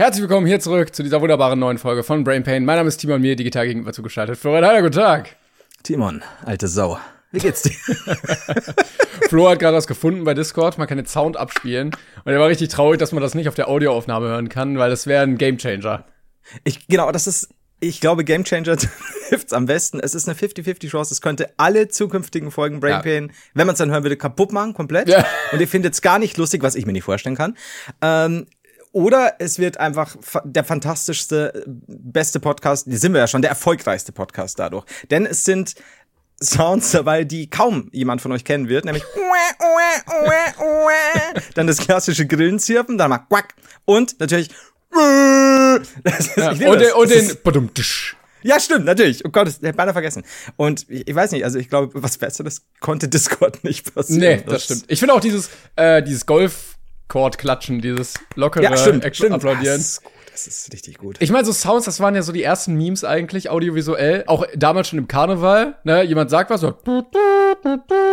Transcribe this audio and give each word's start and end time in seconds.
Herzlich 0.00 0.22
willkommen 0.22 0.46
hier 0.46 0.60
zurück 0.60 0.94
zu 0.94 1.02
dieser 1.02 1.20
wunderbaren 1.20 1.58
neuen 1.58 1.76
Folge 1.76 2.02
von 2.02 2.24
Brain 2.24 2.42
Pain. 2.42 2.64
Mein 2.64 2.76
Name 2.76 2.88
ist 2.88 2.96
Timon, 2.96 3.20
mir 3.20 3.36
digital 3.36 3.66
gegenüber 3.66 3.92
zugeschaltet. 3.92 4.38
Florian 4.38 4.64
Heiler, 4.64 4.80
guten 4.80 4.94
Tag. 4.94 5.36
Timon, 5.82 6.22
alte 6.42 6.68
Sau. 6.68 6.98
Wie 7.32 7.38
geht's 7.38 7.60
dir? 7.60 7.72
Flo 9.28 9.50
hat 9.50 9.58
gerade 9.58 9.76
was 9.76 9.86
gefunden 9.86 10.24
bei 10.24 10.32
Discord. 10.32 10.78
Man 10.78 10.88
kann 10.88 10.96
den 10.96 11.06
Sound 11.06 11.36
abspielen. 11.36 11.90
Und 12.24 12.32
er 12.32 12.40
war 12.40 12.48
richtig 12.48 12.70
traurig, 12.70 12.98
dass 12.98 13.12
man 13.12 13.22
das 13.22 13.34
nicht 13.34 13.46
auf 13.46 13.54
der 13.56 13.68
Audioaufnahme 13.68 14.28
hören 14.28 14.48
kann, 14.48 14.78
weil 14.78 14.88
das 14.88 15.06
wäre 15.06 15.22
ein 15.22 15.36
Gamechanger. 15.36 16.06
Ich, 16.64 16.88
genau, 16.88 17.12
das 17.12 17.26
ist, 17.26 17.50
ich 17.78 18.00
glaube, 18.00 18.24
Gamechanger 18.24 18.78
trifft's 19.28 19.52
am 19.52 19.66
besten. 19.66 20.00
Es 20.00 20.14
ist 20.14 20.26
eine 20.26 20.38
50-50 20.38 20.88
Chance. 20.88 21.12
Es 21.12 21.20
könnte 21.20 21.50
alle 21.58 21.88
zukünftigen 21.88 22.50
Folgen 22.50 22.80
Brain 22.80 22.92
Ja. 22.92 23.02
Pain, 23.02 23.32
wenn 23.52 23.66
man 23.66 23.74
es 23.74 23.78
dann 23.78 23.90
hören 23.90 24.04
würde, 24.04 24.16
kaputt 24.16 24.50
machen, 24.50 24.72
komplett. 24.72 25.10
Ja. 25.10 25.26
Und 25.52 25.60
ihr 25.60 25.68
findet's 25.68 26.00
gar 26.00 26.18
nicht 26.18 26.38
lustig, 26.38 26.62
was 26.62 26.74
ich 26.74 26.86
mir 26.86 26.92
nicht 26.92 27.04
vorstellen 27.04 27.36
kann. 27.36 27.54
Ähm, 28.00 28.46
oder 28.92 29.34
es 29.38 29.58
wird 29.58 29.78
einfach 29.78 30.16
fa- 30.20 30.42
der 30.44 30.64
fantastischste, 30.64 31.64
beste 31.66 32.40
Podcast, 32.40 32.86
die 32.86 32.96
sind 32.96 33.12
wir 33.12 33.20
ja 33.20 33.26
schon, 33.26 33.42
der 33.42 33.50
erfolgreichste 33.50 34.12
Podcast 34.12 34.58
dadurch. 34.58 34.84
Denn 35.10 35.26
es 35.26 35.44
sind 35.44 35.74
Sounds 36.42 36.90
dabei, 36.92 37.24
die 37.24 37.50
kaum 37.50 37.90
jemand 37.92 38.22
von 38.22 38.32
euch 38.32 38.44
kennen 38.44 38.68
wird, 38.68 38.84
nämlich 38.86 39.04
dann 41.54 41.66
das 41.66 41.78
klassische 41.78 42.26
Grillenzirpen, 42.26 42.98
dann 42.98 43.10
mal 43.10 43.18
quack 43.18 43.54
und 43.84 44.18
natürlich 44.20 44.48
das 44.90 46.28
ist, 46.28 46.36
Ja. 46.36 46.50
Und, 46.50 46.60
das. 46.60 46.78
den- 46.78 46.92
und 46.94 47.10
Das 47.10 47.26
den. 47.26 47.36
ja, 48.42 48.58
stimmt, 48.58 48.86
natürlich. 48.86 49.24
Oh 49.24 49.28
Gott, 49.28 49.46
das 49.46 49.56
hätte 49.60 49.74
beinahe 49.74 49.92
vergessen. 49.92 50.24
Und 50.56 50.86
ich, 50.88 51.06
ich 51.06 51.14
weiß 51.14 51.30
nicht, 51.32 51.44
also 51.44 51.58
ich 51.58 51.68
glaube, 51.68 51.90
was 52.02 52.18
Besseres 52.18 52.62
konnte 52.80 53.08
Discord 53.08 53.62
nicht 53.62 53.94
passieren. 53.94 54.20
Nee, 54.20 54.42
das 54.46 54.64
stimmt. 54.64 54.84
Ich 54.88 54.98
finde 54.98 55.14
auch 55.14 55.20
dieses, 55.20 55.50
äh, 55.76 56.02
dieses 56.02 56.26
Golf-Chord-Klatschen, 57.10 57.80
dieses 57.80 58.14
lockere 58.36 58.62
Ja, 58.62 58.76
stimmt, 58.76 59.04
Act- 59.04 59.16
stimmt. 59.16 59.32
Applaudieren. 59.32 59.76
Das 59.78 59.86
ist 59.88 60.02
gut, 60.04 60.12
das 60.32 60.46
ist 60.46 60.72
richtig 60.72 60.98
gut. 60.98 61.16
Ich 61.20 61.30
meine, 61.30 61.44
so 61.44 61.52
Sounds, 61.52 61.84
das 61.84 62.00
waren 62.00 62.14
ja 62.14 62.22
so 62.22 62.32
die 62.32 62.42
ersten 62.42 62.74
Memes 62.74 63.04
eigentlich, 63.04 63.50
audiovisuell. 63.50 64.24
Auch 64.26 64.46
damals 64.56 64.88
schon 64.88 64.98
im 64.98 65.08
Karneval. 65.08 65.76
Ne? 65.84 66.02
Jemand 66.04 66.30
sagt 66.30 66.50
was, 66.50 66.60
so. 66.62 66.74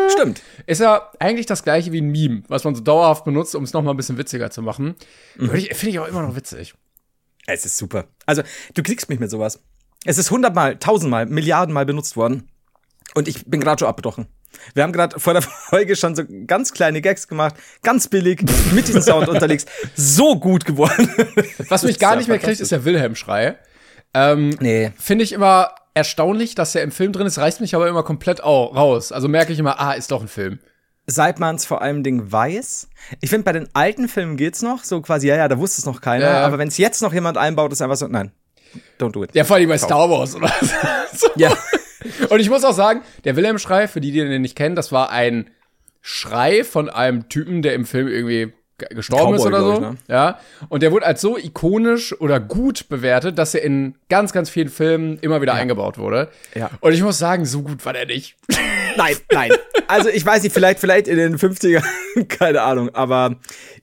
stimmt. 0.09 0.41
Ist 0.65 0.81
ja 0.81 1.09
eigentlich 1.19 1.45
das 1.45 1.63
gleiche 1.63 1.91
wie 1.91 2.01
ein 2.01 2.09
Meme, 2.09 2.43
was 2.47 2.63
man 2.63 2.75
so 2.75 2.81
dauerhaft 2.81 3.23
benutzt, 3.23 3.55
um 3.55 3.63
es 3.63 3.73
noch 3.73 3.83
mal 3.83 3.91
ein 3.91 3.97
bisschen 3.97 4.17
witziger 4.17 4.49
zu 4.51 4.61
machen. 4.61 4.95
Mhm. 5.37 5.49
Finde 5.49 5.89
ich 5.89 5.99
auch 5.99 6.07
immer 6.07 6.23
noch 6.23 6.35
witzig. 6.35 6.73
Es 7.45 7.65
ist 7.65 7.77
super. 7.77 8.05
Also, 8.25 8.41
du 8.73 8.83
kriegst 8.83 9.09
mich 9.09 9.19
mit 9.19 9.29
sowas. 9.29 9.63
Es 10.05 10.17
ist 10.17 10.31
hundertmal, 10.31 10.77
tausendmal, 10.77 11.25
Milliardenmal 11.27 11.85
benutzt 11.85 12.17
worden. 12.17 12.49
Und 13.15 13.27
ich 13.27 13.45
bin 13.45 13.61
gerade 13.61 13.79
schon 13.79 13.87
abgebrochen. 13.87 14.27
Wir 14.73 14.83
haben 14.83 14.91
gerade 14.93 15.19
vor 15.19 15.33
der 15.33 15.41
Folge 15.69 15.95
schon 15.95 16.15
so 16.15 16.23
ganz 16.45 16.73
kleine 16.73 17.01
Gags 17.01 17.27
gemacht, 17.27 17.55
ganz 17.83 18.07
billig, 18.07 18.43
mit 18.73 18.87
diesem 18.87 19.01
Sound 19.01 19.27
unterwegs. 19.29 19.65
So 19.95 20.39
gut 20.39 20.65
geworden. 20.65 21.09
Was 21.69 21.83
mich 21.83 21.99
gar 21.99 22.15
nicht 22.15 22.27
mehr 22.27 22.39
kriegt, 22.39 22.59
ist 22.59 22.71
der 22.71 22.85
Wilhelm-Schrei. 22.85 23.57
Ähm, 24.13 24.55
Nee. 24.59 24.91
Finde 24.97 25.23
ich 25.23 25.33
immer 25.33 25.71
erstaunlich, 25.93 26.55
dass 26.55 26.73
der 26.73 26.83
im 26.83 26.91
Film 26.91 27.11
drin 27.11 27.25
ist, 27.27 27.39
reißt 27.39 27.59
mich 27.61 27.75
aber 27.75 27.87
immer 27.87 28.03
komplett 28.03 28.43
au 28.43 28.65
raus. 28.65 29.11
Also 29.11 29.27
merke 29.27 29.51
ich 29.51 29.59
immer, 29.59 29.79
ah, 29.79 29.93
ist 29.93 30.11
doch 30.11 30.21
ein 30.21 30.27
Film. 30.27 30.59
Seit 31.07 31.39
man 31.39 31.55
es 31.55 31.65
vor 31.65 31.81
allem 31.81 32.03
Ding 32.03 32.31
weiß. 32.31 32.89
Ich 33.21 33.29
finde, 33.29 33.45
bei 33.45 33.53
den 33.53 33.69
alten 33.73 34.07
Filmen 34.09 34.35
geht's 34.37 34.61
noch, 34.61 34.83
so 34.83 35.01
quasi, 35.01 35.27
ja, 35.27 35.37
ja, 35.37 35.47
da 35.47 35.57
wusste 35.57 35.79
es 35.81 35.85
noch 35.85 36.01
keiner. 36.01 36.25
Ja. 36.25 36.45
Aber 36.45 36.57
wenn 36.57 36.67
es 36.67 36.77
jetzt 36.77 37.01
noch 37.01 37.13
jemand 37.13 37.37
einbaut, 37.37 37.71
ist 37.71 37.81
einfach 37.81 37.95
so, 37.95 38.07
nein, 38.07 38.31
don't 38.99 39.11
do 39.11 39.23
it. 39.23 39.33
Ja, 39.33 39.43
vor 39.45 39.55
allem 39.55 39.69
bei 39.69 39.77
Star 39.77 40.09
Wars 40.09 40.35
oder 40.35 40.51
so. 41.13 41.29
Ja. 41.37 41.55
Und 42.29 42.39
ich 42.39 42.49
muss 42.49 42.63
auch 42.63 42.73
sagen, 42.73 43.01
der 43.23 43.35
Wilhelm-Schrei, 43.35 43.87
für 43.87 44.01
die, 44.01 44.11
die 44.11 44.19
den 44.19 44.41
nicht 44.41 44.55
kennen, 44.55 44.75
das 44.75 44.91
war 44.91 45.09
ein 45.11 45.49
Schrei 46.01 46.63
von 46.63 46.89
einem 46.89 47.27
Typen, 47.29 47.61
der 47.61 47.73
im 47.73 47.85
Film 47.85 48.07
irgendwie 48.07 48.53
ge- 48.77 48.87
gestorben 48.95 49.35
Cowboy, 49.35 49.37
ist 49.37 49.45
oder 49.45 49.59
so. 49.61 49.73
ich, 49.73 49.79
ne? 49.79 49.95
Ja. 50.07 50.39
Und 50.69 50.83
der 50.83 50.91
wurde 50.91 51.05
als 51.05 51.19
so 51.21 51.37
ikonisch 51.37 52.19
oder 52.21 52.39
gut 52.39 52.87
bewertet, 52.89 53.37
dass 53.37 53.53
er 53.53 53.63
in 53.63 53.95
ganz, 54.09 54.31
ganz 54.31 54.49
vielen 54.49 54.69
Filmen 54.69 55.17
immer 55.19 55.41
wieder 55.41 55.53
eingebaut 55.53 55.97
wurde. 55.97 56.29
Ja. 56.55 56.69
Und 56.79 56.93
ich 56.93 57.01
muss 57.01 57.17
sagen, 57.17 57.45
so 57.45 57.61
gut 57.63 57.85
war 57.85 57.93
der 57.93 58.05
nicht. 58.05 58.35
Nein, 58.97 59.15
nein. 59.31 59.51
Also 59.87 60.09
ich 60.09 60.25
weiß 60.25 60.41
nicht, 60.41 60.53
vielleicht, 60.53 60.79
vielleicht 60.79 61.07
in 61.07 61.17
den 61.17 61.37
50ern, 61.37 61.83
keine 62.29 62.63
Ahnung. 62.63 62.89
Aber 62.95 63.35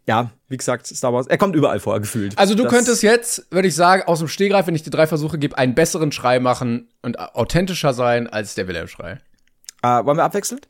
ja, 0.07 0.33
wie 0.55 0.57
gesagt, 0.57 0.87
Star 0.87 1.13
Wars, 1.13 1.27
er 1.27 1.37
kommt 1.37 1.57
überall 1.57 1.81
vor, 1.81 1.99
gefühlt. 1.99 2.39
Also 2.39 2.55
du 2.55 2.63
Das- 2.63 2.73
könntest 2.73 3.03
jetzt, 3.03 3.45
würde 3.51 3.67
ich 3.67 3.75
sagen, 3.75 4.05
aus 4.05 4.21
dem 4.21 4.29
Stehgreif, 4.29 4.69
wenn 4.69 4.77
ich 4.77 4.85
dir 4.85 4.91
drei 4.91 5.09
Versuche 5.09 5.37
gebe, 5.37 5.59
einen 5.59 5.75
besseren 5.75 6.13
Schrei 6.13 6.39
machen 6.39 6.89
und 7.03 7.19
authentischer 7.19 7.93
sein 7.93 8.29
als 8.29 8.55
der 8.55 8.69
Wilhelm-Schrei. 8.69 9.19
Äh, 9.83 9.89
wollen 10.05 10.17
wir 10.17 10.23
abwechselnd? 10.23 10.69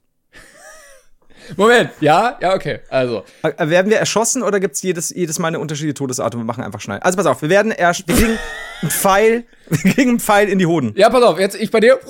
Moment, 1.59 1.91
ja? 2.01 2.39
Ja, 2.41 2.55
okay. 2.55 2.81
Also, 2.89 3.25
Äh, 3.43 3.69
werden 3.69 3.91
wir 3.91 3.99
erschossen 3.99 4.43
oder 4.43 4.59
gibt's 4.59 4.81
jedes, 4.83 5.11
jedes 5.11 5.39
Mal 5.39 5.49
eine 5.49 5.59
unterschiedliche 5.59 5.93
Todesart 5.95 6.35
und 6.35 6.41
wir 6.41 6.47
machen 6.47 6.65
einfach 6.65 6.81
schnell? 6.81 7.01
Also 7.01 7.19
pass 7.19 7.27
auf, 7.27 7.43
wir 7.43 7.51
werden 7.51 7.71
erst, 7.71 8.09
wir 8.09 8.15
kriegen 8.17 8.39
einen 8.81 8.91
Pfeil, 8.91 9.45
wir 9.69 9.93
kriegen 9.93 10.11
einen 10.13 10.21
Pfeil 10.21 10.49
in 10.49 10.59
die 10.59 10.65
Hoden. 10.67 10.95
ja, 10.97 11.11
pass 11.11 11.23
auf, 11.23 11.39
jetzt 11.39 11.57
ich 11.57 11.71
bei 11.71 11.81
dir. 11.81 12.01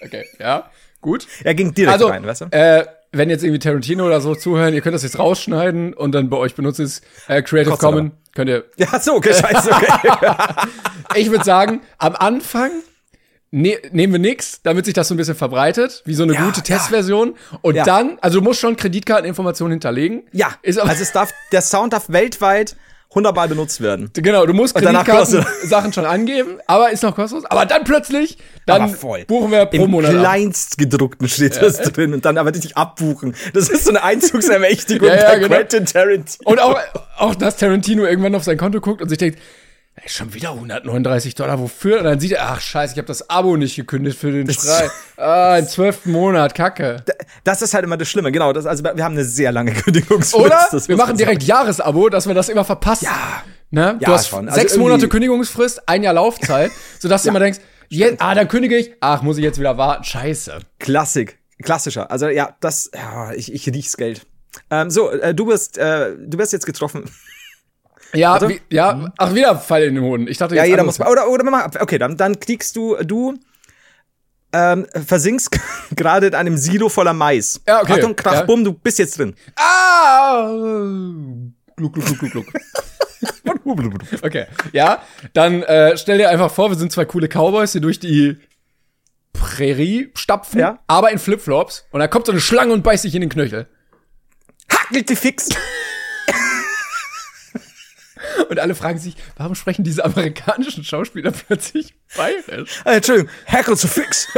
Okay, 0.00 0.24
ja, 0.38 0.70
gut. 1.00 1.26
Er 1.44 1.54
ging 1.54 1.74
direkt 1.74 1.92
Also, 1.94 2.08
rein, 2.08 2.26
weißt 2.26 2.40
du? 2.42 2.44
äh, 2.50 2.84
wenn 3.12 3.30
jetzt 3.30 3.42
irgendwie 3.42 3.58
Tarantino 3.58 4.04
oder 4.06 4.20
so 4.20 4.34
zuhören, 4.34 4.74
ihr 4.74 4.80
könnt 4.82 4.94
das 4.94 5.02
jetzt 5.02 5.18
rausschneiden 5.18 5.94
und 5.94 6.12
dann 6.12 6.28
bei 6.28 6.36
euch 6.36 6.54
benutzt 6.54 6.78
es 6.80 7.00
äh, 7.26 7.40
Creative 7.42 7.72
aber. 7.72 7.78
Commons. 7.80 8.12
Könnt 8.34 8.50
ihr. 8.50 8.64
Ja, 8.76 9.00
so, 9.00 9.14
okay, 9.14 9.32
scheiße, 9.34 9.70
okay. 9.72 9.86
Ich 11.16 11.30
würde 11.30 11.44
sagen, 11.44 11.80
am 11.96 12.14
Anfang 12.14 12.70
ne 13.50 13.78
nehmen 13.92 14.12
wir 14.12 14.20
nix, 14.20 14.60
damit 14.62 14.84
sich 14.84 14.92
das 14.94 15.08
so 15.08 15.14
ein 15.14 15.16
bisschen 15.16 15.34
verbreitet, 15.34 16.02
wie 16.04 16.12
so 16.14 16.22
eine 16.22 16.34
Ja, 16.34 16.44
gute 16.44 16.58
ja. 16.58 16.64
Testversion. 16.76 17.34
Und 17.62 17.74
Ja. 17.76 17.84
dann, 17.84 18.18
also 18.20 18.40
du 18.40 18.44
musst 18.44 18.60
schon 18.60 18.76
Kreditkarteninformationen 18.76 19.72
hinterlegen. 19.72 20.24
ja, 20.32 20.48
Ist 20.62 20.78
aber, 20.78 20.90
also 20.90 21.02
es 21.02 21.12
darf, 21.12 21.32
der 21.52 21.62
Sound 21.62 21.94
darf 21.94 22.10
weltweit 22.10 22.76
hundertmal 23.14 23.48
benutzt 23.48 23.80
werden. 23.80 24.10
genau, 24.12 24.44
du 24.44 24.52
musst 24.52 24.76
Und 24.76 24.84
danach 24.84 25.04
Kreditkarten-Sachen 25.04 25.92
schon 25.94 26.04
angeben, 26.04 26.58
aber 26.66 26.90
ist 26.90 27.02
noch 27.02 27.14
kostenlos. 27.14 27.46
Aber 27.46 27.64
dann 27.64 27.84
plötzlich, 27.84 28.36
dann 28.66 28.94
buchen 29.26 29.50
wir 29.50 29.66
pro 29.66 29.84
Im 29.84 29.90
Monat. 29.90 30.14
ab. 30.14 30.20
kleinstgedruckten 30.20 31.28
steht 31.28 31.60
das 31.62 31.78
drin 31.78 32.12
und 32.12 32.24
dann 32.24 32.36
aber 32.36 32.52
richtig 32.54 32.76
abbuchen. 32.76 33.34
Das 33.54 33.68
ist 33.70 33.84
so 33.84 33.90
eine 33.90 34.02
Einzugsermächtigung 34.02 35.08
Ja, 35.08 35.14
ja, 35.16 35.28
bei 35.30 35.38
genau. 35.38 35.48
Quentin 35.48 35.86
Tarantino. 35.86 36.50
Und 36.50 36.60
auch, 36.60 36.78
auch, 37.16 37.34
dass 37.34 37.56
Tarantino 37.56 38.04
irgendwann 38.04 38.34
auf 38.34 38.44
sein 38.44 38.58
Konto 38.58 38.80
guckt 38.80 39.00
und 39.00 39.08
sich 39.08 39.18
denkt, 39.18 39.38
ey, 40.02 40.08
schon 40.08 40.34
wieder 40.34 40.50
139 40.52 41.34
Dollar, 41.34 41.58
wofür? 41.58 41.98
Und 41.98 42.04
dann 42.04 42.20
sieht 42.20 42.32
er, 42.32 42.50
ach 42.50 42.60
scheiße, 42.60 42.92
ich 42.94 42.98
habe 42.98 43.06
das 43.08 43.28
Abo 43.30 43.56
nicht 43.56 43.76
gekündigt 43.76 44.18
für 44.18 44.32
den 44.32 44.50
Schrei. 44.52 44.88
Ah, 45.16 45.56
im 45.58 45.66
zwölften 45.66 46.12
Monat, 46.12 46.54
kacke. 46.54 47.02
Das 47.42 47.60
ist 47.60 47.74
halt 47.74 47.82
immer 47.84 47.96
das 47.96 48.08
Schlimme, 48.08 48.30
genau. 48.30 48.52
Das, 48.52 48.66
also 48.66 48.84
wir 48.84 49.02
haben 49.04 49.14
eine 49.14 49.24
sehr 49.24 49.50
lange 49.50 49.72
Kündigungsfrist. 49.74 50.34
Oder? 50.34 50.68
das 50.70 50.88
wir 50.88 50.96
machen 50.96 51.16
direkt 51.16 51.42
Jahresabo, 51.42 52.08
dass 52.08 52.28
wir 52.28 52.34
das 52.34 52.48
immer 52.48 52.64
verpassen. 52.64 53.06
Ja. 53.06 53.42
Ne? 53.70 53.96
Du 53.98 54.04
Ja, 54.04 54.12
hast 54.12 54.28
schon. 54.28 54.48
Also 54.48 54.60
sechs 54.60 54.76
Monate 54.76 55.08
Kündigungsfrist, 55.08 55.88
ein 55.88 56.04
Jahr 56.04 56.14
Laufzeit, 56.14 56.70
sodass 57.00 57.24
du 57.24 57.30
immer 57.30 57.40
denkst, 57.40 57.58
jetzt, 57.88 58.22
ah, 58.22 58.34
dann 58.34 58.46
kündige 58.46 58.76
ich, 58.76 58.92
ach, 59.00 59.22
muss 59.22 59.38
ich 59.38 59.44
jetzt 59.44 59.58
wieder 59.58 59.76
warten, 59.76 60.04
scheiße. 60.04 60.44
sagen. 60.52 60.64
Klassik. 60.78 61.38
Klassischer. 61.62 62.10
Also 62.10 62.28
ja, 62.28 62.54
das, 62.60 62.90
ja, 62.94 63.32
ich, 63.32 63.52
ich 63.52 63.66
riech's 63.66 63.96
Geld. 63.96 64.24
Ähm, 64.70 64.90
so, 64.90 65.10
äh, 65.10 65.34
du 65.34 65.48
wirst, 65.48 65.78
äh, 65.78 66.14
du 66.16 66.38
wirst 66.38 66.52
jetzt 66.52 66.66
getroffen. 66.66 67.04
Ja, 68.14 68.48
wie, 68.48 68.60
ja, 68.70 69.12
ach, 69.18 69.34
wieder 69.34 69.56
Fall 69.58 69.82
in 69.84 69.94
den 69.96 70.04
Hoden. 70.04 70.28
Ich 70.28 70.38
dachte. 70.38 70.56
Ja, 70.56 70.64
jeder 70.64 70.84
muss. 70.84 70.98
Oder, 71.00 71.28
oder 71.28 71.44
mach, 71.44 71.68
okay, 71.80 71.98
dann, 71.98 72.16
dann 72.16 72.40
kriegst 72.40 72.74
du, 72.76 72.96
du 73.04 73.34
ähm, 74.52 74.86
versinkst 75.06 75.50
gerade 75.96 76.28
in 76.28 76.34
einem 76.34 76.56
Silo 76.56 76.88
voller 76.88 77.12
Mais. 77.12 77.60
Ja, 77.66 77.82
okay. 77.82 77.92
Achtung, 77.94 78.16
krach, 78.16 78.32
Ja. 78.34 78.42
bumm, 78.44 78.64
du 78.64 78.72
bist 78.72 78.98
jetzt 78.98 79.18
drin. 79.18 79.34
Ah! 79.56 80.46
Gluck, 81.76 81.92
gluck, 81.94 82.06
gluck, 82.06 82.18
gluck, 82.18 82.32
gluck. 82.32 82.46
Okay, 84.22 84.46
ja, 84.72 85.02
dann 85.34 85.62
äh, 85.62 85.96
stell 85.98 86.16
dir 86.18 86.30
einfach 86.30 86.50
vor, 86.50 86.70
wir 86.70 86.76
sind 86.78 86.90
zwei 86.90 87.04
coole 87.04 87.28
Cowboys, 87.28 87.72
die 87.72 87.80
durch 87.80 88.00
die 88.00 88.38
Prärie 89.34 90.10
stapfen, 90.14 90.60
Ja. 90.60 90.78
aber 90.86 91.10
in 91.12 91.18
Flipflops. 91.18 91.84
Und 91.90 92.00
da 92.00 92.08
kommt 92.08 92.24
so 92.26 92.32
eine 92.32 92.40
Schlange 92.40 92.72
und 92.72 92.82
beißt 92.82 93.02
sich 93.02 93.14
in 93.14 93.20
den 93.20 93.28
Knöchel. 93.30 93.66
Hackelt 94.72 95.08
die 95.10 95.16
fix. 95.16 95.48
Und 98.48 98.58
alle 98.58 98.74
fragen 98.74 98.98
sich, 98.98 99.14
warum 99.36 99.54
sprechen 99.54 99.84
diese 99.84 100.04
amerikanischen 100.04 100.84
Schauspieler 100.84 101.32
plötzlich 101.32 101.94
bayerisch? 102.16 102.80
Äh, 102.84 102.96
Entschuldigung, 102.96 103.30
hackelt 103.46 103.78
zu 103.78 103.88
fix. 103.88 104.28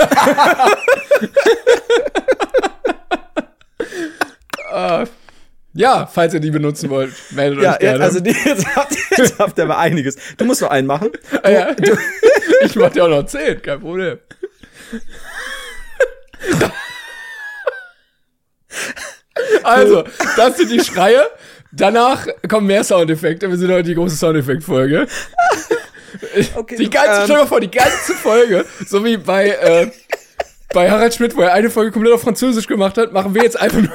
Äh, 4.72 5.06
ja, 5.74 6.06
falls 6.06 6.34
ihr 6.34 6.40
die 6.40 6.50
benutzen 6.50 6.90
wollt, 6.90 7.12
meldet 7.30 7.62
Ja, 7.62 7.72
euch 7.74 7.78
gerne. 7.78 8.04
also 8.04 8.20
die, 8.20 8.30
jetzt, 8.44 8.66
habt, 8.76 8.96
jetzt 9.16 9.38
habt 9.38 9.58
ihr 9.58 9.64
aber 9.64 9.78
einiges. 9.78 10.16
Du 10.36 10.44
musst 10.44 10.60
noch 10.62 10.70
einen 10.70 10.86
machen. 10.86 11.10
Ah, 11.42 11.50
ja. 11.50 11.76
ich 12.64 12.76
mach 12.76 12.90
dir 12.90 13.04
auch 13.04 13.08
noch 13.08 13.26
10, 13.26 13.62
kein 13.62 13.80
Problem. 13.80 14.18
Also, 19.62 20.04
das 20.36 20.56
sind 20.56 20.70
die 20.70 20.80
Schreie. 20.80 21.22
Danach 21.72 22.26
kommen 22.48 22.66
mehr 22.66 22.82
Soundeffekte. 22.84 23.48
Wir 23.48 23.56
sind 23.56 23.70
heute 23.70 23.84
die 23.84 23.94
große 23.94 24.16
Soundeffekt-Folge. 24.16 25.06
Okay, 26.56 26.74
Die 26.76 26.90
ganze, 26.90 27.20
ähm, 27.20 27.24
stell 27.24 27.36
mal 27.36 27.46
vor, 27.46 27.60
die 27.60 27.70
ganze 27.70 28.14
Folge, 28.14 28.64
so 28.84 29.04
wie 29.04 29.16
bei, 29.16 29.50
äh, 29.50 29.90
bei 30.74 30.90
Harald 30.90 31.14
Schmidt, 31.14 31.36
wo 31.36 31.42
er 31.42 31.52
eine 31.52 31.70
Folge 31.70 31.92
komplett 31.92 32.12
auf 32.12 32.22
Französisch 32.22 32.66
gemacht 32.66 32.98
hat, 32.98 33.12
machen 33.12 33.32
wir 33.32 33.44
jetzt 33.44 33.58
einfach 33.58 33.78
nur, 33.78 33.92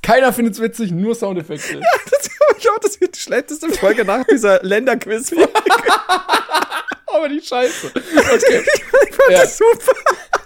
keiner 0.00 0.32
findet's 0.32 0.60
witzig, 0.62 0.92
nur 0.92 1.14
Soundeffekte. 1.14 1.78
das, 2.10 2.30
ich 2.56 2.62
glaube, 2.62 2.80
das 2.80 2.98
wird 3.02 3.14
die 3.16 3.20
schlechteste 3.20 3.68
Folge 3.68 4.02
nach 4.06 4.24
dieser 4.24 4.62
Länderquiz-Folge. 4.62 5.46
Aber 7.06 7.28
die 7.28 7.42
Scheiße. 7.42 7.92
Okay, 7.94 8.62
Ich 9.08 9.14
fand 9.14 9.30
Ja. 9.30 9.40
das 9.42 9.58
super. 9.58 9.92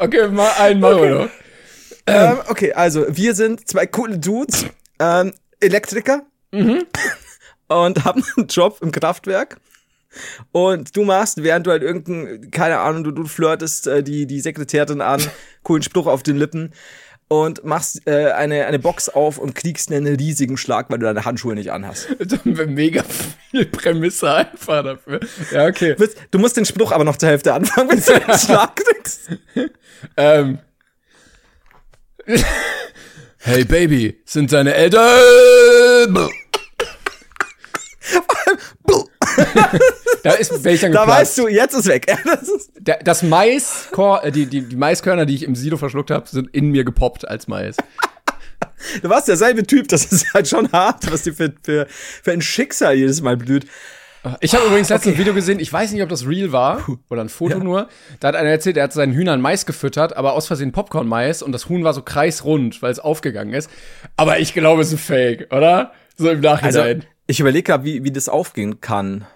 okay, 0.00 0.26
mal 0.26 0.50
einen 0.58 0.80
machen 0.80 1.02
wir 1.02 1.10
noch. 1.10 1.28
Ähm, 2.08 2.38
okay, 2.48 2.72
also 2.72 3.06
wir 3.08 3.34
sind 3.36 3.68
zwei 3.68 3.86
coole 3.86 4.18
Dudes, 4.18 4.66
ähm, 4.98 5.32
Elektriker 5.60 6.22
und 7.68 8.04
haben 8.04 8.24
einen 8.36 8.46
Job 8.48 8.78
im 8.80 8.92
Kraftwerk. 8.92 9.58
Und 10.52 10.96
du 10.96 11.04
machst, 11.04 11.42
während 11.42 11.66
du 11.66 11.70
halt 11.70 11.82
irgendein, 11.82 12.50
keine 12.50 12.78
Ahnung, 12.78 13.04
du, 13.04 13.10
du 13.10 13.26
flirtest 13.26 13.86
äh, 13.86 14.02
die, 14.02 14.26
die 14.26 14.40
Sekretärin 14.40 15.00
an, 15.00 15.20
coolen 15.62 15.82
Spruch 15.82 16.06
auf 16.06 16.22
den 16.22 16.36
Lippen 16.36 16.72
und 17.28 17.64
machst 17.64 18.06
äh, 18.06 18.30
eine, 18.32 18.66
eine 18.66 18.78
Box 18.78 19.08
auf 19.08 19.38
und 19.38 19.54
kriegst 19.54 19.90
einen 19.90 20.14
riesigen 20.14 20.56
Schlag, 20.56 20.90
weil 20.90 20.98
du 20.98 21.06
deine 21.06 21.24
Handschuhe 21.24 21.54
nicht 21.54 21.72
anhast. 21.72 22.08
Mega 22.44 23.02
viel 23.50 23.66
Prämisse 23.66 24.32
einfach 24.32 24.84
dafür. 24.84 25.20
Ja, 25.52 25.66
okay. 25.66 25.96
Du 26.30 26.38
musst 26.38 26.56
den 26.56 26.64
Spruch 26.64 26.92
aber 26.92 27.04
noch 27.04 27.16
zur 27.16 27.28
Hälfte 27.28 27.52
anfangen, 27.52 27.90
wenn 27.90 28.00
du 28.00 28.26
den 28.26 28.38
Schlag 28.38 28.76
kriegst. 28.76 29.30
Ähm. 30.16 30.58
Hey 33.38 33.64
Baby, 33.64 34.20
sind 34.24 34.52
deine 34.52 34.74
Eltern. 34.74 35.06
Da 40.22 40.32
ist 40.32 40.64
welcher 40.64 40.90
Da 40.90 41.06
weißt 41.06 41.38
du, 41.38 41.48
jetzt 41.48 41.74
ist 41.74 41.86
weg. 41.86 42.06
Das 42.24 42.42
ist, 42.48 42.70
Da- 42.80 42.98
das 43.02 43.22
Mais, 43.22 43.88
äh, 44.22 44.30
die, 44.32 44.46
die, 44.46 44.62
die 44.62 44.76
Maiskörner, 44.76 45.26
die 45.26 45.34
ich 45.34 45.42
im 45.42 45.54
Silo 45.54 45.76
verschluckt 45.76 46.10
habe, 46.10 46.28
sind 46.28 46.48
in 46.54 46.70
mir 46.70 46.84
gepoppt 46.84 47.26
als 47.26 47.48
Mais. 47.48 47.76
du 49.02 49.08
warst 49.08 49.28
derselbe 49.28 49.66
Typ, 49.66 49.88
das 49.88 50.04
ist 50.06 50.32
halt 50.34 50.48
schon 50.48 50.70
hart, 50.72 51.10
was 51.10 51.22
dir 51.22 51.34
für, 51.34 51.52
für, 51.62 51.86
für 51.88 52.32
ein 52.32 52.42
Schicksal 52.42 52.94
jedes 52.94 53.20
Mal 53.20 53.36
blüht. 53.36 53.66
Ich 54.40 54.54
habe 54.54 54.66
übrigens 54.66 54.88
letztens 54.88 55.14
ein 55.14 55.18
Video 55.18 55.34
gesehen, 55.34 55.60
ich 55.60 55.72
weiß 55.72 55.92
nicht, 55.92 56.02
ob 56.02 56.08
das 56.08 56.26
real 56.26 56.52
war 56.52 56.84
oder 57.10 57.20
ein 57.22 57.28
Foto 57.28 57.58
nur. 57.58 57.88
Da 58.20 58.28
hat 58.28 58.34
einer 58.36 58.50
erzählt, 58.50 58.76
er 58.76 58.84
hat 58.84 58.92
seinen 58.92 59.12
Hühnern 59.12 59.40
Mais 59.40 59.66
gefüttert, 59.66 60.16
aber 60.16 60.32
aus 60.34 60.46
Versehen 60.46 60.72
Popcorn-Mais 60.72 61.42
und 61.42 61.52
das 61.52 61.68
Huhn 61.68 61.84
war 61.84 61.92
so 61.94 62.02
kreisrund, 62.02 62.82
weil 62.82 62.92
es 62.92 62.98
aufgegangen 62.98 63.54
ist. 63.54 63.70
Aber 64.16 64.38
ich 64.38 64.54
glaube, 64.54 64.82
es 64.82 64.88
ist 64.88 64.94
ein 64.94 64.98
Fake, 64.98 65.52
oder? 65.52 65.92
So 66.16 66.30
im 66.30 66.44
Also, 66.46 66.48
Nachhinein. 66.80 67.04
ich 67.26 67.40
überlege 67.40 67.62
gerade, 67.64 67.84
wie, 67.84 68.04
wie 68.04 68.10
das 68.12 68.28
aufgehen 68.28 68.80
kann. 68.80 69.26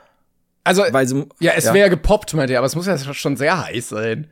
Also, 0.64 0.82
Weil 0.90 1.06
so, 1.08 1.26
ja, 1.40 1.52
es 1.56 1.64
ja. 1.64 1.74
wäre 1.74 1.88
gepoppt, 1.90 2.34
meinte 2.34 2.52
er, 2.52 2.58
aber 2.58 2.66
es 2.66 2.76
muss 2.76 2.86
ja 2.86 2.96
schon 2.98 3.36
sehr 3.36 3.64
heiß 3.64 3.88
sein. 3.90 4.30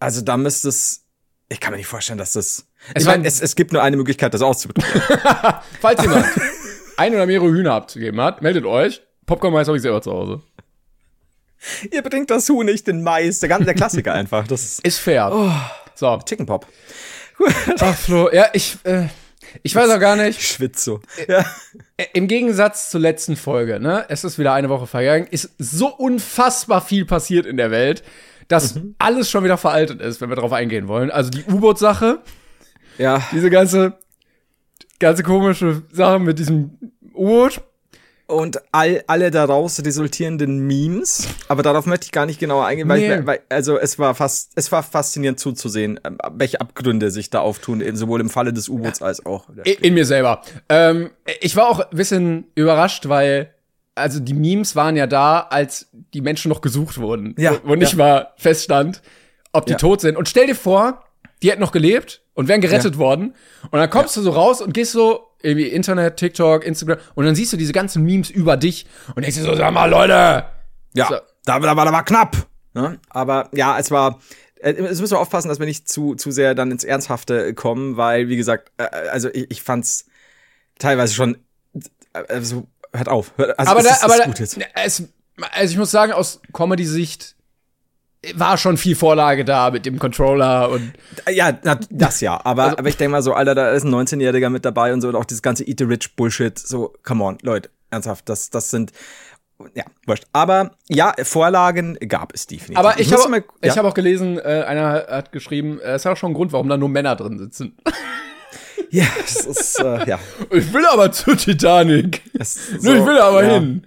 Also 0.00 0.20
da 0.20 0.36
müsste 0.36 0.68
es. 0.68 1.04
Ich 1.48 1.60
kann 1.60 1.72
mir 1.72 1.78
nicht 1.78 1.86
vorstellen, 1.86 2.18
dass 2.18 2.32
das. 2.32 2.66
Es 2.94 3.02
ich 3.02 3.08
meine, 3.08 3.26
es, 3.26 3.40
es 3.40 3.56
gibt 3.56 3.72
nur 3.72 3.82
eine 3.82 3.96
Möglichkeit, 3.96 4.34
das 4.34 4.42
auszubekommen. 4.42 4.90
Falls 5.80 6.02
jemand 6.02 6.26
ein 6.96 7.14
oder 7.14 7.26
mehrere 7.26 7.50
Hühner 7.50 7.72
abzugeben 7.74 8.20
hat, 8.20 8.40
meldet 8.42 8.64
euch. 8.66 9.02
Popcorn-Mais 9.26 9.66
habe 9.68 9.76
ich 9.76 9.82
selber 9.82 10.02
zu 10.02 10.12
Hause. 10.12 10.42
Ihr 11.90 12.02
bringt 12.02 12.30
das 12.30 12.48
Huhn 12.48 12.66
nicht 12.66 12.86
den 12.86 13.02
Mais. 13.02 13.40
Der 13.40 13.48
ganze 13.48 13.64
der 13.64 13.74
Klassiker 13.74 14.12
einfach. 14.14 14.46
Das 14.46 14.62
ist 14.62 14.84
Ist 14.86 14.98
fair. 14.98 15.30
Oh. 15.32 15.50
So. 15.94 16.18
Chicken 16.24 16.46
Pop. 16.46 16.66
Ach, 17.80 17.96
Flo, 17.96 18.30
ja, 18.32 18.46
ich, 18.52 18.76
äh, 18.84 19.06
ich 19.62 19.74
weiß 19.74 19.90
auch 19.90 19.98
gar 20.00 20.16
nicht. 20.16 20.38
Ich 20.38 20.48
schwitze 20.48 20.84
so. 20.84 21.00
Ja. 21.28 21.44
Im 22.12 22.28
Gegensatz 22.28 22.90
zur 22.90 23.00
letzten 23.00 23.36
Folge, 23.36 23.80
ne, 23.80 24.04
es 24.08 24.24
ist 24.24 24.38
wieder 24.38 24.52
eine 24.52 24.68
Woche 24.68 24.86
vergangen, 24.86 25.26
ist 25.30 25.50
so 25.58 25.88
unfassbar 25.94 26.80
viel 26.80 27.04
passiert 27.06 27.46
in 27.46 27.56
der 27.56 27.70
Welt, 27.70 28.02
dass 28.48 28.74
Mhm. 28.76 28.94
alles 28.98 29.30
schon 29.30 29.42
wieder 29.44 29.56
veraltet 29.56 30.00
ist, 30.00 30.20
wenn 30.20 30.28
wir 30.28 30.36
darauf 30.36 30.52
eingehen 30.52 30.86
wollen. 30.86 31.10
Also 31.10 31.30
die 31.30 31.44
U-Boot-Sache, 31.44 32.20
Ja. 32.98 33.22
diese 33.32 33.50
ganze, 33.50 33.94
ganze 35.00 35.22
komische 35.22 35.82
Sache 35.90 36.18
mit 36.20 36.38
diesem 36.38 36.78
U-Boot. 37.14 37.62
Und 38.26 38.62
all, 38.72 39.04
alle 39.06 39.30
daraus 39.30 39.84
resultierenden 39.84 40.66
Memes. 40.66 41.28
Aber 41.48 41.62
darauf 41.62 41.84
möchte 41.84 42.06
ich 42.06 42.12
gar 42.12 42.24
nicht 42.24 42.40
genauer 42.40 42.64
eingehen, 42.64 42.88
weil, 42.88 43.00
Nee. 43.00 43.14
ich, 43.20 43.26
weil 43.26 43.40
also 43.50 43.78
es 43.78 43.98
war 43.98 44.14
fast, 44.14 44.52
es 44.54 44.72
war 44.72 44.82
faszinierend 44.82 45.38
zuzusehen, 45.38 46.00
ähm, 46.04 46.16
welche 46.32 46.58
Abgründe 46.60 47.10
sich 47.10 47.28
da 47.28 47.40
auftun, 47.40 47.82
eben 47.82 47.96
sowohl 47.98 48.22
im 48.22 48.30
Falle 48.30 48.54
des 48.54 48.68
U-Boots 48.70 49.02
als 49.02 49.26
auch. 49.26 49.48
In, 49.64 49.74
in 49.74 49.94
mir 49.94 50.06
selber. 50.06 50.40
Ähm, 50.70 51.10
ich 51.40 51.54
war 51.54 51.68
auch 51.68 51.80
ein 51.80 51.96
bisschen 51.96 52.46
überrascht, 52.54 53.08
weil 53.10 53.50
also 53.94 54.20
die 54.20 54.34
Memes 54.34 54.74
waren 54.74 54.96
ja 54.96 55.06
da, 55.06 55.40
als 55.50 55.88
die 56.14 56.20
Menschen 56.22 56.48
noch 56.48 56.62
gesucht 56.62 56.96
wurden. 56.98 57.34
Ja, 57.38 57.52
Wo, 57.62 57.68
wo 57.70 57.74
nicht 57.74 57.92
ja. 57.92 57.98
mal 57.98 58.28
feststand, 58.38 59.02
ob 59.52 59.66
die 59.66 59.72
Ja. 59.72 59.78
tot 59.78 60.00
sind. 60.00 60.16
Und 60.16 60.28
stell 60.30 60.46
dir 60.46 60.56
vor, 60.56 61.04
die 61.42 61.50
hätten 61.50 61.60
noch 61.60 61.72
gelebt 61.72 62.22
und 62.32 62.48
wären 62.48 62.62
gerettet 62.62 62.96
worden. 62.98 63.34
Und 63.70 63.78
dann 63.78 63.90
kommst 63.90 64.16
du 64.16 64.22
so 64.22 64.30
raus 64.30 64.62
und 64.62 64.72
gehst 64.72 64.92
so 64.92 65.28
irgendwie 65.44 65.68
Internet, 65.68 66.16
TikTok, 66.16 66.64
Instagram 66.64 66.98
und 67.14 67.24
dann 67.26 67.34
siehst 67.34 67.52
du 67.52 67.56
diese 67.56 67.72
ganzen 67.72 68.02
Memes 68.02 68.30
über 68.30 68.56
dich 68.56 68.86
und 69.14 69.22
denkst 69.22 69.36
dir 69.36 69.44
so, 69.44 69.54
sag 69.54 69.72
mal, 69.72 69.88
Leute. 69.88 70.44
Ja, 70.94 71.06
So. 71.08 71.16
da, 71.44 71.58
da, 71.58 71.76
war, 71.76 71.84
da 71.84 71.92
war 71.92 72.04
knapp. 72.04 72.36
Ne? 72.72 72.98
Aber 73.10 73.50
ja, 73.54 73.78
es 73.78 73.90
war. 73.90 74.20
äh, 74.60 74.72
Es 74.72 75.00
müssen 75.00 75.12
wir 75.12 75.20
aufpassen, 75.20 75.48
dass 75.48 75.58
wir 75.60 75.66
nicht 75.66 75.88
zu, 75.88 76.14
zu 76.16 76.30
sehr 76.30 76.54
dann 76.54 76.70
ins 76.70 76.82
Ernsthafte 76.84 77.54
kommen, 77.54 77.96
weil, 77.96 78.28
wie 78.28 78.36
gesagt, 78.36 78.72
äh, 78.78 78.84
also 79.10 79.28
ich, 79.32 79.50
ich 79.50 79.62
fand's 79.62 80.06
teilweise 80.78 81.14
schon. 81.14 81.38
äh, 82.12 82.20
Also, 82.28 82.66
hört 82.92 83.08
auf. 83.08 83.32
Hört, 83.36 83.58
also 83.58 83.70
aber 83.70 83.80
es 83.80 83.86
da, 83.86 84.04
aber 84.04 84.16
da, 84.18 84.24
jetzt. 84.26 84.58
es, 84.74 85.02
also 85.52 85.72
ich 85.72 85.78
muss 85.78 85.90
sagen, 85.90 86.12
aus 86.12 86.40
Comedy-Sicht 86.52 87.33
war 88.36 88.56
schon 88.58 88.76
viel 88.76 88.96
Vorlage 88.96 89.44
da 89.44 89.70
mit 89.70 89.86
dem 89.86 89.98
Controller 89.98 90.70
und 90.70 90.92
Ja, 91.30 91.52
das 91.90 92.20
ja. 92.20 92.40
Aber, 92.44 92.64
Also- 92.64 92.78
aber 92.78 92.88
ich 92.88 92.96
denke 92.96 93.12
mal 93.12 93.22
so, 93.22 93.32
Alter, 93.34 93.54
da 93.54 93.70
ist 93.70 93.84
ein 93.84 93.94
19-Jähriger 93.94 94.50
mit 94.50 94.64
dabei 94.64 94.92
und 94.92 95.00
so 95.00 95.08
und 95.08 95.16
auch 95.16 95.24
dieses 95.24 95.42
ganze 95.42 95.64
Eat 95.66 95.78
the 95.78 95.84
Rich 95.84 96.16
Bullshit. 96.16 96.58
So, 96.58 96.92
come 97.02 97.22
on, 97.24 97.38
Leute, 97.42 97.70
ernsthaft, 97.90 98.28
das, 98.28 98.50
das 98.50 98.70
sind. 98.70 98.92
Ja, 99.74 99.84
wurscht. 100.06 100.24
Aber 100.32 100.72
ja, 100.88 101.14
Vorlagen 101.22 101.96
gab 102.08 102.34
es 102.34 102.46
definitiv. 102.46 102.76
Aber 102.76 102.98
ich, 102.98 103.08
muss 103.10 103.20
habe 103.20 103.30
mal- 103.30 103.44
ich 103.62 103.68
ja. 103.74 103.76
hab 103.76 103.84
auch 103.86 103.94
gelesen, 103.94 104.36
äh, 104.38 104.64
einer 104.66 105.06
hat 105.08 105.30
geschrieben, 105.32 105.78
äh, 105.80 105.92
es 105.92 106.02
ist 106.02 106.06
auch 106.06 106.16
schon 106.16 106.32
ein 106.32 106.34
Grund, 106.34 106.52
warum 106.52 106.68
da 106.68 106.76
nur 106.76 106.88
Männer 106.88 107.16
drin 107.16 107.38
sitzen. 107.38 107.76
Ja, 108.90 109.04
es 109.24 109.44
ist, 109.44 109.80
äh, 109.80 110.08
ja. 110.08 110.18
Ich 110.50 110.72
will 110.72 110.86
aber 110.86 111.10
zur 111.10 111.36
Titanic. 111.36 112.22
Es, 112.38 112.70
Nö, 112.80 112.98
ich 112.98 113.04
will 113.06 113.18
aber 113.18 113.42
ja. 113.42 113.54
hin. 113.54 113.86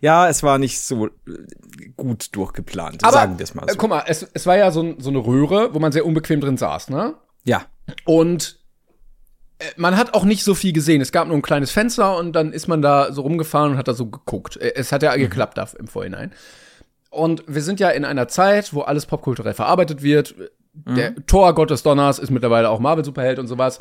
Ja, 0.00 0.28
es 0.28 0.42
war 0.42 0.58
nicht 0.58 0.80
so 0.80 1.06
äh, 1.06 1.10
gut 1.96 2.34
durchgeplant, 2.36 3.04
Aber, 3.04 3.12
sagen 3.12 3.38
wir 3.38 3.44
es 3.44 3.54
mal 3.54 3.64
äh, 3.68 3.72
so. 3.72 3.78
guck 3.78 3.90
mal, 3.90 4.04
es, 4.06 4.26
es 4.32 4.46
war 4.46 4.56
ja 4.56 4.70
so, 4.70 4.94
so 4.98 5.10
eine 5.10 5.18
Röhre, 5.18 5.74
wo 5.74 5.78
man 5.78 5.92
sehr 5.92 6.06
unbequem 6.06 6.40
drin 6.40 6.56
saß, 6.56 6.90
ne? 6.90 7.14
ja, 7.44 7.64
Und 8.04 8.58
äh, 9.58 9.64
man 9.76 9.96
hat 9.96 10.14
auch 10.14 10.24
nicht 10.24 10.44
so 10.44 10.54
viel 10.54 10.72
gesehen. 10.72 11.00
Es 11.00 11.12
gab 11.12 11.26
nur 11.28 11.36
ein 11.36 11.42
kleines 11.42 11.70
Fenster 11.70 12.16
und 12.16 12.32
dann 12.32 12.52
ist 12.52 12.68
man 12.68 12.82
da 12.82 13.12
so 13.12 13.22
rumgefahren 13.22 13.72
und 13.72 13.78
hat 13.78 13.88
da 13.88 13.94
so 13.94 14.06
geguckt. 14.06 14.56
Äh, 14.56 14.72
Es 14.74 14.92
hat 14.92 15.02
ja 15.02 15.14
geklappt 15.16 15.58
da 15.58 15.68
im 15.78 15.88
Vorhinein. 15.88 16.32
Und 17.10 17.42
wir 17.48 17.62
sind 17.62 17.80
ja 17.80 17.90
in 17.90 18.04
einer 18.04 18.28
Zeit, 18.28 18.72
wo 18.72 18.82
alles 18.82 19.06
popkulturell 19.06 19.54
verarbeitet 19.54 20.02
wird. 20.02 20.34
Der 20.74 21.16
Tor 21.26 21.54
Gott 21.56 21.70
des 21.70 21.82
Donners 21.82 22.20
ist 22.20 22.30
mittlerweile 22.30 22.70
auch 22.70 22.78
Marvel-Superheld 22.78 23.40
und 23.40 23.48
sowas. 23.48 23.80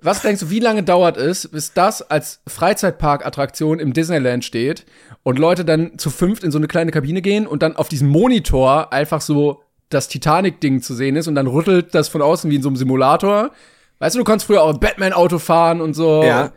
Was 0.00 0.22
denkst 0.22 0.42
du, 0.42 0.50
wie 0.50 0.60
lange 0.60 0.84
dauert 0.84 1.16
es, 1.16 1.48
bis 1.48 1.72
das 1.72 2.02
als 2.02 2.40
Freizeitpark-Attraktion 2.46 3.80
im 3.80 3.92
Disneyland 3.92 4.44
steht 4.44 4.86
und 5.24 5.40
Leute 5.40 5.64
dann 5.64 5.98
zu 5.98 6.10
fünft 6.10 6.44
in 6.44 6.52
so 6.52 6.58
eine 6.58 6.68
kleine 6.68 6.92
Kabine 6.92 7.20
gehen 7.20 7.48
und 7.48 7.62
dann 7.62 7.74
auf 7.74 7.88
diesem 7.88 8.08
Monitor 8.08 8.92
einfach 8.92 9.20
so 9.20 9.62
das 9.88 10.06
Titanic-Ding 10.06 10.82
zu 10.82 10.94
sehen 10.94 11.16
ist 11.16 11.26
und 11.26 11.34
dann 11.34 11.48
rüttelt 11.48 11.94
das 11.96 12.08
von 12.08 12.22
außen 12.22 12.48
wie 12.48 12.56
in 12.56 12.62
so 12.62 12.68
einem 12.68 12.76
Simulator. 12.76 13.50
Weißt 13.98 14.14
du, 14.14 14.20
du 14.20 14.24
konntest 14.24 14.46
früher 14.46 14.62
auch 14.62 14.72
ein 14.72 14.78
Batman-Auto 14.78 15.38
fahren 15.38 15.80
und 15.80 15.94
so. 15.94 16.22
Ja. 16.22 16.52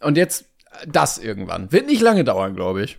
Und 0.00 0.16
jetzt 0.16 0.44
das 0.86 1.18
irgendwann. 1.18 1.72
Wird 1.72 1.86
nicht 1.86 2.00
lange 2.00 2.22
dauern, 2.22 2.54
glaube 2.54 2.84
ich. 2.84 2.98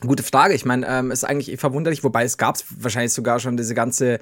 gute 0.00 0.24
Frage. 0.24 0.54
Ich 0.54 0.64
meine, 0.64 0.86
ähm, 0.88 1.12
ist 1.12 1.22
eigentlich 1.22 1.56
verwunderlich, 1.60 2.02
wobei 2.02 2.24
es 2.24 2.36
gab 2.36 2.56
wahrscheinlich 2.78 3.12
sogar 3.12 3.38
schon 3.38 3.56
diese 3.56 3.74
ganze 3.74 4.18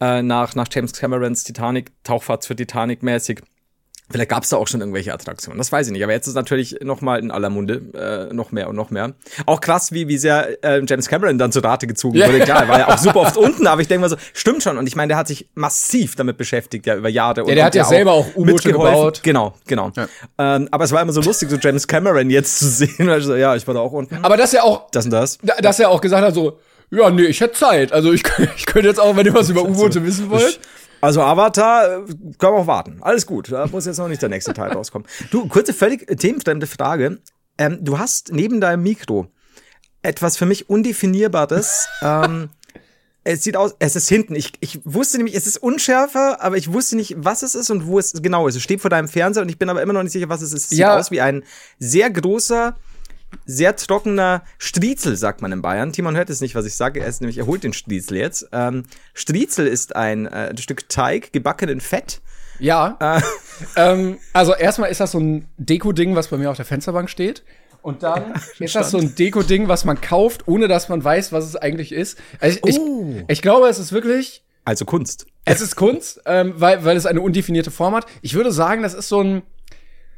äh, 0.00 0.22
nach, 0.22 0.56
nach 0.56 0.66
James 0.70 0.92
Camerons 0.94 1.44
Titanic, 1.44 1.92
Tauchfahrt 2.02 2.44
für 2.44 2.56
Titanic 2.56 3.04
mäßig 3.04 3.40
Vielleicht 4.14 4.30
gab 4.30 4.44
es 4.44 4.50
da 4.50 4.58
auch 4.58 4.68
schon 4.68 4.78
irgendwelche 4.78 5.12
Attraktionen, 5.12 5.58
das 5.58 5.72
weiß 5.72 5.88
ich 5.88 5.92
nicht. 5.92 6.04
Aber 6.04 6.12
jetzt 6.12 6.28
ist 6.28 6.36
natürlich 6.36 6.76
noch 6.82 7.00
mal 7.00 7.18
in 7.18 7.32
aller 7.32 7.50
Munde, 7.50 8.28
äh, 8.30 8.32
noch 8.32 8.52
mehr 8.52 8.68
und 8.68 8.76
noch 8.76 8.90
mehr. 8.90 9.14
Auch 9.44 9.60
krass, 9.60 9.90
wie, 9.90 10.06
wie 10.06 10.18
sehr 10.18 10.62
äh, 10.64 10.80
James 10.86 11.08
Cameron 11.08 11.36
dann 11.36 11.50
zur 11.50 11.64
Rate 11.64 11.88
gezogen 11.88 12.16
wurde. 12.16 12.38
Klar, 12.38 12.62
er 12.62 12.68
war 12.68 12.78
ja 12.78 12.94
auch 12.94 12.98
super 12.98 13.22
oft 13.22 13.36
unten, 13.46 13.66
aber 13.66 13.80
ich 13.80 13.88
denke 13.88 14.02
mal 14.02 14.08
so, 14.08 14.16
stimmt 14.32 14.62
schon. 14.62 14.78
Und 14.78 14.86
ich 14.86 14.94
meine, 14.94 15.08
der 15.08 15.16
hat 15.16 15.26
sich 15.26 15.48
massiv 15.56 16.14
damit 16.14 16.36
beschäftigt, 16.36 16.86
ja, 16.86 16.94
über 16.94 17.08
Jahre. 17.08 17.40
Ja, 17.48 17.56
der 17.56 17.64
hat 17.64 17.74
ja 17.74 17.82
selber 17.82 18.12
auch 18.12 18.36
U-Boote 18.36 18.70
gebaut. 18.70 19.18
Genau, 19.24 19.54
genau. 19.66 19.90
Ja. 19.96 20.06
Ähm, 20.38 20.68
aber 20.70 20.84
es 20.84 20.92
war 20.92 21.02
immer 21.02 21.12
so 21.12 21.20
lustig, 21.20 21.50
so 21.50 21.56
James 21.56 21.88
Cameron 21.88 22.30
jetzt 22.30 22.60
zu 22.60 22.68
sehen. 22.68 23.08
Also, 23.14 23.34
ja, 23.34 23.56
ich 23.56 23.66
war 23.66 23.74
da 23.74 23.80
auch 23.80 23.92
unten. 23.92 24.18
Aber 24.22 24.36
dass 24.36 24.54
er 24.54 24.62
auch, 24.62 24.88
das 24.92 25.06
und 25.06 25.10
das. 25.10 25.38
Dass 25.60 25.80
er 25.80 25.90
auch 25.90 26.00
gesagt 26.00 26.24
hat, 26.24 26.34
so, 26.34 26.60
ja, 26.92 27.10
nee, 27.10 27.24
ich 27.24 27.40
hätte 27.40 27.54
Zeit. 27.54 27.92
Also 27.92 28.12
ich, 28.12 28.22
ich 28.56 28.66
könnte 28.66 28.88
jetzt 28.88 29.00
auch, 29.00 29.16
wenn 29.16 29.26
ihr 29.26 29.34
was 29.34 29.50
über 29.50 29.64
U-Boote 29.64 30.04
wissen 30.04 30.30
wollt. 30.30 30.60
Also 31.04 31.20
Avatar, 31.20 31.84
äh, 31.84 32.04
können 32.38 32.54
wir 32.54 32.60
auch 32.60 32.66
warten. 32.66 32.96
Alles 33.02 33.26
gut, 33.26 33.52
da 33.52 33.66
muss 33.66 33.84
jetzt 33.84 33.98
noch 33.98 34.08
nicht 34.08 34.22
der 34.22 34.30
nächste 34.30 34.54
Teil 34.54 34.72
rauskommen. 34.72 35.06
Du, 35.30 35.46
kurze, 35.48 35.74
völlig 35.74 36.06
themenfremde 36.06 36.66
Frage. 36.66 37.18
Ähm, 37.58 37.78
du 37.82 37.98
hast 37.98 38.32
neben 38.32 38.58
deinem 38.58 38.82
Mikro 38.82 39.26
etwas 40.00 40.38
für 40.38 40.46
mich 40.46 40.70
Undefinierbares. 40.70 41.86
ähm, 42.02 42.48
es 43.22 43.44
sieht 43.44 43.56
aus, 43.56 43.74
es 43.80 43.96
ist 43.96 44.08
hinten. 44.08 44.34
Ich, 44.34 44.54
ich 44.60 44.80
wusste 44.84 45.18
nämlich, 45.18 45.34
es 45.34 45.46
ist 45.46 45.58
unschärfer, 45.58 46.42
aber 46.42 46.56
ich 46.56 46.72
wusste 46.72 46.96
nicht, 46.96 47.14
was 47.18 47.42
es 47.42 47.54
ist 47.54 47.68
und 47.68 47.86
wo 47.86 47.98
es 47.98 48.14
genau 48.22 48.48
ist. 48.48 48.56
Es 48.56 48.62
steht 48.62 48.80
vor 48.80 48.88
deinem 48.88 49.08
Fernseher 49.08 49.42
und 49.42 49.50
ich 49.50 49.58
bin 49.58 49.68
aber 49.68 49.82
immer 49.82 49.92
noch 49.92 50.02
nicht 50.02 50.12
sicher, 50.12 50.30
was 50.30 50.40
es 50.40 50.54
ist. 50.54 50.64
Es 50.64 50.70
sieht 50.70 50.78
ja. 50.78 50.96
aus 50.98 51.10
wie 51.10 51.20
ein 51.20 51.44
sehr 51.78 52.08
großer 52.10 52.76
sehr 53.44 53.76
trockener 53.76 54.42
Striezel, 54.58 55.16
sagt 55.16 55.42
man 55.42 55.52
in 55.52 55.62
Bayern. 55.62 55.92
Timon 55.92 56.16
hört 56.16 56.30
es 56.30 56.40
nicht, 56.40 56.54
was 56.54 56.66
ich 56.66 56.74
sage. 56.74 57.00
Er 57.00 57.06
ist 57.06 57.20
nämlich, 57.20 57.38
er 57.38 57.46
holt 57.46 57.64
den 57.64 57.72
Striezel 57.72 58.16
jetzt. 58.18 58.48
Ähm, 58.52 58.84
Striezel 59.14 59.66
ist 59.66 59.96
ein 59.96 60.26
äh, 60.26 60.56
Stück 60.58 60.88
Teig, 60.88 61.32
gebacken 61.32 61.68
in 61.68 61.80
Fett. 61.80 62.20
Ja. 62.58 62.96
Äh. 63.00 63.20
Ähm, 63.76 64.18
also 64.32 64.52
erstmal 64.52 64.90
ist 64.90 64.98
das 64.98 65.12
so 65.12 65.20
ein 65.20 65.46
Deko-Ding, 65.58 66.16
was 66.16 66.26
bei 66.26 66.36
mir 66.36 66.50
auf 66.50 66.56
der 66.56 66.64
Fensterbank 66.64 67.08
steht. 67.08 67.44
Und 67.82 68.02
dann 68.02 68.32
ja, 68.32 68.34
ist 68.64 68.74
das 68.74 68.90
so 68.90 68.98
ein 68.98 69.14
Deko-Ding, 69.14 69.68
was 69.68 69.84
man 69.84 70.00
kauft, 70.00 70.48
ohne 70.48 70.66
dass 70.66 70.88
man 70.88 71.04
weiß, 71.04 71.30
was 71.30 71.44
es 71.44 71.54
eigentlich 71.54 71.92
ist. 71.92 72.18
Also 72.40 72.58
ich, 72.64 72.80
oh. 72.80 73.14
ich, 73.16 73.24
ich 73.28 73.42
glaube, 73.42 73.68
es 73.68 73.78
ist 73.78 73.92
wirklich. 73.92 74.42
Also 74.64 74.86
Kunst. 74.86 75.26
Es 75.44 75.60
ist 75.60 75.76
Kunst, 75.76 76.20
ähm, 76.26 76.54
weil, 76.56 76.84
weil 76.84 76.96
es 76.96 77.06
eine 77.06 77.20
undefinierte 77.20 77.70
Form 77.70 77.94
hat. 77.94 78.06
Ich 78.22 78.34
würde 78.34 78.50
sagen, 78.50 78.82
das 78.82 78.92
ist 78.92 79.08
so 79.08 79.20
ein, 79.20 79.42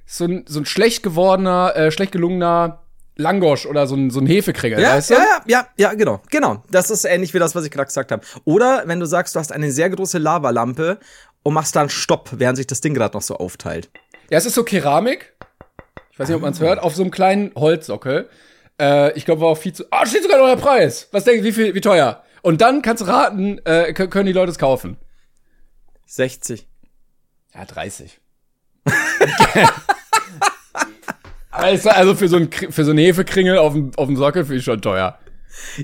so 0.06 0.24
ein, 0.24 0.44
so 0.48 0.60
ein 0.60 0.64
schlecht 0.64 1.02
gewordener, 1.02 1.76
äh, 1.76 1.90
schlecht 1.90 2.12
gelungener 2.12 2.85
Langosch 3.16 3.66
oder 3.66 3.86
so 3.86 3.96
ein, 3.96 4.10
so 4.10 4.20
ein 4.20 4.26
Hefekringel, 4.26 4.80
ja, 4.80 4.94
weißt 4.94 5.10
du? 5.10 5.14
Ja, 5.14 5.20
ja, 5.20 5.40
ja, 5.46 5.66
ja, 5.76 5.94
genau. 5.94 6.20
Genau. 6.30 6.62
Das 6.70 6.90
ist 6.90 7.04
ähnlich 7.04 7.32
wie 7.34 7.38
das, 7.38 7.54
was 7.54 7.64
ich 7.64 7.70
gerade 7.70 7.86
gesagt 7.86 8.12
habe. 8.12 8.24
Oder 8.44 8.82
wenn 8.86 9.00
du 9.00 9.06
sagst, 9.06 9.34
du 9.34 9.40
hast 9.40 9.52
eine 9.52 9.72
sehr 9.72 9.88
große 9.90 10.18
Lavalampe 10.18 10.98
und 11.42 11.54
machst 11.54 11.74
dann 11.76 11.88
Stopp, 11.88 12.30
während 12.32 12.56
sich 12.56 12.66
das 12.66 12.80
Ding 12.80 12.94
gerade 12.94 13.16
noch 13.16 13.22
so 13.22 13.36
aufteilt. 13.36 13.90
Ja, 14.30 14.38
es 14.38 14.46
ist 14.46 14.54
so 14.54 14.64
Keramik. 14.64 15.34
Ich 16.10 16.18
weiß 16.18 16.28
nicht, 16.28 16.36
ob 16.36 16.42
man 16.42 16.52
es 16.52 16.60
hört, 16.60 16.78
auf 16.78 16.94
so 16.94 17.02
einem 17.02 17.10
kleinen 17.10 17.52
Holzsockel. 17.54 18.28
Äh, 18.80 19.12
ich 19.12 19.24
glaube, 19.24 19.42
war 19.42 19.48
auch 19.48 19.58
viel 19.58 19.72
zu. 19.72 19.84
Ah, 19.90 20.06
steht 20.06 20.22
sogar 20.22 20.38
noch 20.38 20.48
der 20.48 20.56
Preis. 20.56 21.08
Was 21.12 21.24
denkst 21.24 21.40
du, 21.40 21.44
wie 21.44 21.52
viel, 21.52 21.74
wie 21.74 21.80
teuer? 21.80 22.22
Und 22.42 22.60
dann 22.60 22.82
kannst 22.82 23.02
du 23.02 23.06
raten, 23.06 23.58
äh, 23.64 23.92
können 23.92 24.26
die 24.26 24.32
Leute 24.32 24.50
es 24.50 24.58
kaufen. 24.58 24.98
60. 26.06 26.66
Ja, 27.54 27.64
30. 27.64 28.20
Also, 31.56 31.90
also 31.90 32.14
für 32.14 32.28
so 32.28 32.36
ein 32.36 32.50
für 32.52 32.84
so 32.84 32.90
einen 32.90 32.98
Hefekringel 32.98 33.58
auf 33.58 33.72
dem, 33.72 33.90
auf 33.96 34.06
dem 34.06 34.16
Sockel 34.16 34.44
finde 34.44 34.58
ich 34.58 34.64
schon 34.64 34.80
teuer. 34.80 35.18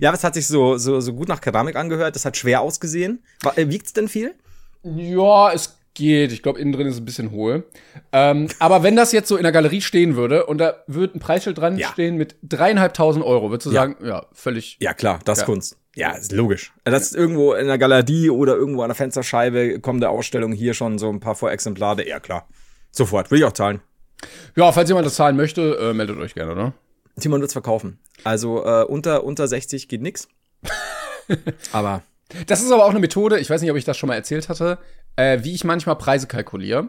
Ja, 0.00 0.10
aber 0.10 0.18
es 0.18 0.24
hat 0.24 0.34
sich 0.34 0.46
so, 0.46 0.76
so, 0.76 1.00
so 1.00 1.14
gut 1.14 1.28
nach 1.28 1.40
Keramik 1.40 1.76
angehört. 1.76 2.14
Das 2.14 2.24
hat 2.24 2.36
schwer 2.36 2.60
ausgesehen. 2.60 3.22
Äh, 3.56 3.68
Wiegt 3.68 3.86
es 3.86 3.92
denn 3.92 4.08
viel? 4.08 4.34
Ja, 4.82 5.52
es 5.52 5.78
geht. 5.94 6.32
Ich 6.32 6.42
glaube, 6.42 6.60
innen 6.60 6.72
drin 6.72 6.86
ist 6.86 6.94
es 6.94 7.00
ein 7.00 7.04
bisschen 7.04 7.30
hohl. 7.30 7.64
Ähm, 8.12 8.48
aber 8.58 8.82
wenn 8.82 8.96
das 8.96 9.12
jetzt 9.12 9.28
so 9.28 9.36
in 9.36 9.42
der 9.42 9.52
Galerie 9.52 9.80
stehen 9.80 10.16
würde 10.16 10.46
und 10.46 10.58
da 10.58 10.82
würde 10.86 11.16
ein 11.16 11.20
Preisschild 11.20 11.58
dran 11.58 11.76
ja. 11.76 11.88
stehen 11.88 12.16
mit 12.16 12.36
dreieinhalbtausend 12.42 13.24
Euro, 13.24 13.50
würdest 13.50 13.66
du 13.66 13.70
ja. 13.70 13.82
sagen, 13.82 13.96
ja, 14.04 14.26
völlig. 14.32 14.76
Ja, 14.80 14.94
klar, 14.94 15.20
das 15.24 15.40
ist 15.40 15.44
Kunst. 15.44 15.78
Ja, 15.94 16.12
ist 16.12 16.32
logisch. 16.32 16.72
Das 16.84 17.02
ist 17.02 17.14
irgendwo 17.14 17.52
in 17.52 17.66
der 17.66 17.76
Galerie 17.76 18.30
oder 18.30 18.56
irgendwo 18.56 18.82
an 18.82 18.88
der 18.88 18.94
Fensterscheibe 18.94 19.78
kommende 19.80 20.08
Ausstellung 20.08 20.52
hier 20.52 20.72
schon 20.72 20.98
so 20.98 21.10
ein 21.10 21.20
paar 21.20 21.34
Vorexemplare. 21.34 22.08
Ja, 22.08 22.18
klar. 22.18 22.48
Sofort. 22.90 23.30
Will 23.30 23.38
ich 23.38 23.44
auch 23.44 23.52
zahlen. 23.52 23.82
Ja, 24.56 24.72
falls 24.72 24.88
jemand 24.88 25.06
das 25.06 25.14
zahlen 25.14 25.36
möchte, 25.36 25.76
äh, 25.78 25.94
meldet 25.94 26.18
euch 26.18 26.34
gerne, 26.34 26.54
ne? 26.54 26.72
Timon 27.20 27.40
wird's 27.40 27.52
verkaufen. 27.52 27.98
Also 28.24 28.64
äh, 28.64 28.84
unter, 28.84 29.24
unter 29.24 29.46
60 29.46 29.88
geht 29.88 30.02
nix. 30.02 30.28
aber. 31.72 32.02
Das 32.46 32.62
ist 32.62 32.72
aber 32.72 32.84
auch 32.86 32.90
eine 32.90 33.00
Methode, 33.00 33.38
ich 33.38 33.50
weiß 33.50 33.60
nicht, 33.60 33.70
ob 33.70 33.76
ich 33.76 33.84
das 33.84 33.98
schon 33.98 34.08
mal 34.08 34.14
erzählt 34.14 34.48
hatte, 34.48 34.78
äh, 35.16 35.40
wie 35.42 35.52
ich 35.52 35.64
manchmal 35.64 35.96
Preise 35.96 36.26
kalkuliere. 36.26 36.88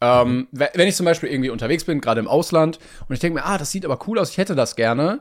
Ähm. 0.00 0.48
Wenn 0.52 0.88
ich 0.88 0.96
zum 0.96 1.04
Beispiel 1.04 1.28
irgendwie 1.28 1.50
unterwegs 1.50 1.84
bin, 1.84 2.00
gerade 2.00 2.20
im 2.20 2.28
Ausland, 2.28 2.78
und 3.08 3.14
ich 3.14 3.20
denke 3.20 3.40
mir, 3.40 3.44
ah, 3.44 3.58
das 3.58 3.70
sieht 3.70 3.84
aber 3.84 3.98
cool 4.06 4.18
aus, 4.18 4.30
ich 4.30 4.38
hätte 4.38 4.54
das 4.54 4.76
gerne, 4.76 5.20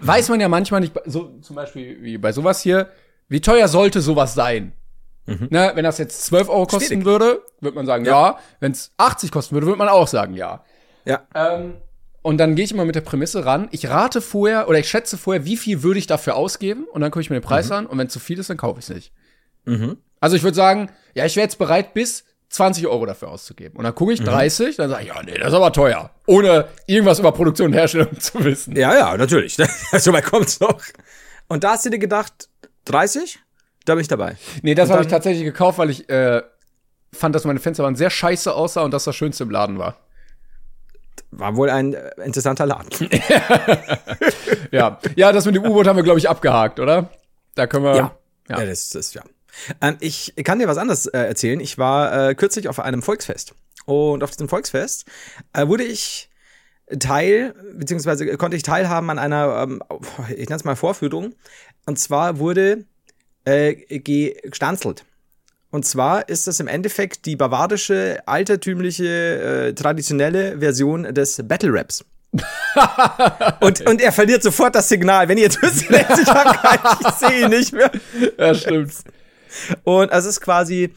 weiß 0.00 0.28
man 0.28 0.40
ja 0.40 0.48
manchmal 0.48 0.80
nicht, 0.80 0.92
so 1.06 1.38
zum 1.40 1.56
Beispiel 1.56 2.02
wie 2.02 2.18
bei 2.18 2.32
sowas 2.32 2.60
hier, 2.60 2.90
wie 3.28 3.40
teuer 3.40 3.68
sollte 3.68 4.00
sowas 4.00 4.34
sein? 4.34 4.72
Mhm. 5.28 5.48
Ne, 5.50 5.72
wenn 5.74 5.84
das 5.84 5.98
jetzt 5.98 6.24
12 6.24 6.48
Euro 6.48 6.66
kosten 6.66 6.86
Schwierig. 6.86 7.04
würde, 7.04 7.42
würde 7.60 7.74
man 7.76 7.84
sagen 7.84 8.04
ja. 8.06 8.30
ja. 8.30 8.38
Wenn 8.60 8.72
es 8.72 8.92
80 8.96 9.30
kosten 9.30 9.54
würde, 9.54 9.66
würde 9.66 9.78
man 9.78 9.88
auch 9.88 10.08
sagen 10.08 10.34
ja. 10.34 10.64
Ja. 11.04 11.26
Ähm, 11.34 11.74
und 12.22 12.38
dann 12.38 12.54
gehe 12.54 12.64
ich 12.64 12.72
immer 12.72 12.84
mit 12.84 12.94
der 12.94 13.02
Prämisse 13.02 13.44
ran. 13.44 13.68
Ich 13.70 13.88
rate 13.88 14.20
vorher 14.20 14.68
oder 14.68 14.78
ich 14.78 14.88
schätze 14.88 15.18
vorher, 15.18 15.44
wie 15.44 15.56
viel 15.56 15.82
würde 15.82 15.98
ich 15.98 16.06
dafür 16.06 16.36
ausgeben 16.36 16.84
und 16.90 17.02
dann 17.02 17.10
gucke 17.10 17.20
ich 17.20 17.30
mir 17.30 17.36
den 17.36 17.44
Preis 17.44 17.68
mhm. 17.68 17.74
an 17.74 17.86
und 17.86 17.98
wenn 17.98 18.08
zu 18.08 18.20
viel 18.20 18.38
ist, 18.38 18.48
dann 18.48 18.56
kaufe 18.56 18.80
ich 18.80 18.88
es 18.88 18.94
nicht. 18.94 19.12
Mhm. 19.66 19.98
Also 20.20 20.34
ich 20.34 20.42
würde 20.42 20.56
sagen, 20.56 20.90
ja, 21.14 21.26
ich 21.26 21.36
wäre 21.36 21.44
jetzt 21.44 21.58
bereit, 21.58 21.94
bis 21.94 22.24
20 22.50 22.86
Euro 22.86 23.04
dafür 23.04 23.28
auszugeben. 23.28 23.76
Und 23.76 23.84
dann 23.84 23.94
gucke 23.94 24.12
ich 24.12 24.22
30, 24.22 24.68
mhm. 24.68 24.82
dann 24.82 24.90
sage 24.90 25.02
ich, 25.02 25.08
ja, 25.08 25.22
nee, 25.22 25.36
das 25.36 25.48
ist 25.48 25.54
aber 25.54 25.72
teuer. 25.72 26.10
Ohne 26.26 26.68
irgendwas 26.86 27.18
über 27.18 27.32
Produktion 27.32 27.68
und 27.68 27.74
Herstellung 27.74 28.18
zu 28.20 28.42
wissen. 28.42 28.74
Ja, 28.74 28.94
ja, 28.94 29.16
natürlich. 29.16 29.56
so 29.92 30.12
weit 30.12 30.24
kommt's 30.24 30.58
noch. 30.60 30.80
Und 31.48 31.64
da 31.64 31.72
hast 31.72 31.84
du 31.84 31.90
dir 31.90 31.98
gedacht, 31.98 32.48
30? 32.86 33.38
Da 33.88 33.94
bin 33.94 34.02
ich 34.02 34.08
dabei. 34.08 34.36
Nee, 34.60 34.74
das 34.74 34.90
habe 34.90 35.00
ich 35.00 35.08
tatsächlich 35.08 35.44
gekauft, 35.44 35.78
weil 35.78 35.88
ich 35.88 36.10
äh, 36.10 36.42
fand, 37.10 37.34
dass 37.34 37.44
meine 37.44 37.58
Fenster 37.58 37.84
waren 37.84 37.96
sehr 37.96 38.10
scheiße 38.10 38.52
aussah 38.52 38.82
und 38.82 38.92
das 38.92 39.04
das 39.04 39.16
Schönste 39.16 39.44
im 39.44 39.50
Laden 39.50 39.78
war. 39.78 39.96
War 41.30 41.56
wohl 41.56 41.70
ein 41.70 41.94
äh, 41.94 42.10
interessanter 42.22 42.66
Laden. 42.66 42.90
ja. 44.70 45.00
ja, 45.16 45.32
das 45.32 45.46
mit 45.46 45.54
dem 45.54 45.64
U-Boot 45.64 45.86
haben 45.86 45.96
wir, 45.96 46.02
glaube 46.02 46.18
ich, 46.18 46.28
abgehakt, 46.28 46.80
oder? 46.80 47.08
Da 47.54 47.66
können 47.66 47.84
wir. 47.84 47.96
Ja, 47.96 48.16
ja. 48.50 48.58
ja 48.60 48.66
das 48.66 48.94
ist 48.94 49.14
ja. 49.14 49.22
Ähm, 49.80 49.96
ich 50.00 50.34
kann 50.44 50.58
dir 50.58 50.68
was 50.68 50.76
anderes 50.76 51.06
äh, 51.06 51.18
erzählen. 51.18 51.58
Ich 51.58 51.78
war 51.78 52.28
äh, 52.28 52.34
kürzlich 52.34 52.68
auf 52.68 52.80
einem 52.80 53.00
Volksfest. 53.00 53.54
Und 53.86 54.22
auf 54.22 54.32
diesem 54.32 54.50
Volksfest 54.50 55.06
äh, 55.54 55.66
wurde 55.66 55.84
ich 55.84 56.28
Teil, 56.98 57.54
beziehungsweise 57.72 58.36
konnte 58.36 58.56
ich 58.58 58.64
teilhaben 58.64 59.08
an 59.08 59.18
einer, 59.18 59.62
ähm, 59.62 59.82
ich 60.28 60.50
nenne 60.50 60.56
es 60.56 60.64
mal 60.64 60.76
Vorführung. 60.76 61.34
Und 61.86 61.98
zwar 61.98 62.38
wurde 62.38 62.84
äh, 63.48 64.00
gestanzelt. 64.44 65.04
Und 65.70 65.86
zwar 65.86 66.28
ist 66.28 66.46
das 66.46 66.60
im 66.60 66.68
Endeffekt 66.68 67.26
die 67.26 67.36
bavarische, 67.36 68.22
altertümliche, 68.26 69.68
äh, 69.68 69.74
traditionelle 69.74 70.58
Version 70.58 71.14
des 71.14 71.42
Battle 71.44 71.72
Raps. 71.72 72.04
und, 73.60 73.80
und 73.88 74.00
er 74.00 74.12
verliert 74.12 74.42
sofort 74.42 74.74
das 74.74 74.88
Signal. 74.88 75.28
Wenn 75.28 75.38
ihr 75.38 75.44
jetzt 75.44 75.62
wisst, 75.62 75.90
ich, 75.90 75.90
ich 75.90 77.14
sehe 77.14 77.44
ihn 77.44 77.50
nicht 77.50 77.72
mehr. 77.72 77.90
Ja, 78.38 78.54
stimmt. 78.54 78.92
Und 79.84 80.10
es 80.10 80.24
ist 80.24 80.40
quasi 80.40 80.92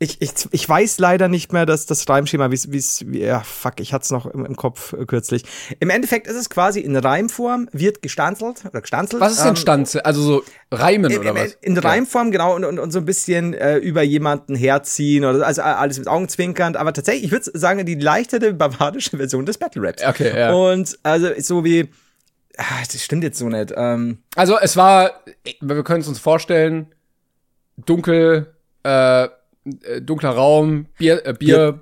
ich, 0.00 0.20
ich, 0.20 0.32
ich 0.50 0.68
weiß 0.68 0.98
leider 0.98 1.28
nicht 1.28 1.52
mehr 1.52 1.66
dass 1.66 1.86
das 1.86 2.08
Reimschema, 2.08 2.50
wie 2.50 2.76
es, 2.76 3.04
wie, 3.06 3.20
ja, 3.20 3.40
fuck, 3.40 3.78
ich 3.78 3.92
hatte 3.92 4.02
es 4.02 4.10
noch 4.10 4.26
im, 4.26 4.44
im 4.44 4.56
Kopf 4.56 4.92
äh, 4.92 5.06
kürzlich. 5.06 5.44
Im 5.78 5.88
Endeffekt 5.88 6.26
ist 6.26 6.34
es 6.34 6.50
quasi 6.50 6.80
in 6.80 6.96
Reimform, 6.96 7.68
wird 7.72 8.02
gestanzelt 8.02 8.64
oder 8.64 8.80
gestanzelt. 8.80 9.20
Was 9.20 9.32
ist 9.32 9.42
denn 9.42 9.50
ähm, 9.50 9.56
Stanze? 9.56 10.04
Also 10.04 10.22
so 10.22 10.44
Reimen 10.72 11.12
in, 11.12 11.18
oder 11.20 11.34
was? 11.36 11.54
In, 11.60 11.76
in 11.76 11.78
Reimform, 11.78 12.32
genau, 12.32 12.56
und, 12.56 12.64
und, 12.64 12.80
und 12.80 12.90
so 12.90 12.98
ein 12.98 13.04
bisschen 13.04 13.54
äh, 13.54 13.76
über 13.76 14.02
jemanden 14.02 14.56
herziehen 14.56 15.24
oder 15.24 15.46
also 15.46 15.62
alles 15.62 15.98
mit 15.98 16.08
Augenzwinkernd, 16.08 16.76
aber 16.76 16.92
tatsächlich, 16.92 17.24
ich 17.24 17.30
würde 17.30 17.50
sagen, 17.54 17.86
die 17.86 17.94
leichtere 17.94 18.52
bavarische 18.52 19.16
Version 19.16 19.46
des 19.46 19.58
Battle 19.58 19.82
Raps. 19.82 20.04
Okay, 20.04 20.36
ja. 20.36 20.52
Und 20.52 20.98
also 21.04 21.28
so 21.38 21.64
wie, 21.64 21.88
ach, 22.56 22.86
das 22.86 23.00
stimmt 23.00 23.22
jetzt 23.22 23.38
so 23.38 23.48
nicht. 23.48 23.72
Ähm, 23.76 24.18
also 24.34 24.58
es 24.58 24.76
war, 24.76 25.22
wir 25.60 25.84
können 25.84 26.00
es 26.00 26.08
uns 26.08 26.18
vorstellen, 26.18 26.92
dunkel, 27.76 28.54
äh, 28.82 29.28
äh, 29.64 30.00
dunkler 30.00 30.30
Raum, 30.30 30.86
Bier, 30.98 31.24
äh, 31.26 31.32
Bier. 31.32 31.80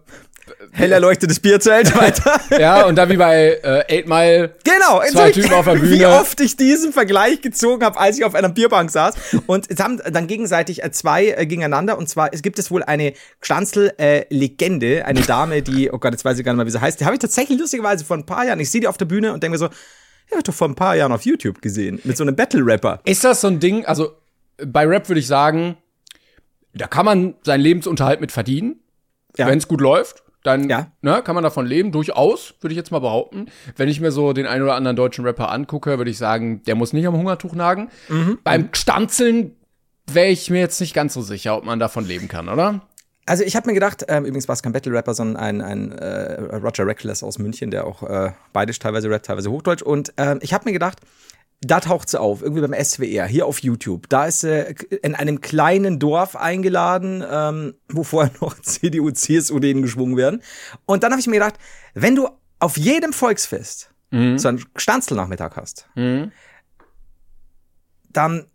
Hell 0.73 0.91
erleuchtetes 0.93 1.39
Bierzelt 1.41 1.95
weiter. 2.01 2.41
ja, 2.59 2.87
und 2.87 2.97
da 2.97 3.09
wie 3.09 3.17
bei 3.17 3.61
äh, 3.63 3.99
Eight 3.99 4.09
Mile. 4.09 4.55
Genau, 4.65 5.01
zwei 5.11 5.31
Typen 5.31 5.53
auf 5.53 5.67
der 5.67 5.75
Bühne. 5.77 5.91
Wie 5.99 6.07
oft 6.07 6.41
ich 6.41 6.57
diesen 6.57 6.93
Vergleich 6.93 7.41
gezogen 7.43 7.85
habe, 7.85 7.99
als 7.99 8.19
ich 8.19 8.25
auf 8.25 8.35
einer 8.35 8.49
Bierbank 8.49 8.91
saß. 8.91 9.15
Und 9.47 9.71
es 9.71 9.79
haben 9.81 10.01
dann 10.11 10.27
gegenseitig 10.27 10.83
äh, 10.83 10.91
zwei 10.91 11.29
äh, 11.29 11.47
gegeneinander. 11.47 11.97
Und 11.97 12.09
zwar, 12.09 12.33
es 12.33 12.43
gibt 12.43 12.59
es 12.59 12.71
wohl 12.71 12.83
eine 12.83 13.13
Gstanzel-Legende, 13.41 15.01
äh, 15.01 15.03
eine 15.03 15.21
Dame, 15.21 15.63
die, 15.63 15.91
oh 15.91 15.99
Gott, 15.99 16.13
jetzt 16.13 16.25
weiß 16.25 16.39
ich 16.39 16.45
gar 16.45 16.53
nicht 16.53 16.59
mehr, 16.59 16.67
wie 16.67 16.71
sie 16.71 16.81
heißt. 16.81 17.01
Die 17.01 17.05
habe 17.05 17.15
ich 17.15 17.21
tatsächlich 17.21 17.59
lustigerweise 17.59 18.05
vor 18.05 18.17
ein 18.17 18.27
paar 18.27 18.45
Jahren. 18.45 18.61
Ich 18.61 18.71
sehe 18.71 18.81
die 18.81 18.89
auf 18.89 18.99
der 18.99 19.07
Bühne 19.07 19.33
und 19.33 19.43
denke 19.43 19.53
mir 19.53 19.59
so, 19.59 19.67
ja, 19.67 20.39
ich 20.39 20.45
doch 20.45 20.55
vor 20.55 20.69
ein 20.69 20.75
paar 20.75 20.97
Jahren 20.97 21.13
auf 21.13 21.23
YouTube 21.23 21.63
gesehen. 21.63 22.01
Mit 22.05 22.17
so 22.17 22.25
einem 22.25 22.35
Battle-Rapper. 22.35 23.01
Ist 23.05 23.25
das 23.25 23.43
so 23.43 23.49
ein 23.49 23.61
Ding, 23.61 23.85
also 23.85 24.13
bei 24.65 24.87
Rap 24.87 25.09
würde 25.09 25.21
ich 25.21 25.27
sagen, 25.27 25.77
da 26.75 26.87
kann 26.87 27.05
man 27.05 27.35
seinen 27.43 27.61
Lebensunterhalt 27.61 28.21
mit 28.21 28.33
verdienen, 28.33 28.81
ja. 29.37 29.47
wenn 29.47 29.59
es 29.59 29.69
gut 29.69 29.81
läuft. 29.81 30.23
dann 30.45 30.69
Ja. 30.69 30.91
ne, 31.03 31.23
kann 31.23 31.37
man 31.37 31.45
davon 31.45 31.67
leben, 31.67 31.93
durchaus, 31.93 32.55
würde 32.61 32.73
ich 32.73 32.77
jetzt 32.77 32.91
mal 32.91 32.99
behaupten. 32.99 33.47
Wenn 33.77 33.89
ich 33.89 34.01
mir 34.01 34.11
so 34.11 34.33
den 34.33 34.47
einen 34.47 34.65
oder 34.65 34.75
anderen 34.75 34.97
deutschen 34.97 35.25
Rapper 35.25 35.53
angucke, 35.53 35.99
würde 35.99 36.11
ich 36.11 36.19
sagen, 36.19 36.63
der 36.65 36.75
muss 36.75 36.93
nicht 36.93 37.07
am 37.07 37.17
Hungertuch 37.17 37.55
nagen. 37.55 37.91
Mhm. 38.09 38.39
Beim 38.43 38.69
Stanzeln 38.73 39.55
wäre 40.11 40.29
ich 40.29 40.51
mir 40.51 40.59
jetzt 40.59 40.81
nicht 40.81 40.95
ganz 40.95 41.15
so 41.15 41.23
sicher, 41.23 41.57
ob 41.57 41.65
man 41.65 41.79
davon 41.79 42.05
leben 42.05 42.27
kann, 42.27 42.49
oder? 42.49 42.81
Also 43.25 43.45
ich 43.45 43.55
habe 43.55 43.69
mir 43.69 43.75
gedacht, 43.75 44.05
ähm, 44.09 44.25
übrigens 44.25 44.49
war 44.49 44.55
es 44.55 44.65
kein 44.65 44.73
Battle-Rapper, 44.73 45.15
sondern 45.15 45.37
ein, 45.37 45.61
ein 45.61 45.93
äh, 45.93 46.57
Roger 46.57 46.87
Reckless 46.87 47.23
aus 47.23 47.39
München, 47.39 47.71
der 47.71 47.87
auch 47.87 48.03
äh, 48.03 48.33
beidisch 48.53 48.81
teilweise 48.81 49.09
rappt, 49.11 49.27
teilweise 49.27 49.51
Hochdeutsch. 49.51 49.83
Und 49.83 50.13
ähm, 50.17 50.41
ich 50.43 50.53
habe 50.53 50.65
mir 50.65 50.73
gedacht, 50.73 50.99
da 51.65 51.81
taucht 51.81 52.09
sie 52.09 52.21
auf, 52.21 52.43
irgendwie 52.43 52.61
beim 52.67 52.75
SWR, 52.85 53.27
hier 53.27 53.47
auf 53.47 53.61
YouTube. 53.61 54.09
Da 54.09 54.27
ist 54.27 54.41
sie 54.41 54.75
in 55.03 55.15
einem 55.15 55.41
kleinen 55.41 55.99
Dorf 56.01 56.35
eingeladen, 56.37 57.25
ähm, 57.29 57.75
wo 57.89 58.03
vorher 58.03 58.33
noch 58.41 58.59
CDU, 58.61 59.11
CSU 59.13 59.59
denen 59.61 59.83
geschwungen 59.83 60.17
werden. 60.17 60.43
Und 60.87 61.03
dann 61.05 61.13
habe 61.13 61.21
ich 61.21 61.27
mir 61.29 61.35
gedacht, 61.35 61.55
wenn 61.95 62.17
du 62.17 62.29
auf 62.59 62.77
jedem 62.77 63.13
Volksfest 63.13 63.91
so 64.37 64.49
einen 64.49 64.63
Stanzelnachmittag 64.77 65.57
hast, 65.57 65.89
dann 68.13 68.47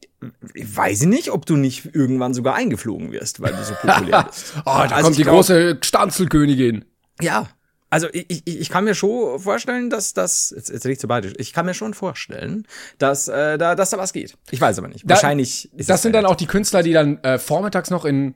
weiß 0.54 1.02
ich 1.02 1.08
nicht, 1.08 1.32
ob 1.32 1.46
du 1.48 1.56
nicht 1.56 1.96
irgendwann 1.96 2.34
sogar 2.36 2.54
eingeflogen 2.56 3.12
wirst, 3.12 3.40
weil 3.42 3.54
du 3.54 3.64
so 3.64 3.74
populär 3.74 4.24
bist. 4.30 4.54
Oh, 4.60 4.64
da 4.66 4.82
Also 4.82 4.94
kommt 4.96 5.10
ich 5.12 5.18
die 5.18 5.24
glaub- 5.24 5.36
große 5.36 5.80
Stanzelkönigin. 5.82 6.86
Ja. 7.22 7.50
Also 7.90 8.08
ich, 8.12 8.26
ich, 8.30 8.60
ich 8.60 8.70
kann 8.70 8.84
mir 8.84 8.96
schon 8.96 9.40
vorstellen, 9.40 9.90
dass 9.90 10.14
das 10.14 10.54
jetzt, 10.56 10.70
jetzt 10.70 10.84
rede 10.86 10.94
ich 10.94 11.00
zu 11.00 11.08
beidisch. 11.08 11.34
Ich 11.38 11.54
kann 11.54 11.66
mir 11.66 11.74
schon 11.74 11.94
vorstellen, 11.94 12.68
dass 12.98 13.28
äh, 13.30 13.58
da 13.58 13.76
dass 13.76 13.92
da 13.92 13.98
was 13.98 14.12
geht. 14.12 14.38
Ich 14.52 14.60
weiß 14.60 14.78
aber 14.80 14.90
nicht. 14.90 15.06
Da- 15.06 15.12
Wahrscheinlich 15.16 15.72
ist 15.74 15.90
Das 15.90 15.98
es 15.98 16.02
sind 16.04 16.14
dann 16.14 16.26
auch 16.26 16.36
die 16.36 16.48
Künstler, 16.48 16.84
die 16.84 16.92
dann 16.92 17.24
äh, 17.24 17.38
vormittags 17.40 17.90
noch 17.90 18.04
in 18.04 18.36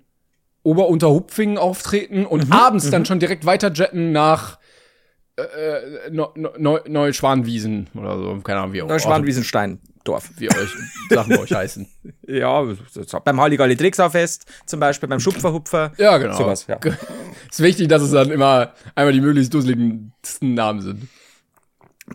Ober-Unterhupfingen 0.63 1.57
auftreten 1.57 2.25
und 2.25 2.45
Mhm, 2.47 2.53
abends 2.53 2.89
dann 2.91 3.05
schon 3.05 3.19
direkt 3.19 3.45
weiterjetten 3.45 4.11
nach 4.11 4.59
äh, 5.37 6.09
Neu- 6.11 6.27
Neu- 6.35 6.81
Neuschwanwiesen 6.87 7.89
oder 7.95 8.17
so. 8.17 8.39
Keine 8.41 8.59
Ahnung, 8.59 8.73
wie 8.73 8.81
auch 8.83 8.87
Neuschwanwiesenstein-Dorf. 10.05 10.29
wie 10.37 10.49
euch 10.49 10.69
Sachen 11.09 11.29
bei 11.35 11.39
euch 11.39 11.53
heißen. 11.53 11.87
Ja, 12.27 12.63
so- 12.89 13.19
beim 13.19 13.41
Halligalli 13.41 13.75
Drexau-Fest 13.75 14.45
zum 14.65 14.79
Beispiel, 14.79 15.09
beim 15.09 15.19
Schupferhupfer. 15.19 15.91
Ja, 15.97 16.17
genau. 16.17 16.37
Sowas, 16.37 16.65
ja. 16.67 16.79
Ist 17.49 17.59
wichtig, 17.61 17.89
dass 17.89 18.01
es 18.01 18.11
dann 18.11 18.31
immer 18.31 18.73
einmal 18.95 19.11
die 19.13 19.19
möglichst 19.21 19.53
dusseligen 19.53 20.13
Namen 20.39 20.81
sind. 20.81 21.07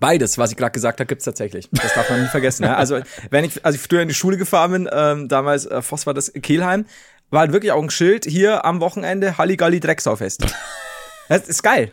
Beides, 0.00 0.36
was 0.38 0.50
ich 0.50 0.56
gerade 0.56 0.72
gesagt 0.72 1.00
habe, 1.00 1.06
gibt's 1.06 1.24
tatsächlich. 1.24 1.68
Das 1.72 1.94
darf 1.94 2.08
man 2.10 2.22
nie 2.22 2.28
vergessen. 2.28 2.62
Ne? 2.64 2.76
Also, 2.76 3.00
wenn 3.30 3.44
ich, 3.44 3.64
als 3.64 3.74
ich 3.76 3.80
früher 3.80 4.00
in 4.02 4.08
die 4.08 4.14
Schule 4.14 4.36
gefahren 4.36 4.72
bin, 4.72 4.88
ähm, 4.92 5.28
damals, 5.28 5.66
äh, 5.66 5.80
Voss 5.82 6.06
war 6.06 6.14
das 6.14 6.32
Kehlheim, 6.32 6.86
war 7.30 7.40
halt 7.40 7.52
wirklich 7.52 7.72
auch 7.72 7.82
ein 7.82 7.90
Schild 7.90 8.24
hier 8.24 8.64
am 8.64 8.80
Wochenende 8.80 9.38
Halligalli 9.38 9.80
Drecksau-Fest. 9.80 10.46
Das 11.28 11.48
ist 11.48 11.64
geil. 11.64 11.92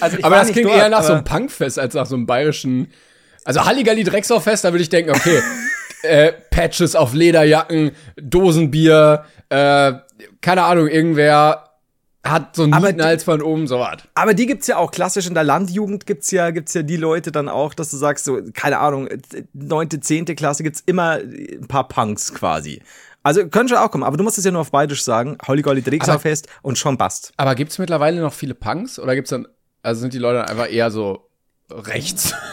Also 0.00 0.16
Aber 0.22 0.36
das 0.36 0.46
nicht 0.46 0.54
klingt 0.54 0.70
dort, 0.70 0.78
eher 0.78 0.88
nach 0.88 1.02
so 1.02 1.12
einem 1.12 1.24
Punkfest 1.24 1.78
als 1.78 1.92
nach 1.92 2.06
so 2.06 2.14
einem 2.14 2.24
bayerischen. 2.24 2.90
Also 3.44 3.64
Halligalli 3.64 4.04
Drecksau-Fest, 4.04 4.64
da 4.64 4.72
würde 4.72 4.82
ich 4.82 4.88
denken, 4.88 5.10
okay, 5.10 5.40
äh, 6.02 6.32
Patches 6.50 6.94
auf 6.94 7.12
Lederjacken, 7.14 7.92
Dosenbier, 8.16 9.24
äh, 9.48 9.92
keine 10.40 10.62
Ahnung, 10.64 10.88
irgendwer 10.88 11.68
hat 12.24 12.54
so 12.54 12.62
einen 12.62 12.72
Nietenhals 12.72 13.24
von 13.24 13.42
oben, 13.42 13.66
so 13.66 13.80
was. 13.80 14.02
Aber 14.14 14.34
die 14.34 14.46
gibt's 14.46 14.68
ja 14.68 14.76
auch 14.76 14.92
klassisch 14.92 15.26
in 15.26 15.34
der 15.34 15.42
Landjugend 15.42 16.06
gibt's 16.06 16.30
ja 16.30 16.50
gibt's 16.50 16.72
ja 16.72 16.82
die 16.82 16.96
Leute 16.96 17.32
dann 17.32 17.48
auch, 17.48 17.74
dass 17.74 17.90
du 17.90 17.96
sagst 17.96 18.24
so 18.24 18.40
keine 18.54 18.78
Ahnung 18.78 19.08
neunte 19.52 19.98
zehnte 19.98 20.36
Klasse 20.36 20.62
gibt's 20.62 20.82
immer 20.86 21.18
ein 21.18 21.66
paar 21.66 21.88
Punks 21.88 22.32
quasi. 22.32 22.80
Also 23.24 23.46
können 23.48 23.68
schon 23.68 23.78
auch 23.78 23.90
kommen, 23.90 24.04
aber 24.04 24.16
du 24.16 24.24
musst 24.24 24.38
es 24.38 24.44
ja 24.44 24.50
nur 24.50 24.60
auf 24.60 24.70
Beidisch 24.70 25.02
sagen, 25.02 25.36
Holly 25.46 25.62
Golly 25.62 25.82
Fest 25.82 26.48
und 26.62 26.78
schon 26.78 26.96
passt. 26.96 27.32
Aber 27.36 27.54
gibt's 27.54 27.78
mittlerweile 27.78 28.20
noch 28.20 28.32
viele 28.32 28.54
Punks 28.54 28.98
oder 28.98 29.14
gibt's 29.14 29.30
dann, 29.30 29.46
also 29.82 30.00
sind 30.00 30.12
die 30.12 30.18
Leute 30.18 30.38
dann 30.38 30.48
einfach 30.48 30.70
eher 30.70 30.90
so 30.90 31.28
rechts? 31.70 32.34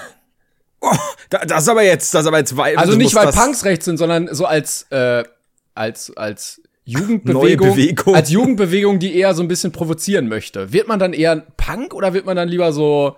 Da, 1.30 1.46
das 1.46 1.64
ist 1.64 1.70
aber 1.70 1.84
jetzt, 1.84 2.14
das 2.14 2.26
aber 2.26 2.40
jetzt 2.40 2.58
Also 2.58 2.92
du 2.94 2.98
nicht, 2.98 3.06
musst 3.06 3.16
weil 3.16 3.26
das- 3.28 3.36
Punks 3.36 3.66
rechts 3.66 3.86
sind, 3.86 3.98
sondern 3.98 4.34
so 4.34 4.46
als, 4.46 4.88
äh, 4.90 5.24
als, 5.76 6.16
als 6.18 6.62
Jugendbewegung, 6.86 8.16
als 8.16 8.30
Jugendbewegung, 8.32 8.98
die 9.00 9.16
eher 9.16 9.34
so 9.36 9.44
ein 9.44 9.48
bisschen 9.48 9.72
provozieren 9.72 10.28
möchte. 10.28 10.74
Wird 10.74 10.88
man 10.88 10.98
dann 11.00 11.14
eher 11.14 11.46
Punk 11.58 11.94
oder 11.94 12.14
wird 12.14 12.26
man 12.26 12.36
dann 12.36 12.50
lieber 12.50 12.74
so, 12.74 13.16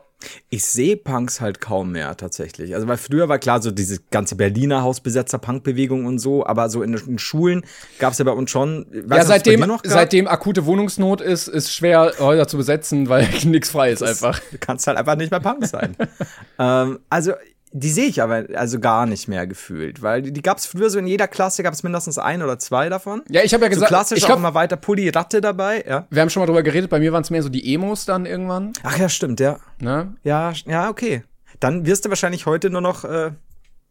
Ich 0.50 0.65
sehe 0.65 0.98
Punks 0.98 1.39
halt 1.39 1.62
kaum 1.62 1.94
mehr 1.94 2.15
tatsächlich. 2.18 2.75
Also 2.75 2.88
weil 2.88 2.98
früher 2.98 3.30
war 3.30 3.39
klar 3.39 3.62
so 3.62 3.72
diese 3.72 4.00
ganze 4.12 4.36
Berliner 4.36 4.84
Hausbesetzer-Punk-Bewegung 4.84 6.06
und 6.06 6.19
so, 6.19 6.45
aber 6.45 6.69
so 6.69 6.84
in 6.84 6.91
den 6.91 7.17
Schulen 7.17 7.63
gab's 7.97 8.17
ja 8.17 8.26
bei 8.26 8.32
uns 8.32 8.52
schon. 8.52 8.86
Ja, 8.91 9.15
nicht, 9.17 9.28
seitdem, 9.28 9.62
noch 9.62 9.82
gab? 9.84 9.91
seitdem 9.91 10.28
akute 10.28 10.65
Wohnungsnot 10.65 11.21
ist, 11.21 11.47
ist 11.47 11.74
schwer, 11.74 12.13
Häuser 12.19 12.47
zu 12.47 12.58
besetzen, 12.58 13.08
weil 13.10 13.28
nichts 13.45 13.69
frei 13.69 13.91
ist 13.91 14.04
einfach. 14.04 14.39
Du 14.52 14.58
kannst 14.60 14.86
halt 14.86 14.97
einfach 14.97 15.15
nicht 15.15 15.32
mehr 15.32 15.39
Punk 15.39 15.65
sein. 15.65 15.95
ähm, 16.60 17.00
also, 17.10 17.32
die 17.73 17.89
sehe 17.89 18.05
ich 18.05 18.21
aber 18.21 18.45
also 18.53 18.79
gar 18.79 19.05
nicht 19.05 19.27
mehr 19.27 19.47
gefühlt, 19.47 20.01
weil 20.01 20.21
die, 20.21 20.34
die 20.34 20.41
gab 20.41 20.57
es 20.57 20.65
früher 20.65 20.89
so 20.89 20.99
in 20.99 21.07
jeder 21.07 21.27
Klasse, 21.27 21.63
gab 21.63 21.73
es 21.73 21.84
mindestens 21.84 22.17
ein 22.17 22.41
oder 22.41 22.60
zwei 22.60 22.89
davon. 22.89 23.23
Ja, 23.29 23.41
ich 23.43 23.53
habe 23.53 23.63
ja 23.63 23.69
So 23.69 23.75
gesagt, 23.75 23.89
klassisch 23.89 24.17
ich 24.17 24.23
auch 24.25 24.29
glaub, 24.29 24.39
immer 24.39 24.53
weiter 24.53 24.75
Pulli 24.75 25.10
Ratte 25.10 25.41
dabei, 25.41 25.84
ja. 25.88 26.05
wir 26.10 26.21
haben 26.21 26.29
schon 26.29 26.41
mal 26.41 26.47
drüber 26.47 26.63
geredet, 26.63 26.89
bei 26.89 26.99
mir 26.99 27.13
waren 27.13 27.23
es 27.23 27.29
mehr 27.29 27.43
so 27.43 27.49
die 27.49 27.73
Emos 27.73 28.05
dann 28.05 28.25
irgendwann, 28.25 28.73
Ach 28.84 28.97
ja, 28.97 29.07
stimmt, 29.07 29.39
ja. 29.39 29.60
ne? 29.79 30.15
Ja, 30.23 30.53
ja, 30.65 30.89
okay. 30.89 31.23
Dann 31.60 31.86
wirst 31.86 32.05
du 32.05 32.10
wahrscheinlich 32.10 32.45
heute 32.45 32.69
nur 32.69 32.81
noch 32.81 33.05
äh, 33.05 33.31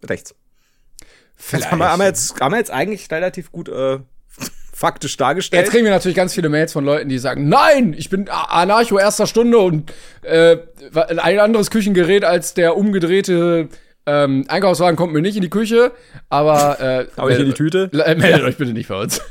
rechts. 0.05 0.35
Das 1.51 1.71
haben 1.71 1.79
wir, 1.79 1.91
haben, 1.91 2.01
wir 2.01 2.07
jetzt, 2.07 2.39
haben 2.41 2.53
wir 2.53 2.59
jetzt 2.59 2.71
eigentlich 2.71 3.11
relativ 3.11 3.51
gut 3.51 3.69
äh, 3.69 4.01
faktisch 4.81 5.19
dargestellt. 5.19 5.65
Jetzt 5.65 5.73
kriegen 5.73 5.85
wir 5.85 5.93
natürlich 5.93 6.17
ganz 6.17 6.33
viele 6.35 6.49
Mails 6.49 6.73
von 6.73 6.87
Leuten, 6.87 7.11
die 7.11 7.19
sagen, 7.19 7.51
nein, 7.51 7.95
ich 7.97 8.09
bin 8.09 8.31
Anarcho 8.31 8.99
erster 8.99 9.27
Stunde 9.27 9.59
und 9.59 9.93
äh, 10.23 10.57
ein 11.19 11.39
anderes 11.39 11.71
Küchengerät 11.71 12.25
als 12.25 12.55
der 12.55 12.79
umgedrehte 12.79 13.69
ähm, 14.07 14.47
Einkaufswagen 14.49 14.97
kommt 14.97 15.13
mir 15.13 15.21
nicht 15.21 15.37
in 15.37 15.43
die 15.43 15.51
Küche, 15.51 15.93
aber 16.31 16.81
äh, 16.81 17.07
Hau 17.19 17.29
ich 17.29 17.39
in 17.39 17.45
die 17.45 17.53
Tüte? 17.53 17.91
Meldet 17.93 18.43
euch 18.43 18.57
bitte 18.57 18.73
nicht 18.73 18.89
bei 18.89 19.01
uns. 19.01 19.21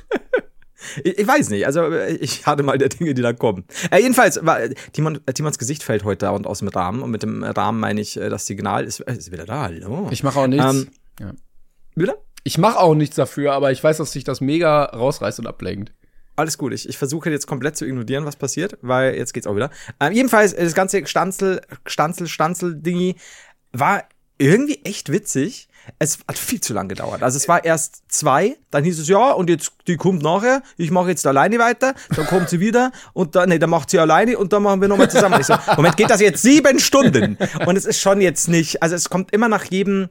Ich, 1.04 1.20
ich 1.20 1.28
weiß 1.28 1.50
nicht, 1.50 1.66
also 1.66 1.82
äh, 1.82 2.14
ich 2.16 2.46
hatte 2.48 2.64
mal 2.64 2.78
der 2.78 2.88
Dinge, 2.88 3.14
die 3.14 3.22
da 3.22 3.34
kommen. 3.34 3.66
Äh, 3.92 4.02
jedenfalls, 4.02 4.44
war, 4.46 4.60
Timon, 4.94 5.20
äh, 5.26 5.34
Timons 5.34 5.60
Gesicht 5.60 5.84
fällt 5.84 6.06
heute 6.06 6.26
dauernd 6.26 6.48
aus 6.48 6.60
dem 6.60 6.70
Rahmen 6.70 7.04
und 7.04 7.12
mit 7.12 7.22
dem 7.22 7.44
Rahmen 7.44 7.82
meine 7.82 8.00
ich, 8.00 8.16
äh, 8.16 8.30
das 8.30 8.46
Signal 8.46 8.86
ist, 8.86 9.02
ist 9.02 9.30
wieder 9.30 9.46
da, 9.46 9.64
hallo. 9.64 10.08
Ich 10.10 10.24
mache 10.24 10.40
auch 10.40 10.48
nichts. 10.48 10.66
Ähm, 10.66 10.88
ja. 11.20 11.34
Wieder? 11.96 12.16
Ich 12.44 12.58
mache 12.58 12.80
auch 12.80 12.96
nichts 12.96 13.16
dafür, 13.16 13.54
aber 13.54 13.72
ich 13.72 13.84
weiß, 13.84 13.98
dass 13.98 14.12
sich 14.12 14.24
das 14.24 14.42
mega 14.42 14.86
rausreißt 14.86 15.40
und 15.40 15.48
ablenkt. 15.48 15.92
Alles 16.36 16.58
gut, 16.58 16.72
ich, 16.72 16.88
ich 16.88 16.98
versuche 16.98 17.30
jetzt 17.30 17.48
komplett 17.48 17.76
zu 17.76 17.86
ignorieren, 17.86 18.26
was 18.26 18.38
passiert, 18.38 18.78
weil 18.82 19.16
jetzt 19.16 19.34
geht's 19.34 19.46
auch 19.46 19.58
wieder. 19.58 19.72
Ähm, 20.00 20.14
jedenfalls, 20.14 20.54
äh, 20.54 20.64
das 20.64 20.74
ganze 20.74 21.06
Stanzel, 21.06 21.62
Stanzel, 21.86 22.28
Stanzel-Dingi 22.28 23.18
war 23.74 24.06
irgendwie 24.38 24.80
echt 24.86 25.12
witzig. 25.12 25.68
Es 25.98 26.20
hat 26.28 26.38
viel 26.38 26.62
zu 26.62 26.74
lang 26.74 26.88
gedauert. 26.88 27.24
Also 27.24 27.38
es 27.38 27.48
war 27.50 27.66
erst 27.66 28.04
zwei, 28.08 28.58
dann 28.72 28.84
hieß 28.84 29.00
es 29.00 29.08
ja 29.10 29.32
und 29.32 29.50
jetzt 29.50 29.74
die 29.88 29.98
kommt 29.98 30.22
nachher. 30.22 30.62
Ich 30.78 30.92
mache 30.92 31.10
jetzt 31.10 31.28
alleine 31.28 31.60
weiter, 31.60 31.94
dann 32.16 32.26
kommt 32.26 32.50
sie 32.50 32.60
wieder 32.60 32.92
und 33.14 33.36
dann 33.36 33.50
nee, 33.50 33.60
dann 33.60 33.70
macht 33.70 33.90
sie 33.90 34.00
alleine 34.00 34.38
und 34.38 34.54
dann 34.54 34.64
machen 34.64 34.82
wir 34.82 34.88
nochmal 34.88 35.10
zusammen. 35.10 35.42
Ich 35.42 35.48
so, 35.48 35.56
Moment, 35.76 35.98
geht 35.98 36.10
das 36.10 36.22
jetzt 36.22 36.42
sieben 36.42 36.80
Stunden? 36.80 37.38
Und 37.66 37.76
es 37.76 37.86
ist 37.86 38.00
schon 38.00 38.22
jetzt 38.22 38.48
nicht, 38.48 38.82
also 38.82 38.96
es 38.96 39.10
kommt 39.10 39.34
immer 39.34 39.50
nach 39.50 39.66
jedem 39.66 40.10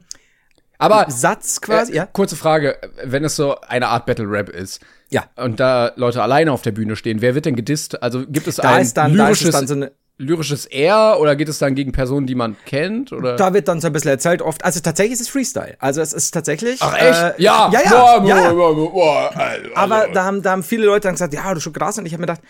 Aber 0.79 1.05
Satz 1.09 1.61
quasi, 1.61 1.91
äh, 1.91 1.95
ja. 1.97 2.05
kurze 2.05 2.35
Frage, 2.35 2.77
wenn 3.03 3.23
es 3.23 3.35
so 3.35 3.59
eine 3.61 3.89
Art 3.89 4.05
Battle 4.05 4.29
Rap 4.29 4.49
ist, 4.49 4.81
Ja. 5.09 5.25
und 5.35 5.59
da 5.59 5.91
Leute 5.95 6.23
alleine 6.23 6.51
auf 6.51 6.61
der 6.61 6.71
Bühne 6.71 6.95
stehen, 6.95 7.21
wer 7.21 7.35
wird 7.35 7.45
denn 7.45 7.55
gedisst? 7.55 8.01
Also 8.01 8.25
gibt 8.27 8.47
es 8.47 8.55
Da 8.55 8.71
ein 8.73 8.81
ist 8.81 8.95
dann, 8.97 9.15
da 9.15 9.29
ist 9.29 9.41
lyrisches 9.41 9.51
dann 9.51 9.67
so 9.67 9.87
lyrisches 10.19 10.65
R 10.65 11.17
oder 11.19 11.35
geht 11.35 11.49
es 11.49 11.59
dann 11.59 11.75
gegen 11.75 11.91
Personen, 11.91 12.27
die 12.27 12.35
man 12.35 12.55
kennt? 12.65 13.11
Oder? 13.11 13.35
Da 13.37 13.53
wird 13.53 13.67
dann 13.67 13.81
so 13.81 13.87
ein 13.87 13.93
bisschen 13.93 14.11
erzählt 14.11 14.41
oft. 14.41 14.63
Also 14.63 14.79
tatsächlich 14.81 15.13
ist 15.13 15.21
es 15.21 15.29
Freestyle. 15.29 15.75
Also 15.79 16.01
es 16.01 16.13
ist 16.13 16.31
tatsächlich. 16.31 16.79
Ach 16.81 16.93
echt? 16.93 17.39
Äh, 17.39 17.41
ja. 17.41 17.69
Ja, 17.71 17.79
ja. 17.83 17.89
Boah, 18.19 18.27
ja, 18.27 18.51
boah, 18.51 18.91
boah, 18.91 19.31
also, 19.35 19.69
Aber 19.75 20.07
da 20.13 20.25
haben, 20.25 20.41
da 20.41 20.51
haben 20.51 20.63
viele 20.63 20.85
Leute 20.85 21.07
dann 21.07 21.15
gesagt, 21.15 21.33
ja, 21.33 21.53
du 21.53 21.59
schon 21.61 21.73
krass. 21.73 21.97
Und 21.97 22.05
ich 22.05 22.11
habe 22.13 22.21
mir 22.21 22.27
gedacht, 22.27 22.41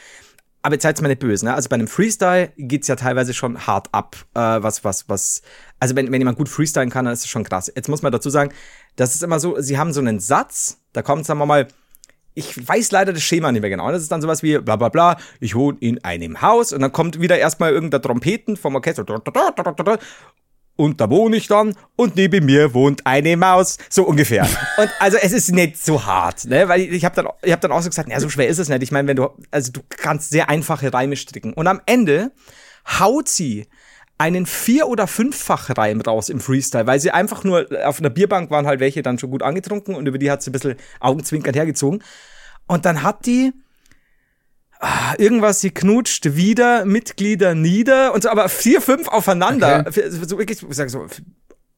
aber 0.62 0.76
jetzt 0.76 0.84
seid's 0.84 1.02
mal 1.02 1.08
nicht 1.08 1.20
böse, 1.22 1.46
ne? 1.46 1.54
Also 1.54 1.70
bei 1.70 1.76
einem 1.76 1.88
Freestyle 1.88 2.52
geht's 2.58 2.88
ja 2.88 2.96
teilweise 2.96 3.34
schon 3.34 3.66
hart 3.66 3.88
ab. 3.92 4.18
Äh, 4.34 4.40
was, 4.40 4.84
was, 4.84 5.08
was. 5.08 5.42
Also 5.80 5.96
wenn, 5.96 6.12
wenn 6.12 6.22
jemand 6.22 6.38
gut 6.38 6.50
freestylen 6.50 6.90
kann, 6.90 7.06
dann 7.06 7.14
ist 7.14 7.22
es 7.22 7.30
schon 7.30 7.44
krass. 7.44 7.72
Jetzt 7.74 7.88
muss 7.88 8.02
man 8.02 8.12
dazu 8.12 8.30
sagen, 8.30 8.52
das 8.96 9.16
ist 9.16 9.24
immer 9.24 9.40
so, 9.40 9.60
sie 9.60 9.78
haben 9.78 9.94
so 9.94 10.02
einen 10.02 10.20
Satz, 10.20 10.78
da 10.94 11.02
kommt, 11.02 11.26
sagen 11.26 11.40
wir 11.40 11.46
mal, 11.46 11.68
ich 12.34 12.68
weiß 12.68 12.92
leider 12.92 13.14
das 13.14 13.24
Schema 13.24 13.52
nicht 13.52 13.62
mehr 13.62 13.70
genau. 13.70 13.92
Das 13.92 14.02
ist 14.02 14.12
dann 14.12 14.22
sowas 14.22 14.44
wie 14.44 14.58
bla 14.60 14.76
bla 14.76 14.90
bla, 14.90 15.18
ich 15.40 15.56
wohne 15.56 15.78
in 15.82 16.04
einem 16.04 16.42
Haus 16.42 16.74
und 16.74 16.82
dann 16.82 16.92
kommt 16.92 17.20
wieder 17.20 17.38
erstmal 17.38 17.72
irgendein 17.72 18.02
Trompeten 18.02 18.58
vom 18.58 18.76
Orchester. 18.76 19.06
Und 20.76 21.02
da 21.02 21.10
wohne 21.10 21.36
ich 21.36 21.48
dann 21.48 21.76
und 21.98 22.16
neben 22.16 22.46
mir 22.46 22.74
wohnt 22.74 23.06
eine 23.06 23.36
Maus, 23.36 23.78
so 23.90 24.04
ungefähr. 24.04 24.48
Und 24.78 24.90
also 25.00 25.18
es 25.18 25.34
ist 25.34 25.52
nicht 25.52 25.76
so 25.78 26.06
hart, 26.06 26.46
ne, 26.46 26.70
weil 26.70 26.80
ich 26.80 27.04
habe 27.04 27.16
dann 27.16 27.28
ich 27.44 27.52
habe 27.52 27.60
dann 27.60 27.74
auch 27.74 27.82
so 27.82 27.90
gesagt, 27.90 28.08
ja, 28.08 28.18
so 28.18 28.30
schwer 28.30 28.48
ist 28.48 28.60
es 28.60 28.70
nicht. 28.70 28.82
Ich 28.82 28.92
meine, 28.94 29.10
wenn 29.10 29.18
du 29.18 29.28
also 29.52 29.74
du 29.74 29.82
kannst 29.90 30.30
sehr 30.30 30.50
einfache 30.50 30.94
Reime 30.94 31.18
stricken 31.18 31.52
und 31.52 31.68
am 31.68 31.82
Ende 31.86 32.32
haut 32.98 33.28
sie 33.28 33.68
einen 34.20 34.46
vier 34.46 34.88
oder 34.88 35.08
fünffach 35.08 35.76
Reim 35.76 36.02
raus 36.02 36.30
im 36.30 36.40
Freestyle, 36.40 36.86
weil 36.86 37.00
sie 37.00 37.10
einfach 37.10 37.44
nur 37.44 37.68
auf 37.86 38.00
einer 38.00 38.10
Bierbank 38.10 38.52
waren 38.52 38.68
halt 38.68 38.80
welche 38.80 39.02
dann 39.02 39.18
schon 39.18 39.32
gut 39.32 39.42
angetrunken 39.42 39.96
und 39.96 40.08
über 40.08 40.18
die 40.18 40.30
hat 40.30 40.44
sie 40.44 40.52
ein 40.52 40.54
bisschen 40.54 40.76
augenzwinkernd 41.00 41.56
hergezogen 41.56 42.04
und 42.68 42.86
dann 42.86 43.02
hat 43.02 43.26
die 43.26 43.54
ah, 44.80 45.14
irgendwas, 45.18 45.62
sie 45.62 45.72
knutscht 45.72 46.36
wieder, 46.36 46.86
Mitglieder 46.86 47.56
nieder 47.56 48.14
und 48.14 48.24
so, 48.24 48.30
aber 48.30 48.50
vier, 48.50 48.82
fünf 48.82 49.08
aufeinander. 49.08 49.86
Okay. 49.88 50.10
So 50.10 50.38
wirklich, 50.38 50.64
ich 50.64 50.76
sag 50.76 50.90
so, 50.90 51.08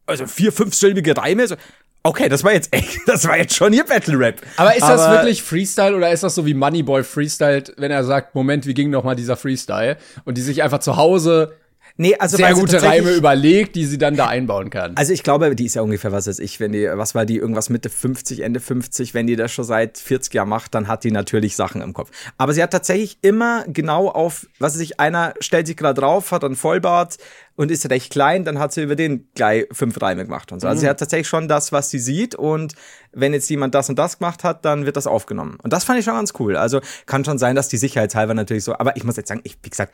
also 0.08 0.26
vier, 0.26 0.52
fünf 0.52 0.74
silbige 0.74 1.16
Reime. 1.16 1.48
So, 1.48 1.56
okay, 2.04 2.28
das 2.28 2.44
war 2.44 2.54
jetzt 2.54 2.70
echt, 2.76 3.02
das 3.08 3.28
war 3.28 3.38
jetzt 3.38 3.56
schon 3.56 3.74
ihr 3.74 3.84
Battle 3.84 4.18
Rap. 4.18 4.42
Aber 4.58 4.76
ist 4.76 4.84
aber 4.84 4.96
das 4.96 5.12
wirklich 5.12 5.44
Freestyle 5.44 5.96
oder 5.96 6.12
ist 6.12 6.24
das 6.24 6.36
so 6.36 6.46
wie 6.46 6.56
Moneyboy 6.56 7.04
freestylt, 7.04 7.74
wenn 7.78 7.92
er 7.92 8.04
sagt, 8.04 8.34
Moment, 8.36 8.66
wie 8.66 8.74
ging 8.74 8.90
noch 8.90 9.04
mal 9.04 9.16
dieser 9.16 9.38
Freestyle? 9.38 9.98
Und 10.26 10.38
die 10.38 10.42
sich 10.42 10.64
einfach 10.64 10.80
zu 10.80 10.98
Hause 10.98 11.54
Nee, 12.02 12.16
also 12.18 12.36
sehr 12.36 12.56
gute 12.56 12.82
Reime 12.82 13.12
überlegt, 13.12 13.76
die 13.76 13.86
sie 13.86 14.00
dann 14.00 14.16
da 14.16 14.26
einbauen 14.26 14.72
kann. 14.72 14.94
Also 14.96 15.14
ich 15.14 15.22
glaube, 15.22 15.56
die 15.56 15.68
ist 15.68 15.76
ja 15.76 15.84
ungefähr, 15.84 16.12
was 16.12 16.26
weiß 16.26 16.40
ich, 16.40 16.60
wenn 16.60 16.72
die, 16.72 16.90
was 16.92 17.14
war 17.14 17.28
die, 17.28 17.38
irgendwas 17.38 17.70
Mitte 17.70 17.92
50, 17.92 18.40
Ende 18.40 18.60
50, 18.60 19.14
wenn 19.14 19.28
die 19.28 19.36
das 19.36 19.52
schon 19.52 19.66
seit 19.66 20.00
40 20.00 20.34
Jahren 20.34 20.50
macht, 20.50 20.74
dann 20.74 20.88
hat 20.88 21.04
die 21.04 21.12
natürlich 21.12 21.56
Sachen 21.56 21.80
im 21.80 21.94
Kopf. 21.94 22.10
Aber 22.40 22.54
sie 22.54 22.64
hat 22.64 22.72
tatsächlich 22.72 23.20
immer 23.22 23.66
genau 23.68 24.10
auf, 24.10 24.48
was 24.58 24.74
weiß 24.74 24.82
ich, 24.82 25.00
einer 25.00 25.36
stellt 25.42 25.68
sich 25.68 25.78
gerade 25.78 26.02
drauf, 26.02 26.32
hat 26.32 26.44
einen 26.44 26.56
Vollbart 26.56 27.20
und 27.56 27.70
ist 27.70 27.88
recht 27.92 28.12
klein, 28.12 28.46
dann 28.46 28.58
hat 28.58 28.74
sie 28.74 28.82
über 28.82 28.96
den 28.96 29.28
gleich 29.36 29.68
fünf 29.72 30.02
Reime 30.02 30.26
gemacht 30.26 30.52
und 30.52 30.60
so. 30.60 30.68
Also 30.68 30.80
mhm. 30.80 30.82
sie 30.82 30.90
hat 30.90 31.00
tatsächlich 31.00 31.28
schon 31.28 31.48
das, 31.48 31.72
was 31.72 31.92
sie 31.92 32.00
sieht 32.00 32.34
und 32.34 32.74
wenn 33.12 33.32
jetzt 33.32 33.48
jemand 33.48 33.76
das 33.76 33.90
und 33.90 34.00
das 34.00 34.18
gemacht 34.18 34.44
hat, 34.44 34.66
dann 34.66 34.88
wird 34.88 34.98
das 34.98 35.06
aufgenommen. 35.06 35.60
Und 35.62 35.72
das 35.72 35.84
fand 35.84 36.00
ich 36.00 36.06
schon 36.06 36.16
ganz 36.16 36.34
cool. 36.40 36.58
Also 36.58 36.82
kann 37.06 37.24
schon 37.24 37.38
sein, 37.38 37.56
dass 37.56 37.68
die 37.68 37.78
sicherheitshalber 37.78 38.34
natürlich 38.34 38.64
so, 38.64 38.74
aber 38.74 38.98
ich 38.98 39.04
muss 39.04 39.18
jetzt 39.18 39.28
sagen, 39.28 39.42
ich, 39.44 39.60
wie 39.62 39.70
gesagt, 39.70 39.94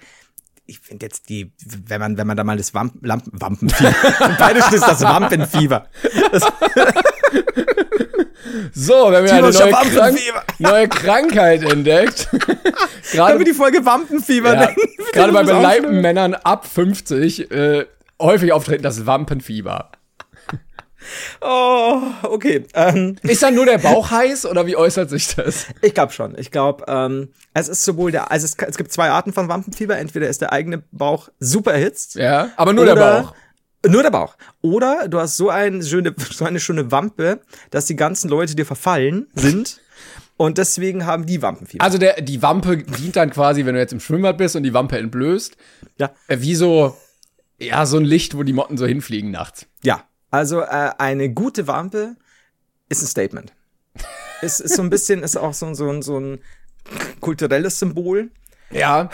ich 0.67 0.79
finde 0.79 1.05
jetzt 1.05 1.29
die, 1.29 1.51
wenn 1.85 1.99
man, 1.99 2.17
wenn 2.17 2.27
man 2.27 2.37
da 2.37 2.43
mal 2.43 2.57
das 2.57 2.73
Wamp 2.73 2.93
Lampen, 3.01 3.31
Wampenfieber, 3.33 3.95
beides 4.39 4.71
ist 4.71 4.85
das 4.85 5.01
Wampenfieber. 5.01 5.87
Das 6.31 6.43
so, 8.73 9.11
wir 9.11 9.17
haben 9.17 9.25
ja 9.25 9.33
eine 9.35 9.51
neue, 9.51 9.71
Krank 9.71 10.17
neue, 10.59 10.87
Krankheit 10.87 11.63
entdeckt. 11.63 12.29
gerade 13.11 13.31
Können 13.33 13.39
wir 13.39 13.45
die 13.45 13.53
Folge 13.53 13.85
Wampenfieber 13.85 14.53
ja, 14.53 14.59
nennen? 14.67 14.75
Gerade 15.13 15.33
bei 15.33 15.43
beleibten 15.43 16.01
Männern 16.01 16.33
ab 16.33 16.67
50 16.67 17.51
äh, 17.51 17.85
häufig 18.21 18.53
auftreten 18.53 18.83
das 18.83 19.05
Wampenfieber. 19.05 19.91
Oh, 21.41 22.01
okay. 22.23 22.65
Ähm. 22.73 23.17
Ist 23.23 23.43
dann 23.43 23.55
nur 23.55 23.65
der 23.65 23.77
Bauch 23.77 24.11
heiß 24.11 24.45
oder 24.45 24.65
wie 24.65 24.75
äußert 24.75 25.09
sich 25.09 25.35
das? 25.35 25.67
Ich 25.81 25.93
glaube 25.93 26.13
schon. 26.13 26.37
Ich 26.37 26.51
glaube, 26.51 26.85
ähm, 26.87 27.29
es 27.53 27.67
ist 27.67 27.83
sowohl 27.83 28.11
der, 28.11 28.31
also 28.31 28.45
es, 28.45 28.55
es, 28.57 28.77
gibt 28.77 28.91
zwei 28.91 29.09
Arten 29.09 29.33
von 29.33 29.47
Wampenfieber. 29.47 29.97
Entweder 29.97 30.27
ist 30.27 30.41
der 30.41 30.51
eigene 30.51 30.83
Bauch 30.91 31.29
super 31.39 31.73
erhitzt. 31.73 32.15
Ja, 32.15 32.49
aber 32.55 32.73
nur 32.73 32.85
der 32.85 32.95
Bauch. 32.95 33.33
Nur 33.85 34.03
der 34.03 34.11
Bauch. 34.11 34.35
Oder 34.61 35.07
du 35.07 35.19
hast 35.19 35.37
so, 35.37 35.49
ein 35.49 35.81
schöne, 35.83 36.13
so 36.31 36.45
eine 36.45 36.59
schöne 36.59 36.91
Wampe, 36.91 37.41
dass 37.69 37.85
die 37.85 37.95
ganzen 37.95 38.29
Leute 38.29 38.55
dir 38.55 38.65
verfallen 38.65 39.27
sind. 39.35 39.81
Und 40.35 40.59
deswegen 40.59 41.05
haben 41.05 41.25
die 41.25 41.41
Wampenfieber. 41.41 41.83
Also 41.83 41.97
der, 41.97 42.21
die 42.21 42.41
Wampe 42.43 42.77
dient 42.77 43.15
dann 43.15 43.31
quasi, 43.31 43.65
wenn 43.65 43.73
du 43.73 43.79
jetzt 43.79 43.93
im 43.93 43.99
Schwimmbad 43.99 44.37
bist 44.37 44.55
und 44.55 44.63
die 44.63 44.73
Wampe 44.73 44.97
entblößt. 44.97 45.57
Ja. 45.97 46.11
Äh, 46.27 46.37
wie 46.41 46.53
so, 46.53 46.95
ja, 47.59 47.85
so 47.87 47.97
ein 47.97 48.05
Licht, 48.05 48.37
wo 48.37 48.43
die 48.43 48.53
Motten 48.53 48.77
so 48.77 48.85
hinfliegen 48.85 49.31
nachts. 49.31 49.65
Ja, 49.83 50.03
also 50.31 50.61
äh, 50.61 50.91
eine 50.97 51.29
gute 51.29 51.67
Wampe 51.67 52.15
ist 52.89 53.01
ein 53.01 53.07
Statement. 53.07 53.53
ist, 54.41 54.59
ist 54.59 54.75
so 54.75 54.81
ein 54.81 54.89
bisschen, 54.89 55.23
ist 55.23 55.37
auch 55.37 55.53
so, 55.53 55.73
so, 55.73 56.01
so 56.01 56.19
ein 56.19 56.39
kulturelles 57.19 57.79
Symbol. 57.79 58.29
Ja. 58.71 59.09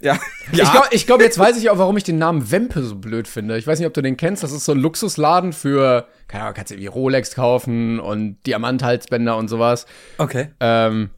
Ja. 0.00 0.18
ja. 0.52 0.64
Ich 0.64 0.70
glaube, 0.70 0.86
ich 0.90 1.06
glaub, 1.06 1.20
jetzt 1.20 1.38
weiß 1.38 1.56
ich 1.56 1.70
auch, 1.70 1.78
warum 1.78 1.96
ich 1.96 2.04
den 2.04 2.18
Namen 2.18 2.50
Wempe 2.50 2.82
so 2.82 2.96
blöd 2.96 3.28
finde. 3.28 3.56
Ich 3.58 3.66
weiß 3.66 3.78
nicht, 3.78 3.86
ob 3.86 3.94
du 3.94 4.02
den 4.02 4.16
kennst. 4.16 4.42
Das 4.42 4.52
ist 4.52 4.64
so 4.64 4.72
ein 4.72 4.78
Luxusladen 4.78 5.52
für, 5.52 6.06
keine 6.28 6.44
Ahnung, 6.44 6.54
kannst 6.54 6.70
du 6.70 6.74
irgendwie 6.74 6.88
Rolex 6.88 7.34
kaufen 7.34 8.00
und 8.00 8.38
Diamanthalsbänder 8.46 9.36
und 9.36 9.48
sowas. 9.48 9.86
Okay. 10.18 10.48
Ähm, 10.60 11.10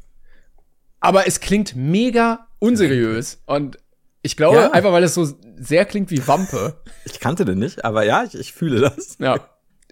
aber 1.00 1.26
es 1.26 1.40
klingt 1.40 1.76
mega 1.76 2.46
unseriös. 2.58 3.42
Und 3.46 3.78
ich 4.24 4.38
glaube, 4.38 4.56
ja. 4.56 4.70
einfach 4.72 4.90
weil 4.90 5.04
es 5.04 5.12
so 5.12 5.28
sehr 5.56 5.84
klingt 5.84 6.10
wie 6.10 6.26
Wampe. 6.26 6.80
Ich 7.06 7.20
kannte 7.20 7.44
den 7.44 7.58
nicht, 7.58 7.84
aber 7.84 8.02
ja, 8.04 8.24
ich, 8.24 8.34
ich 8.34 8.54
fühle 8.54 8.80
das. 8.80 9.18
Ja. 9.18 9.38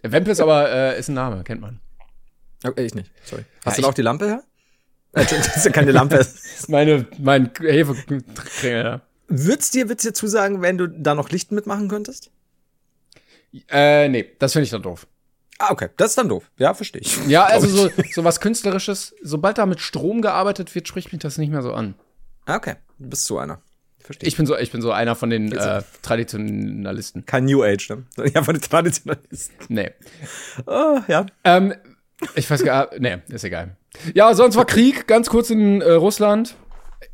Wampe 0.03 0.31
ist 0.31 0.41
aber 0.41 0.71
äh, 0.71 0.99
ist 0.99 1.11
ein 1.11 1.15
Name, 1.15 1.45
kennt 1.45 1.61
man. 1.61 1.79
Okay, 2.65 2.87
ich 2.87 2.95
nicht, 2.95 3.11
sorry. 3.23 3.45
Hast 3.67 3.77
ja, 3.77 3.83
du 3.83 3.89
noch 3.89 3.95
die 3.95 4.03
Lampe 4.03 4.27
her? 4.27 4.43
Äh, 5.15 5.27
das 5.27 5.59
ist 5.59 5.67
ja 5.67 5.71
keine 5.71 5.93
Lampe. 5.93 6.17
das 6.17 6.37
ist 6.37 6.71
meine, 6.71 7.07
mein 7.19 7.51
Hefekringel. 7.61 9.03
Würd's 9.29 9.71
dir, 9.71 9.91
würd's 9.91 10.05
dir 10.05 10.15
zusagen, 10.15 10.63
wenn 10.63 10.79
du 10.79 10.87
da 10.87 11.15
noch 11.15 11.29
Licht 11.29 11.53
mitmachen 11.53 11.89
könntest? 11.89 12.31
Äh, 13.69 14.09
nee, 14.09 14.33
das 14.39 14.53
finde 14.53 14.65
ich 14.65 14.71
dann 14.71 14.81
doof. 14.81 15.07
Ah, 15.59 15.71
okay. 15.71 15.91
Das 15.99 16.13
ist 16.13 16.17
dann 16.17 16.31
doof. 16.31 16.51
Ja, 16.57 16.73
verstehe 16.73 17.03
ich. 17.03 17.27
Ja, 17.27 17.45
also 17.45 17.67
so, 17.67 17.91
so 18.11 18.25
was 18.25 18.41
Künstlerisches, 18.41 19.15
sobald 19.23 19.59
da 19.59 19.67
mit 19.67 19.81
Strom 19.81 20.23
gearbeitet 20.23 20.75
wird, 20.75 20.89
spricht 20.89 21.13
mich 21.13 21.21
das 21.21 21.37
nicht 21.37 21.51
mehr 21.51 21.61
so 21.61 21.75
an. 21.75 21.95
Ah, 22.47 22.57
okay. 22.57 22.77
Du 22.99 23.11
bist 23.11 23.27
so 23.27 23.39
einer. 23.39 23.61
Verstehe. 24.13 24.29
Ich 24.29 24.37
bin 24.37 24.45
so, 24.45 24.59
ich 24.59 24.71
bin 24.71 24.83
so 24.83 24.93
einer 24.93 25.15
von 25.15 25.31
den 25.31 25.53
äh, 25.53 25.83
Traditionalisten. 26.03 27.25
Kein 27.25 27.47
New 27.47 27.63
Age, 27.63 27.89
ne? 27.89 28.05
Ja, 28.35 28.43
von 28.43 28.55
den 28.55 28.63
Traditionalisten. 28.63 29.57
Nee. 29.69 29.91
Oh, 30.67 31.01
ja. 31.09 31.25
Ähm, 31.45 31.73
ich 32.35 32.51
weiß 32.51 32.63
gar, 32.63 32.91
nee, 32.99 33.19
ist 33.29 33.45
egal. 33.45 33.77
Ja, 34.15 34.35
sonst 34.35 34.57
war 34.57 34.67
Krieg, 34.67 35.07
ganz 35.07 35.31
kurz 35.31 35.49
in 35.49 35.81
äh, 35.81 35.93
Russland. 35.93 36.57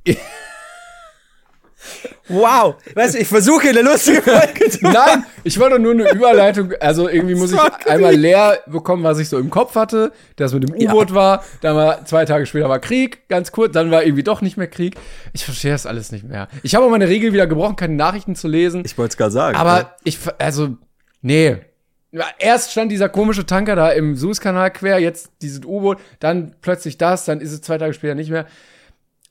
Wow, 2.28 2.76
weißt 2.94 3.14
du, 3.14 3.18
ich 3.18 3.28
versuche 3.28 3.68
eine 3.68 3.82
lustige 3.82 4.22
Folge 4.22 4.70
zu 4.70 4.78
machen. 4.82 4.94
Nein, 4.94 5.26
ich 5.44 5.58
wollte 5.58 5.78
nur 5.78 5.92
eine 5.92 6.10
Überleitung, 6.10 6.72
also 6.80 7.08
irgendwie 7.08 7.34
muss 7.34 7.52
ich 7.52 7.58
einmal 7.86 8.14
leer 8.14 8.60
bekommen, 8.66 9.02
was 9.02 9.18
ich 9.18 9.28
so 9.28 9.38
im 9.38 9.50
Kopf 9.50 9.74
hatte, 9.74 10.12
das 10.36 10.52
mit 10.52 10.68
dem 10.68 10.74
U-Boot 10.74 11.10
ja. 11.10 11.14
war, 11.14 11.44
dann 11.62 11.76
war 11.76 12.04
zwei 12.04 12.24
Tage 12.24 12.46
später 12.46 12.68
war 12.68 12.78
Krieg, 12.80 13.28
ganz 13.28 13.50
kurz, 13.52 13.72
dann 13.72 13.90
war 13.90 14.04
irgendwie 14.04 14.22
doch 14.22 14.42
nicht 14.42 14.56
mehr 14.56 14.66
Krieg. 14.66 14.96
Ich 15.32 15.44
verstehe 15.44 15.72
das 15.72 15.86
alles 15.86 16.12
nicht 16.12 16.24
mehr. 16.24 16.48
Ich 16.62 16.74
habe 16.74 16.84
auch 16.84 16.90
meine 16.90 17.08
Regel 17.08 17.32
wieder 17.32 17.46
gebrochen, 17.46 17.76
keine 17.76 17.94
Nachrichten 17.94 18.34
zu 18.34 18.48
lesen. 18.48 18.82
Ich 18.84 18.98
wollte 18.98 19.12
es 19.12 19.16
gerade 19.16 19.32
sagen. 19.32 19.56
Aber 19.56 19.78
ja. 19.78 19.96
ich, 20.04 20.18
also, 20.38 20.76
nee. 21.22 21.56
Erst 22.38 22.72
stand 22.72 22.90
dieser 22.90 23.10
komische 23.10 23.44
Tanker 23.44 23.76
da 23.76 23.90
im 23.90 24.16
Suezkanal 24.16 24.70
quer, 24.70 24.98
jetzt 24.98 25.30
dieses 25.42 25.64
U-Boot, 25.64 25.98
dann 26.20 26.54
plötzlich 26.62 26.96
das, 26.96 27.26
dann 27.26 27.40
ist 27.40 27.52
es 27.52 27.60
zwei 27.60 27.78
Tage 27.78 27.92
später 27.92 28.14
nicht 28.14 28.30
mehr. 28.30 28.46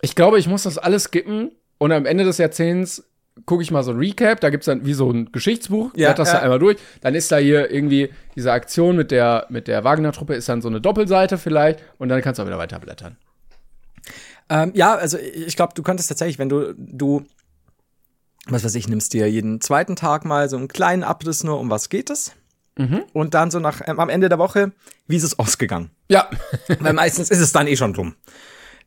Ich 0.02 0.16
glaube, 0.16 0.38
ich 0.38 0.48
muss 0.48 0.64
das 0.64 0.78
alles 0.78 1.06
skippen 1.06 1.52
und 1.78 1.92
am 1.92 2.06
Ende 2.06 2.24
des 2.24 2.38
Jahrzehnts 2.38 3.04
gucke 3.46 3.62
ich 3.62 3.72
mal 3.72 3.84
so 3.84 3.92
ein 3.92 3.98
Recap, 3.98 4.40
da 4.42 4.50
gibt's 4.50 4.66
dann 4.66 4.86
wie 4.86 4.94
so 4.94 5.12
ein 5.12 5.32
Geschichtsbuch, 5.32 5.92
ja, 5.96 6.13
das 6.13 6.30
ja. 6.30 6.36
da 6.36 6.42
einmal 6.42 6.60
durch. 6.60 6.78
Dann 7.02 7.16
ist 7.16 7.32
da 7.32 7.38
hier 7.38 7.72
irgendwie 7.72 8.10
diese 8.36 8.52
Aktion 8.52 8.96
mit 8.96 9.12
der, 9.12 9.46
mit 9.50 9.68
der 9.68 9.84
Wagner-Truppe, 9.84 10.34
ist 10.34 10.50
dann 10.50 10.62
so 10.62 10.70
eine 10.70 10.82
Doppelseite 10.82 11.38
vielleicht 11.38 11.82
und 11.98 12.10
dann 12.10 12.22
kannst 12.22 12.40
du 12.40 12.44
auch 12.44 12.48
wieder 12.48 12.58
weiterblättern. 12.58 13.18
Ähm, 14.50 14.72
ja, 14.74 14.96
also 14.96 15.18
ich 15.18 15.56
glaube, 15.56 15.74
du 15.76 15.84
könntest 15.84 16.10
tatsächlich, 16.10 16.40
wenn 16.40 16.50
du, 16.50 16.74
du, 16.78 17.26
was 18.48 18.63
weiß 18.63 18.76
ich, 18.76 18.88
nimmst 18.88 19.13
dir 19.13 19.30
jeden 19.30 19.62
zweiten 19.62 19.96
Tag 19.96 20.26
mal 20.26 20.50
so 20.50 20.58
einen 20.58 20.68
kleinen 20.68 21.04
Abriss 21.04 21.44
nur, 21.44 21.60
um 21.60 21.70
was 21.70 21.90
geht 21.90 22.10
es. 22.10 22.34
Mhm. 22.78 23.04
Und 23.12 23.34
dann 23.34 23.52
so 23.52 23.60
nach, 23.60 23.82
ähm, 23.86 24.00
am 24.00 24.10
Ende 24.10 24.30
der 24.30 24.38
Woche, 24.38 24.72
wie 25.08 25.18
ist 25.18 25.24
es 25.24 25.38
ausgegangen? 25.40 25.90
Ja. 26.10 26.30
Weil 26.80 26.94
meistens 26.94 27.30
ist 27.30 27.40
es 27.40 27.52
dann 27.52 27.68
eh 27.68 27.76
schon 27.76 27.94
drum. 27.94 28.16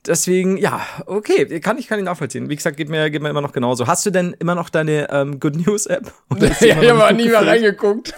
Deswegen, 0.06 0.56
ja, 0.56 0.80
okay, 1.06 1.60
kann 1.60 1.76
ich 1.78 1.86
kann 1.86 1.98
ihn 1.98 2.06
nachvollziehen. 2.06 2.48
Wie 2.48 2.56
gesagt, 2.56 2.76
geht 2.76 2.88
mir, 2.88 3.10
geht 3.10 3.20
mir 3.22 3.28
immer 3.28 3.42
noch 3.42 3.52
genauso. 3.52 3.86
Hast 3.86 4.06
du 4.06 4.10
denn 4.10 4.34
immer 4.38 4.54
noch 4.54 4.70
deine 4.70 5.08
ähm, 5.10 5.40
Good 5.40 5.66
News 5.66 5.86
App? 5.86 6.12
ja, 6.40 6.80
ich 6.80 6.90
habe 6.90 7.14
nie 7.14 7.28
mehr 7.28 7.46
reingeguckt. 7.46 8.14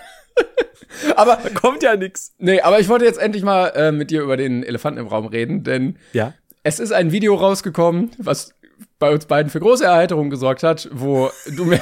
aber 1.16 1.38
da 1.42 1.51
kommt 1.51 1.83
ja 1.83 1.97
nix. 1.97 2.35
Nee, 2.38 2.61
aber 2.61 2.79
ich 2.79 2.88
wollte 2.88 3.05
jetzt 3.05 3.18
endlich 3.18 3.42
mal 3.42 3.68
äh, 3.68 3.92
mit 3.92 4.11
dir 4.11 4.23
über 4.23 4.37
den 4.37 4.62
Elefanten 4.62 5.01
im 5.01 5.09
Raum 5.09 5.27
reden, 5.27 5.64
denn 5.64 5.99
ja? 6.12 6.35
es 6.62 6.79
ist 6.79 6.92
ein 6.92 7.11
Video 7.11 7.35
rausgekommen, 7.35 8.12
was 8.18 8.55
bei 8.99 9.11
uns 9.11 9.27
beiden 9.27 9.51
für 9.51 9.61
große 9.61 9.85
Erheiterung 9.85 10.31
gesorgt 10.31 10.62
hat, 10.62 10.88
wo 10.92 11.31
du 11.57 11.64
mir 11.64 11.81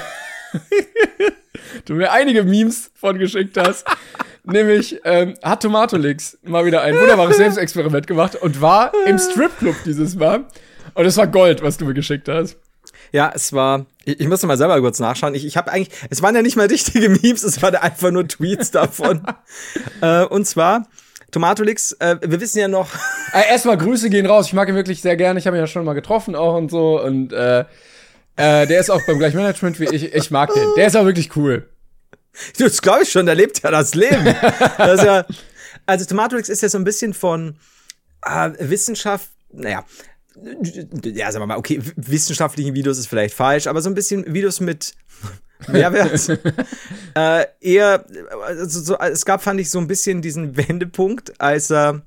du 1.84 1.94
mir 1.94 2.12
einige 2.12 2.42
Memes 2.44 2.90
von 2.94 3.18
geschickt 3.18 3.56
hast. 3.56 3.86
Nämlich 4.44 5.00
ähm, 5.04 5.34
hat 5.42 5.62
Tomatolix 5.62 6.38
mal 6.42 6.64
wieder 6.64 6.82
ein 6.82 6.94
wunderbares 6.94 7.36
Selbstexperiment 7.36 8.06
gemacht 8.06 8.36
und 8.36 8.60
war 8.60 8.92
im 9.06 9.18
Stripclub 9.18 9.76
dieses 9.84 10.16
Mal. 10.16 10.44
Und 10.94 11.04
es 11.04 11.16
war 11.16 11.26
Gold, 11.26 11.62
was 11.62 11.76
du 11.76 11.84
mir 11.84 11.94
geschickt 11.94 12.28
hast. 12.28 12.56
Ja, 13.12 13.32
es 13.34 13.52
war. 13.52 13.86
Ich, 14.04 14.20
ich 14.20 14.28
musste 14.28 14.46
mal 14.46 14.56
selber 14.56 14.80
kurz 14.80 14.98
nachschauen. 14.98 15.34
Ich, 15.34 15.44
ich 15.44 15.56
habe 15.56 15.70
eigentlich. 15.70 15.90
Es 16.10 16.22
waren 16.22 16.34
ja 16.34 16.42
nicht 16.42 16.56
mal 16.56 16.66
richtige 16.66 17.08
Memes, 17.08 17.42
es 17.42 17.60
waren 17.62 17.74
einfach 17.76 18.10
nur 18.10 18.26
Tweets 18.26 18.70
davon. 18.70 19.22
äh, 20.00 20.24
und 20.24 20.46
zwar. 20.46 20.86
Tomatolix, 21.30 21.92
äh, 22.00 22.16
wir 22.22 22.40
wissen 22.40 22.58
ja 22.58 22.68
noch. 22.68 22.88
Äh, 23.32 23.48
erstmal 23.48 23.78
Grüße 23.78 24.10
gehen 24.10 24.26
raus. 24.26 24.48
Ich 24.48 24.54
mag 24.54 24.68
ihn 24.68 24.74
wirklich 24.74 25.02
sehr 25.02 25.16
gerne. 25.16 25.38
Ich 25.38 25.46
habe 25.46 25.56
ihn 25.56 25.60
ja 25.60 25.68
schon 25.68 25.84
mal 25.84 25.92
getroffen 25.92 26.34
auch 26.34 26.56
und 26.56 26.68
so. 26.68 27.00
Und 27.00 27.32
äh, 27.32 27.60
äh, 27.60 28.66
der 28.66 28.80
ist 28.80 28.90
auch 28.90 29.00
beim 29.06 29.20
gleichen 29.20 29.36
Management 29.36 29.78
wie 29.78 29.84
ich. 29.84 30.12
Ich 30.12 30.32
mag 30.32 30.52
den. 30.52 30.66
Der 30.76 30.88
ist 30.88 30.96
auch 30.96 31.04
wirklich 31.04 31.36
cool. 31.36 31.68
Das 32.58 32.80
glaube 32.80 33.02
ich 33.02 33.10
schon, 33.10 33.26
der 33.26 33.34
lebt 33.34 33.62
ja 33.62 33.70
das 33.70 33.94
Leben. 33.94 34.24
das 34.78 35.02
ja, 35.02 35.26
also 35.86 36.04
Tomatolix 36.04 36.48
ist 36.48 36.62
ja 36.62 36.68
so 36.68 36.78
ein 36.78 36.84
bisschen 36.84 37.14
von 37.14 37.56
äh, 38.24 38.50
Wissenschaft, 38.58 39.28
naja, 39.52 39.84
ja, 41.04 41.30
sagen 41.32 41.42
wir 41.42 41.46
mal, 41.46 41.58
okay, 41.58 41.80
wissenschaftlichen 41.96 42.74
Videos 42.74 42.98
ist 42.98 43.08
vielleicht 43.08 43.34
falsch, 43.34 43.66
aber 43.66 43.82
so 43.82 43.90
ein 43.90 43.94
bisschen 43.94 44.32
Videos 44.32 44.60
mit 44.60 44.94
Mehrwert. 45.68 46.28
äh, 47.14 47.46
eher, 47.60 48.04
also 48.44 48.80
so, 48.80 48.98
es 48.98 49.24
gab, 49.24 49.42
fand 49.42 49.60
ich, 49.60 49.70
so 49.70 49.78
ein 49.78 49.86
bisschen 49.86 50.22
diesen 50.22 50.56
Wendepunkt, 50.56 51.38
als 51.40 51.70
er 51.70 52.02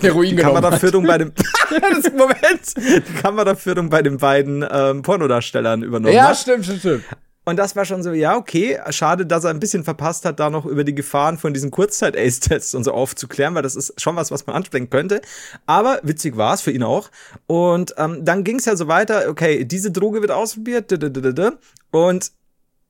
Heroin 0.00 0.30
die 0.30 0.36
Kameraführung 0.36 1.06
bei 1.06 1.18
dem 1.18 1.32
das 1.70 2.12
Moment, 2.12 2.76
die 2.76 3.14
Kameraführung 3.22 3.90
bei 3.90 4.02
den 4.02 4.18
beiden 4.18 4.64
ähm, 4.68 5.02
Pornodarstellern 5.02 5.82
übernommen 5.82 6.14
Ja, 6.14 6.28
hat. 6.28 6.36
stimmt, 6.38 6.64
stimmt, 6.64 6.80
stimmt. 6.80 7.04
Und 7.44 7.56
das 7.56 7.76
war 7.76 7.84
schon 7.84 8.02
so, 8.02 8.12
ja, 8.12 8.36
okay, 8.36 8.78
schade, 8.90 9.26
dass 9.26 9.44
er 9.44 9.50
ein 9.50 9.60
bisschen 9.60 9.84
verpasst 9.84 10.24
hat, 10.24 10.40
da 10.40 10.50
noch 10.50 10.64
über 10.66 10.84
die 10.84 10.94
Gefahren 10.94 11.38
von 11.38 11.52
diesen 11.52 11.70
Kurzzeit-Ace-Tests 11.70 12.74
und 12.74 12.84
so 12.84 12.92
aufzuklären, 12.92 13.54
weil 13.54 13.62
das 13.62 13.76
ist 13.76 14.00
schon 14.00 14.16
was, 14.16 14.30
was 14.30 14.46
man 14.46 14.56
ansprechen 14.56 14.90
könnte. 14.90 15.20
Aber 15.66 16.00
witzig 16.02 16.36
war 16.36 16.54
es 16.54 16.62
für 16.62 16.70
ihn 16.70 16.82
auch. 16.82 17.10
Und 17.46 17.94
ähm, 17.98 18.24
dann 18.24 18.44
ging 18.44 18.56
es 18.56 18.64
ja 18.64 18.76
so 18.76 18.88
weiter, 18.88 19.28
okay, 19.28 19.64
diese 19.64 19.90
Droge 19.90 20.20
wird 20.20 20.30
ausprobiert, 20.30 20.92
und 21.90 22.32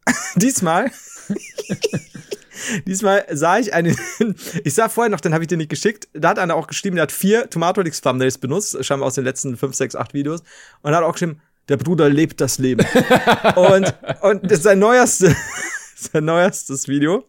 diesmal 0.36 0.90
Diesmal 2.86 3.26
sah 3.30 3.58
ich 3.58 3.74
einen, 3.74 3.96
ich 4.64 4.74
sah 4.74 4.88
vorher 4.88 5.10
noch, 5.10 5.20
den 5.20 5.34
habe 5.34 5.44
ich 5.44 5.48
dir 5.48 5.56
nicht 5.56 5.70
geschickt, 5.70 6.08
da 6.12 6.30
hat 6.30 6.38
einer 6.38 6.54
auch 6.54 6.66
geschrieben, 6.66 6.96
der 6.96 7.04
hat 7.04 7.12
vier 7.12 7.50
Tomatolix 7.50 8.00
Thumbnails 8.00 8.38
benutzt, 8.38 8.82
scheinbar 8.84 9.08
aus 9.08 9.14
den 9.14 9.24
letzten 9.24 9.56
fünf, 9.56 9.74
sechs, 9.74 9.96
acht 9.96 10.14
Videos, 10.14 10.42
und 10.82 10.94
hat 10.94 11.02
auch 11.02 11.12
geschrieben, 11.12 11.40
der 11.68 11.76
Bruder 11.76 12.08
lebt 12.08 12.40
das 12.40 12.58
Leben. 12.58 12.86
und, 13.56 13.94
und 14.22 14.44
das 14.44 14.58
ist 14.58 14.62
sein 14.64 14.78
neuerstes, 14.78 15.34
sein 15.96 16.24
neuerstes 16.24 16.88
Video. 16.88 17.24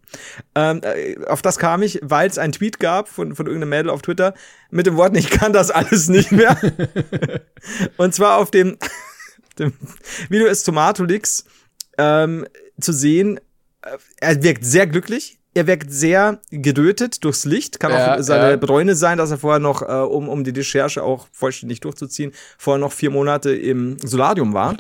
Ähm, 0.56 0.82
äh, 0.84 1.17
auf 1.26 1.41
das 1.41 1.58
kam 1.58 1.82
ich, 1.82 2.00
weil 2.02 2.30
es 2.30 2.38
einen 2.38 2.54
Tweet 2.54 2.80
gab 2.80 3.08
von, 3.08 3.36
von 3.36 3.45
irgendeinem 3.48 3.69
Mädel 3.69 3.89
auf 3.89 4.02
Twitter 4.02 4.34
mit 4.71 4.86
dem 4.88 4.98
Worten, 4.98 5.15
ich 5.15 5.30
kann 5.30 5.54
das 5.54 5.71
alles 5.71 6.08
nicht 6.10 6.32
mehr. 6.32 6.58
und 7.98 8.13
zwar 8.13 8.38
auf 8.38 8.52
dem, 8.52 8.78
dem 9.60 9.74
Video 10.30 10.48
ist 10.48 10.63
Tomatolix 10.63 11.45
ähm, 11.98 12.45
zu 12.80 12.91
sehen, 12.91 13.39
äh, 13.82 13.98
er 14.19 14.43
wirkt 14.43 14.65
sehr 14.65 14.88
glücklich. 14.88 15.39
Er 15.56 15.68
wirkt 15.68 15.91
sehr 15.91 16.41
gedötet 16.52 17.24
durchs 17.24 17.46
Licht. 17.46 17.80
Kann 17.80 17.91
Ja, 17.91 18.18
auch 18.18 18.22
seine 18.22 18.52
ja. 18.52 18.56
Bräune 18.58 18.94
sein, 18.94 19.18
dass 19.18 19.32
er 19.32 19.38
vorher 19.38 19.60
noch, 19.60 19.82
äh, 19.82 19.86
um, 19.86 20.30
um 20.30 20.44
die 20.44 20.52
Recherche 20.52 21.02
auch 21.02 21.28
vollständig 21.32 21.80
durchzuziehen, 21.80 22.34
vorher 22.58 22.80
noch 22.80 22.91
vier 22.91 23.10
Monate 23.10 23.56
im 23.56 23.98
Solarium 24.00 24.54
war. 24.54 24.76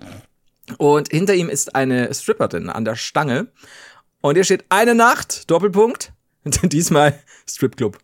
Und 0.77 1.09
hinter 1.09 1.33
ihm 1.33 1.49
ist 1.49 1.75
eine 1.75 2.13
Stripperin 2.13 2.69
an 2.69 2.85
der 2.85 2.95
Stange. 2.95 3.47
Und 4.21 4.35
hier 4.35 4.43
steht 4.43 4.65
eine 4.69 4.95
Nacht, 4.95 5.49
Doppelpunkt. 5.49 6.11
Diesmal 6.63 7.17
Stripclub. 7.49 7.97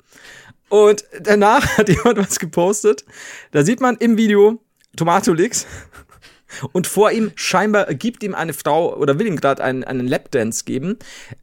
Und 0.69 1.03
danach 1.19 1.65
hat 1.77 1.89
jemand 1.89 2.19
was 2.19 2.39
gepostet. 2.39 3.03
Da 3.51 3.63
sieht 3.63 3.81
man 3.81 3.97
im 3.97 4.15
Video 4.15 4.61
Tomatolix. 4.95 5.67
Und 6.71 6.87
vor 6.87 7.11
ihm 7.11 7.31
scheinbar 7.35 7.93
gibt 7.93 8.23
ihm 8.23 8.35
eine 8.35 8.53
Frau 8.53 8.95
oder 8.95 9.19
will 9.19 9.27
ihm 9.27 9.35
gerade 9.35 9.63
einen, 9.63 9.83
einen 9.83 10.07
Lapdance 10.07 10.63
geben, 10.65 10.97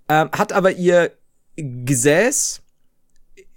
ähm, 0.09 0.31
hat 0.33 0.53
aber 0.53 0.73
ihr 0.73 1.13
Gesäß 1.57 2.63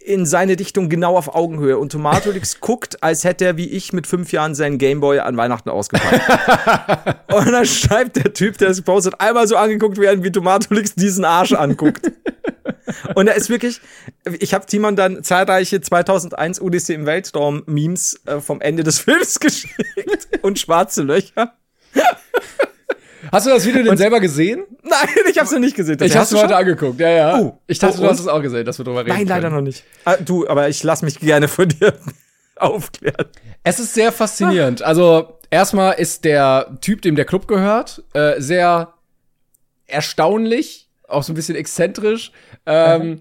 in 0.05 0.25
seine 0.25 0.55
Dichtung 0.55 0.89
genau 0.89 1.17
auf 1.17 1.35
Augenhöhe. 1.35 1.77
Und 1.77 1.91
Tomatolix 1.91 2.59
guckt, 2.61 3.03
als 3.03 3.23
hätte 3.23 3.45
er 3.45 3.57
wie 3.57 3.69
ich 3.69 3.93
mit 3.93 4.07
fünf 4.07 4.31
Jahren 4.31 4.55
seinen 4.55 4.77
Gameboy 4.77 5.19
an 5.19 5.37
Weihnachten 5.37 5.69
ausgepackt. 5.69 7.23
und 7.33 7.51
dann 7.51 7.65
schreibt 7.65 8.17
der 8.17 8.33
Typ, 8.33 8.57
der 8.57 8.69
es 8.69 8.81
postet, 8.81 9.19
einmal 9.19 9.47
so 9.47 9.55
angeguckt 9.55 9.97
werden, 9.97 10.23
wie 10.23 10.31
Tomatolix 10.31 10.95
diesen 10.95 11.25
Arsch 11.25 11.53
anguckt. 11.53 12.11
Und 13.15 13.27
er 13.27 13.35
ist 13.35 13.49
wirklich, 13.49 13.79
ich 14.39 14.53
habe 14.53 14.65
Timon 14.65 14.95
dann 14.95 15.23
zahlreiche 15.23 15.79
2001 15.79 16.61
Odyssee 16.61 16.93
im 16.93 17.05
Weltraum 17.05 17.63
Memes 17.65 18.19
äh, 18.25 18.39
vom 18.39 18.59
Ende 18.59 18.83
des 18.83 18.99
Films 18.99 19.39
geschickt 19.39 20.27
und 20.41 20.59
schwarze 20.59 21.03
Löcher. 21.03 21.53
Hast 23.31 23.45
du 23.45 23.51
das 23.51 23.65
Video 23.65 23.83
denn 23.83 23.97
selber 23.97 24.19
gesehen? 24.19 24.65
Nein, 24.91 25.09
ich 25.29 25.37
habe 25.37 25.45
es 25.45 25.51
noch 25.51 25.59
nicht 25.59 25.75
gesehen. 25.75 25.97
Ich 26.01 26.15
hab's 26.15 26.31
mir 26.31 26.43
heute 26.43 26.55
angeguckt, 26.55 26.99
ja, 26.99 27.09
ja. 27.09 27.39
Oh. 27.39 27.57
Ich 27.67 27.79
dachte, 27.79 27.97
Oh, 27.99 28.01
du 28.03 28.09
hast 28.09 28.19
es 28.19 28.27
auch 28.27 28.41
gesehen, 28.41 28.65
dass 28.65 28.77
wir 28.77 28.85
drüber 28.85 29.01
reden. 29.05 29.15
Nein, 29.15 29.27
leider 29.27 29.43
können. 29.49 29.55
noch 29.55 29.61
nicht. 29.61 29.83
Ah, 30.05 30.17
du, 30.17 30.47
aber 30.47 30.69
ich 30.69 30.83
lass 30.83 31.01
mich 31.01 31.19
gerne 31.19 31.47
von 31.47 31.69
dir 31.69 31.93
aufklären. 32.57 33.27
Es 33.63 33.79
ist 33.79 33.93
sehr 33.93 34.11
faszinierend. 34.11 34.81
Also, 34.81 35.39
erstmal 35.49 35.93
ist 35.93 36.25
der 36.25 36.77
Typ, 36.81 37.01
dem 37.01 37.15
der 37.15 37.25
Club 37.25 37.47
gehört, 37.47 38.03
äh, 38.13 38.39
sehr 38.41 38.93
erstaunlich, 39.87 40.89
auch 41.07 41.23
so 41.23 41.31
ein 41.33 41.35
bisschen 41.35 41.55
exzentrisch. 41.55 42.31
Ähm, 42.65 43.19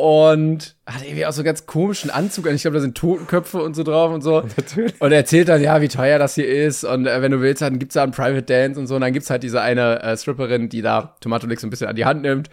und 0.00 0.76
hat 0.86 1.02
irgendwie 1.04 1.26
auch 1.26 1.32
so 1.32 1.40
einen 1.40 1.46
ganz 1.46 1.66
komischen 1.66 2.10
Anzug. 2.10 2.46
an. 2.46 2.54
Ich 2.54 2.62
glaube, 2.62 2.76
da 2.76 2.80
sind 2.80 2.96
Totenköpfe 2.96 3.60
und 3.60 3.74
so 3.74 3.82
drauf 3.82 4.12
und 4.14 4.20
so. 4.22 4.42
Natürlich. 4.56 4.94
Und 5.00 5.10
er 5.10 5.18
erzählt 5.18 5.48
dann, 5.48 5.60
ja, 5.60 5.80
wie 5.80 5.88
teuer 5.88 6.20
das 6.20 6.36
hier 6.36 6.46
ist. 6.46 6.84
Und 6.84 7.08
äh, 7.08 7.20
wenn 7.20 7.32
du 7.32 7.40
willst, 7.40 7.62
dann 7.62 7.80
gibt's 7.80 7.94
da 7.94 8.04
einen 8.04 8.12
Private 8.12 8.42
Dance 8.42 8.78
und 8.78 8.86
so. 8.86 8.94
Und 8.94 9.00
dann 9.00 9.12
gibt's 9.12 9.28
halt 9.28 9.42
diese 9.42 9.60
eine 9.60 10.00
äh, 10.00 10.16
Stripperin, 10.16 10.68
die 10.68 10.82
da 10.82 11.16
Tomatolix 11.20 11.62
so 11.62 11.66
ein 11.66 11.70
bisschen 11.70 11.88
an 11.88 11.96
die 11.96 12.04
Hand 12.04 12.22
nimmt. 12.22 12.48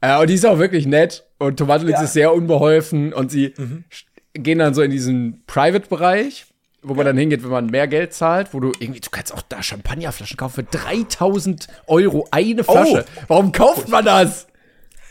Äh, 0.00 0.18
und 0.20 0.28
die 0.28 0.34
ist 0.34 0.44
auch 0.44 0.58
wirklich 0.58 0.86
nett. 0.86 1.24
Und 1.38 1.56
Tomatolix 1.56 1.92
Ja. 1.92 2.00
Mhm. 2.00 2.04
ist 2.06 2.12
sehr 2.14 2.34
unbeholfen. 2.34 3.12
Und 3.12 3.30
sie 3.30 3.50
st- 3.54 4.04
gehen 4.34 4.58
dann 4.58 4.74
so 4.74 4.82
in 4.82 4.90
diesen 4.90 5.44
Private-Bereich, 5.46 6.46
wo 6.82 6.94
man 6.94 7.06
dann 7.06 7.16
hingeht, 7.16 7.44
wenn 7.44 7.50
man 7.50 7.66
mehr 7.66 7.86
Geld 7.86 8.12
zahlt, 8.12 8.52
wo 8.54 8.58
du 8.58 8.72
irgendwie, 8.80 8.98
du 8.98 9.10
kannst 9.10 9.32
auch 9.32 9.42
da 9.48 9.62
Champagnerflaschen 9.62 10.36
kaufen 10.36 10.66
für 10.66 10.76
3000 10.78 11.68
Euro 11.86 12.26
eine 12.32 12.64
Flasche. 12.64 13.04
Warum 13.28 13.52
kauft 13.52 13.88
man 13.88 14.04
das? 14.04 14.48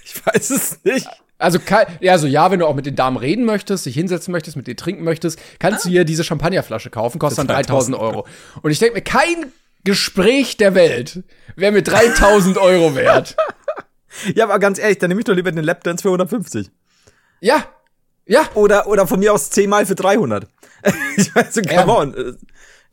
Ich 0.04 0.26
weiß 0.26 0.50
es 0.50 0.84
nicht. 0.84 1.08
Also, 1.39 1.60
also 2.08 2.26
ja, 2.28 2.50
wenn 2.50 2.60
du 2.60 2.65
auch 2.65 2.73
mit 2.76 2.86
den 2.88 2.95
Damen 2.95 3.17
reden 3.17 3.45
möchtest, 3.45 3.86
dich 3.86 3.93
hinsetzen 3.93 4.32
möchtest, 4.32 4.58
mit 4.58 4.65
denen 4.67 4.78
trinken 4.78 5.04
möchtest, 5.04 5.39
kannst 5.60 5.86
du 5.86 5.89
hier 5.89 6.04
diese 6.04 6.23
Champagnerflasche 6.23 6.89
kaufen, 6.89 7.19
kostet 7.19 7.39
dann 7.39 7.47
3000 7.47 7.95
Euro. 7.97 8.26
Und 8.63 8.71
ich 8.71 8.80
denke 8.80 8.95
mir, 8.95 9.02
kein 9.04 9.52
Gespräch 9.84 10.58
der 10.58 10.73
Welt 10.73 11.23
wäre 11.56 11.71
mir 11.71 11.84
3000 11.84 12.58
Euro 12.58 12.95
wert. 12.95 13.36
Ja, 14.34 14.45
aber 14.45 14.58
ganz 14.58 14.80
ehrlich, 14.80 14.97
dann 14.97 15.10
nehme 15.10 15.21
ich 15.21 15.26
doch 15.26 15.36
lieber 15.36 15.52
den 15.52 15.63
Lapdance 15.63 16.02
für 16.02 16.08
150. 16.08 16.71
Ja, 17.39 17.65
ja. 18.26 18.41
Oder, 18.56 18.88
oder 18.88 19.06
von 19.06 19.19
mir 19.19 19.32
aus 19.32 19.52
10 19.52 19.69
Mal 19.69 19.86
für 19.86 19.93
300. 19.93 20.47
ich 21.17 21.36
weiß, 21.36 21.54
so, 21.54 21.62
come 21.62 21.73
Ja. 21.73 21.86
on. 21.88 22.13
Und 22.15 22.38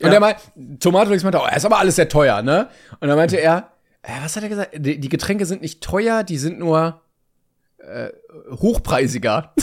Ja. 0.01 0.13
er 0.13 0.21
meinte, 0.21 0.43
Tomatolix 0.81 1.23
meinte, 1.23 1.39
oh, 1.43 1.47
ist 1.57 1.65
aber 1.65 1.79
alles 1.79 1.97
sehr 1.97 2.11
teuer, 2.11 2.43
ne? 2.43 2.69
Und 3.01 3.09
dann 3.09 3.17
meinte 3.17 3.37
er, 3.39 3.71
äh, 4.03 4.11
was 4.23 4.37
hat 4.37 4.43
er 4.43 4.51
gesagt? 4.51 4.71
Die, 4.77 5.01
die 5.01 5.09
Getränke 5.09 5.47
sind 5.47 5.63
nicht 5.63 5.83
teuer, 5.83 6.25
die 6.25 6.37
sind 6.37 6.59
nur 6.59 7.01
äh, 7.87 8.11
hochpreisiger. 8.51 9.55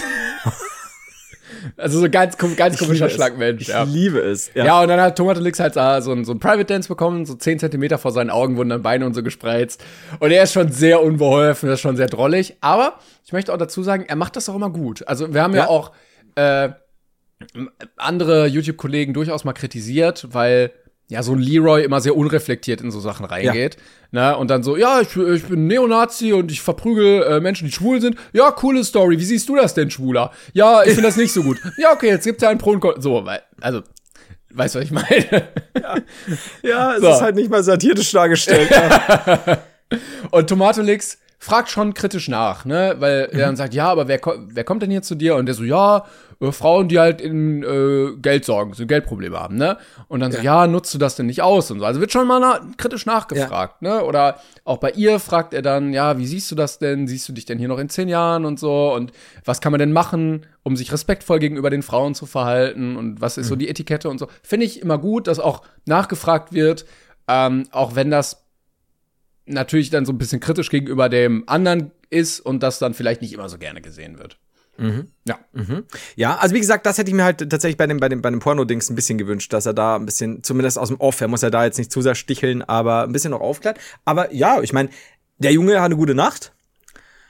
also 1.77 1.99
so 1.99 2.09
ganz, 2.09 2.37
ganz 2.37 2.77
komischer. 2.77 3.09
Schlagmensch. 3.09 3.63
Ich 3.63 3.67
ja. 3.69 3.83
liebe 3.83 4.19
es. 4.19 4.51
Ja. 4.53 4.81
und 4.81 4.87
dann 4.87 4.99
hat 5.01 5.17
Tomatolix 5.17 5.59
halt 5.59 5.73
so 5.73 6.11
ein, 6.11 6.25
so 6.25 6.31
ein 6.31 6.39
Private 6.39 6.65
Dance 6.65 6.87
bekommen, 6.87 7.25
so 7.25 7.35
10 7.35 7.59
Zentimeter 7.59 7.97
vor 7.97 8.11
seinen 8.11 8.29
Augen 8.29 8.57
wurden 8.57 8.69
dann 8.69 8.81
Beine 8.81 9.05
und 9.05 9.13
so 9.13 9.23
gespreizt. 9.23 9.83
Und 10.19 10.31
er 10.31 10.43
ist 10.43 10.53
schon 10.53 10.71
sehr 10.71 11.01
unbeholfen, 11.01 11.67
das 11.69 11.77
ist 11.77 11.81
schon 11.81 11.97
sehr 11.97 12.07
drollig. 12.07 12.55
Aber 12.61 12.99
ich 13.25 13.33
möchte 13.33 13.53
auch 13.53 13.57
dazu 13.57 13.83
sagen, 13.83 14.05
er 14.07 14.15
macht 14.15 14.35
das 14.35 14.49
auch 14.49 14.55
immer 14.55 14.69
gut. 14.69 15.07
Also 15.07 15.33
wir 15.33 15.41
haben 15.41 15.53
ja, 15.53 15.61
Ja. 15.63 15.67
auch 15.67 15.91
äh, 16.35 16.69
andere 17.97 18.45
YouTube-Kollegen 18.47 19.13
durchaus 19.13 19.43
mal 19.43 19.53
kritisiert, 19.53 20.27
weil 20.31 20.71
ja 21.11 21.23
so 21.23 21.33
ein 21.33 21.39
Leroy 21.39 21.83
immer 21.83 21.99
sehr 21.99 22.15
unreflektiert 22.15 22.79
in 22.81 22.89
so 22.89 22.99
Sachen 23.01 23.25
reingeht. 23.25 23.75
Ne? 24.11 24.35
Und 24.37 24.49
dann 24.49 24.63
so, 24.63 24.77
ja, 24.77 25.01
ich, 25.01 25.15
ich 25.15 25.43
bin 25.43 25.67
Neonazi 25.67 26.31
und 26.33 26.51
ich 26.51 26.61
verprügel 26.61 27.23
äh, 27.23 27.39
Menschen, 27.41 27.65
die 27.67 27.71
schwul 27.73 27.99
sind. 27.99 28.15
Ja, 28.33 28.49
coole 28.51 28.83
Story. 28.83 29.19
Wie 29.19 29.25
siehst 29.25 29.47
du 29.49 29.55
das 29.57 29.73
denn, 29.73 29.91
Schwuler? 29.91 30.31
Ja, 30.53 30.83
ich 30.83 30.89
finde 30.93 31.03
das 31.03 31.17
nicht 31.17 31.33
so 31.33 31.43
gut. 31.43 31.57
Ja, 31.77 31.91
okay, 31.93 32.07
jetzt 32.07 32.23
gibt's 32.23 32.41
ja 32.43 32.49
einen 32.49 32.59
Pro 32.59 32.71
und 32.71 32.79
Con. 32.79 33.01
So, 33.01 33.25
weil, 33.25 33.41
also, 33.59 33.81
weißt 34.53 34.75
du, 34.75 34.79
was 34.79 34.85
ich 34.85 34.91
meine? 34.91 35.47
Ja, 36.63 36.95
es 36.95 37.01
So. 37.01 37.09
ist 37.09 37.21
halt 37.21 37.35
nicht 37.35 37.49
mal 37.49 37.63
satirisch 37.63 38.11
dargestellt. 38.11 38.69
ja. 38.71 39.59
Und 40.31 40.47
Tomatolix 40.47 41.17
fragt 41.41 41.69
schon 41.71 41.95
kritisch 41.95 42.29
nach, 42.29 42.65
ne? 42.65 42.95
Weil 42.99 43.27
er 43.31 43.39
dann 43.39 43.55
sagt, 43.55 43.73
ja, 43.73 43.89
aber 43.89 44.07
wer, 44.07 44.21
wer 44.49 44.63
kommt 44.63 44.83
denn 44.83 44.91
hier 44.91 45.01
zu 45.01 45.15
dir? 45.15 45.35
Und 45.35 45.47
der 45.47 45.55
so, 45.55 45.63
ja, 45.63 46.05
äh, 46.39 46.51
Frauen, 46.51 46.87
die 46.87 46.99
halt 46.99 47.19
in 47.19 47.63
äh, 47.63 48.15
Geld 48.21 48.45
sorgen, 48.45 48.73
so 48.73 48.85
Geldprobleme 48.85 49.39
haben, 49.39 49.55
ne? 49.55 49.79
Und 50.07 50.19
dann 50.19 50.31
so, 50.31 50.39
ja, 50.39 50.67
nutzt 50.67 50.93
du 50.93 50.99
das 50.99 51.15
denn 51.15 51.25
nicht 51.25 51.41
aus 51.41 51.71
und 51.71 51.79
so. 51.79 51.85
Also 51.85 51.99
wird 51.99 52.11
schon 52.11 52.27
mal 52.27 52.39
na 52.39 52.61
kritisch 52.77 53.07
nachgefragt, 53.07 53.81
ne? 53.81 54.03
Oder 54.03 54.37
auch 54.65 54.77
bei 54.77 54.91
ihr 54.91 55.17
fragt 55.17 55.55
er 55.55 55.63
dann, 55.63 55.93
ja, 55.93 56.19
wie 56.19 56.27
siehst 56.27 56.51
du 56.51 56.55
das 56.55 56.77
denn? 56.77 57.07
Siehst 57.07 57.27
du 57.27 57.33
dich 57.33 57.45
denn 57.45 57.57
hier 57.57 57.69
noch 57.69 57.79
in 57.79 57.89
zehn 57.89 58.07
Jahren 58.07 58.45
und 58.45 58.59
so? 58.59 58.93
Und 58.93 59.11
was 59.43 59.61
kann 59.61 59.71
man 59.71 59.79
denn 59.79 59.93
machen, 59.93 60.45
um 60.61 60.75
sich 60.75 60.93
respektvoll 60.93 61.39
gegenüber 61.39 61.71
den 61.71 61.81
Frauen 61.81 62.13
zu 62.13 62.27
verhalten? 62.27 62.97
Und 62.97 63.19
was 63.19 63.39
ist 63.39 63.47
so 63.47 63.55
die 63.55 63.67
Etikette 63.67 64.09
und 64.09 64.19
so? 64.19 64.27
Finde 64.43 64.67
ich 64.67 64.79
immer 64.79 64.99
gut, 64.99 65.25
dass 65.25 65.39
auch 65.39 65.63
nachgefragt 65.87 66.53
wird, 66.53 66.85
ähm, 67.27 67.63
auch 67.71 67.95
wenn 67.95 68.11
das 68.11 68.40
natürlich 69.45 69.89
dann 69.89 70.05
so 70.05 70.13
ein 70.13 70.17
bisschen 70.17 70.39
kritisch 70.39 70.69
gegenüber 70.69 71.09
dem 71.09 71.43
anderen 71.47 71.91
ist 72.09 72.39
und 72.39 72.61
das 72.63 72.79
dann 72.79 72.93
vielleicht 72.93 73.21
nicht 73.21 73.33
immer 73.33 73.49
so 73.49 73.57
gerne 73.57 73.81
gesehen 73.81 74.19
wird. 74.19 74.37
Ja. 75.25 75.39
Ja, 76.15 76.37
also 76.37 76.55
wie 76.55 76.59
gesagt, 76.59 76.85
das 76.85 76.97
hätte 76.97 77.09
ich 77.09 77.15
mir 77.15 77.23
halt 77.23 77.37
tatsächlich 77.49 77.77
bei 77.77 77.85
dem, 77.87 77.99
bei 77.99 78.09
dem, 78.09 78.21
bei 78.21 78.31
dem 78.31 78.39
Porno-Dings 78.39 78.89
ein 78.89 78.95
bisschen 78.95 79.17
gewünscht, 79.17 79.53
dass 79.53 79.65
er 79.65 79.73
da 79.73 79.95
ein 79.95 80.05
bisschen, 80.05 80.43
zumindest 80.43 80.79
aus 80.79 80.87
dem 80.87 80.99
Off, 80.99 81.21
er 81.21 81.27
muss 81.27 81.41
ja 81.41 81.49
da 81.49 81.65
jetzt 81.65 81.77
nicht 81.77 81.91
zu 81.91 82.01
sehr 82.01 82.15
sticheln, 82.15 82.63
aber 82.63 83.03
ein 83.03 83.11
bisschen 83.11 83.31
noch 83.31 83.41
aufklärt. 83.41 83.79
Aber 84.05 84.33
ja, 84.33 84.61
ich 84.61 84.73
meine, 84.73 84.89
der 85.37 85.51
Junge 85.53 85.79
hat 85.79 85.85
eine 85.85 85.97
gute 85.97 86.15
Nacht 86.15 86.53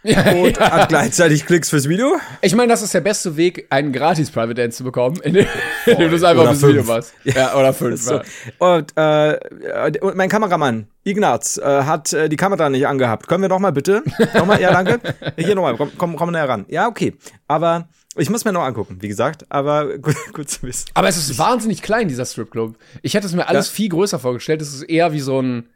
und 0.04 0.60
hat 0.60 0.90
gleichzeitig 0.90 1.46
Klicks 1.46 1.70
fürs 1.70 1.88
Video. 1.88 2.16
Ich 2.42 2.56
meine, 2.56 2.72
das 2.72 2.82
ist 2.82 2.94
der 2.94 3.02
beste 3.02 3.38
Weg, 3.38 3.68
einen 3.70 3.92
gratis 3.94 4.32
Private 4.32 4.56
Dance 4.56 4.78
zu 4.78 4.84
bekommen, 4.84 5.18
indem, 5.24 5.46
du 5.86 6.16
es 6.16 6.24
einfach 6.24 6.46
fürs 6.48 6.64
Video 6.64 6.84
machst. 6.84 7.14
Ja, 7.24 7.56
oder 7.56 7.74
fünf. 7.74 8.02
So. 8.02 8.16
Ja. 8.16 8.24
Und, 8.58 8.98
äh, 8.98 10.00
und 10.02 10.16
mein 10.16 10.30
Kameramann, 10.30 10.88
Ignaz, 11.04 11.58
äh, 11.58 11.84
hat 11.84 12.14
äh, 12.14 12.30
die 12.30 12.36
Kamera 12.38 12.70
nicht 12.70 12.88
angehabt. 12.88 13.28
Können 13.28 13.44
wir 13.44 13.50
noch 13.50 13.60
mal 13.60 13.72
bitte? 13.72 14.04
Nochmal, 14.34 14.60
ja, 14.60 14.72
danke. 14.72 15.00
Hier 15.38 15.56
nochmal, 15.56 15.76
komm, 15.78 15.92
komm, 15.98 16.16
komm 16.16 16.32
näher 16.32 16.50
ran. 16.50 16.66
Ja, 16.68 16.88
okay. 16.88 17.14
Aber 17.48 17.88
Ich 18.18 18.30
muss 18.30 18.44
mir 18.44 18.52
noch 18.54 18.64
angucken, 18.64 18.98
wie 19.02 19.08
gesagt, 19.08 19.46
aber 19.50 19.98
gut, 20.00 20.16
gut 20.34 20.50
zu 20.50 20.64
wissen. 20.64 20.90
Aber 20.96 21.08
es 21.10 21.18
ist 21.18 21.38
wahnsinnig 21.38 21.82
klein, 21.82 22.08
dieser 22.08 22.26
Stripclub. 22.26 22.76
Ich 23.04 23.14
hätte 23.14 23.28
es 23.28 23.34
mir 23.34 23.48
alles 23.48 23.68
Ja? 23.68 23.74
viel 23.74 23.90
größer 23.90 24.18
vorgestellt. 24.20 24.62
Es 24.62 24.74
ist 24.74 24.84
eher 24.84 25.14
wie 25.14 25.20
so 25.22 25.40
ein, 25.42 25.70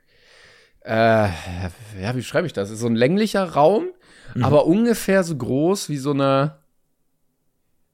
äh, 0.84 1.28
ja, 1.28 2.16
wie 2.16 2.24
schreibe 2.24 2.48
ich 2.48 2.54
das? 2.54 2.70
Ist 2.72 2.80
so 2.80 2.88
ein 2.88 2.96
länglicher 2.96 3.44
Raum, 3.54 3.88
Mhm. 4.36 4.44
aber 4.44 4.66
ungefähr 4.68 5.24
so 5.24 5.36
groß 5.36 5.90
wie 5.90 5.98
so 5.98 6.12
eine, 6.12 6.56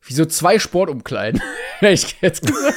wie 0.01 0.13
so 0.13 0.25
zwei 0.25 0.59
Sportumkleiden. 0.59 1.41
ich 1.81 2.17
jetzt 2.21 2.45
gesagt. 2.45 2.75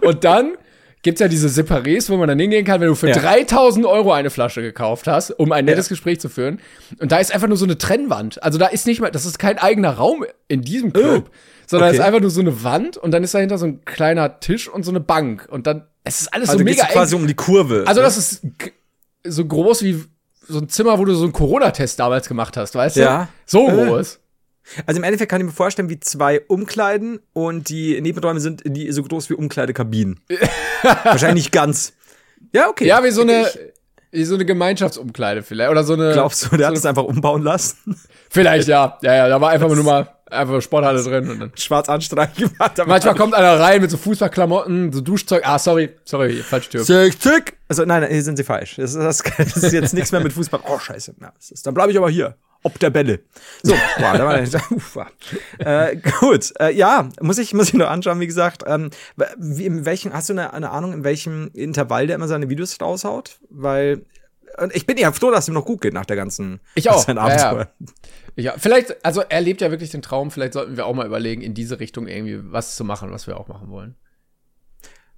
Und 0.02 0.24
dann 0.24 0.54
gibt's 1.02 1.20
ja 1.20 1.28
diese 1.28 1.48
Separés, 1.48 2.10
wo 2.10 2.16
man 2.16 2.28
dann 2.28 2.38
hingehen 2.38 2.64
kann, 2.64 2.80
wenn 2.80 2.88
du 2.88 2.94
für 2.94 3.08
Ja. 3.08 3.18
3000 3.18 3.86
Euro 3.86 4.12
eine 4.12 4.30
Flasche 4.30 4.60
gekauft 4.62 5.06
hast, 5.06 5.30
um 5.30 5.52
ein 5.52 5.64
nettes 5.64 5.88
Gespräch 5.88 6.20
zu 6.20 6.28
führen. 6.28 6.60
Und 6.98 7.10
da 7.12 7.18
ist 7.18 7.32
einfach 7.32 7.48
nur 7.48 7.56
so 7.56 7.64
eine 7.64 7.78
Trennwand. 7.78 8.42
Also 8.42 8.58
da 8.58 8.66
ist 8.66 8.86
nicht 8.86 9.00
mal, 9.00 9.10
das 9.10 9.24
ist 9.24 9.38
kein 9.38 9.58
eigener 9.58 9.92
Raum 9.92 10.24
in 10.48 10.62
diesem 10.62 10.92
Club, 10.92 11.30
sondern 11.66 11.88
okay. 11.88 11.96
es 11.96 12.00
ist 12.00 12.06
einfach 12.06 12.20
nur 12.20 12.30
so 12.30 12.40
eine 12.40 12.62
Wand 12.64 12.96
und 12.96 13.12
dann 13.12 13.24
ist 13.24 13.32
dahinter 13.34 13.56
so 13.56 13.66
ein 13.66 13.84
kleiner 13.84 14.40
Tisch 14.40 14.68
und 14.68 14.82
so 14.82 14.90
eine 14.90 15.00
Bank. 15.00 15.46
Und 15.50 15.66
dann, 15.66 15.86
es 16.04 16.20
ist 16.20 16.34
alles 16.34 16.48
Also 16.50 16.58
so 16.58 16.64
mega 16.64 16.84
quasi 16.86 17.14
eng. 17.14 17.22
um 17.22 17.26
die 17.28 17.34
Kurve. 17.34 17.84
Also 17.86 18.02
das 18.02 18.16
ist 18.18 18.42
so 19.24 19.44
groß 19.44 19.82
wie 19.84 20.04
so 20.50 20.58
ein 20.58 20.68
Zimmer, 20.68 20.98
wo 20.98 21.04
du 21.04 21.14
so 21.14 21.24
einen 21.24 21.32
Corona-Test 21.32 21.98
damals 21.98 22.28
gemacht 22.28 22.56
hast, 22.56 22.74
weißt 22.74 22.96
du? 22.96 23.00
Ja. 23.00 23.28
So 23.46 23.68
Äh. 23.68 23.86
groß. 23.86 24.18
Also 24.86 24.98
im 24.98 25.04
Endeffekt 25.04 25.30
kann 25.30 25.40
ich 25.40 25.46
mir 25.46 25.52
vorstellen, 25.52 25.88
wie 25.88 25.98
zwei 25.98 26.42
Umkleiden 26.46 27.20
und 27.32 27.68
die 27.70 28.00
Nebenräume 28.00 28.40
sind 28.40 28.62
die 28.64 28.92
so 28.92 29.02
groß 29.02 29.28
wie 29.30 29.34
Umkleidekabinen. 29.34 30.20
Wahrscheinlich 31.04 31.44
nicht 31.46 31.52
ganz. 31.52 31.92
Ja, 32.52 32.68
okay. 32.68 32.86
Ja, 32.86 33.02
wie 33.02 33.10
so 33.10 33.22
eine, 33.22 33.48
Ich, 33.48 33.58
so 34.12 34.34
eine 34.34 34.44
Gemeinschaftsumkleide 34.44 35.42
vielleicht. 35.42 35.70
Oder 35.70 35.84
so 35.84 35.94
eine. 35.94 36.12
glaubst 36.12 36.50
du, 36.50 36.56
der 36.56 36.68
hat 36.68 36.76
es 36.76 36.86
einfach 36.86 37.04
umbauen 37.04 37.42
lassen? 37.42 37.76
Vielleicht, 38.32 38.68
ja. 38.68 38.96
Ja, 39.02 39.14
ja, 39.14 39.28
da 39.28 39.40
war 39.40 39.50
einfach 39.50 39.68
nur 39.68 39.82
mal 39.82 40.08
einfach 40.30 40.62
Sporthalle 40.62 41.02
drin. 41.02 41.28
Und 41.28 41.40
dann. 41.40 41.52
Schwarz 41.56 41.88
anstreichen 41.88 42.48
gemacht. 42.48 42.72
Manchmal 42.86 43.14
kommt 43.16 43.34
einer 43.34 43.58
rein 43.58 43.80
mit 43.80 43.90
so 43.90 43.96
Fußballklamotten, 43.96 44.92
so 44.92 45.00
Duschzeug. 45.00 45.42
Ah, 45.44 45.58
sorry, 45.58 45.96
sorry, 46.04 46.36
falsche 46.36 46.70
Tür. 46.70 46.84
Zick, 46.84 47.20
zick. 47.20 47.56
Also 47.68 47.84
nein, 47.84 48.02
nein, 48.02 48.12
hier 48.12 48.22
sind 48.22 48.36
sie 48.36 48.44
falsch. 48.44 48.76
Das, 48.76 48.94
das, 48.94 49.22
das 49.22 49.56
ist 49.56 49.72
jetzt 49.72 49.94
nichts 49.94 50.12
mehr 50.12 50.20
mit 50.20 50.32
Fußball. 50.32 50.60
Oh, 50.68 50.78
scheiße. 50.78 51.14
Na, 51.18 51.32
das 51.36 51.50
ist, 51.50 51.66
dann 51.66 51.74
bleibe 51.74 51.90
ich 51.90 51.98
aber 51.98 52.08
hier. 52.10 52.36
Ob 52.62 52.78
der 52.78 52.90
Bälle. 52.90 53.20
So, 53.62 53.72
wow, 53.98 54.16
da 54.16 54.26
war 54.26 54.40
der, 54.40 54.60
uff, 54.70 54.98
äh, 55.58 55.96
gut, 56.20 56.52
äh, 56.60 56.72
ja, 56.74 57.08
muss 57.20 57.38
ich, 57.38 57.54
muss 57.54 57.68
ich 57.68 57.74
noch 57.74 57.88
anschauen, 57.88 58.20
wie 58.20 58.26
gesagt. 58.26 58.64
Ähm, 58.66 58.90
wie, 59.38 59.66
in 59.66 59.86
welchen, 59.86 60.12
hast 60.12 60.28
du 60.28 60.34
eine, 60.34 60.52
eine 60.52 60.70
Ahnung, 60.70 60.92
in 60.92 61.04
welchem 61.04 61.50
Intervall 61.54 62.06
der 62.06 62.16
immer 62.16 62.28
seine 62.28 62.50
Videos 62.50 62.78
raushaut? 62.80 63.38
Weil, 63.48 64.04
ich 64.72 64.86
bin 64.86 64.98
ja 64.98 65.10
froh, 65.12 65.30
dass 65.30 65.44
es 65.44 65.48
ihm 65.48 65.54
noch 65.54 65.64
gut 65.64 65.80
geht 65.80 65.94
nach 65.94 66.06
der 66.06 66.16
ganzen 66.16 66.60
Ich 66.74 66.90
auch. 66.90 67.02
seinen 67.06 67.16
Ja, 67.16 67.28
ja. 67.28 67.50
Abenteuer. 67.50 67.68
Ja, 68.36 68.54
vielleicht, 68.58 69.04
also 69.04 69.22
er 69.28 69.40
lebt 69.40 69.60
ja 69.60 69.70
wirklich 69.70 69.90
den 69.90 70.02
Traum. 70.02 70.30
Vielleicht 70.30 70.52
sollten 70.52 70.76
wir 70.76 70.86
auch 70.86 70.94
mal 70.94 71.06
überlegen, 71.06 71.42
in 71.42 71.54
diese 71.54 71.80
Richtung 71.80 72.06
irgendwie 72.06 72.40
was 72.52 72.76
zu 72.76 72.84
machen, 72.84 73.10
was 73.10 73.26
wir 73.26 73.38
auch 73.38 73.48
machen 73.48 73.70
wollen. 73.70 73.96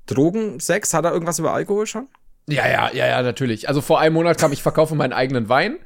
Drogen, 0.06 0.60
Sex, 0.60 0.94
hat 0.94 1.04
er 1.04 1.12
irgendwas 1.12 1.38
über 1.38 1.52
Alkohol 1.52 1.86
schon? 1.86 2.08
Ja, 2.48 2.66
ja, 2.66 2.90
ja, 2.92 3.06
ja, 3.06 3.22
natürlich. 3.22 3.68
Also 3.68 3.80
vor 3.80 4.00
einem 4.00 4.14
Monat 4.14 4.38
kam 4.38 4.52
ich 4.52 4.62
verkaufe 4.62 4.94
meinen 4.94 5.12
eigenen 5.12 5.48
Wein. 5.48 5.78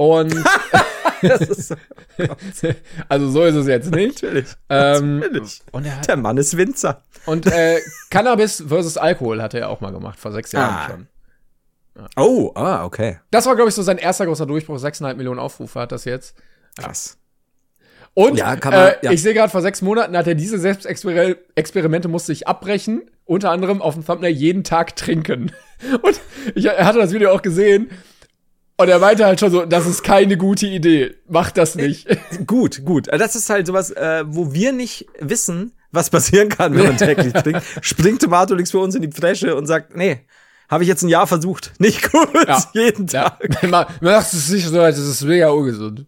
Und 0.00 0.32
so, 1.22 1.74
also 3.10 3.28
so 3.28 3.44
ist 3.44 3.54
es 3.54 3.66
jetzt 3.66 3.90
nicht. 3.94 4.22
natürlich. 4.22 4.46
Ähm, 4.70 5.18
natürlich. 5.18 5.60
und 5.72 5.84
er 5.84 6.00
Der 6.00 6.16
Mann 6.16 6.38
ist 6.38 6.56
Winzer. 6.56 7.02
und 7.26 7.44
äh, 7.46 7.80
Cannabis 8.08 8.64
versus 8.66 8.96
Alkohol 8.96 9.42
hat 9.42 9.52
er 9.52 9.60
ja 9.60 9.66
auch 9.68 9.82
mal 9.82 9.92
gemacht, 9.92 10.18
vor 10.18 10.32
sechs 10.32 10.52
Jahren 10.52 10.74
Ah. 10.74 10.86
schon. 10.90 11.06
Oh, 12.16 12.50
ah, 12.54 12.84
okay. 12.86 13.18
Das 13.30 13.44
war, 13.44 13.56
glaube 13.56 13.68
ich, 13.68 13.74
so 13.74 13.82
sein 13.82 13.98
erster 13.98 14.24
großer 14.24 14.46
Durchbruch. 14.46 14.76
6,5 14.78 15.16
Millionen 15.16 15.38
Aufrufe 15.38 15.78
hat 15.80 15.92
das 15.92 16.06
jetzt. 16.06 16.34
Krass. 16.78 17.18
Und 18.14 18.38
Ja, 18.38 18.56
man- 18.64 18.72
äh, 18.72 18.94
ja. 19.02 19.10
ich 19.12 19.20
sehe 19.20 19.34
gerade, 19.34 19.50
vor 19.50 19.60
sechs 19.60 19.82
Monaten 19.82 20.16
hat 20.16 20.26
er 20.26 20.34
diese 20.34 20.58
Selbstexperimente 20.58 22.08
musste 22.08 22.32
ich 22.32 22.48
abbrechen. 22.48 23.02
Unter 23.26 23.50
anderem 23.50 23.82
auf 23.82 23.94
dem 23.94 24.06
Thumbnail 24.06 24.32
jeden 24.32 24.64
Tag 24.64 24.96
trinken. 24.96 25.52
Und 26.02 26.20
ich 26.54 26.64
er 26.64 26.86
hatte 26.86 26.98
das 27.00 27.12
Video 27.12 27.32
auch 27.32 27.42
gesehen. 27.42 27.90
Und 28.80 28.88
er 28.88 28.98
meinte 28.98 29.26
halt 29.26 29.38
schon 29.38 29.50
so, 29.50 29.66
das 29.66 29.86
ist 29.86 30.02
keine 30.02 30.38
gute 30.38 30.66
Idee. 30.66 31.14
Mach 31.28 31.50
das 31.50 31.74
nicht. 31.74 32.08
Gut, 32.46 32.82
gut. 32.84 33.10
Also 33.10 33.22
Das 33.22 33.36
ist 33.36 33.50
halt 33.50 33.66
sowas, 33.66 33.90
äh, 33.90 34.24
wo 34.26 34.54
wir 34.54 34.72
nicht 34.72 35.06
wissen, 35.18 35.72
was 35.92 36.08
passieren 36.08 36.48
kann, 36.48 36.74
wenn 36.74 36.84
man 36.84 36.96
täglich 36.96 37.34
trinkt. 37.34 37.62
Springt 37.82 38.22
Tomatolix 38.22 38.70
für 38.70 38.78
uns 38.78 38.94
in 38.94 39.02
die 39.02 39.10
Fresche 39.12 39.54
und 39.54 39.66
sagt, 39.66 39.94
nee, 39.96 40.20
habe 40.70 40.84
ich 40.84 40.88
jetzt 40.88 41.02
ein 41.02 41.10
Jahr 41.10 41.26
versucht. 41.26 41.72
Nicht 41.78 42.10
gut, 42.10 42.28
jeden 42.72 43.06
Ja. 43.08 43.28
Tag. 43.30 43.62
Man 43.70 43.86
macht 44.00 44.32
es 44.32 44.48
nicht 44.48 44.66
so, 44.66 44.80
es 44.80 44.96
ist 44.98 45.24
mega 45.24 45.50
ungesund. 45.50 46.06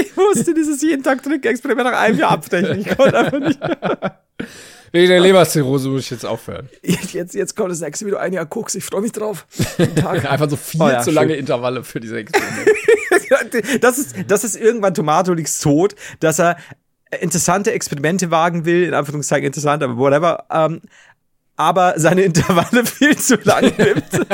Ich 0.00 0.16
musste 0.16 0.54
dieses 0.54 0.80
jeden 0.80 1.02
Tag 1.02 1.22
Trinkexperiment 1.22 1.90
nach 1.90 2.00
einem 2.00 2.18
Jahr 2.18 2.30
abbrechen. 2.30 2.80
Ich 2.80 2.96
konnte 2.96 3.18
einfach 3.18 3.40
nicht. 3.40 3.60
Wegen 4.92 5.08
der 5.08 5.20
Leberzirrhose 5.20 5.88
muss 5.88 6.02
ich 6.02 6.10
jetzt 6.10 6.24
aufhören. 6.26 6.68
Jetzt, 7.12 7.34
jetzt 7.34 7.56
kommt 7.56 7.70
das 7.70 7.80
nächste 7.80 8.04
Video, 8.06 8.18
ein 8.18 8.32
Jahr 8.32 8.46
Koks, 8.46 8.74
ich 8.74 8.84
freue 8.84 9.00
mich 9.00 9.12
drauf. 9.12 9.46
Einfach 10.04 10.50
so 10.50 10.56
viel 10.56 10.82
Oh 10.82 10.88
ja, 10.88 11.00
zu 11.00 11.06
schön. 11.06 11.14
lange 11.14 11.34
Intervalle 11.34 11.82
für 11.84 12.00
diese 12.00 12.18
Experimente. 12.18 13.78
das 13.80 13.98
ist, 13.98 14.14
das 14.28 14.44
ist 14.44 14.56
irgendwann 14.56 14.94
Tomatolix 14.94 15.58
Tod, 15.58 15.94
dass 16.20 16.38
er 16.38 16.56
interessante 17.20 17.72
Experimente 17.72 18.30
wagen 18.30 18.64
will, 18.64 18.82
in 18.84 18.94
Anführungszeichen 18.94 19.46
interessant, 19.46 19.82
aber 19.82 19.96
whatever, 19.96 20.44
ähm, 20.50 20.82
aber 21.56 21.94
seine 21.96 22.22
Intervalle 22.22 22.84
viel 22.84 23.16
zu 23.16 23.36
lang 23.42 23.72
nimmt. 23.76 24.28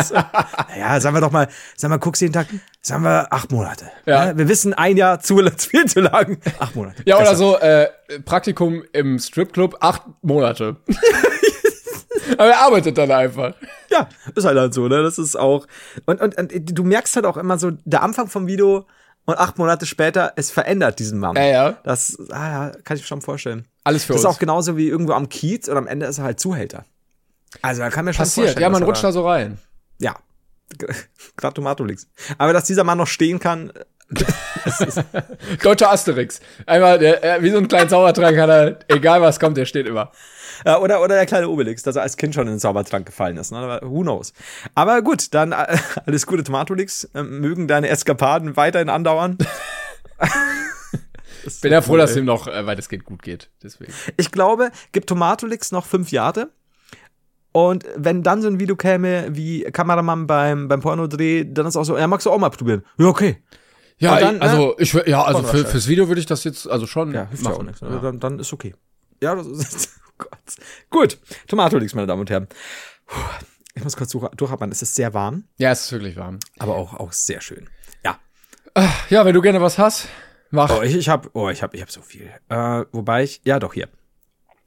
Naja, 0.68 1.00
sagen 1.00 1.16
wir 1.16 1.20
doch 1.20 1.30
mal, 1.30 1.48
sagen 1.76 1.92
wir, 1.94 1.98
guckst 1.98 2.20
jeden 2.22 2.32
Tag, 2.32 2.48
sagen 2.80 3.04
wir 3.04 3.32
acht 3.32 3.50
Monate. 3.52 3.86
Ja. 4.06 4.26
Ja. 4.26 4.38
Wir 4.38 4.48
wissen, 4.48 4.74
ein 4.74 4.96
Jahr 4.96 5.20
zu 5.20 5.38
viel 5.58 5.86
zu 5.86 6.00
lang. 6.00 6.38
Acht 6.58 6.74
Monate. 6.74 7.02
Ja, 7.06 7.18
oder 7.18 7.34
so, 7.36 7.56
äh, 7.58 7.88
Praktikum 8.24 8.82
im 8.92 9.18
Stripclub, 9.18 9.76
acht 9.80 10.02
Monate. 10.22 10.76
Aber 12.38 12.48
er 12.50 12.60
arbeitet 12.60 12.96
dann 12.98 13.10
einfach. 13.10 13.54
Ja, 13.90 14.08
ist 14.34 14.44
halt, 14.44 14.58
halt 14.58 14.72
so, 14.74 14.88
ne? 14.88 15.02
Das 15.02 15.18
ist 15.18 15.36
auch. 15.36 15.66
Und, 16.06 16.20
und, 16.20 16.38
und 16.38 16.78
du 16.78 16.84
merkst 16.84 17.14
halt 17.16 17.26
auch 17.26 17.36
immer 17.36 17.58
so, 17.58 17.72
der 17.84 18.02
Anfang 18.02 18.28
vom 18.28 18.46
Video 18.46 18.86
und 19.24 19.38
acht 19.38 19.58
Monate 19.58 19.86
später, 19.86 20.32
es 20.36 20.50
verändert 20.50 20.98
diesen 20.98 21.18
Mann. 21.18 21.36
Ja, 21.36 21.44
ja. 21.44 21.76
Das 21.84 22.16
ah, 22.30 22.66
ja, 22.66 22.72
kann 22.84 22.96
ich 22.96 23.02
mir 23.02 23.06
schon 23.06 23.20
vorstellen. 23.20 23.66
Alles 23.84 24.04
für 24.04 24.12
Das 24.12 24.22
ist 24.22 24.26
uns. 24.26 24.36
auch 24.36 24.38
genauso 24.38 24.76
wie 24.76 24.88
irgendwo 24.88 25.12
am 25.12 25.28
Kiez 25.28 25.68
und 25.68 25.76
am 25.76 25.86
Ende 25.86 26.06
ist 26.06 26.18
er 26.18 26.24
halt 26.24 26.40
Zuhälter. 26.40 26.84
Also 27.60 27.82
da 27.82 27.90
kann 27.90 28.04
mir 28.04 28.14
schon 28.14 28.24
Passiert, 28.24 28.58
ja, 28.58 28.68
man 28.70 28.82
rutscht 28.82 29.04
da 29.04 29.12
so 29.12 29.28
rein. 29.28 29.58
Ja. 29.98 30.16
Gerade 31.36 31.54
Tomatolix. 31.54 32.08
Aber 32.38 32.52
dass 32.52 32.64
dieser 32.64 32.84
Mann 32.84 32.98
noch 32.98 33.06
stehen 33.06 33.38
kann, 33.38 33.72
Deutscher 35.62 35.90
Asterix. 35.90 36.40
Einmal, 36.66 36.98
der, 36.98 37.22
äh, 37.24 37.42
wie 37.42 37.50
so 37.50 37.58
ein 37.58 37.68
kleiner 37.68 37.88
Zaubertrank 37.88 38.38
hat 38.38 38.50
er, 38.50 38.78
egal 38.88 39.22
was 39.22 39.40
kommt, 39.40 39.56
der 39.56 39.64
steht 39.64 39.86
immer. 39.86 40.12
äh, 40.64 40.74
oder, 40.74 41.00
oder 41.02 41.14
der 41.14 41.26
kleine 41.26 41.48
Obelix, 41.48 41.82
dass 41.82 41.96
er 41.96 42.02
als 42.02 42.16
Kind 42.16 42.34
schon 42.34 42.46
in 42.46 42.54
den 42.54 42.60
Zaubertrank 42.60 43.06
gefallen 43.06 43.36
ist. 43.36 43.52
Ne? 43.52 43.80
Who 43.82 44.02
knows. 44.02 44.32
Aber 44.74 45.02
gut, 45.02 45.34
dann 45.34 45.52
äh, 45.52 45.78
alles 46.06 46.26
Gute, 46.26 46.44
Tomatolix. 46.44 47.08
Mögen 47.14 47.68
deine 47.68 47.88
Eskapaden 47.88 48.56
weiterhin 48.56 48.88
andauern. 48.88 49.38
Bin 51.60 51.72
ja 51.72 51.82
froh, 51.82 51.96
dass 51.96 52.16
ihm 52.16 52.24
noch 52.24 52.46
äh, 52.46 52.66
weitestgehend 52.66 53.04
gut 53.04 53.22
geht. 53.22 53.50
Deswegen. 53.62 53.92
Ich 54.16 54.30
glaube, 54.30 54.70
gibt 54.92 55.08
Tomatolix 55.08 55.72
noch 55.72 55.86
fünf 55.86 56.12
Jahre. 56.12 56.50
Und 57.52 57.84
wenn 57.96 58.22
dann 58.22 58.40
so 58.42 58.48
ein 58.48 58.58
Video 58.58 58.76
käme 58.76 59.26
wie 59.36 59.62
Kameramann 59.64 60.26
beim, 60.26 60.68
beim 60.68 60.80
Pornodreh, 60.80 61.44
dann 61.44 61.66
ist 61.66 61.76
auch 61.76 61.84
so, 61.84 61.98
ja, 61.98 62.06
magst 62.06 62.26
du 62.26 62.30
auch 62.30 62.38
mal 62.38 62.48
probieren? 62.50 62.82
Ja, 62.98 63.06
okay. 63.06 63.42
Ja, 63.98 64.18
dann, 64.18 64.36
ich, 64.36 64.42
also 64.42 64.74
ich 64.78 64.92
wür- 64.94 65.08
ja, 65.08 65.22
also 65.22 65.42
für, 65.42 65.64
fürs 65.66 65.86
Video 65.86 66.08
würde 66.08 66.20
ich 66.20 66.26
das 66.26 66.42
jetzt 66.44 66.66
also 66.68 66.86
schon 66.86 67.12
Ja, 67.12 67.28
hilft 67.28 67.44
ja 67.44 67.50
auch 67.50 67.54
machen. 67.58 67.66
nichts. 67.66 67.80
Ja. 67.82 67.88
Also 67.88 68.00
dann, 68.00 68.18
dann 68.20 68.38
ist 68.38 68.52
okay. 68.52 68.74
Ja, 69.22 69.34
das 69.34 69.46
ist, 69.46 69.90
oh 70.08 70.12
Gott. 70.18 70.30
Gut. 70.90 71.18
Tomatolix, 71.46 71.94
meine 71.94 72.06
Damen 72.06 72.20
und 72.22 72.30
Herren. 72.30 72.48
Puh, 73.06 73.16
Ich 73.74 73.84
muss 73.84 73.96
kurz 73.96 74.10
durch, 74.10 74.28
durchatmen. 74.30 74.72
Es 74.72 74.82
ist 74.82 74.94
sehr 74.94 75.12
warm, 75.14 75.44
ja, 75.58 75.70
es 75.70 75.82
ist 75.84 75.92
wirklich 75.92 76.16
warm. 76.16 76.38
aber 76.58 76.74
auch, 76.74 76.94
auch 76.94 77.12
sehr 77.12 77.40
schön. 77.42 77.68
Ja. 78.04 78.18
Ja, 79.10 79.24
wenn 79.26 79.34
du 79.34 79.42
gerne 79.42 79.60
was 79.60 79.78
hast, 79.78 80.08
mach. 80.50 80.74
Oh, 80.78 80.82
ich, 80.82 80.96
ich 80.96 81.08
habe 81.10 81.28
oh, 81.34 81.50
ich 81.50 81.62
hab, 81.62 81.74
ich 81.74 81.82
hab 81.82 81.90
so 81.90 82.00
viel. 82.00 82.30
Äh, 82.48 82.84
wobei 82.92 83.22
ich, 83.24 83.42
ja 83.44 83.58
doch, 83.58 83.74
hier. 83.74 83.88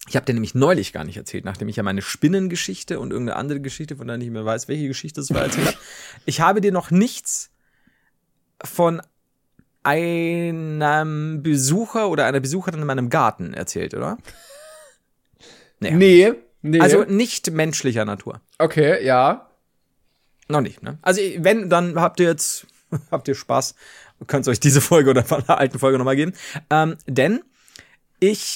Ich 0.07 0.15
habe 0.15 0.25
dir 0.25 0.33
nämlich 0.33 0.53
neulich 0.53 0.93
gar 0.93 1.03
nicht 1.03 1.17
erzählt, 1.17 1.45
nachdem 1.45 1.67
ich 1.67 1.77
ja 1.77 1.83
meine 1.83 2.01
Spinnengeschichte 2.01 2.99
und 2.99 3.11
irgendeine 3.11 3.37
andere 3.39 3.59
Geschichte, 3.59 3.95
von 3.95 4.07
der 4.07 4.17
ich 4.17 4.23
nicht 4.23 4.31
mehr 4.31 4.45
weiß, 4.45 4.67
welche 4.67 4.87
Geschichte 4.87 5.21
es 5.21 5.33
war, 5.33 5.41
erzählt 5.41 5.67
habe. 5.67 5.77
Ich 6.25 6.41
habe 6.41 6.61
dir 6.61 6.71
noch 6.71 6.91
nichts 6.91 7.51
von 8.63 9.01
einem 9.83 11.43
Besucher 11.43 12.09
oder 12.09 12.25
einer 12.25 12.39
Besucherin 12.39 12.81
in 12.81 12.87
meinem 12.87 13.09
Garten 13.09 13.53
erzählt, 13.53 13.93
oder? 13.93 14.17
Nee, 15.81 16.33
nee. 16.61 16.79
Also 16.79 17.03
nicht 17.03 17.51
menschlicher 17.51 18.05
Natur. 18.05 18.41
okay, 18.57 19.05
ja. 19.05 19.49
Noch 20.47 20.61
nicht, 20.61 20.81
ne? 20.81 20.97
Also 21.01 21.21
wenn, 21.39 21.69
dann 21.69 21.99
habt 21.99 22.19
ihr 22.19 22.27
jetzt, 22.27 22.65
habt 23.11 23.27
ihr 23.27 23.35
Spaß, 23.35 23.75
könnt 24.25 24.47
euch 24.47 24.59
diese 24.59 24.79
Folge 24.81 25.09
oder 25.09 25.23
von 25.23 25.43
der 25.45 25.57
alten 25.59 25.77
Folge 25.77 25.97
nochmal 25.97 26.15
geben. 26.15 26.33
Ähm, 26.69 26.97
denn 27.07 27.43
ich 28.19 28.55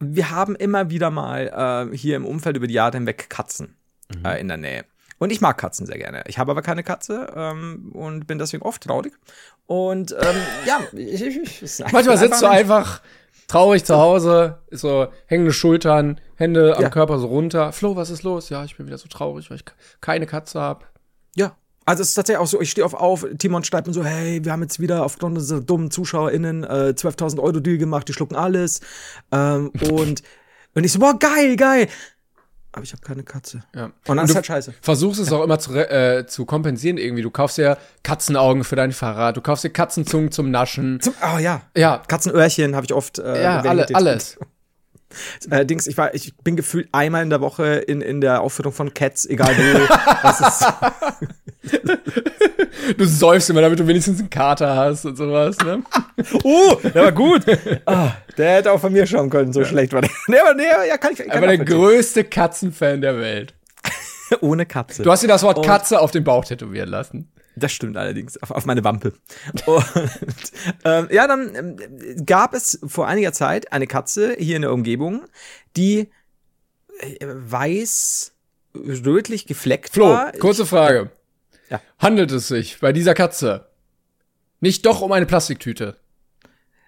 Wir 0.00 0.30
haben 0.30 0.54
immer 0.56 0.90
wieder 0.90 1.10
mal 1.10 1.88
äh, 1.92 1.96
hier 1.96 2.16
im 2.16 2.24
Umfeld 2.26 2.56
über 2.56 2.66
die 2.66 2.74
Jahre 2.74 2.96
hinweg 2.96 3.28
Katzen 3.28 3.76
Mhm. 4.16 4.24
äh, 4.24 4.40
in 4.40 4.48
der 4.48 4.56
Nähe. 4.56 4.84
Und 5.18 5.30
ich 5.32 5.40
mag 5.40 5.58
Katzen 5.58 5.84
sehr 5.86 5.98
gerne. 5.98 6.22
Ich 6.28 6.38
habe 6.38 6.50
aber 6.52 6.62
keine 6.62 6.82
Katze 6.84 7.30
ähm, 7.36 7.90
und 7.92 8.26
bin 8.26 8.38
deswegen 8.38 8.62
oft 8.62 8.82
traurig. 8.84 9.12
Und 9.66 10.12
ähm, 10.12 10.36
ja, 10.66 10.80
ich, 10.92 11.22
ich, 11.22 11.62
ich, 11.62 11.92
Manchmal 11.92 12.16
sitzt 12.16 12.40
du 12.40 12.46
einfach 12.46 13.02
traurig 13.48 13.84
zu 13.84 13.96
Hause, 13.96 14.58
so 14.70 15.08
hängende 15.26 15.52
Schultern, 15.52 16.20
Hände 16.36 16.76
am 16.76 16.82
Ja. 16.84 16.88
Körper 16.90 17.18
so 17.18 17.26
runter. 17.26 17.72
Flo, 17.72 17.96
was 17.96 18.10
ist 18.10 18.22
los? 18.22 18.48
Ja, 18.48 18.64
ich 18.64 18.76
bin 18.76 18.86
wieder 18.86 18.98
so 18.98 19.08
traurig, 19.08 19.50
weil 19.50 19.56
ich 19.56 19.64
ke- 19.64 19.72
keine 20.00 20.26
Katze 20.26 20.60
hab. 20.60 20.88
Ja. 21.34 21.56
Also 21.88 22.02
es 22.02 22.10
ist 22.10 22.14
tatsächlich 22.16 22.42
auch 22.42 22.46
so, 22.46 22.60
ich 22.60 22.70
stehe 22.70 22.84
auf 22.84 22.92
auf, 22.92 23.26
Timon 23.38 23.64
schreibt 23.64 23.86
mir 23.86 23.94
so, 23.94 24.04
hey, 24.04 24.44
wir 24.44 24.52
haben 24.52 24.60
jetzt 24.60 24.78
wieder 24.78 25.06
aufgrund 25.06 25.38
unserer 25.38 25.62
dummen 25.62 25.90
ZuschauerInnen 25.90 26.62
äh, 26.62 26.92
12.000 26.94 27.38
Euro 27.38 27.60
Deal 27.60 27.78
gemacht, 27.78 28.06
die 28.06 28.12
schlucken 28.12 28.36
alles. 28.36 28.82
Ähm, 29.32 29.72
und, 29.90 30.22
und 30.74 30.84
ich 30.84 30.92
so, 30.92 30.98
boah, 30.98 31.18
geil, 31.18 31.56
geil. 31.56 31.88
Aber 32.72 32.82
ich 32.82 32.92
habe 32.92 33.00
keine 33.00 33.22
Katze. 33.22 33.64
Ja. 33.74 33.86
Und 33.86 33.94
dann 34.06 34.18
Und 34.18 34.24
ist 34.26 34.34
halt 34.34 34.44
scheiße. 34.44 34.74
Versuchst 34.82 35.18
es 35.18 35.32
auch 35.32 35.42
immer 35.42 35.58
zu, 35.58 35.72
äh, 35.72 36.26
zu 36.26 36.44
kompensieren 36.44 36.98
irgendwie. 36.98 37.22
Du 37.22 37.30
kaufst 37.30 37.56
dir 37.56 37.78
Katzenaugen 38.02 38.64
für 38.64 38.76
dein 38.76 38.92
Fahrrad, 38.92 39.38
du 39.38 39.40
kaufst 39.40 39.64
dir 39.64 39.70
Katzenzungen 39.70 40.30
zum 40.30 40.50
Naschen. 40.50 41.00
Zum, 41.00 41.14
oh 41.22 41.38
ja. 41.38 41.62
Ja, 41.74 42.02
Katzenöhrchen 42.06 42.76
habe 42.76 42.84
ich 42.84 42.92
oft. 42.92 43.18
Äh, 43.18 43.42
ja, 43.42 43.60
alle, 43.60 43.86
alles. 43.94 44.38
Äh, 45.50 45.64
Dings, 45.64 45.86
ich 45.86 45.96
war, 45.96 46.14
ich 46.14 46.36
bin 46.38 46.56
gefühlt 46.56 46.88
einmal 46.92 47.22
in 47.22 47.30
der 47.30 47.40
Woche 47.40 47.76
in, 47.76 48.00
in 48.00 48.20
der 48.20 48.40
Aufführung 48.42 48.72
von 48.72 48.92
Cats, 48.94 49.26
egal 49.26 49.54
wo. 49.56 49.88
Du 52.96 53.04
säufst 53.04 53.50
immer, 53.50 53.60
damit 53.60 53.78
du 53.78 53.86
wenigstens 53.86 54.18
einen 54.20 54.30
Kater 54.30 54.74
hast 54.74 55.04
und 55.04 55.16
sowas, 55.16 55.58
ne? 55.58 55.82
oh, 56.42 56.74
der 56.82 57.02
war 57.04 57.12
gut. 57.12 57.42
Ah, 57.84 58.12
der 58.36 58.54
hätte 58.56 58.72
auch 58.72 58.80
von 58.80 58.92
mir 58.92 59.06
schauen 59.06 59.28
können, 59.28 59.52
so 59.52 59.64
schlecht 59.64 59.92
war 59.92 60.00
der. 60.00 60.10
Nee, 60.26 60.38
aber 60.38 60.54
nee, 60.54 60.64
ja, 60.88 60.96
kann 60.96 61.12
ich. 61.12 61.18
Kann 61.18 61.30
Aber 61.30 61.46
der 61.48 61.58
größte 61.58 62.24
Katzenfan 62.24 63.00
der 63.02 63.18
Welt. 63.18 63.54
Ohne 64.40 64.64
Katze. 64.66 65.02
Du 65.02 65.10
hast 65.10 65.22
dir 65.22 65.28
das 65.28 65.42
Wort 65.42 65.58
Und- 65.58 65.66
Katze 65.66 66.00
auf 66.00 66.10
den 66.10 66.24
Bauch 66.24 66.44
tätowieren 66.44 66.88
lassen. 66.88 67.30
Das 67.58 67.72
stimmt 67.72 67.96
allerdings, 67.96 68.40
auf, 68.42 68.50
auf 68.50 68.66
meine 68.66 68.84
Wampe. 68.84 69.12
Und 69.66 69.84
ähm, 70.84 71.08
ja, 71.10 71.26
dann 71.26 71.54
ähm, 71.54 72.26
gab 72.26 72.54
es 72.54 72.78
vor 72.86 73.06
einiger 73.06 73.32
Zeit 73.32 73.72
eine 73.72 73.86
Katze 73.86 74.36
hier 74.38 74.56
in 74.56 74.62
der 74.62 74.72
Umgebung, 74.72 75.24
die 75.76 76.10
äh, 77.00 77.26
weiß, 77.26 78.32
rötlich 78.74 79.46
gefleckt 79.46 79.94
Flo, 79.94 80.08
war. 80.10 80.32
kurze 80.32 80.66
Frage. 80.66 81.10
Ja. 81.70 81.80
Handelt 81.98 82.30
es 82.32 82.48
sich 82.48 82.80
bei 82.80 82.92
dieser 82.92 83.14
Katze 83.14 83.66
nicht 84.60 84.86
doch 84.86 85.00
um 85.00 85.12
eine 85.12 85.26
Plastiktüte? 85.26 85.96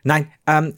Nein, 0.02 0.32
ähm, 0.46 0.74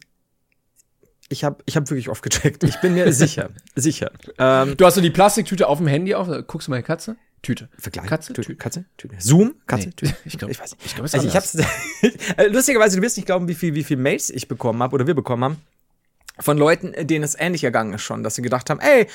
ich 1.28 1.44
habe 1.44 1.62
ich 1.66 1.76
hab 1.76 1.88
wirklich 1.88 2.08
oft 2.08 2.22
gecheckt. 2.22 2.62
Ich 2.64 2.80
bin 2.80 2.94
mir 2.94 3.12
sicher, 3.12 3.50
sicher. 3.74 4.10
Ähm, 4.38 4.76
Du 4.76 4.84
hast 4.84 4.96
so 4.96 5.00
die 5.00 5.10
Plastiktüte 5.10 5.66
auf 5.68 5.78
dem 5.78 5.86
Handy 5.86 6.14
auf, 6.14 6.28
guckst 6.46 6.68
du 6.68 6.72
meine 6.72 6.82
Katze? 6.82 7.16
Tüte. 7.42 7.68
Vergleich. 7.78 8.06
Katze? 8.06 8.32
Tü- 8.32 8.36
Tüte. 8.36 8.54
Katze? 8.56 8.84
Tüte. 8.96 9.16
Zoom? 9.18 9.54
Katze? 9.66 9.88
Nee, 9.88 9.92
Tüte. 9.96 10.14
ich 10.24 10.38
glaub- 10.38 10.50
ich 10.50 10.60
weiß 10.60 10.72
nicht. 10.72 10.86
ich 10.86 10.94
glaub, 10.94 11.04
es 11.06 11.10
ist 11.12 11.14
also 11.20 11.28
ich 11.28 11.36
hab's, 11.36 11.54
Äh, 12.36 12.46
lustigerweise, 12.46 12.96
du 12.96 13.02
wirst 13.02 13.16
nicht 13.16 13.26
glauben, 13.26 13.48
wie 13.48 13.54
viel, 13.54 13.74
wie 13.74 13.82
viel 13.84 13.96
Mails 13.96 14.30
ich 14.30 14.46
bekommen 14.48 14.82
habe 14.82 14.94
oder 14.94 15.06
wir 15.06 15.14
bekommen 15.14 15.42
haben. 15.44 15.56
Von 16.40 16.56
Leuten, 16.56 16.92
denen 17.06 17.24
es 17.24 17.34
ähnlich 17.38 17.62
ergangen 17.64 17.92
ist 17.94 18.02
schon, 18.02 18.22
dass 18.22 18.36
sie 18.36 18.42
gedacht 18.42 18.70
haben, 18.70 18.80
ey, 18.80 19.06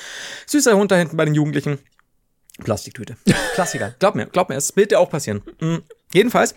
süßer 0.46 0.76
Hund 0.76 0.90
da 0.92 0.96
hinten 0.96 1.16
bei 1.16 1.24
den 1.24 1.34
Jugendlichen. 1.34 1.78
Plastiktüte. 2.62 3.16
Klassiker. 3.54 3.94
glaub 3.98 4.14
mir, 4.14 4.26
glaub 4.26 4.48
mir, 4.50 4.56
es 4.56 4.76
wird 4.76 4.90
dir 4.90 5.00
auch 5.00 5.10
passieren. 5.10 5.42
Mhm. 5.60 5.82
Jedenfalls, 6.12 6.54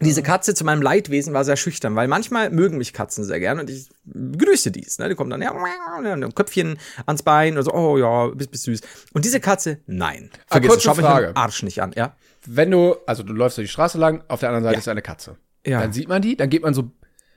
diese 0.00 0.22
Katze 0.22 0.54
zu 0.54 0.64
meinem 0.64 0.82
Leidwesen 0.82 1.34
war 1.34 1.44
sehr 1.44 1.56
schüchtern, 1.56 1.94
weil 1.94 2.08
manchmal 2.08 2.50
mögen 2.50 2.78
mich 2.78 2.92
Katzen 2.92 3.24
sehr 3.24 3.38
gern 3.38 3.60
und 3.60 3.68
ich 3.68 3.88
grüße 4.12 4.70
dies. 4.70 4.98
Ne? 4.98 5.08
Die 5.08 5.14
kommen 5.14 5.30
dann, 5.30 5.42
ja, 5.42 5.52
ein 5.52 6.34
Köpfchen 6.34 6.78
ans 7.06 7.22
Bein 7.22 7.54
oder 7.54 7.64
so, 7.64 7.72
oh 7.72 7.98
ja, 7.98 8.28
bist, 8.28 8.50
bist 8.50 8.64
süß. 8.64 8.80
Und 9.12 9.24
diese 9.24 9.40
Katze, 9.40 9.78
nein. 9.86 10.30
Vergiss 10.46 10.76
es, 10.76 10.82
schau 10.82 10.94
mich 10.94 11.04
dem 11.04 11.36
Arsch 11.36 11.62
nicht 11.62 11.82
an, 11.82 11.92
ja. 11.94 12.16
Wenn 12.46 12.70
du, 12.70 12.96
also 13.06 13.22
du 13.22 13.32
läufst 13.34 13.58
durch 13.58 13.68
die 13.68 13.72
Straße 13.72 13.98
lang, 13.98 14.24
auf 14.28 14.40
der 14.40 14.48
anderen 14.48 14.64
Seite 14.64 14.76
Ja. 14.76 14.80
ist 14.80 14.88
eine 14.88 15.02
Katze. 15.02 15.36
Ja. 15.66 15.80
Dann 15.80 15.92
sieht 15.92 16.08
man 16.08 16.22
die, 16.22 16.36
dann 16.36 16.48
geht 16.48 16.62
man 16.62 16.72
so, 16.72 16.90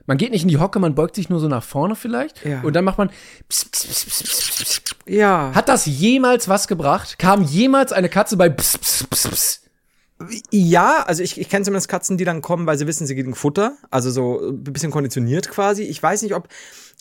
man 0.05 0.18
geht 0.18 0.32
nicht 0.32 0.43
in 0.43 0.49
die 0.49 0.57
Hocke, 0.59 0.80
man 0.80 0.95
beugt 0.95 1.16
sich 1.16 1.30
nur 1.30 1.39
so 1.39 1.47
nach 1.47 1.64
vorne 1.64 1.95
vielleicht. 1.95 2.45
Ja. 2.45 2.61
Und 2.61 2.74
dann 2.74 2.86
macht 2.86 2.97
man. 2.97 3.09
Pss, 3.49 3.66
pss, 3.66 3.86
pss, 3.88 4.05
pss, 4.05 4.24
pss, 4.24 4.82
pss. 4.82 4.82
Ja. 5.05 5.51
Hat 5.53 5.68
das 5.70 5.86
jemals 5.86 6.47
was 6.47 6.68
gebracht? 6.68 7.20
Kam 7.20 7.41
jemals 7.43 7.91
eine 7.91 8.09
Katze 8.09 8.38
bei 8.38 8.49
pss, 8.49 8.78
pss, 8.78 9.07
pss, 9.07 9.28
pss? 9.30 9.62
Ja, 10.51 11.03
also 11.03 11.24
ich, 11.24 11.39
ich 11.39 11.49
kenne 11.49 11.66
zumindest 11.66 11.89
Katzen, 11.89 12.18
die 12.18 12.26
dann 12.26 12.41
kommen, 12.41 12.66
weil 12.66 12.78
sie 12.78 12.88
wissen, 12.88 13.07
sie 13.07 13.16
kriegen 13.16 13.36
Futter. 13.36 13.78
Also 13.89 14.09
so 14.11 14.49
ein 14.49 14.64
bisschen 14.64 14.91
konditioniert 14.91 15.49
quasi. 15.49 15.84
Ich 15.84 16.01
weiß 16.01 16.22
nicht, 16.22 16.36
ob. 16.36 16.47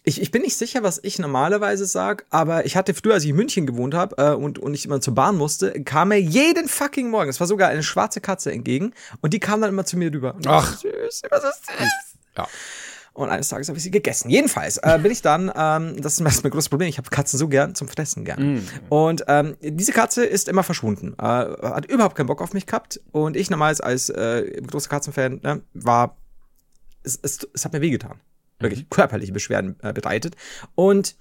Ich, 0.04 0.20
ich 0.20 0.32
bin 0.32 0.42
nicht 0.42 0.56
sicher, 0.56 0.82
was 0.82 0.98
ich 1.04 1.20
normalerweise 1.20 1.86
sag, 1.86 2.26
aber 2.30 2.66
ich 2.66 2.76
hatte 2.76 2.92
früher, 2.92 3.14
als 3.14 3.22
ich 3.22 3.30
in 3.30 3.36
München 3.36 3.66
gewohnt 3.66 3.94
habe 3.94 4.16
äh, 4.18 4.34
und, 4.34 4.58
und 4.58 4.74
ich 4.74 4.84
immer 4.84 5.00
zur 5.00 5.14
Bahn 5.14 5.36
musste, 5.36 5.70
kam 5.84 6.08
mir 6.08 6.20
jeden 6.20 6.66
fucking 6.66 7.08
Morgen, 7.08 7.30
es 7.30 7.38
war 7.38 7.46
sogar 7.46 7.68
eine 7.68 7.84
schwarze 7.84 8.20
Katze 8.20 8.50
entgegen 8.50 8.94
und 9.20 9.32
die 9.32 9.38
kam 9.38 9.60
dann 9.60 9.70
immer 9.70 9.84
zu 9.84 9.96
mir 9.96 10.12
rüber. 10.12 10.34
Und 10.34 10.48
Ach. 10.48 10.76
süß, 10.76 11.22
immer 11.30 11.40
so 11.40 11.46
süß. 11.46 11.88
Ja. 12.36 12.48
Und 13.14 13.28
eines 13.28 13.48
Tages 13.48 13.68
habe 13.68 13.76
ich 13.76 13.84
sie 13.84 13.90
gegessen. 13.90 14.30
Jedenfalls 14.30 14.78
äh, 14.78 14.98
bin 15.02 15.12
ich 15.12 15.20
dann, 15.20 15.52
ähm, 15.54 16.00
das 16.00 16.18
ist 16.18 16.42
mein 16.42 16.50
großes 16.50 16.70
Problem, 16.70 16.88
ich 16.88 16.96
habe 16.96 17.10
Katzen 17.10 17.38
so 17.38 17.46
gern 17.46 17.74
zum 17.74 17.88
Fressen 17.88 18.24
gern. 18.24 18.40
Und 18.88 19.24
ähm, 19.28 19.56
diese 19.60 19.92
Katze 19.92 20.24
ist 20.24 20.48
immer 20.48 20.62
verschwunden. 20.62 21.14
Äh, 21.18 21.22
hat 21.22 21.86
überhaupt 21.86 22.16
keinen 22.16 22.26
Bock 22.26 22.40
auf 22.40 22.54
mich 22.54 22.66
gehabt. 22.66 23.00
Und 23.10 23.36
ich 23.36 23.48
damals 23.48 23.82
als 23.82 24.08
äh, 24.08 24.62
großer 24.66 24.88
Katzenfan 24.88 25.40
ne, 25.42 25.62
war, 25.74 26.16
es, 27.02 27.18
es, 27.20 27.46
es 27.52 27.64
hat 27.64 27.74
mir 27.74 27.82
wehgetan. 27.82 28.20
Wirklich 28.60 28.88
körperliche 28.88 29.32
Beschwerden 29.32 29.76
äh, 29.82 29.92
bereitet. 29.92 30.36
Und 30.74 31.16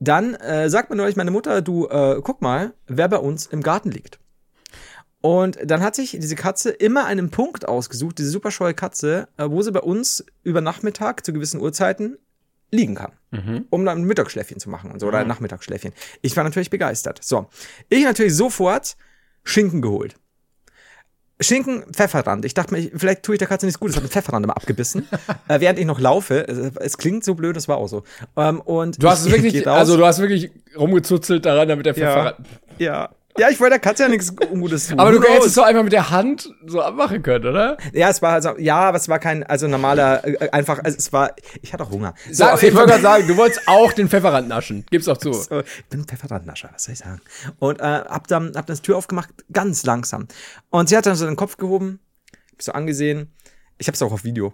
dann 0.00 0.34
äh, 0.34 0.70
sagt 0.70 0.88
mir 0.88 0.96
neulich 0.96 1.16
meine 1.16 1.30
Mutter, 1.30 1.60
du, 1.60 1.88
äh, 1.88 2.20
guck 2.22 2.40
mal, 2.40 2.72
wer 2.86 3.08
bei 3.08 3.18
uns 3.18 3.46
im 3.46 3.62
Garten 3.62 3.90
liegt. 3.90 4.18
Und 5.22 5.58
dann 5.64 5.82
hat 5.82 5.94
sich 5.94 6.10
diese 6.20 6.34
Katze 6.34 6.70
immer 6.70 7.06
einen 7.06 7.30
Punkt 7.30 7.66
ausgesucht, 7.66 8.18
diese 8.18 8.28
super 8.30 8.50
scheue 8.50 8.74
Katze, 8.74 9.28
äh, 9.38 9.48
wo 9.48 9.62
sie 9.62 9.72
bei 9.72 9.80
uns 9.80 10.24
über 10.42 10.60
Nachmittag 10.60 11.24
zu 11.24 11.32
gewissen 11.32 11.60
Uhrzeiten 11.60 12.18
liegen 12.70 12.94
kann, 12.94 13.12
um 13.70 13.84
dann 13.84 13.98
ein 13.98 14.04
Mittagsschläfchen 14.04 14.58
zu 14.58 14.68
machen 14.70 14.90
und 14.90 14.98
so, 14.98 15.06
oder 15.06 15.18
ein 15.18 15.28
Nachmittagsschläfchen. 15.28 15.92
Ich 16.22 16.36
war 16.36 16.42
natürlich 16.44 16.70
begeistert. 16.70 17.20
So, 17.22 17.46
ich 17.88 18.02
natürlich 18.04 18.34
sofort 18.34 18.96
Schinken 19.44 19.80
geholt. 19.82 20.16
Schinken, 21.40 21.82
Pfefferrand. 21.92 22.44
Ich 22.44 22.54
dachte 22.54 22.72
mir, 22.72 22.80
ich- 22.80 22.92
vielleicht 22.94 23.24
tue 23.24 23.34
ich 23.34 23.38
der 23.40 23.48
Katze 23.48 23.66
nichts 23.66 23.80
Gutes, 23.80 23.96
habe 23.96 24.04
einen 24.04 24.10
Pfefferrand 24.12 24.44
immer 24.44 24.56
abgebissen, 24.56 25.08
äh, 25.48 25.60
während 25.60 25.78
ich 25.78 25.86
noch 25.86 25.98
laufe. 25.98 26.46
Es, 26.48 26.58
es 26.76 26.98
klingt 26.98 27.24
so 27.24 27.34
blöd, 27.34 27.56
das 27.56 27.66
war 27.68 27.78
auch 27.78 27.88
so. 27.88 28.04
Ähm, 28.36 28.60
und 28.60 29.02
Du 29.02 29.08
hast 29.08 29.20
es 29.20 29.26
ich 29.26 29.32
wirklich, 29.42 29.66
also 29.68 29.96
du 29.96 30.06
hast 30.06 30.20
wirklich 30.20 30.50
rumgezuzelt 30.76 31.44
daran, 31.44 31.68
damit 31.68 31.86
der 31.86 31.96
ja, 31.96 32.12
Pfeffer. 32.12 32.36
ja. 32.78 33.10
Ja, 33.38 33.48
ich 33.48 33.58
wollte 33.60 33.70
der 33.70 33.78
Katze 33.78 34.02
ja 34.02 34.08
nichts 34.10 34.30
Ungutes 34.50 34.88
tun. 34.88 34.98
Aber 34.98 35.10
du 35.10 35.22
hättest 35.22 35.46
es 35.48 35.54
so 35.54 35.62
einfach 35.62 35.82
mit 35.82 35.92
der 35.92 36.10
Hand 36.10 36.52
so 36.66 36.82
abmachen 36.82 37.22
können, 37.22 37.46
oder? 37.46 37.78
Ja, 37.92 38.10
es 38.10 38.20
war 38.20 38.32
also, 38.32 38.58
ja, 38.58 38.76
aber 38.76 38.98
es 38.98 39.08
war 39.08 39.18
kein, 39.18 39.42
also 39.44 39.68
normaler, 39.68 40.26
äh, 40.26 40.50
einfach, 40.50 40.80
also 40.84 40.98
es 40.98 41.12
war, 41.12 41.34
ich 41.62 41.72
hatte 41.72 41.84
auch 41.84 41.90
Hunger. 41.90 42.14
So, 42.26 42.44
Sag, 42.44 42.62
ich 42.62 42.74
wollte 42.74 42.90
gerade 42.90 43.02
sagen, 43.02 43.26
du 43.26 43.36
wolltest 43.38 43.66
auch 43.66 43.92
den 43.92 44.08
Pfefferrand 44.08 44.48
naschen. 44.48 44.84
Gib's 44.90 45.08
auch 45.08 45.16
zu. 45.16 45.32
So, 45.42 45.60
ich 45.60 45.84
bin 45.86 46.00
ein 46.00 46.04
Pfefferrandnascher, 46.06 46.70
was 46.72 46.84
soll 46.84 46.92
ich 46.92 46.98
sagen? 46.98 47.20
Und 47.58 47.80
äh, 47.80 47.82
hab 47.82 48.28
dann, 48.28 48.52
hab 48.54 48.66
dann 48.66 48.76
die 48.76 48.82
Tür 48.82 48.96
aufgemacht, 48.96 49.30
ganz 49.50 49.84
langsam. 49.84 50.28
Und 50.70 50.88
sie 50.88 50.96
hat 50.96 51.06
dann 51.06 51.16
so 51.16 51.26
den 51.26 51.36
Kopf 51.36 51.56
gehoben, 51.56 52.00
hab 52.52 52.62
so 52.62 52.72
angesehen. 52.72 53.32
Ich 53.78 53.88
hab's 53.88 54.02
auch 54.02 54.12
auf 54.12 54.24
Video. 54.24 54.52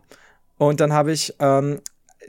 Und 0.56 0.80
dann 0.80 0.92
habe 0.92 1.12
ich 1.12 1.34
ähm, 1.40 1.80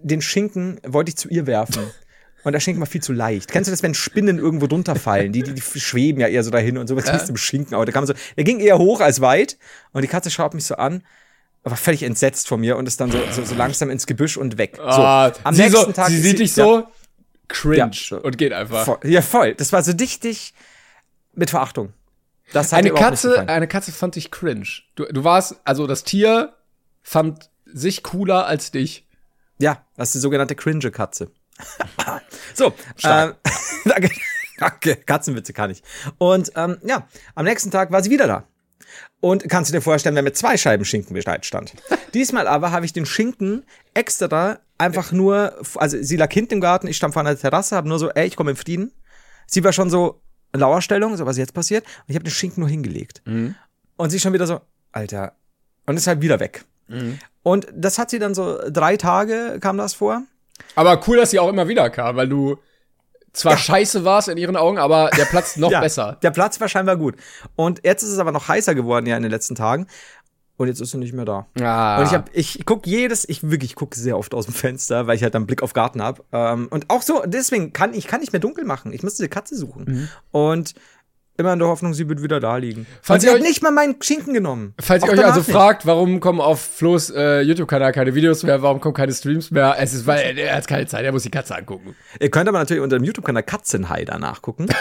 den 0.02 0.22
Schinken, 0.22 0.82
wollte 0.86 1.10
ich 1.10 1.18
zu 1.18 1.30
ihr 1.30 1.46
werfen. 1.48 1.84
Und 2.44 2.54
der 2.54 2.60
Schinken 2.60 2.80
war 2.80 2.88
viel 2.88 3.02
zu 3.02 3.12
leicht. 3.12 3.52
Kennst 3.52 3.68
du 3.68 3.72
das, 3.72 3.84
wenn 3.84 3.94
Spinnen 3.94 4.40
irgendwo 4.40 4.68
drunter 4.68 4.96
fallen? 4.96 5.34
Die, 5.34 5.44
die, 5.44 5.54
die 5.54 5.62
schweben 5.62 6.22
ja 6.22 6.28
eher 6.28 6.44
so 6.44 6.52
dahin 6.52 6.78
und 6.78 6.88
so. 6.88 6.96
Was 6.96 7.06
ja. 7.06 7.18
im 7.18 7.38
Schinken? 7.38 7.76
Aber 7.76 7.86
der 7.86 7.94
kam 7.94 8.06
so, 8.06 8.14
der 8.38 8.44
ging 8.44 8.60
eher 8.60 8.78
hoch 8.78 9.02
als 9.02 9.20
weit. 9.22 9.58
Und 9.92 10.04
die 10.04 10.08
Katze 10.08 10.32
schaut 10.32 10.54
mich 10.54 10.66
so 10.66 10.76
an, 10.76 11.04
war 11.64 11.76
völlig 11.76 12.04
entsetzt 12.04 12.48
von 12.48 12.62
mir 12.62 12.78
und 12.78 12.88
ist 12.88 13.02
dann 13.02 13.12
so, 13.12 13.20
so, 13.32 13.44
so 13.44 13.56
langsam 13.56 13.90
ins 13.90 14.08
Gebüsch 14.08 14.38
und 14.38 14.58
weg. 14.58 14.76
So, 14.78 14.84
Ah, 14.84 15.32
am 15.44 15.56
nächsten 15.56 15.76
so, 15.86 15.92
Tag 15.92 16.08
sie 16.08 16.18
sieht 16.20 16.40
dich 16.40 16.56
ja. 16.56 16.64
so 16.64 16.88
cringe 17.48 17.78
Ja, 17.78 17.92
so. 17.94 18.22
und 18.22 18.38
geht 18.38 18.54
einfach. 18.54 18.86
Voll, 18.86 19.00
ja, 19.04 19.22
voll. 19.22 19.56
Das 19.56 19.74
war 19.74 19.84
so 19.84 19.94
dichtig 19.94 20.54
mit 21.34 21.50
Verachtung. 21.50 21.94
Das 22.54 22.72
hat 22.72 22.80
Eine 22.80 22.92
Katze, 22.92 23.48
eine 23.48 23.68
Katze 23.68 23.92
fand 23.92 24.16
dich 24.16 24.32
cringe. 24.32 24.68
Du, 24.96 25.06
du 25.06 25.24
warst, 25.24 25.60
also 25.66 25.86
das 25.86 26.04
Tier 26.04 26.54
fand 27.04 27.50
sich 27.66 28.02
cooler 28.02 28.48
als 28.48 28.72
dich. 28.72 29.06
Ja, 29.60 29.86
das 29.98 30.10
ist 30.10 30.16
die 30.16 30.20
sogenannte 30.20 30.56
Cringe-Katze. 30.56 31.32
So, 32.54 32.74
ähm, 33.04 33.34
danke, 33.86 34.10
danke, 34.58 34.96
Katzenwitze 34.96 35.54
kann 35.54 35.72
ich. 35.72 35.84
Und 36.18 36.52
ähm, 36.56 36.78
ja, 36.84 37.08
am 37.36 37.46
nächsten 37.46 37.72
Tag 37.72 37.92
war 37.92 38.04
sie 38.04 38.10
wieder 38.10 38.28
da. 38.28 38.48
Und 39.22 39.50
kannst 39.50 39.70
du 39.70 39.76
dir 39.76 39.82
vorstellen, 39.82 40.16
wer 40.16 40.24
mit 40.24 40.38
zwei 40.38 40.58
Scheiben 40.58 40.86
Schinken 40.86 41.14
bereit 41.14 41.46
stand. 41.46 41.74
Diesmal 42.14 42.48
aber 42.48 42.72
habe 42.72 42.86
ich 42.86 42.94
den 42.94 43.06
Schinken 43.06 43.66
extra 43.94 44.60
einfach 44.78 45.12
nur, 45.12 45.60
also 45.76 45.98
sie 46.02 46.16
lag 46.16 46.32
hinten 46.32 46.56
im 46.56 46.62
Garten, 46.62 46.88
ich 46.88 46.98
stand 46.98 47.14
vor 47.14 47.22
einer 47.22 47.38
Terrasse, 47.38 47.76
habe 47.76 47.90
nur 47.90 48.00
so, 48.00 48.10
ey, 48.10 48.28
ich 48.28 48.36
komme 48.36 48.52
in 48.52 48.58
Frieden. 48.58 48.94
Sie 49.46 49.64
war 49.64 49.74
schon 49.74 49.90
so 49.90 50.22
in 50.54 50.62
Lauerstellung, 50.62 51.18
so 51.18 51.26
was 51.26 51.38
jetzt 51.38 51.54
passiert. 51.54 51.84
Und 51.84 52.06
ich 52.08 52.16
habe 52.16 52.24
den 52.24 52.32
Schinken 52.32 52.62
nur 52.62 52.70
hingelegt. 52.70 53.22
Mhm. 53.26 53.56
Und 53.98 54.10
sie 54.10 54.20
schon 54.20 54.34
wieder 54.34 54.48
so, 54.48 54.62
Alter. 54.92 55.34
Und 55.86 55.98
ist 55.98 56.08
halt 56.08 56.22
wieder 56.22 56.40
weg. 56.40 56.64
Mhm. 56.88 57.20
Und 57.44 57.68
das 57.74 57.98
hat 57.98 58.10
sie 58.10 58.20
dann 58.20 58.34
so 58.34 58.60
drei 58.70 58.96
Tage 58.96 59.58
kam 59.60 59.78
das 59.78 59.94
vor. 59.94 60.24
Aber 60.76 61.00
cool, 61.08 61.18
dass 61.18 61.32
sie 61.32 61.40
auch 61.40 61.50
immer 61.50 61.68
wieder 61.68 61.90
kam, 61.90 62.16
weil 62.16 62.30
du 62.30 62.58
zwar 63.34 63.58
scheiße 63.58 64.06
warst 64.06 64.28
in 64.28 64.38
ihren 64.38 64.56
Augen, 64.56 64.78
aber 64.78 65.10
der 65.16 65.26
Platz 65.26 65.58
noch 65.58 65.72
Ja, 65.72 65.82
besser. 65.82 66.18
Der 66.22 66.32
Platz 66.32 66.60
war 66.60 66.68
scheinbar 66.68 66.98
gut. 66.98 67.16
Und 67.56 67.82
jetzt 67.84 68.04
ist 68.04 68.10
es 68.10 68.20
aber 68.20 68.32
noch 68.32 68.48
heißer 68.48 68.76
geworden 68.76 69.06
ja 69.06 69.18
in 69.18 69.24
den 69.24 69.32
letzten 69.32 69.56
Tagen. 69.56 69.88
Und 70.58 70.68
jetzt 70.68 70.82
ist 70.82 70.92
sie 70.92 70.98
nicht 70.98 71.14
mehr 71.14 71.24
da. 71.24 71.48
Ah. 71.62 72.00
Und 72.00 72.08
ich 72.08 72.14
hab, 72.14 72.30
ich 72.34 72.66
guck 72.66 72.86
jedes, 72.86 73.28
ich 73.30 73.50
wirklich 73.50 73.76
gucke 73.76 73.98
sehr 73.98 74.18
oft 74.18 74.34
aus 74.34 74.46
dem 74.46 74.54
Fenster, 74.54 75.08
weil 75.08 75.16
ich 75.16 75.24
halt 75.24 75.34
dann 75.34 75.46
Blick 75.46 75.64
auf 75.64 75.72
Garten 75.72 76.04
hab. 76.04 76.26
Ähm, 76.34 76.68
und 76.70 76.90
auch 76.90 77.02
so, 77.02 77.24
deswegen 77.26 77.72
kann 77.72 77.94
ich 77.94 78.08
kann 78.08 78.20
nicht 78.20 78.34
mehr 78.34 78.42
dunkel 78.42 78.66
machen. 78.66 78.92
Ich 78.92 79.02
muss 79.02 79.16
diese 79.16 79.30
Katze 79.30 79.56
suchen. 79.56 79.86
Mhm. 79.88 80.10
Und 80.32 80.74
immer 81.40 81.54
in 81.54 81.60
der 81.60 81.68
Hoffnung, 81.68 81.94
sie 81.94 82.08
wird 82.10 82.22
wieder 82.22 82.40
da 82.40 82.58
liegen. 82.58 82.86
Falls 83.02 83.24
ihr 83.24 83.34
euch- 83.34 83.42
nicht 83.42 83.62
mal 83.64 83.72
meinen 83.72 84.02
Schinken 84.02 84.34
genommen. 84.34 84.74
Falls 84.80 85.04
ihr 85.04 85.12
euch 85.12 85.24
also 85.26 85.40
nicht. 85.40 85.52
fragt, 85.52 85.86
warum 85.86 86.20
kommen 86.20 86.42
auf 86.42 86.60
Flo's 86.60 87.10
äh, 87.10 87.42
YouTube-Kanal 87.42 87.92
keine 87.92 88.14
Videos 88.16 88.44
mehr, 88.44 88.62
warum 88.62 88.80
kommen 88.82 88.94
keine 88.94 89.14
Streams 89.14 89.52
mehr, 89.52 89.76
es 89.80 89.94
ist, 89.94 90.06
weil 90.08 90.38
er 90.38 90.56
hat 90.56 90.68
keine 90.68 90.86
Zeit, 90.88 91.04
er 91.06 91.12
muss 91.12 91.24
die 91.24 91.32
Katze 91.32 91.56
angucken. 91.56 91.96
Ihr 92.20 92.30
könnt 92.30 92.48
aber 92.50 92.60
natürlich 92.60 92.84
unter 92.84 92.98
dem 92.98 93.04
YouTube-Kanal 93.06 93.44
Katzenheider 93.44 94.20
nachgucken. 94.20 94.68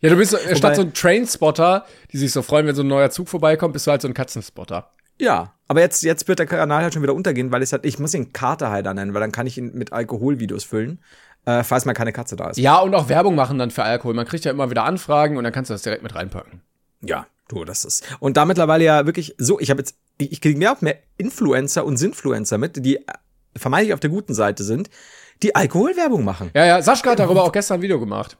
Ja, 0.00 0.10
du 0.10 0.16
bist 0.16 0.32
so, 0.32 0.36
statt 0.38 0.62
Wobei- 0.62 0.74
so 0.74 0.82
ein 0.82 0.92
Trainspotter, 0.92 1.86
die 2.12 2.18
sich 2.18 2.32
so 2.32 2.42
freuen, 2.42 2.66
wenn 2.66 2.74
so 2.74 2.82
ein 2.82 2.88
neuer 2.88 3.10
Zug 3.10 3.28
vorbeikommt, 3.28 3.72
bist 3.72 3.86
du 3.86 3.90
halt 3.90 4.02
so 4.02 4.08
ein 4.08 4.14
Katzenspotter. 4.14 4.90
ja, 5.18 5.52
aber 5.66 5.80
jetzt, 5.80 6.02
jetzt 6.02 6.28
wird 6.28 6.38
der 6.38 6.46
Kanal 6.46 6.82
halt 6.82 6.92
schon 6.92 7.02
wieder 7.02 7.14
untergehen, 7.14 7.50
weil 7.50 7.62
ich 7.62 7.72
halt, 7.72 7.86
ich 7.86 7.98
muss 7.98 8.12
ihn 8.12 8.32
Katerheider 8.34 8.92
nennen, 8.92 9.14
weil 9.14 9.20
dann 9.22 9.32
kann 9.32 9.46
ich 9.46 9.56
ihn 9.56 9.72
mit 9.74 9.92
Alkoholvideos 9.94 10.62
füllen, 10.64 11.00
äh, 11.46 11.62
falls 11.62 11.84
mal 11.84 11.94
keine 11.94 12.12
Katze 12.12 12.36
da 12.36 12.50
ist. 12.50 12.58
Ja, 12.58 12.78
und 12.78 12.94
auch 12.94 13.08
Werbung 13.08 13.34
machen 13.34 13.58
dann 13.58 13.70
für 13.70 13.82
Alkohol. 13.82 14.14
Man 14.14 14.26
kriegt 14.26 14.44
ja 14.44 14.50
immer 14.50 14.70
wieder 14.70 14.84
Anfragen 14.84 15.36
und 15.36 15.44
dann 15.44 15.52
kannst 15.52 15.70
du 15.70 15.74
das 15.74 15.82
direkt 15.82 16.02
mit 16.02 16.14
reinpacken. 16.14 16.62
Ja, 17.02 17.26
du, 17.48 17.64
das 17.64 17.84
ist. 17.84 18.04
Und 18.20 18.36
da 18.36 18.44
mittlerweile 18.44 18.84
ja 18.84 19.06
wirklich 19.06 19.34
so, 19.38 19.60
ich 19.60 19.70
habe 19.70 19.80
jetzt, 19.80 19.96
ich, 20.18 20.32
ich 20.32 20.40
kriege 20.40 20.58
mehr 20.58 20.72
und 20.72 20.82
mehr 20.82 20.98
Influencer 21.16 21.84
und 21.84 21.96
Sinfluencer 21.96 22.58
mit, 22.58 22.84
die 22.84 22.96
äh, 22.96 23.02
vermeintlich 23.56 23.94
auf 23.94 24.00
der 24.00 24.10
guten 24.10 24.34
Seite 24.34 24.64
sind, 24.64 24.90
die 25.42 25.54
Alkoholwerbung 25.54 26.24
machen. 26.24 26.50
Ja, 26.54 26.64
ja, 26.64 26.82
Sascha 26.82 27.10
hat 27.10 27.18
darüber 27.18 27.44
auch 27.44 27.52
gestern 27.52 27.78
ein 27.78 27.82
Video 27.82 28.00
gemacht. 28.00 28.38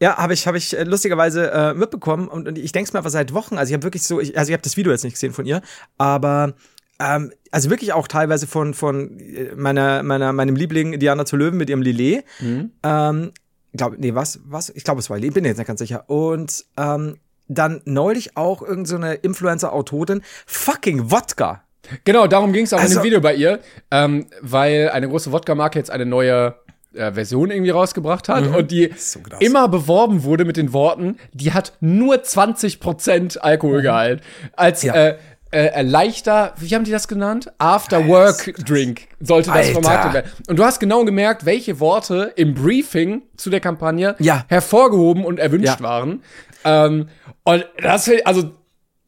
Ja, 0.00 0.16
habe 0.16 0.34
ich, 0.34 0.46
habe 0.46 0.58
ich 0.58 0.76
äh, 0.76 0.82
lustigerweise 0.82 1.50
äh, 1.52 1.74
mitbekommen 1.74 2.28
und, 2.28 2.48
und 2.48 2.58
ich 2.58 2.72
denke 2.72 2.88
es 2.88 2.92
mir 2.92 2.98
aber 2.98 3.10
seit 3.10 3.32
Wochen. 3.34 3.56
Also 3.56 3.70
ich 3.70 3.74
habe 3.74 3.84
wirklich 3.84 4.02
so, 4.02 4.20
ich, 4.20 4.36
also 4.36 4.50
ich 4.50 4.52
habe 4.52 4.62
das 4.62 4.76
Video 4.76 4.90
jetzt 4.90 5.04
nicht 5.04 5.14
gesehen 5.14 5.32
von 5.32 5.46
ihr, 5.46 5.62
aber 5.96 6.54
ähm, 7.00 7.32
also 7.50 7.70
wirklich 7.70 7.92
auch 7.92 8.08
teilweise 8.08 8.46
von 8.46 8.74
von 8.74 9.18
äh, 9.20 9.54
meiner 9.56 10.02
meiner 10.02 10.32
meinem 10.32 10.56
Liebling 10.56 10.98
Diana 10.98 11.24
zu 11.24 11.36
Löwen 11.36 11.56
mit 11.58 11.68
ihrem 11.70 11.82
Lillet. 11.82 12.24
Ähm, 12.40 13.32
glaube, 13.74 13.96
nee, 13.98 14.14
was 14.14 14.40
was? 14.44 14.70
Ich 14.70 14.84
glaube, 14.84 15.00
es 15.00 15.10
war 15.10 15.18
Lillet, 15.18 15.34
bin 15.34 15.42
mir 15.42 15.48
jetzt 15.48 15.58
nicht 15.58 15.66
ganz 15.66 15.80
sicher. 15.80 16.04
Und 16.08 16.64
ähm, 16.76 17.18
dann 17.48 17.82
neulich 17.84 18.36
auch 18.36 18.62
irgend 18.62 18.88
so 18.88 18.96
eine 18.96 19.14
Influencer-Autorin, 19.14 20.22
fucking 20.46 21.10
Wodka. 21.10 21.62
Genau, 22.04 22.26
darum 22.26 22.52
ging 22.52 22.64
es 22.64 22.72
auch 22.72 22.78
in 22.78 22.84
Also- 22.84 23.00
dem 23.00 23.04
Video 23.04 23.20
bei 23.20 23.34
ihr, 23.34 23.58
ähm, 23.90 24.26
weil 24.40 24.90
eine 24.90 25.08
große 25.08 25.32
Wodka-Marke 25.32 25.78
jetzt 25.78 25.90
eine 25.90 26.06
neue 26.06 26.54
äh, 26.94 27.10
Version 27.12 27.50
irgendwie 27.50 27.70
rausgebracht 27.70 28.28
hat 28.28 28.46
und 28.54 28.70
die 28.70 28.92
so 28.96 29.18
immer 29.40 29.66
beworben 29.68 30.22
wurde 30.24 30.44
mit 30.44 30.56
den 30.58 30.72
Worten, 30.74 31.16
die 31.32 31.52
hat 31.52 31.72
nur 31.80 32.22
20% 32.22 33.38
Alkoholgehalt. 33.38 34.22
Als 34.54 34.82
Ja. 34.82 34.94
äh, 34.94 35.18
äh, 35.52 35.82
leichter, 35.82 36.54
wie 36.58 36.74
haben 36.74 36.84
die 36.84 36.90
das 36.90 37.06
genannt? 37.08 37.52
After-Work-Drink 37.58 39.02
sollte 39.20 39.50
das 39.50 39.58
Alter. 39.68 39.72
vermarktet 39.82 40.12
werden. 40.14 40.32
Und 40.48 40.58
du 40.58 40.64
hast 40.64 40.80
genau 40.80 41.04
gemerkt, 41.04 41.44
welche 41.44 41.78
Worte 41.80 42.32
im 42.36 42.54
Briefing 42.54 43.22
zu 43.36 43.50
der 43.50 43.60
Kampagne 43.60 44.14
Ja. 44.18 44.44
hervorgehoben 44.48 45.24
und 45.24 45.38
erwünscht 45.38 45.78
Ja. 45.78 45.80
waren. 45.80 46.22
Ähm, 46.64 47.08
und 47.44 47.66
das, 47.82 48.10
also 48.24 48.52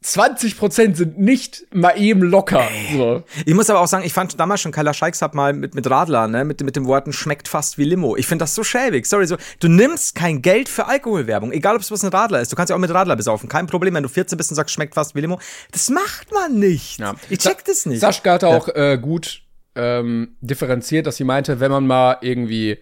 20% 0.05 0.95
sind 0.95 1.17
nicht 1.17 1.65
mal 1.73 1.99
eben 1.99 2.21
locker. 2.21 2.67
So. 2.95 3.23
Ich 3.45 3.55
muss 3.55 3.69
aber 3.71 3.79
auch 3.79 3.87
sagen, 3.87 4.05
ich 4.05 4.13
fand 4.13 4.39
damals 4.39 4.61
schon 4.61 4.71
Kyla 4.71 4.93
Scheiks 4.93 5.21
hat 5.23 5.33
mal 5.33 5.53
mit, 5.53 5.73
mit 5.73 5.89
Radler, 5.89 6.27
ne, 6.27 6.45
mit, 6.45 6.61
mit 6.61 6.75
den 6.75 6.85
Worten 6.85 7.11
schmeckt 7.11 7.47
fast 7.47 7.79
wie 7.79 7.85
Limo. 7.85 8.15
Ich 8.15 8.27
finde 8.27 8.43
das 8.43 8.53
so 8.53 8.63
schäbig. 8.63 9.07
Sorry, 9.07 9.25
so, 9.25 9.37
du 9.59 9.67
nimmst 9.67 10.13
kein 10.13 10.43
Geld 10.43 10.69
für 10.69 10.85
Alkoholwerbung, 10.85 11.51
egal 11.51 11.75
ob 11.75 11.81
es 11.81 11.89
was 11.89 12.03
ein 12.03 12.09
Radler 12.09 12.39
ist. 12.39 12.51
Du 12.51 12.55
kannst 12.55 12.69
ja 12.69 12.75
auch 12.75 12.79
mit 12.79 12.93
Radler 12.93 13.15
besaufen. 13.15 13.49
Kein 13.49 13.65
Problem, 13.65 13.95
wenn 13.95 14.03
du 14.03 14.09
14 14.09 14.37
bist 14.37 14.51
und 14.51 14.55
sagst, 14.55 14.75
schmeckt 14.75 14.93
fast 14.93 15.15
wie 15.15 15.21
Limo. 15.21 15.39
Das 15.71 15.89
macht 15.89 16.31
man 16.31 16.59
nicht. 16.59 16.99
Ja. 16.99 17.15
Ich 17.29 17.39
check 17.39 17.65
das 17.65 17.87
nicht. 17.87 17.99
Sascha 17.99 18.33
hat 18.33 18.43
auch 18.43 18.67
äh, 18.69 18.99
gut 19.01 19.41
ähm, 19.75 20.35
differenziert, 20.39 21.07
dass 21.07 21.17
sie 21.17 21.23
meinte, 21.23 21.59
wenn 21.59 21.71
man 21.71 21.87
mal 21.87 22.17
irgendwie 22.21 22.77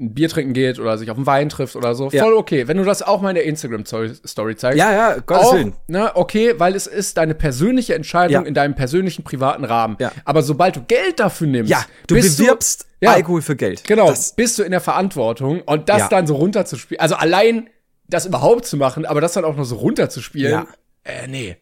Bier 0.00 0.28
trinken 0.28 0.52
geht 0.52 0.78
oder 0.78 0.96
sich 0.96 1.10
auf 1.10 1.16
einen 1.16 1.26
Wein 1.26 1.48
trifft 1.48 1.74
oder 1.74 1.94
so, 1.96 2.08
Ja. 2.10 2.22
voll 2.22 2.34
okay. 2.34 2.68
Wenn 2.68 2.76
du 2.76 2.84
das 2.84 3.02
auch 3.02 3.20
mal 3.20 3.30
in 3.30 3.34
der 3.34 3.44
Instagram-Story 3.44 4.54
zeigst. 4.56 4.78
Ja, 4.78 4.92
ja, 4.92 5.16
Gottes 5.18 5.46
auch, 5.46 5.54
Willen. 5.54 5.74
ne, 5.88 6.12
okay, 6.14 6.54
weil 6.58 6.76
es 6.76 6.86
ist 6.86 7.16
deine 7.16 7.34
persönliche 7.34 7.94
Entscheidung 7.96 8.42
Ja. 8.44 8.48
in 8.48 8.54
deinem 8.54 8.74
persönlichen 8.76 9.24
privaten 9.24 9.64
Rahmen. 9.64 9.96
Ja. 9.98 10.12
Aber 10.24 10.42
sobald 10.42 10.76
du 10.76 10.82
Geld 10.86 11.18
dafür 11.18 11.48
nimmst, 11.48 11.70
ja, 11.70 11.84
du 12.06 12.14
bist 12.14 12.38
bewirbst 12.38 12.86
ja, 13.00 13.12
Alkohol 13.12 13.42
für 13.42 13.56
Geld. 13.56 13.84
Genau, 13.84 14.08
Das, 14.08 14.34
bist 14.34 14.58
du 14.58 14.62
in 14.62 14.70
der 14.70 14.80
Verantwortung 14.80 15.62
und 15.62 15.88
das 15.88 16.08
dann 16.08 16.26
so 16.26 16.36
runterzuspielen. 16.36 17.00
Also 17.00 17.16
allein 17.16 17.68
das 18.08 18.24
überhaupt 18.24 18.66
zu 18.66 18.76
machen, 18.76 19.04
aber 19.04 19.20
das 19.20 19.32
dann 19.32 19.44
auch 19.44 19.56
noch 19.56 19.64
so 19.64 19.76
runterzuspielen. 19.76 20.52
Ja. 20.52 20.66
Äh, 21.04 21.26
nee. 21.26 21.56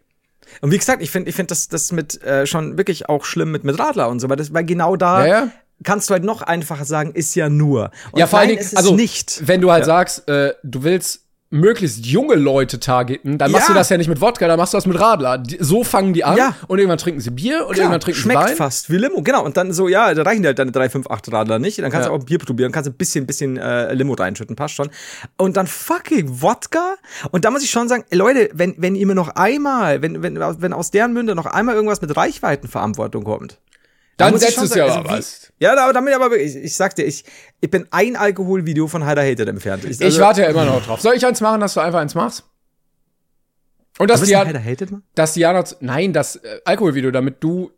und 0.60 0.70
wie 0.72 0.78
gesagt, 0.78 1.02
ich 1.02 1.10
finde 1.10 1.28
ich 1.30 1.34
finde 1.36 1.48
das, 1.48 1.68
das 1.68 1.90
mit 1.92 2.22
äh, 2.22 2.46
schon 2.46 2.76
wirklich 2.78 3.08
auch 3.08 3.24
schlimm 3.24 3.50
mit, 3.50 3.64
mit 3.64 3.78
Radler 3.78 4.08
und 4.08 4.20
so, 4.20 4.28
weil, 4.28 4.36
das, 4.36 4.52
weil 4.54 4.64
genau 4.64 4.96
da 4.96 5.26
Ja, 5.26 5.32
ja. 5.44 5.48
Kannst 5.84 6.08
du 6.10 6.14
halt 6.14 6.24
noch 6.24 6.42
einfacher 6.42 6.84
sagen, 6.84 7.12
ist 7.12 7.34
ja 7.34 7.48
nur. 7.48 7.90
Und 8.12 8.18
ja, 8.20 8.26
vor 8.26 8.38
allen 8.38 8.48
Dingen, 8.48 8.60
ist 8.60 8.72
es 8.72 8.76
also 8.76 8.94
nicht. 8.94 9.42
wenn 9.46 9.60
du 9.60 9.70
halt 9.70 9.84
sagst, 9.84 10.28
äh, 10.28 10.54
du 10.62 10.82
willst 10.82 11.22
möglichst 11.48 12.04
junge 12.04 12.34
Leute 12.34 12.80
targeten, 12.80 13.38
dann 13.38 13.52
machst 13.52 13.68
Ja. 13.68 13.72
du 13.74 13.78
das 13.78 13.88
ja 13.88 13.96
nicht 13.96 14.08
mit 14.08 14.20
Wodka, 14.20 14.48
dann 14.48 14.58
machst 14.58 14.74
du 14.74 14.78
das 14.78 14.86
mit 14.86 14.98
Radler. 14.98 15.38
Die, 15.38 15.56
so 15.60 15.84
fangen 15.84 16.12
die 16.12 16.24
an 16.24 16.36
Ja. 16.36 16.56
und 16.66 16.78
irgendwann 16.78 16.98
trinken 16.98 17.20
sie 17.20 17.30
Bier 17.30 17.60
und 17.66 17.74
Klar, 17.74 17.84
irgendwann 17.84 18.00
trinken 18.00 18.20
schmeckt 18.20 18.40
sie 18.42 18.48
Wein. 18.48 18.56
fast 18.56 18.90
wie 18.90 18.96
Limo, 18.96 19.22
genau. 19.22 19.44
Und 19.44 19.56
dann 19.56 19.72
so, 19.72 19.86
ja, 19.86 20.12
da 20.12 20.22
reichen 20.24 20.42
dir 20.42 20.48
halt 20.48 20.58
deine 20.58 20.72
3, 20.72 20.90
5, 20.90 21.06
8 21.08 21.30
Radler 21.32 21.60
nicht. 21.60 21.78
Dann 21.78 21.92
kannst 21.92 22.06
Ja. 22.06 22.10
du 22.10 22.16
auch 22.16 22.20
ein 22.20 22.26
Bier 22.26 22.38
probieren, 22.40 22.72
kannst 22.72 22.90
ein 22.90 22.94
bisschen, 22.94 23.26
bisschen 23.26 23.58
äh, 23.58 23.94
Limo 23.94 24.14
reinschütten, 24.14 24.56
passt 24.56 24.74
schon. 24.74 24.90
Und 25.36 25.56
dann 25.56 25.68
fucking 25.68 26.42
Wodka. 26.42 26.96
Und 27.30 27.44
da 27.44 27.52
muss 27.52 27.62
ich 27.62 27.70
schon 27.70 27.86
sagen, 27.88 28.04
ey, 28.10 28.18
Leute, 28.18 28.50
wenn, 28.52 28.74
wenn 28.78 28.96
ihr 28.96 29.06
mir 29.06 29.14
noch 29.14 29.28
einmal, 29.36 30.02
wenn, 30.02 30.24
wenn, 30.24 30.36
wenn 30.40 30.72
aus 30.72 30.90
deren 30.90 31.12
Münde 31.12 31.36
noch 31.36 31.46
einmal 31.46 31.76
irgendwas 31.76 32.00
mit 32.02 32.14
Reichweitenverantwortung 32.16 33.22
kommt, 33.22 33.58
Dann 34.16 34.34
ich 34.34 34.40
setzt 34.40 34.58
es 34.62 34.74
ja 34.74 34.84
aber 34.86 34.96
also 35.10 35.10
was. 35.10 35.52
wie- 35.58 35.64
Ja, 35.64 35.74
da- 35.74 35.92
damit 35.92 36.14
aber 36.14 36.36
ich, 36.38 36.56
ich 36.56 36.74
sag 36.74 36.94
dir, 36.94 37.04
ich, 37.04 37.24
ich 37.60 37.70
bin 37.70 37.86
ein 37.90 38.16
Alkoholvideo 38.16 38.86
von 38.86 39.04
Heider 39.04 39.22
Hated 39.22 39.48
entfernt. 39.48 39.84
Ich, 39.84 39.92
Ich 40.00 40.04
also- 40.04 40.20
warte 40.20 40.42
ja 40.42 40.48
immer 40.48 40.64
noch 40.64 40.84
drauf. 40.84 41.00
Soll 41.00 41.14
ich 41.14 41.26
eins 41.26 41.40
machen, 41.40 41.60
dass 41.60 41.74
du 41.74 41.80
einfach 41.80 42.00
eins 42.00 42.14
machst? 42.14 42.44
Und 43.98 44.10
Du 44.10 44.14
dass 44.14 44.22
Diana, 44.22 44.52
dass 45.14 45.32
Diana, 45.34 45.64
nein, 45.80 46.12
das 46.12 46.36
äh, 46.36 46.60
Alkoholvideo, 46.64 47.10
damit 47.10 47.42
du 47.42 47.70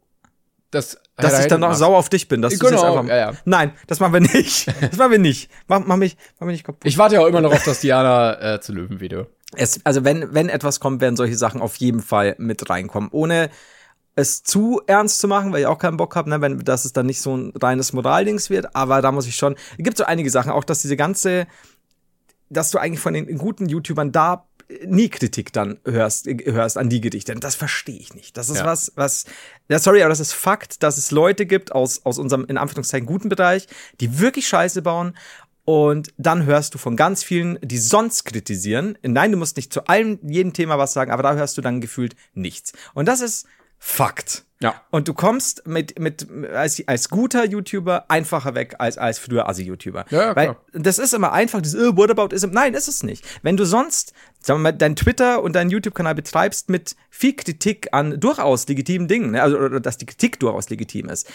das 0.70 0.98
Dass 1.16 1.40
ich 1.40 1.46
dann 1.46 1.60
noch 1.60 1.74
sauer 1.74 1.96
auf 1.96 2.08
dich 2.08 2.28
bin. 2.28 2.42
Dass 2.42 2.52
du 2.52 2.58
Genau, 2.58 2.72
jetzt 2.72 2.84
einfach, 2.98 3.08
ja, 3.08 3.16
ja. 3.16 3.32
Nein, 3.44 3.72
das 3.86 4.00
machen 4.00 4.12
wir 4.14 4.20
nicht. 4.20 4.66
Das 4.80 4.96
machen 4.98 5.12
wir 5.12 5.18
nicht. 5.18 5.50
Mach, 5.68 5.80
mach, 5.86 5.96
mich, 5.96 6.16
mach 6.38 6.46
mich 6.46 6.54
nicht 6.54 6.64
kaputt. 6.64 6.82
Ich 6.84 6.98
warte 6.98 7.14
ja 7.16 7.20
auch 7.22 7.26
immer 7.26 7.40
noch 7.40 7.52
auf 7.52 7.62
das 7.64 7.80
Diana 7.80 8.54
äh, 8.54 8.60
zu 8.60 8.72
Löwen-Video. 8.72 9.26
Es, 9.56 9.80
also 9.84 10.04
wenn, 10.04 10.34
wenn 10.34 10.48
etwas 10.50 10.78
kommt, 10.80 11.00
werden 11.00 11.16
solche 11.16 11.36
Sachen 11.36 11.60
auf 11.62 11.76
jeden 11.76 12.02
Fall 12.02 12.34
mit 12.38 12.68
reinkommen. 12.68 13.08
Ohne 13.12 13.48
es 14.18 14.42
zu 14.42 14.82
ernst 14.88 15.20
zu 15.20 15.28
machen, 15.28 15.52
weil 15.52 15.60
ich 15.60 15.66
auch 15.66 15.78
keinen 15.78 15.96
Bock 15.96 16.16
habe, 16.16 16.28
ne, 16.28 16.40
wenn 16.40 16.58
dass 16.58 16.84
es 16.84 16.92
dann 16.92 17.06
nicht 17.06 17.20
so 17.20 17.36
ein 17.36 17.52
reines 17.54 17.92
Moraldings 17.92 18.50
wird. 18.50 18.74
Aber 18.74 19.00
da 19.00 19.12
muss 19.12 19.28
ich 19.28 19.36
schon. 19.36 19.54
Es 19.76 19.84
gibt 19.84 19.96
so 19.96 20.04
einige 20.04 20.28
Sachen, 20.28 20.50
auch 20.50 20.64
dass 20.64 20.82
diese 20.82 20.96
ganze, 20.96 21.46
dass 22.50 22.72
du 22.72 22.78
eigentlich 22.78 22.98
von 22.98 23.14
den 23.14 23.38
guten 23.38 23.68
YouTubern 23.68 24.10
da 24.10 24.44
nie 24.84 25.08
Kritik 25.08 25.52
dann 25.52 25.78
hörst, 25.84 26.26
hörst 26.26 26.76
an 26.76 26.90
die 26.90 27.00
Gedichte. 27.00 27.32
Das 27.36 27.54
verstehe 27.54 27.96
ich 27.96 28.12
nicht. 28.14 28.36
Das 28.36 28.50
ist 28.50 28.58
Ja. 28.58 28.66
was, 28.66 28.92
was, 28.96 29.24
ja, 29.68 29.78
sorry, 29.78 30.02
aber 30.02 30.10
das 30.10 30.20
ist 30.20 30.32
Fakt, 30.32 30.82
dass 30.82 30.98
es 30.98 31.12
Leute 31.12 31.46
gibt 31.46 31.72
aus, 31.72 32.04
aus 32.04 32.18
unserem, 32.18 32.44
in 32.46 32.58
Anführungszeichen, 32.58 33.06
guten 33.06 33.28
Bereich, 33.28 33.68
die 34.00 34.18
wirklich 34.18 34.48
Scheiße 34.48 34.82
bauen. 34.82 35.16
Und 35.64 36.12
dann 36.16 36.44
hörst 36.44 36.74
du 36.74 36.78
von 36.78 36.96
ganz 36.96 37.22
vielen, 37.22 37.58
die 37.62 37.78
sonst 37.78 38.24
kritisieren. 38.24 38.98
Nein, 39.02 39.32
du 39.32 39.38
musst 39.38 39.56
nicht 39.56 39.72
zu 39.72 39.86
allem, 39.86 40.18
jedem 40.22 40.54
Thema 40.54 40.76
was 40.76 40.92
sagen, 40.92 41.12
aber 41.12 41.22
da 41.22 41.34
hörst 41.34 41.56
du 41.56 41.62
dann 41.62 41.80
gefühlt 41.80 42.16
nichts. 42.34 42.72
Und 42.94 43.06
das 43.06 43.20
ist 43.20 43.46
Fakt. 43.78 44.44
Ja. 44.60 44.74
Und 44.90 45.06
du 45.06 45.14
kommst 45.14 45.66
mit, 45.68 45.98
mit, 46.00 46.26
als, 46.52 46.82
als 46.88 47.08
guter 47.10 47.44
YouTuber 47.44 48.06
einfacher 48.10 48.56
weg 48.56 48.74
als, 48.78 48.98
als 48.98 49.20
früher 49.20 49.48
Assi-YouTuber. 49.48 50.06
Ja, 50.10 50.22
ja, 50.22 50.36
Weil 50.36 50.46
klar. 50.46 50.64
das 50.72 50.98
ist 50.98 51.14
immer 51.14 51.32
einfach, 51.32 51.62
dieses, 51.62 51.80
äh, 51.80 51.96
what 51.96 52.10
about 52.10 52.34
ism? 52.34 52.50
Nein, 52.50 52.74
ist 52.74 52.88
es 52.88 53.04
nicht. 53.04 53.24
Wenn 53.42 53.56
du 53.56 53.64
sonst, 53.64 54.12
sagen 54.40 54.58
wir 54.58 54.64
mal, 54.64 54.72
dein 54.72 54.96
Twitter 54.96 55.42
und 55.42 55.54
deinen 55.54 55.70
YouTube-Kanal 55.70 56.16
betreibst 56.16 56.70
mit 56.70 56.96
viel 57.08 57.36
Kritik 57.36 57.88
an 57.92 58.18
durchaus 58.18 58.66
legitimen 58.66 59.06
Dingen, 59.06 59.30
ne? 59.30 59.42
also, 59.42 59.58
oder 59.58 59.78
dass 59.78 59.96
die 59.96 60.06
Kritik 60.06 60.40
durchaus 60.40 60.70
legitim 60.70 61.08
ist, 61.08 61.30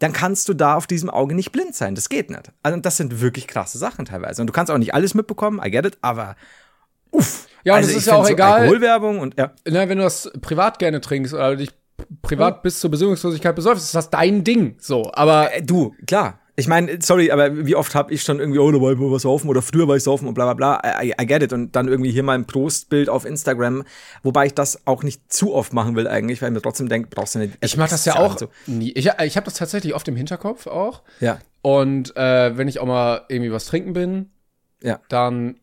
dann 0.00 0.12
kannst 0.12 0.48
du 0.48 0.54
da 0.54 0.74
auf 0.74 0.88
diesem 0.88 1.10
Auge 1.10 1.36
nicht 1.36 1.52
blind 1.52 1.76
sein. 1.76 1.94
Das 1.94 2.08
geht 2.08 2.28
nicht. 2.28 2.50
Also, 2.64 2.80
das 2.80 2.96
sind 2.96 3.20
wirklich 3.20 3.46
krasse 3.46 3.78
Sachen 3.78 4.04
teilweise. 4.04 4.42
Und 4.42 4.48
du 4.48 4.52
kannst 4.52 4.72
auch 4.72 4.78
nicht 4.78 4.94
alles 4.94 5.14
mitbekommen, 5.14 5.60
I 5.64 5.70
get 5.70 5.86
it, 5.86 5.98
aber 6.02 6.34
uff. 7.12 7.46
Ja, 7.62 7.74
und 7.74 7.78
also 7.78 7.90
das 7.90 7.98
ist 7.98 8.06
ja 8.06 8.16
auch 8.16 8.28
egal. 8.28 8.62
Alkoholwerbung 8.62 9.20
und 9.20 9.38
ja. 9.38 9.52
Na, 9.64 9.88
wenn 9.88 9.98
du 9.98 10.04
das 10.04 10.30
privat 10.42 10.80
gerne 10.80 11.00
trinkst 11.00 11.32
oder 11.32 11.54
dich 11.54 11.70
privat 12.22 12.56
hm. 12.56 12.62
bis 12.62 12.80
zur 12.80 12.90
Besinnungslosigkeit 12.90 13.54
besäufst, 13.54 13.84
ist 13.84 13.94
das 13.94 14.10
dein 14.10 14.44
Ding. 14.44 14.76
So, 14.78 15.10
aber 15.12 15.54
äh, 15.54 15.62
du, 15.62 15.94
klar. 16.06 16.40
Ich 16.56 16.68
meine, 16.68 16.98
sorry, 17.02 17.32
aber 17.32 17.66
wie 17.66 17.74
oft 17.74 17.96
habe 17.96 18.14
ich 18.14 18.22
schon 18.22 18.38
irgendwie, 18.38 18.60
oh, 18.60 18.70
da 18.70 18.80
war 18.80 18.92
ich 18.92 18.98
was 19.00 19.22
saufen 19.22 19.48
oder 19.48 19.60
früher 19.60 19.88
war 19.88 19.96
ich 19.96 20.04
saufen 20.04 20.28
und 20.28 20.34
bla 20.34 20.52
bla 20.52 20.78
bla. 20.80 21.02
I, 21.02 21.12
I 21.20 21.26
get 21.26 21.42
it. 21.42 21.52
Und 21.52 21.74
dann 21.74 21.88
irgendwie 21.88 22.12
hier 22.12 22.22
mal 22.22 22.34
ein 22.34 22.46
Prostbild 22.46 23.08
auf 23.08 23.24
Instagram, 23.24 23.82
wobei 24.22 24.46
ich 24.46 24.54
das 24.54 24.86
auch 24.86 25.02
nicht 25.02 25.32
zu 25.32 25.52
oft 25.52 25.72
machen 25.72 25.96
will 25.96 26.06
eigentlich, 26.06 26.40
weil 26.40 26.50
ich 26.50 26.54
mir 26.54 26.62
trotzdem 26.62 26.88
denke, 26.88 27.08
brauchst 27.10 27.34
du 27.34 27.40
nicht. 27.40 27.54
Ich 27.60 27.76
mache 27.76 27.90
das 27.90 28.04
ja 28.04 28.16
auch 28.16 28.38
so. 28.38 28.50
nie. 28.66 28.92
Ich, 28.92 29.06
ich 29.06 29.36
habe 29.36 29.44
das 29.46 29.54
tatsächlich 29.54 29.96
oft 29.96 30.06
im 30.06 30.14
Hinterkopf 30.14 30.68
auch. 30.68 31.02
Ja. 31.18 31.38
Und 31.62 32.16
äh, 32.16 32.56
wenn 32.56 32.68
ich 32.68 32.78
auch 32.78 32.86
mal 32.86 33.22
irgendwie 33.28 33.50
was 33.50 33.64
trinken 33.66 33.92
bin, 33.92 34.30
ja. 34.80 35.00
dann 35.08 35.56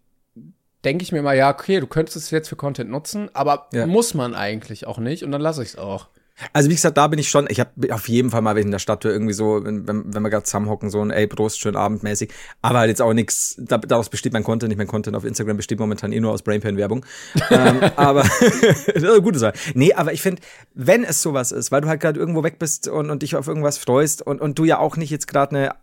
denke 0.84 1.04
ich 1.04 1.14
mir 1.14 1.22
mal, 1.22 1.38
ja, 1.38 1.52
okay, 1.52 1.80
du 1.80 1.88
könntest 1.88 2.18
es 2.18 2.32
jetzt 2.32 2.50
für 2.50 2.58
Content 2.58 2.90
nutzen, 2.90 3.30
aber 3.34 3.68
ja. 3.72 3.86
muss 3.86 4.14
man 4.14 4.34
eigentlich 4.34 4.88
auch 4.88 4.98
nicht 4.98 5.24
und 5.24 5.32
dann 5.32 5.42
lasse 5.42 5.64
ich 5.64 5.70
es 5.70 5.78
auch. 5.78 6.10
Also 6.54 6.70
wie 6.70 6.76
gesagt, 6.76 6.98
da 6.98 7.08
bin 7.08 7.20
ich 7.20 7.30
schon, 7.30 7.48
ich 7.50 7.60
habe 7.60 7.94
auf 7.94 8.08
jeden 8.08 8.30
Fall 8.30 8.42
mal 8.42 8.58
in 8.58 8.72
der 8.72 8.80
Stadt 8.80 9.06
irgendwie 9.06 9.34
so, 9.34 9.64
wenn, 9.64 9.88
wenn 9.88 10.22
wir 10.22 10.30
gerade 10.30 10.44
zusammenhocken, 10.44 10.90
so 10.90 11.02
ein 11.02 11.12
ey, 11.12 11.28
Prost, 11.28 11.60
schön 11.60 11.76
abendmäßig. 11.76 12.32
Aber 12.62 12.80
halt 12.80 12.90
jetzt 12.90 13.02
auch 13.02 13.14
nichts, 13.14 13.56
da, 13.60 13.78
daraus 13.78 14.10
besteht 14.10 14.34
mein 14.34 14.44
Content, 14.44 14.70
nicht 14.70 14.78
mein 14.78 14.88
Content 14.88 15.16
auf 15.16 15.26
Instagram 15.26 15.58
besteht 15.58 15.80
momentan 15.80 16.12
eh 16.12 16.20
nur 16.20 16.32
aus 16.32 16.42
Brainpan-Werbung. 16.44 17.06
ähm, 17.50 17.82
aber 17.96 18.24
gute 19.22 19.40
Sache. 19.40 19.54
Nee, 19.74 19.94
aber 19.94 20.14
ich 20.14 20.22
finde, 20.22 20.42
wenn 20.74 21.04
es 21.04 21.22
sowas 21.22 21.52
ist, 21.52 21.72
weil 21.72 21.82
du 21.82 21.88
halt 21.88 22.02
gerade 22.02 22.20
irgendwo 22.20 22.44
weg 22.44 22.60
bist 22.60 22.88
und, 22.88 23.10
und 23.10 23.22
dich 23.22 23.36
auf 23.36 23.48
irgendwas 23.48 23.78
freust 23.78 24.22
und, 24.22 24.42
und 24.42 24.58
du 24.58 24.66
ja 24.66 24.80
auch 24.80 24.98
nicht 24.98 25.10
jetzt 25.10 25.28
gerade 25.28 25.56
eine 25.56 25.76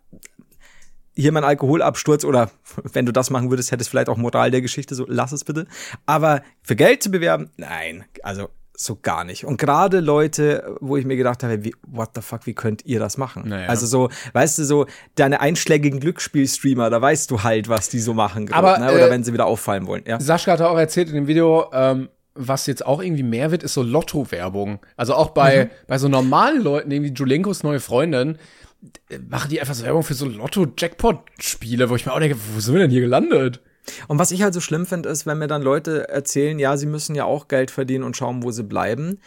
hier 1.19 1.33
mein 1.33 1.43
Alkoholabsturz 1.43 2.23
oder 2.23 2.49
wenn 2.93 3.05
du 3.05 3.11
das 3.11 3.29
machen 3.29 3.49
würdest, 3.49 3.71
hättest 3.71 3.89
vielleicht 3.89 4.09
auch 4.09 4.17
Moral 4.17 4.51
der 4.51 4.61
Geschichte, 4.61 4.95
so 4.95 5.05
lass 5.07 5.31
es 5.31 5.43
bitte. 5.43 5.67
Aber 6.05 6.41
für 6.61 6.75
Geld 6.75 7.03
zu 7.03 7.11
bewerben, 7.11 7.49
nein, 7.57 8.05
also 8.23 8.49
so 8.81 8.97
gar 9.01 9.25
nicht. 9.25 9.43
Und 9.45 9.57
gerade 9.57 9.99
Leute, 9.99 10.77
wo 10.79 10.95
ich 10.95 11.05
mir 11.05 11.17
gedacht 11.17 11.43
habe, 11.43 11.65
wie, 11.65 11.75
what 11.85 12.11
the 12.15 12.21
fuck, 12.21 12.45
wie 12.45 12.53
könnt 12.53 12.85
ihr 12.85 12.99
das 12.99 13.17
machen? 13.17 13.43
Naja. 13.49 13.67
Also 13.67 13.85
so, 13.85 14.09
weißt 14.31 14.57
du, 14.57 14.63
so 14.63 14.85
deine 15.15 15.41
einschlägigen 15.41 15.99
Glücksspielstreamer, 15.99 16.89
da 16.89 17.01
weißt 17.01 17.29
du 17.29 17.43
halt, 17.43 17.67
was 17.67 17.89
die 17.89 17.99
so 17.99 18.13
machen. 18.13 18.45
Grad, 18.45 18.57
Aber, 18.57 18.77
ne? 18.77 18.93
Oder 18.93 19.07
äh, 19.07 19.11
wenn 19.11 19.23
sie 19.25 19.33
wieder 19.33 19.47
auffallen 19.47 19.85
wollen. 19.85 20.03
Ja. 20.07 20.19
Sascha 20.21 20.53
hat 20.53 20.61
auch 20.61 20.77
erzählt 20.77 21.09
in 21.09 21.15
dem 21.15 21.27
Video, 21.27 21.69
ähm, 21.73 22.07
was 22.35 22.67
jetzt 22.67 22.85
auch 22.85 23.01
irgendwie 23.01 23.23
mehr 23.23 23.51
wird, 23.51 23.63
ist 23.63 23.73
so 23.73 23.83
Lotto-Werbung. 23.83 24.79
Also 24.95 25.13
auch 25.13 25.31
bei, 25.31 25.65
mhm. 25.65 25.69
bei 25.87 25.97
so 25.97 26.07
normalen 26.07 26.61
Leuten, 26.61 26.89
irgendwie 26.89 27.11
Julenkos 27.11 27.63
neue 27.63 27.81
Freundin, 27.81 28.37
machen 29.27 29.49
die 29.49 29.59
einfach 29.59 29.73
so 29.73 29.83
Werbung 29.83 30.03
für 30.03 30.13
so 30.13 30.25
Lotto-Jackpot-Spiele, 30.25 31.89
wo 31.89 31.95
ich 31.97 32.05
mir 32.05 32.13
auch 32.13 32.19
denke, 32.19 32.37
wo 32.53 32.61
sind 32.61 32.75
wir 32.75 32.81
denn 32.81 32.91
hier 32.91 33.01
gelandet? 33.01 33.59
Und 34.07 34.19
was 34.19 34.31
ich 34.31 34.43
halt 34.43 34.53
so 34.53 34.61
schlimm 34.61 34.85
finde, 34.85 35.09
ist, 35.09 35.25
wenn 35.25 35.37
mir 35.37 35.47
dann 35.47 35.61
Leute 35.61 36.09
erzählen, 36.09 36.59
ja, 36.59 36.77
sie 36.77 36.85
müssen 36.85 37.15
ja 37.15 37.25
auch 37.25 37.47
Geld 37.47 37.71
verdienen 37.71 38.03
und 38.03 38.17
schauen, 38.17 38.43
wo 38.43 38.51
sie 38.51 38.63
bleiben. 38.63 39.19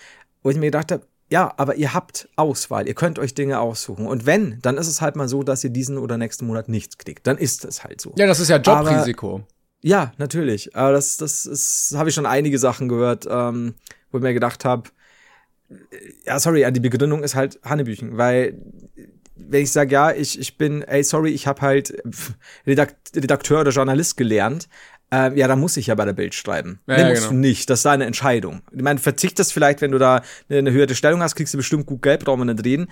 Wo 0.43 0.51
ich 0.51 0.57
mir 0.57 0.67
gedacht 0.67 0.93
habe, 0.93 1.07
ja, 1.31 1.53
aber 1.57 1.77
ihr 1.77 1.95
habt 1.95 2.29
Auswahl, 2.37 2.87
ihr 2.87 2.95
könnt 2.95 3.19
euch 3.19 3.35
Dinge 3.35 3.59
aussuchen. 3.61 4.07
Und 4.07 4.27
wenn, 4.27 4.59
dann 4.61 4.77
ist 4.77 4.87
es 4.87 5.01
halt 5.01 5.17
mal 5.17 5.29
so, 5.29 5.43
dass 5.43 5.65
ihr 5.65 5.71
diesen 5.71 5.97
oder 5.97 6.19
nächsten 6.19 6.47
Monat 6.47 6.69
nichts 6.69 6.99
kriegt. 6.99 7.27
Dann 7.27 7.39
ist 7.39 7.65
es 7.65 7.85
halt 7.85 8.01
so. 8.01 8.13
Ja, 8.19 8.27
das 8.27 8.39
ist 8.39 8.51
ja 8.51 8.59
Jobrisiko. 8.59 9.37
Aber, 9.37 9.47
ja, 9.81 10.13
natürlich. 10.19 10.77
Aber 10.77 10.93
das, 10.93 11.17
das 11.17 11.47
ist, 11.47 11.95
habe 11.97 12.11
ich 12.11 12.15
schon 12.15 12.27
einige 12.27 12.59
Sachen 12.59 12.89
gehört, 12.89 13.27
ähm, 13.31 13.75
wo 14.11 14.19
ich 14.19 14.23
mir 14.23 14.35
gedacht 14.35 14.65
habe, 14.65 14.91
ja, 16.27 16.39
sorry, 16.39 16.71
die 16.71 16.81
Begründung 16.81 17.23
ist 17.23 17.35
halt 17.35 17.59
Hannebüchen, 17.65 18.19
weil 18.19 18.59
wenn 19.35 19.63
ich 19.63 19.73
sage, 19.73 19.93
ja, 19.93 20.13
ich, 20.13 20.39
ich 20.39 20.59
bin, 20.59 20.83
ey, 20.83 21.03
sorry, 21.03 21.31
ich 21.31 21.47
habe 21.47 21.61
halt 21.61 21.95
Redakteur 22.67 23.61
oder 23.61 23.71
Journalist 23.71 24.17
gelernt, 24.17 24.69
äh, 25.13 25.39
ja, 25.39 25.47
dann 25.47 25.61
muss 25.61 25.77
ich 25.77 25.89
ja 25.89 25.95
bei 25.95 26.05
der 26.05 26.15
Bild 26.15 26.35
schreiben. 26.35 26.81
Ja, 26.87 26.97
nee, 26.97 27.11
musst 27.11 27.23
genau. 27.23 27.33
du 27.33 27.39
nicht. 27.39 27.69
Das 27.69 27.81
ist 27.81 27.85
deine 27.85 28.07
Entscheidung. 28.07 28.63
Ich 28.75 28.83
meine, 28.83 28.99
verzichtest 28.99 29.53
vielleicht, 29.53 29.83
wenn 29.83 29.93
du 29.93 29.99
da 29.99 30.23
eine 30.49 30.73
höhere 30.73 30.95
Stellung 30.95 31.23
hast, 31.23 31.35
kriegst 31.35 31.53
du 31.53 31.59
bestimmt 31.59 31.87
gut 31.87 32.03
Geld, 32.03 32.25
brauchen 32.25 32.41
wir 32.41 32.53
nicht 32.53 32.65
reden. 32.65 32.89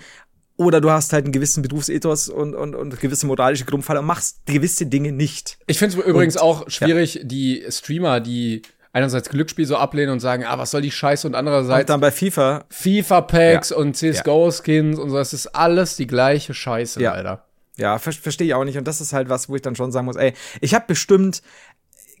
Oder 0.57 0.79
du 0.79 0.91
hast 0.91 1.11
halt 1.13 1.25
einen 1.25 1.31
gewissen 1.31 1.63
Berufsethos 1.63 2.29
und, 2.29 2.53
und, 2.53 2.75
und 2.75 2.99
gewisse 2.99 3.25
moralische 3.25 3.65
Grundfalle 3.65 3.99
und 3.99 4.05
machst 4.05 4.45
gewisse 4.45 4.85
Dinge 4.85 5.11
nicht. 5.11 5.57
Ich 5.65 5.79
finde 5.79 5.97
es 5.97 6.05
übrigens 6.05 6.35
und, 6.35 6.43
auch 6.43 6.69
schwierig, 6.69 7.15
ja. 7.15 7.23
die 7.23 7.65
Streamer, 7.69 8.19
die 8.19 8.61
einerseits 8.93 9.29
Glücksspiel 9.29 9.65
so 9.65 9.77
ablehnen 9.77 10.11
und 10.11 10.19
sagen, 10.19 10.43
ah, 10.45 10.57
was 10.57 10.71
soll 10.71 10.81
die 10.81 10.91
Scheiße 10.91 11.27
und 11.27 11.35
andererseits 11.35 11.81
und 11.81 11.89
dann 11.89 12.01
bei 12.01 12.11
FIFA 12.11 12.65
FIFA 12.69 13.21
Packs 13.21 13.69
ja. 13.69 13.77
und 13.77 13.95
CS:GO 13.95 14.51
Skins 14.51 14.99
und 14.99 15.09
so, 15.09 15.17
das 15.17 15.33
ist 15.33 15.47
alles 15.47 15.95
die 15.95 16.07
gleiche 16.07 16.53
Scheiße, 16.53 17.01
ja. 17.01 17.15
leider. 17.15 17.45
Ja, 17.77 17.97
ver 17.99 18.11
verstehe 18.11 18.47
ich 18.47 18.53
auch 18.53 18.65
nicht 18.65 18.77
und 18.77 18.87
das 18.87 19.01
ist 19.01 19.13
halt 19.13 19.29
was, 19.29 19.49
wo 19.49 19.55
ich 19.55 19.61
dann 19.61 19.75
schon 19.75 19.91
sagen 19.91 20.05
muss, 20.05 20.17
ey, 20.17 20.33
ich 20.59 20.73
habe 20.73 20.85
bestimmt 20.87 21.41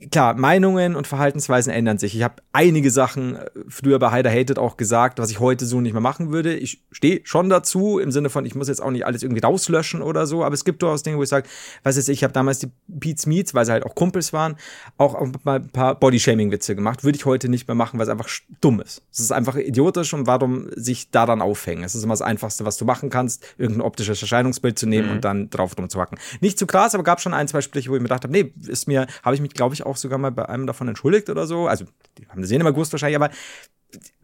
klar, 0.09 0.35
Meinungen 0.35 0.95
und 0.95 1.07
Verhaltensweisen 1.07 1.71
ändern 1.71 1.97
sich. 1.97 2.15
Ich 2.15 2.23
habe 2.23 2.35
einige 2.51 2.89
Sachen 2.89 3.35
äh, 3.35 3.49
früher 3.67 3.99
bei 3.99 4.11
Heider 4.11 4.31
Hated 4.31 4.57
auch 4.57 4.77
gesagt, 4.77 5.19
was 5.19 5.29
ich 5.29 5.39
heute 5.39 5.65
so 5.65 5.81
nicht 5.81 5.93
mehr 5.93 6.01
machen 6.01 6.31
würde. 6.31 6.55
Ich 6.55 6.81
stehe 6.91 7.21
schon 7.23 7.49
dazu, 7.49 7.99
im 7.99 8.11
Sinne 8.11 8.29
von, 8.29 8.45
ich 8.45 8.55
muss 8.55 8.67
jetzt 8.67 8.81
auch 8.81 8.91
nicht 8.91 9.05
alles 9.05 9.23
irgendwie 9.23 9.41
rauslöschen 9.41 10.01
oder 10.01 10.25
so, 10.25 10.43
aber 10.43 10.53
es 10.53 10.65
gibt 10.65 10.81
durchaus 10.81 11.03
Dinge, 11.03 11.17
wo 11.17 11.23
ich 11.23 11.29
sage, 11.29 11.47
was 11.83 11.97
ist, 11.97 12.09
ich 12.09 12.23
habe 12.23 12.33
damals 12.33 12.59
die 12.59 12.71
Beats 12.87 13.25
Meets, 13.25 13.53
weil 13.53 13.65
sie 13.65 13.71
halt 13.71 13.85
auch 13.85 13.95
Kumpels 13.95 14.33
waren, 14.33 14.55
auch 14.97 15.19
mal 15.43 15.57
ein 15.59 15.69
paar 15.69 15.95
Bodyshaming-Witze 15.99 16.75
gemacht. 16.75 17.03
Würde 17.03 17.17
ich 17.17 17.25
heute 17.25 17.49
nicht 17.49 17.67
mehr 17.67 17.75
machen, 17.75 17.99
weil 17.99 18.05
es 18.05 18.11
einfach 18.11 18.29
dumm 18.61 18.81
ist. 18.81 19.03
Es 19.11 19.19
ist 19.19 19.31
einfach 19.31 19.55
idiotisch 19.55 20.13
und 20.13 20.27
warum 20.27 20.69
sich 20.75 21.11
da 21.11 21.25
dann 21.25 21.41
aufhängen? 21.41 21.83
Es 21.83 21.95
ist 21.95 22.03
immer 22.03 22.13
das 22.13 22.21
Einfachste, 22.21 22.65
was 22.65 22.77
du 22.77 22.85
machen 22.85 23.09
kannst, 23.09 23.43
irgendein 23.57 23.81
optisches 23.81 24.21
Erscheinungsbild 24.21 24.79
zu 24.79 24.87
nehmen 24.87 25.09
mhm. 25.09 25.15
und 25.15 25.25
dann 25.25 25.49
drauf 25.49 25.77
rumzuhacken. 25.77 26.17
Nicht 26.39 26.57
zu 26.57 26.65
krass, 26.65 26.95
aber 26.95 27.03
gab 27.03 27.21
schon 27.21 27.33
ein, 27.33 27.47
zwei 27.47 27.61
Sprüche, 27.61 27.89
wo 27.89 27.95
ich 27.95 28.01
mir 28.01 28.07
gedacht 28.07 28.23
habe, 28.23 28.33
nee, 28.33 28.53
ist 28.67 28.87
mir, 28.87 29.07
habe 29.23 29.35
ich 29.35 29.41
mich, 29.41 29.53
glaube 29.53 29.75
ich, 29.75 29.85
auch 29.85 29.90
sogar 29.97 30.17
mal 30.17 30.31
bei 30.31 30.47
einem 30.47 30.67
davon 30.67 30.87
entschuldigt 30.87 31.29
oder 31.29 31.47
so. 31.47 31.67
Also, 31.67 31.85
die 32.17 32.27
haben 32.27 32.41
das 32.41 32.51
eh 32.51 32.55
immer 32.55 32.71
gewusst 32.71 32.91
wahrscheinlich, 32.93 33.15
aber 33.15 33.29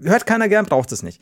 hört 0.01 0.25
keiner 0.25 0.49
gern, 0.49 0.65
braucht 0.65 0.91
es 0.91 1.03
nicht. 1.03 1.21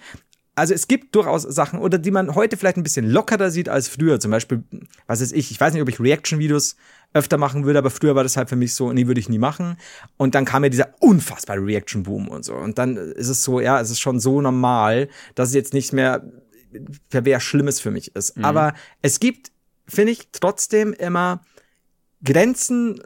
Also 0.57 0.73
es 0.73 0.87
gibt 0.87 1.13
durchaus 1.15 1.43
Sachen, 1.43 1.79
oder 1.79 1.97
die 1.97 2.11
man 2.11 2.33
heute 2.33 2.55
vielleicht 2.55 2.77
ein 2.77 2.83
bisschen 2.83 3.09
lockerer 3.09 3.51
sieht 3.51 3.67
als 3.67 3.89
früher. 3.89 4.21
Zum 4.21 4.31
Beispiel, 4.31 4.63
was 5.05 5.19
ist 5.19 5.33
ich, 5.33 5.51
ich 5.51 5.59
weiß 5.59 5.73
nicht, 5.73 5.81
ob 5.81 5.89
ich 5.89 5.99
Reaction-Videos 5.99 6.77
öfter 7.13 7.37
machen 7.37 7.65
würde, 7.65 7.79
aber 7.79 7.89
früher 7.89 8.15
war 8.15 8.23
das 8.23 8.37
halt 8.37 8.47
für 8.47 8.55
mich 8.55 8.73
so, 8.73 8.91
nee, 8.93 9.05
würde 9.05 9.19
ich 9.19 9.27
nie 9.27 9.37
machen. 9.37 9.75
Und 10.15 10.33
dann 10.33 10.45
kam 10.45 10.63
ja 10.63 10.69
dieser 10.69 10.93
unfassbare 10.99 11.59
Reaction-Boom 11.59 12.29
und 12.29 12.45
so. 12.45 12.55
Und 12.55 12.77
dann 12.77 12.95
ist 12.95 13.27
es 13.27 13.43
so, 13.43 13.59
ja, 13.59 13.81
es 13.81 13.89
ist 13.89 13.99
schon 13.99 14.21
so 14.21 14.39
normal, 14.39 15.09
dass 15.35 15.49
es 15.49 15.55
jetzt 15.55 15.73
nicht 15.73 15.91
mehr 15.91 16.23
wer 17.09 17.39
Schlimmes 17.39 17.79
für 17.79 17.91
mich 17.91 18.15
ist. 18.15 18.37
Mhm. 18.37 18.45
Aber 18.45 18.73
es 19.01 19.19
gibt, 19.19 19.51
finde 19.87 20.13
ich, 20.13 20.29
trotzdem 20.31 20.93
immer 20.93 21.41
Grenzen 22.23 23.01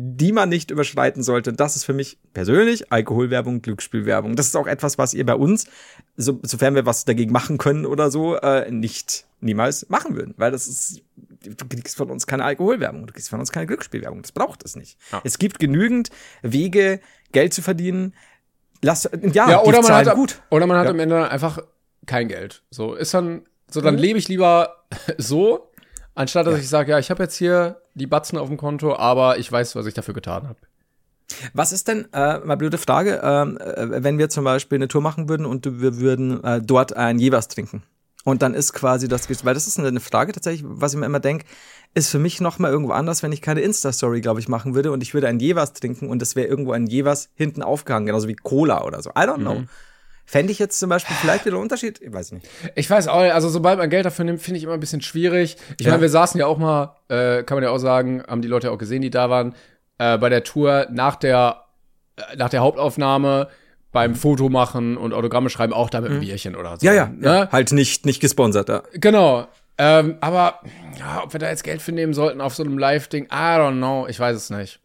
die 0.00 0.32
man 0.32 0.48
nicht 0.48 0.70
überschreiten 0.70 1.22
sollte. 1.22 1.52
Das 1.52 1.76
ist 1.76 1.84
für 1.84 1.92
mich 1.92 2.18
persönlich 2.32 2.92
Alkoholwerbung, 2.92 3.62
Glücksspielwerbung. 3.62 4.36
Das 4.36 4.46
ist 4.46 4.56
auch 4.56 4.66
etwas, 4.66 4.98
was 4.98 5.14
ihr 5.14 5.26
bei 5.26 5.34
uns, 5.34 5.66
so, 6.16 6.38
sofern 6.42 6.74
wir 6.74 6.86
was 6.86 7.04
dagegen 7.04 7.32
machen 7.32 7.58
können 7.58 7.84
oder 7.84 8.10
so, 8.10 8.36
äh, 8.36 8.70
nicht 8.70 9.26
niemals 9.40 9.88
machen 9.88 10.16
würden. 10.16 10.34
Weil 10.36 10.52
das 10.52 10.68
ist, 10.68 11.02
du 11.42 11.66
kriegst 11.68 11.96
von 11.96 12.10
uns 12.10 12.26
keine 12.26 12.44
Alkoholwerbung, 12.44 13.06
du 13.06 13.12
kriegst 13.12 13.28
von 13.28 13.40
uns 13.40 13.50
keine 13.50 13.66
Glücksspielwerbung. 13.66 14.22
Das 14.22 14.32
braucht 14.32 14.64
es 14.64 14.76
nicht. 14.76 14.98
Ja. 15.12 15.20
Es 15.24 15.38
gibt 15.38 15.58
genügend 15.58 16.10
Wege, 16.42 17.00
Geld 17.32 17.52
zu 17.52 17.62
verdienen. 17.62 18.14
Lass, 18.82 19.08
ja, 19.32 19.50
ja 19.50 19.62
oder, 19.62 19.82
man 19.82 19.92
hat, 19.92 20.14
gut. 20.14 20.40
oder 20.50 20.66
man 20.66 20.76
hat 20.78 20.84
ja. 20.84 20.90
am 20.90 21.00
Ende 21.00 21.28
einfach 21.28 21.58
kein 22.06 22.28
Geld. 22.28 22.62
So 22.70 22.94
ist 22.94 23.12
dann, 23.14 23.42
so 23.68 23.80
dann 23.80 23.94
mhm. 23.94 24.00
lebe 24.00 24.18
ich 24.18 24.28
lieber 24.28 24.84
so, 25.18 25.67
Anstatt 26.18 26.48
dass 26.48 26.54
ja. 26.54 26.60
ich 26.60 26.68
sage, 26.68 26.90
ja, 26.90 26.98
ich 26.98 27.10
habe 27.10 27.22
jetzt 27.22 27.36
hier 27.36 27.80
die 27.94 28.08
Batzen 28.08 28.38
auf 28.38 28.48
dem 28.48 28.56
Konto, 28.56 28.96
aber 28.96 29.38
ich 29.38 29.52
weiß, 29.52 29.76
was 29.76 29.86
ich 29.86 29.94
dafür 29.94 30.14
getan 30.14 30.48
habe. 30.48 30.58
Was 31.52 31.70
ist 31.70 31.86
denn, 31.86 32.12
äh, 32.12 32.40
mal 32.40 32.56
blöde 32.56 32.76
Frage, 32.76 33.20
ähm, 33.22 33.56
äh, 33.58 34.02
wenn 34.02 34.18
wir 34.18 34.28
zum 34.28 34.42
Beispiel 34.42 34.78
eine 34.78 34.88
Tour 34.88 35.00
machen 35.00 35.28
würden 35.28 35.46
und 35.46 35.80
wir 35.80 35.98
würden 35.98 36.42
äh, 36.42 36.60
dort 36.60 36.96
ein 36.96 37.20
Jeweils 37.20 37.46
trinken? 37.46 37.84
Und 38.24 38.42
dann 38.42 38.54
ist 38.54 38.72
quasi 38.72 39.06
das, 39.06 39.28
weil 39.44 39.54
das 39.54 39.68
ist 39.68 39.78
eine 39.78 40.00
Frage 40.00 40.32
tatsächlich, 40.32 40.64
was 40.66 40.92
ich 40.92 40.98
mir 40.98 41.06
immer 41.06 41.20
denke, 41.20 41.44
ist 41.94 42.10
für 42.10 42.18
mich 42.18 42.40
noch 42.40 42.58
mal 42.58 42.72
irgendwo 42.72 42.94
anders, 42.94 43.22
wenn 43.22 43.30
ich 43.30 43.40
keine 43.40 43.60
Insta-Story, 43.60 44.20
glaube 44.20 44.40
ich, 44.40 44.48
machen 44.48 44.74
würde 44.74 44.90
und 44.90 45.04
ich 45.04 45.14
würde 45.14 45.28
ein 45.28 45.38
Jeweils 45.38 45.72
trinken 45.72 46.08
und 46.08 46.20
es 46.20 46.34
wäre 46.34 46.48
irgendwo 46.48 46.72
ein 46.72 46.88
Jeweils 46.88 47.30
hinten 47.36 47.62
aufgehangen, 47.62 48.06
genauso 48.06 48.26
wie 48.26 48.34
Cola 48.34 48.82
oder 48.82 49.00
so. 49.02 49.10
I 49.10 49.22
don't 49.22 49.36
know. 49.36 49.60
Mhm. 49.60 49.68
Fände 50.30 50.52
ich 50.52 50.58
jetzt 50.58 50.78
zum 50.78 50.90
Beispiel 50.90 51.16
vielleicht 51.22 51.46
wieder 51.46 51.56
einen 51.56 51.62
Unterschied? 51.62 52.02
Ich 52.02 52.12
weiß 52.12 52.32
nicht. 52.32 52.46
Ich 52.74 52.90
weiß 52.90 53.08
auch 53.08 53.22
nicht. 53.22 53.32
Also, 53.32 53.48
sobald 53.48 53.78
man 53.78 53.88
Geld 53.88 54.04
dafür 54.04 54.26
nimmt, 54.26 54.42
finde 54.42 54.58
ich 54.58 54.64
immer 54.64 54.74
ein 54.74 54.80
bisschen 54.80 55.00
schwierig. 55.00 55.56
Ich 55.78 55.86
ja. 55.86 55.92
meine, 55.92 56.02
wir 56.02 56.10
saßen 56.10 56.38
ja 56.38 56.46
auch 56.46 56.58
mal, 56.58 56.96
äh, 57.08 57.44
kann 57.44 57.56
man 57.56 57.64
ja 57.64 57.70
auch 57.70 57.78
sagen, 57.78 58.22
haben 58.28 58.42
die 58.42 58.48
Leute 58.48 58.66
ja 58.66 58.74
auch 58.74 58.78
gesehen, 58.78 59.00
die 59.00 59.08
da 59.08 59.30
waren, 59.30 59.54
äh, 59.96 60.18
bei 60.18 60.28
der 60.28 60.44
Tour 60.44 60.86
nach 60.90 61.16
der, 61.16 61.64
äh, 62.16 62.36
nach 62.36 62.50
der 62.50 62.60
Hauptaufnahme 62.60 63.48
beim 63.90 64.14
Foto 64.14 64.50
machen 64.50 64.98
und 64.98 65.14
Autogramme 65.14 65.48
schreiben, 65.48 65.72
auch 65.72 65.88
da 65.88 66.02
mit 66.02 66.10
einem 66.10 66.18
mhm. 66.18 66.26
Bierchen 66.26 66.56
oder 66.56 66.76
so. 66.78 66.86
Ja, 66.86 66.92
ja, 66.92 67.06
ne? 67.06 67.26
ja. 67.26 67.48
Halt 67.50 67.72
nicht, 67.72 68.04
nicht 68.04 68.20
gesponsert, 68.20 68.68
ja. 68.68 68.82
Genau. 68.92 69.48
Ähm, 69.78 70.18
aber 70.20 70.60
ja, 70.98 71.22
ob 71.24 71.32
wir 71.32 71.40
da 71.40 71.48
jetzt 71.48 71.64
Geld 71.64 71.80
für 71.80 71.92
nehmen 71.92 72.12
sollten 72.12 72.42
auf 72.42 72.54
so 72.54 72.62
einem 72.62 72.76
Live-Ding, 72.76 73.28
I 73.32 73.56
don't 73.56 73.78
know. 73.78 74.06
Ich 74.06 74.20
weiß 74.20 74.36
es 74.36 74.50
nicht 74.50 74.78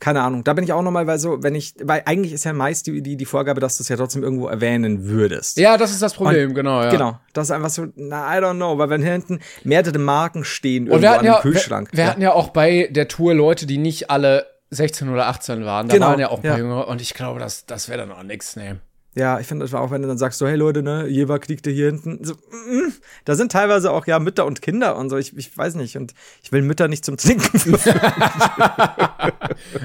keine 0.00 0.22
Ahnung. 0.22 0.44
Da 0.44 0.52
bin 0.52 0.64
ich 0.64 0.72
auch 0.72 0.82
nochmal, 0.82 1.06
weil 1.06 1.18
so, 1.18 1.42
wenn 1.42 1.54
ich, 1.54 1.74
weil 1.82 2.02
eigentlich 2.06 2.32
ist 2.32 2.44
ja 2.44 2.52
meist 2.52 2.86
die, 2.86 3.02
die, 3.02 3.16
die 3.16 3.24
Vorgabe, 3.24 3.60
dass 3.60 3.76
du 3.76 3.82
es 3.82 3.88
ja 3.88 3.96
trotzdem 3.96 4.22
irgendwo 4.22 4.48
erwähnen 4.48 5.04
würdest. 5.06 5.58
Ja, 5.58 5.76
das 5.76 5.90
ist 5.90 6.02
das 6.02 6.14
Problem, 6.14 6.50
Und, 6.50 6.54
genau, 6.54 6.82
ja. 6.82 6.90
Genau. 6.90 7.18
Das 7.32 7.48
ist 7.48 7.50
einfach 7.50 7.70
so, 7.70 7.86
na, 7.96 8.36
I 8.36 8.40
don't 8.40 8.56
know, 8.56 8.78
weil 8.78 8.90
wenn 8.90 9.02
hinten 9.02 9.40
mehrere 9.62 9.98
Marken 9.98 10.44
stehen 10.44 10.86
irgendwo 10.86 11.08
an 11.08 11.18
dem 11.20 11.26
ja, 11.26 11.40
Kühlschrank. 11.40 11.90
Wir, 11.92 11.98
wir 11.98 12.04
ja. 12.04 12.10
hatten 12.10 12.22
ja 12.22 12.32
auch 12.32 12.48
bei 12.50 12.88
der 12.90 13.08
Tour 13.08 13.34
Leute, 13.34 13.66
die 13.66 13.78
nicht 13.78 14.10
alle 14.10 14.46
16 14.70 15.08
oder 15.08 15.26
18 15.28 15.64
waren. 15.64 15.88
Da 15.88 15.94
Genau, 15.94 16.06
waren 16.08 16.20
ja 16.20 16.30
auch 16.30 16.38
ein 16.38 16.42
paar 16.42 16.52
ja. 16.52 16.58
Jüngere. 16.58 16.88
Und 16.88 17.00
ich 17.00 17.14
glaube, 17.14 17.40
das, 17.40 17.66
das 17.66 17.88
wäre 17.88 17.98
dann 18.00 18.12
auch 18.12 18.22
nix, 18.22 18.56
ne. 18.56 18.80
Ja, 19.16 19.38
ich 19.38 19.46
finde 19.46 19.64
das 19.64 19.72
war 19.72 19.80
auch, 19.80 19.92
wenn 19.92 20.02
du 20.02 20.08
dann 20.08 20.18
sagst, 20.18 20.40
so, 20.40 20.46
hey 20.46 20.56
Leute, 20.56 20.82
ne, 20.82 21.06
Jever 21.06 21.38
kriegt 21.38 21.66
ihr 21.68 21.72
hier 21.72 21.86
hinten. 21.86 22.24
So, 22.24 22.34
mm, 22.34 22.92
da 23.24 23.36
sind 23.36 23.52
teilweise 23.52 23.92
auch 23.92 24.06
ja 24.06 24.18
Mütter 24.18 24.44
und 24.44 24.60
Kinder 24.60 24.96
und 24.96 25.08
so. 25.08 25.16
Ich, 25.16 25.36
ich 25.36 25.56
weiß 25.56 25.76
nicht. 25.76 25.96
Und 25.96 26.14
ich 26.42 26.50
will 26.50 26.62
Mütter 26.62 26.88
nicht 26.88 27.04
zum 27.04 27.16
Trinken. 27.16 27.78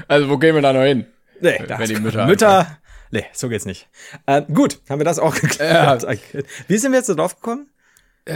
Also, 0.08 0.28
wo 0.28 0.36
gehen 0.38 0.54
wir 0.54 0.62
da 0.62 0.72
noch 0.72 0.82
hin? 0.82 1.06
nee, 1.40 1.58
Wenn 1.66 1.88
die 1.88 2.00
Mütter 2.00 2.26
Mütter. 2.26 2.78
Nee, 3.10 3.24
so 3.32 3.48
geht's 3.48 3.64
nicht. 3.64 3.88
Äh, 4.26 4.42
gut, 4.42 4.80
haben 4.88 5.00
wir 5.00 5.04
das 5.04 5.18
auch 5.18 5.34
geklärt. 5.40 6.06
Wie 6.68 6.76
sind 6.76 6.92
wir 6.92 6.98
jetzt 6.98 7.08
da 7.08 7.14
drauf 7.14 7.36
gekommen? 7.36 7.68
Äh, 8.26 8.34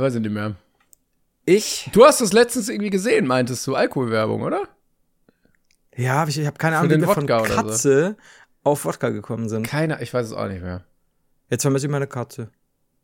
weiß 0.00 0.16
ich 0.16 0.20
nicht 0.20 0.32
mehr. 0.32 0.54
Ich? 1.46 1.88
Du 1.92 2.04
hast 2.04 2.20
das 2.20 2.32
letztens 2.32 2.68
irgendwie 2.68 2.90
gesehen, 2.90 3.26
meintest 3.26 3.66
du, 3.66 3.74
Alkoholwerbung, 3.74 4.42
oder? 4.42 4.68
Ja, 5.96 6.26
ich, 6.26 6.38
ich 6.38 6.46
habe 6.46 6.58
keine 6.58 6.78
Ahnung, 6.78 7.00
wie 7.00 7.04
von 7.04 7.24
oder 7.24 7.72
so. 7.72 8.14
Auf 8.62 8.84
Wodka 8.84 9.08
gekommen 9.10 9.48
sind. 9.48 9.66
Keiner, 9.66 10.00
ich 10.02 10.12
weiß 10.12 10.26
es 10.26 10.32
auch 10.32 10.48
nicht 10.48 10.62
mehr. 10.62 10.84
Jetzt 11.48 11.62
vermisse 11.62 11.86
ich 11.86 11.92
meine 11.92 12.06
Katze. 12.06 12.50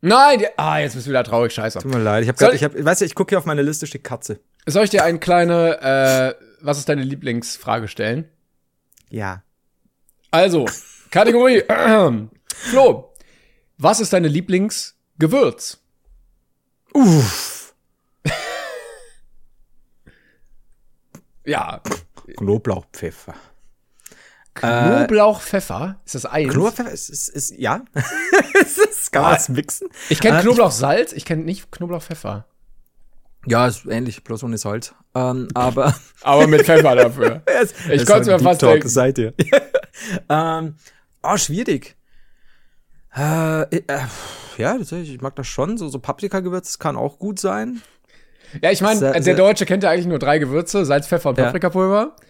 Nein, 0.01 0.39
die, 0.39 0.47
ah, 0.57 0.79
jetzt 0.79 0.93
bist 0.93 1.07
du 1.07 1.09
wieder 1.09 1.23
traurig, 1.23 1.51
scheiße. 1.53 1.79
Tut 1.79 1.91
mir 1.91 1.99
leid. 1.99 2.23
Ich 2.23 2.29
habe 2.29 2.37
gerade, 2.37 2.55
ich 2.55 2.63
habe, 2.63 2.85
weißt 2.85 3.01
du, 3.01 3.05
ich 3.05 3.15
gucke 3.15 3.29
hier 3.29 3.39
auf 3.39 3.45
meine 3.45 3.63
Liste 3.63 3.87
steht 3.87 4.03
Katze. 4.03 4.39
Soll 4.67 4.83
ich 4.83 4.89
dir 4.91 5.03
eine 5.03 5.17
kleine, 5.17 5.81
äh, 5.81 6.45
was 6.61 6.77
ist 6.77 6.87
deine 6.87 7.01
Lieblingsfrage 7.01 7.87
stellen? 7.87 8.29
Ja. 9.09 9.43
Also, 10.29 10.65
Kategorie. 11.09 11.63
Flo, 12.53 13.13
was 13.77 13.99
ist 13.99 14.13
deine 14.13 14.27
Lieblingsgewürz? 14.27 15.79
Uff. 16.93 17.73
Ja, 21.45 21.81
Knoblauchpfeffer. 22.35 23.33
Knoblauch, 24.59 25.41
Pfeffer. 25.41 25.99
Ist 26.05 26.15
das 26.15 26.25
eins? 26.25 26.51
Knoblauchpfeffer 26.53 26.91
ist, 26.91 27.09
ist, 27.09 27.29
ist 27.29 27.51
ja. 27.57 27.81
es 28.61 28.77
ist, 28.77 29.11
kann 29.11 29.23
man 29.23 29.31
Ah. 29.31 29.35
das 29.35 29.49
mixen? 29.49 29.87
Ich 30.09 30.19
kenne 30.19 30.39
Äh, 30.39 30.41
Knoblauchsalz, 30.41 31.13
ich 31.13 31.25
kenne 31.25 31.43
nicht 31.43 31.71
Knoblauchpfeffer. 31.71 32.45
Ja, 33.45 33.65
ist 33.67 33.85
ähnlich, 33.85 34.23
bloß 34.23 34.43
ohne 34.43 34.57
Salz. 34.57 34.93
Ähm, 35.15 35.47
aber 35.53 35.95
Aber 36.23 36.47
mit 36.47 36.63
Pfeffer 36.63 36.95
dafür. 36.95 37.41
Es- 37.61 37.71
Ich 37.87 38.01
es 38.01 38.05
konnte 38.05 38.21
ist 38.21 38.27
mir 38.27 38.39
fast 38.39 38.61
Talk, 38.61 38.71
denken. 38.71 38.83
das 38.85 38.93
seid 38.93 39.17
ihr. 39.17 39.33
ähm, 40.29 40.75
oh, 41.23 41.37
schwierig. 41.37 41.95
Äh, 43.15 43.61
äh, 43.75 43.81
ja, 44.57 44.77
tatsächlich, 44.77 45.13
ich 45.15 45.21
mag 45.21 45.35
das 45.35 45.47
schon. 45.47 45.77
So, 45.77 45.87
so 45.89 45.99
Paprikagewürz 45.99 46.77
kann 46.79 46.95
auch 46.97 47.19
gut 47.19 47.39
sein. 47.39 47.81
Ja, 48.61 48.71
ich 48.71 48.81
meine, 48.81 49.19
der 49.21 49.35
Deutsche 49.35 49.65
kennt 49.65 49.83
ja 49.83 49.89
eigentlich 49.91 50.05
nur 50.07 50.19
drei 50.19 50.39
Gewürze, 50.39 50.85
Salz, 50.85 51.07
Pfeffer 51.07 51.29
und. 51.29 51.35
Paprikapulver. 51.35 52.15
Ja, 52.15 52.26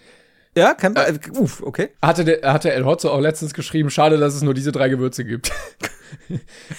kann 0.74 0.93
man. 0.93 1.05
Äh, 1.05 1.20
uff, 1.38 1.62
okay. 1.62 1.89
Hatte, 2.01 2.26
der, 2.26 2.53
hatte 2.53 2.72
El 2.72 2.86
Hotzo 2.86 3.12
auch 3.12 3.20
letztens 3.20 3.53
geschrieben, 3.53 3.89
schade, 3.89 4.18
dass 4.18 4.34
es 4.36 4.41
nur 4.41 4.53
diese 4.53 4.72
drei 4.72 4.89
Gewürze 4.89 5.24
gibt. 5.26 5.51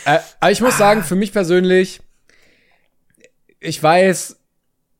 äh, 0.04 0.18
aber 0.40 0.50
ich 0.50 0.60
muss 0.60 0.78
sagen, 0.78 1.02
für 1.02 1.14
mich 1.16 1.32
persönlich, 1.32 2.00
ich 3.60 3.82
weiß, 3.82 4.36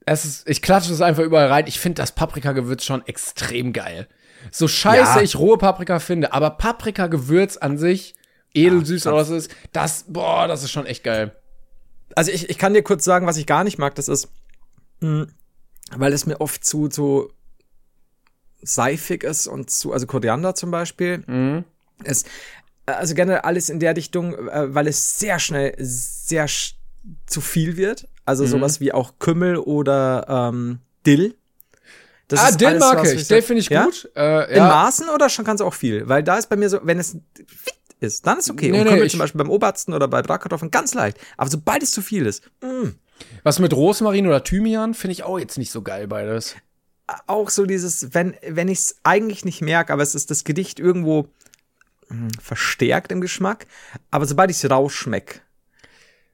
es 0.06 0.24
ist, 0.24 0.48
ich 0.48 0.62
klatsche 0.62 0.92
es 0.92 1.00
einfach 1.00 1.22
überall 1.22 1.48
rein. 1.48 1.66
Ich 1.66 1.80
finde 1.80 2.00
das 2.02 2.12
Paprikagewürz 2.12 2.84
schon 2.84 3.06
extrem 3.06 3.72
geil. 3.72 4.08
So 4.50 4.68
scheiße 4.68 5.18
Ja. 5.18 5.22
ich 5.22 5.36
rohe 5.36 5.58
Paprika 5.58 5.98
finde, 5.98 6.32
aber 6.32 6.50
Paprikagewürz 6.50 7.56
an 7.56 7.76
sich, 7.76 8.14
edelsüß 8.54 9.06
oder 9.06 9.16
was 9.16 9.30
ist, 9.30 9.50
das, 9.72 10.04
boah, 10.08 10.48
das 10.48 10.62
ist 10.62 10.70
schon 10.70 10.86
echt 10.86 11.04
geil. 11.04 11.34
Also 12.14 12.30
ich, 12.30 12.48
ich 12.48 12.58
kann 12.58 12.72
dir 12.72 12.82
kurz 12.82 13.04
sagen, 13.04 13.26
was 13.26 13.36
ich 13.36 13.46
gar 13.46 13.64
nicht 13.64 13.78
mag, 13.78 13.94
das 13.96 14.08
ist, 14.08 14.28
mh, 15.00 15.26
weil 15.96 16.12
es 16.12 16.26
mir 16.26 16.40
oft 16.40 16.64
zu, 16.64 16.88
zu 16.88 17.30
seifig 18.62 19.24
ist 19.24 19.46
und 19.46 19.70
zu, 19.70 19.92
also 19.92 20.06
Koriander 20.06 20.54
zum 20.54 20.70
Beispiel, 20.70 21.22
Mhm. 21.26 21.64
ist, 22.04 22.26
also 22.86 23.14
generell 23.14 23.40
alles 23.40 23.70
in 23.70 23.80
der 23.80 23.96
Richtung, 23.96 24.34
äh, 24.48 24.74
weil 24.74 24.86
es 24.88 25.18
sehr 25.18 25.38
schnell 25.38 25.74
sehr 25.78 26.48
sch 26.48 26.74
zu 27.26 27.40
viel 27.40 27.76
wird. 27.76 28.06
Also 28.26 28.44
Mhm. 28.44 28.48
sowas 28.48 28.80
wie 28.80 28.92
auch 28.92 29.14
Kümmel 29.18 29.56
oder 29.56 30.26
ähm, 30.52 30.80
Dill. 31.06 31.34
Das 32.26 32.40
ah, 32.40 32.48
ist 32.48 32.60
Dill 32.60 32.68
alles 32.68 32.80
mag 32.80 33.04
ich, 33.06 33.26
Dill 33.28 33.40
finde 33.42 33.60
ich 33.60 33.68
ja? 33.70 33.84
gut. 33.84 34.10
Äh, 34.14 34.50
In 34.50 34.56
ja. 34.58 34.68
Maßen 34.68 35.08
oder 35.08 35.30
schon 35.30 35.44
ganz 35.46 35.60
auch 35.62 35.72
viel? 35.72 36.06
Weil 36.08 36.22
da 36.22 36.36
ist 36.36 36.48
bei 36.50 36.56
mir 36.56 36.68
so, 36.68 36.80
wenn 36.82 36.98
es 36.98 37.12
fit 37.46 37.74
ist, 38.00 38.26
dann 38.26 38.38
ist 38.38 38.50
okay. 38.50 38.70
Nee, 38.70 38.78
und 38.80 38.84
nee, 38.84 38.90
Kümmel 38.90 39.06
ich- 39.06 39.12
zum 39.12 39.20
Beispiel 39.20 39.38
beim 39.38 39.48
Obersten 39.50 39.94
oder 39.94 40.08
bei 40.08 40.20
Bratkartoffeln 40.20 40.70
ganz 40.70 40.92
leicht. 40.92 41.16
Aber 41.38 41.48
sobald 41.48 41.82
es 41.82 41.92
zu 41.92 42.02
viel 42.02 42.26
ist, 42.26 42.42
mm, 42.60 42.88
Was 43.42 43.58
mit 43.58 43.72
Rosmarin 43.72 44.26
oder 44.26 44.44
Thymian 44.44 44.92
finde 44.94 45.12
ich 45.12 45.22
auch 45.24 45.38
jetzt 45.38 45.56
nicht 45.58 45.70
so 45.72 45.80
geil 45.82 46.06
beides. 46.06 46.54
Auch 47.26 47.50
so 47.50 47.66
dieses, 47.66 48.14
wenn, 48.14 48.36
wenn 48.46 48.68
ich 48.68 48.78
es 48.78 48.96
eigentlich 49.02 49.44
nicht 49.44 49.62
merke, 49.62 49.92
aber 49.92 50.02
es 50.02 50.14
ist 50.14 50.30
das 50.30 50.44
Gedicht 50.44 50.78
irgendwo 50.78 51.28
mh, 52.08 52.28
verstärkt 52.40 53.12
im 53.12 53.20
Geschmack, 53.20 53.66
aber 54.10 54.26
sobald 54.26 54.50
ich 54.50 54.62
es 54.62 54.70
rausschmeck, 54.70 55.42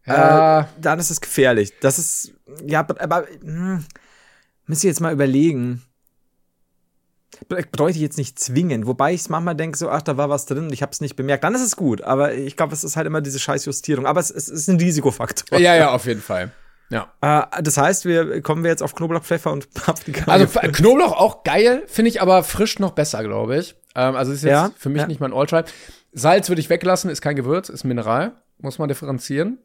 Ja, 0.06 0.60
äh, 0.60 0.64
dann 0.80 0.98
ist 0.98 1.10
es 1.10 1.20
gefährlich. 1.20 1.72
Das 1.80 1.98
ist, 1.98 2.32
ja, 2.66 2.80
aber, 2.98 3.26
mh, 3.42 3.82
müsst 4.66 4.84
ihr 4.84 4.90
jetzt 4.90 5.00
mal 5.00 5.12
überlegen. 5.12 5.82
Br- 7.48 7.62
Bräuchte 7.72 7.98
ich 7.98 8.02
jetzt 8.02 8.18
nicht 8.18 8.38
zwingen, 8.38 8.86
wobei 8.86 9.12
ich 9.12 9.22
es 9.22 9.28
manchmal 9.28 9.56
denke, 9.56 9.76
so, 9.76 9.90
ach, 9.90 10.02
da 10.02 10.16
war 10.16 10.28
was 10.30 10.46
drin, 10.46 10.70
ich 10.72 10.82
habe 10.82 10.92
es 10.92 11.00
nicht 11.00 11.16
bemerkt. 11.16 11.42
Dann 11.44 11.54
ist 11.54 11.62
es 11.62 11.74
gut, 11.76 12.00
aber 12.02 12.34
ich 12.34 12.56
glaube, 12.56 12.72
es 12.74 12.84
ist 12.84 12.96
halt 12.96 13.06
immer 13.06 13.20
diese 13.20 13.38
scheiß 13.38 13.64
Justierung. 13.64 14.06
Aber 14.06 14.20
es, 14.20 14.30
es 14.30 14.48
ist 14.48 14.68
ein 14.68 14.78
Risikofaktor. 14.78 15.58
ja, 15.58 15.74
ja, 15.74 15.90
auf 15.90 16.06
jeden 16.06 16.22
Fall. 16.22 16.52
Ja. 16.94 17.12
Äh, 17.20 17.62
das 17.62 17.76
heißt, 17.76 18.04
wir 18.04 18.40
kommen 18.42 18.62
wir 18.62 18.70
jetzt 18.70 18.82
auf 18.82 18.94
Knoblauch, 18.94 19.24
Pfeffer 19.24 19.52
und 19.52 19.72
Paprika. 19.74 20.30
Also 20.30 20.60
Knoblauch 20.60 21.12
auch 21.12 21.42
geil, 21.42 21.82
finde 21.86 22.08
ich 22.10 22.22
aber 22.22 22.44
frisch 22.44 22.78
noch 22.78 22.92
besser, 22.92 23.24
glaube 23.24 23.58
ich. 23.58 23.74
Ähm, 23.96 24.14
also 24.14 24.32
ist 24.32 24.44
jetzt 24.44 24.52
Ja, 24.52 24.70
für 24.76 24.88
mich 24.88 25.02
ja. 25.02 25.08
nicht 25.08 25.20
mein 25.20 25.32
Alltime. 25.32 25.64
Salz 26.12 26.48
würde 26.48 26.60
ich 26.60 26.70
weglassen, 26.70 27.10
ist 27.10 27.20
kein 27.20 27.34
Gewürz, 27.34 27.68
ist 27.68 27.82
Mineral. 27.84 28.32
Muss 28.58 28.78
man 28.78 28.88
differenzieren. 28.88 29.58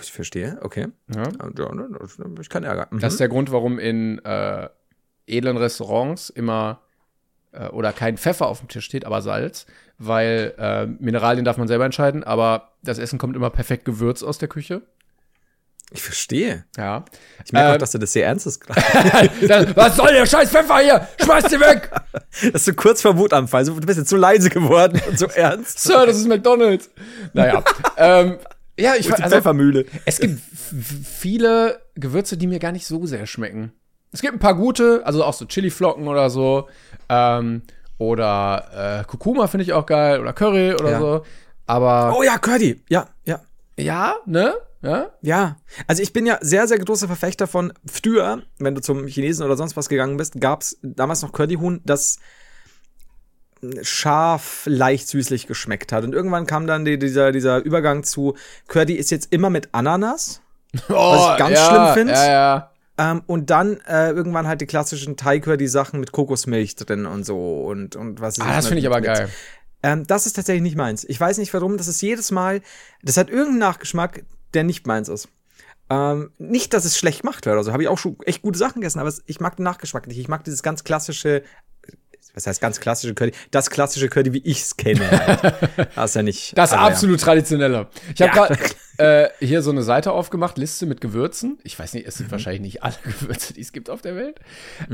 ich 0.00 0.10
verstehe, 0.10 0.58
okay. 0.62 0.88
Ja. 1.14 1.22
Ne, 1.28 1.88
das 2.00 2.18
ich 2.40 2.48
kann 2.48 2.64
Ärger. 2.64 2.88
Mhm. 2.90 2.98
Das 2.98 3.12
ist 3.12 3.20
der 3.20 3.28
Grund, 3.28 3.52
warum 3.52 3.78
in 3.78 4.18
äh, 4.24 4.68
edlen 5.26 5.56
Restaurants 5.56 6.28
immer 6.28 6.80
äh, 7.52 7.68
oder 7.68 7.92
kein 7.92 8.18
Pfeffer 8.18 8.48
auf 8.48 8.58
dem 8.58 8.68
Tisch 8.68 8.84
steht, 8.84 9.04
aber 9.04 9.22
Salz, 9.22 9.66
weil 9.98 10.54
äh, 10.58 10.86
Mineralien 10.86 11.44
darf 11.44 11.56
man 11.56 11.68
selber 11.68 11.84
entscheiden, 11.84 12.24
aber 12.24 12.72
das 12.82 12.98
Essen 12.98 13.20
kommt 13.20 13.36
immer 13.36 13.50
perfekt 13.50 13.84
Gewürz 13.84 14.24
aus 14.24 14.38
der 14.38 14.48
Küche. 14.48 14.82
Ich 15.94 16.02
verstehe. 16.02 16.64
Ja. 16.76 17.04
Ich 17.44 17.52
merke 17.52 17.68
Ähm, 17.68 17.74
auch, 17.74 17.78
dass 17.78 17.92
du 17.92 17.98
das 17.98 18.12
sehr 18.12 18.26
ernst 18.26 18.46
ist 18.46 18.60
gerade. 18.60 18.80
Das, 19.46 19.76
was 19.76 19.96
soll 19.96 20.12
der 20.12 20.24
scheiß 20.26 20.50
Pfeffer 20.50 20.78
hier? 20.78 21.06
Schmeiß 21.22 21.44
die 21.44 21.60
weg! 21.60 21.90
Das 22.30 22.42
ist 22.54 22.64
so 22.64 22.72
kurz 22.74 23.02
vor 23.02 23.16
Wutanfall. 23.18 23.64
Du 23.64 23.74
bist 23.80 23.98
jetzt 23.98 24.08
so 24.10 24.16
leise 24.16 24.48
geworden 24.48 25.00
und 25.08 25.18
so 25.18 25.26
ernst. 25.26 25.80
Sir, 25.80 26.06
das 26.06 26.16
ist 26.16 26.26
McDonalds. 26.28 26.88
Naja. 27.34 27.62
ähm, 27.98 28.38
ja, 28.78 28.94
ich 28.98 29.12
also, 29.12 29.28
Pfeffermühle. 29.36 29.84
Es 30.06 30.18
gibt 30.18 30.40
viele 31.04 31.80
Gewürze, 31.94 32.36
die 32.36 32.46
mir 32.46 32.58
gar 32.58 32.72
nicht 32.72 32.86
so 32.86 33.04
sehr 33.06 33.26
schmecken. 33.26 33.72
Es 34.12 34.20
gibt 34.20 34.32
ein 34.34 34.38
paar 34.40 34.54
gute, 34.56 35.02
also 35.04 35.24
auch 35.24 35.34
so 35.34 35.44
Chiliflocken 35.44 36.08
oder 36.08 36.30
so. 36.30 36.68
Ähm, 37.08 37.62
oder 37.98 39.00
äh, 39.02 39.04
Kurkuma 39.04 39.46
finde 39.46 39.64
ich 39.64 39.72
auch 39.72 39.86
geil. 39.86 40.20
Oder 40.20 40.32
Curry 40.32 40.74
oder 40.74 40.90
Ja. 40.92 41.00
so. 41.00 41.22
Aber 41.66 42.14
Oh 42.16 42.22
ja, 42.22 42.38
Curdy. 42.38 42.82
Ja, 42.88 43.08
ja. 43.24 43.40
Ja, 43.78 44.16
ne? 44.26 44.54
Ja? 44.82 45.10
Ja, 45.22 45.56
also 45.86 46.02
ich 46.02 46.12
bin 46.12 46.26
ja 46.26 46.38
sehr, 46.40 46.66
sehr 46.66 46.78
großer 46.78 47.06
Verfechter 47.06 47.46
von 47.46 47.72
früher, 47.86 48.42
wenn 48.58 48.74
du 48.74 48.80
zum 48.80 49.06
Chinesen 49.06 49.46
oder 49.46 49.56
sonst 49.56 49.76
was 49.76 49.88
gegangen 49.88 50.16
bist, 50.16 50.40
gab's 50.40 50.76
damals 50.82 51.22
noch 51.22 51.32
Curdyhuhn, 51.32 51.80
das 51.84 52.18
scharf, 53.82 54.62
leicht 54.66 55.06
süßlich 55.08 55.46
geschmeckt 55.46 55.92
hat. 55.92 56.02
Und 56.04 56.14
irgendwann 56.14 56.46
kam 56.46 56.66
dann 56.66 56.84
die, 56.84 56.98
dieser, 56.98 57.30
dieser 57.30 57.58
Übergang 57.64 58.02
zu 58.02 58.34
Curdy 58.66 58.94
ist 58.94 59.10
jetzt 59.10 59.32
immer 59.32 59.50
mit 59.50 59.68
Ananas. 59.72 60.40
Oh, 60.88 61.28
ich 61.32 61.38
ganz 61.38 61.58
ja, 61.58 61.68
schlimm 61.68 62.06
find? 62.06 62.10
Ja, 62.16 62.30
ja. 62.30 62.70
Ähm, 62.96 63.22
und 63.26 63.50
dann 63.50 63.78
äh, 63.86 64.10
irgendwann 64.10 64.46
halt 64.46 64.62
die 64.62 64.66
klassischen 64.66 65.18
Thai-Curdy-Sachen 65.18 66.00
mit 66.00 66.12
Kokosmilch 66.12 66.76
drin 66.76 67.04
und 67.04 67.24
so 67.24 67.64
und, 67.64 67.94
und 67.94 68.20
was 68.22 68.38
weiß 68.38 68.46
Ah, 68.46 68.56
das 68.56 68.66
finde 68.68 68.80
ich 68.80 68.86
aber 68.86 68.96
mit- 68.96 69.04
geil. 69.04 69.28
Ähm, 69.82 70.06
das 70.06 70.26
ist 70.26 70.34
tatsächlich 70.34 70.62
nicht 70.62 70.76
meins. 70.76 71.04
Ich 71.04 71.18
weiß 71.20 71.38
nicht 71.38 71.52
warum, 71.54 71.76
das 71.76 71.88
ist 71.88 72.00
jedes 72.02 72.30
Mal, 72.30 72.60
das 73.02 73.16
hat 73.16 73.28
irgendeinen 73.30 73.58
Nachgeschmack, 73.58 74.24
der 74.54 74.64
nicht 74.64 74.86
meins 74.86 75.08
ist. 75.08 75.28
Ähm, 75.90 76.30
nicht, 76.38 76.72
dass 76.72 76.84
es 76.84 76.96
schlecht 76.96 77.24
macht 77.24 77.46
oder 77.46 77.62
so. 77.64 77.72
Habe 77.72 77.82
ich 77.82 77.88
auch 77.88 77.98
schon 77.98 78.16
echt 78.24 78.42
gute 78.42 78.58
Sachen 78.58 78.80
gegessen, 78.80 78.98
aber 79.00 79.12
ich 79.26 79.40
mag 79.40 79.56
den 79.56 79.64
Nachgeschmack 79.64 80.06
nicht. 80.06 80.18
Ich 80.18 80.28
mag 80.28 80.44
dieses 80.44 80.62
ganz 80.62 80.84
klassische, 80.84 81.42
was 82.34 82.46
heißt 82.46 82.60
ganz 82.62 82.80
klassische 82.80 83.12
Curry? 83.14 83.32
Das 83.50 83.68
klassische 83.68 84.08
Curry, 84.08 84.32
wie 84.32 84.42
ich 84.44 84.62
es 84.62 84.76
kenne. 84.76 85.10
Halt. 85.10 85.88
das 85.96 86.10
ist 86.12 86.14
ja 86.14 86.22
nicht. 86.22 86.56
Das 86.56 86.70
ja. 86.70 86.78
absolut 86.78 87.20
traditionelle. 87.20 87.88
Ich 88.14 88.22
habe 88.22 88.34
Ja. 88.36 88.46
gerade 88.46 88.58
äh, 88.98 89.28
hier 89.44 89.60
so 89.62 89.70
eine 89.70 89.82
Seite 89.82 90.12
aufgemacht, 90.12 90.56
Liste 90.56 90.86
mit 90.86 91.00
Gewürzen. 91.02 91.58
Ich 91.64 91.78
weiß 91.78 91.92
nicht, 91.94 92.06
es 92.06 92.14
Mhm. 92.14 92.18
sind 92.24 92.30
wahrscheinlich 92.30 92.62
nicht 92.62 92.82
alle 92.84 92.94
Gewürze, 93.20 93.52
die 93.52 93.60
es 93.60 93.72
gibt 93.72 93.90
auf 93.90 94.00
der 94.00 94.16
Welt. 94.16 94.38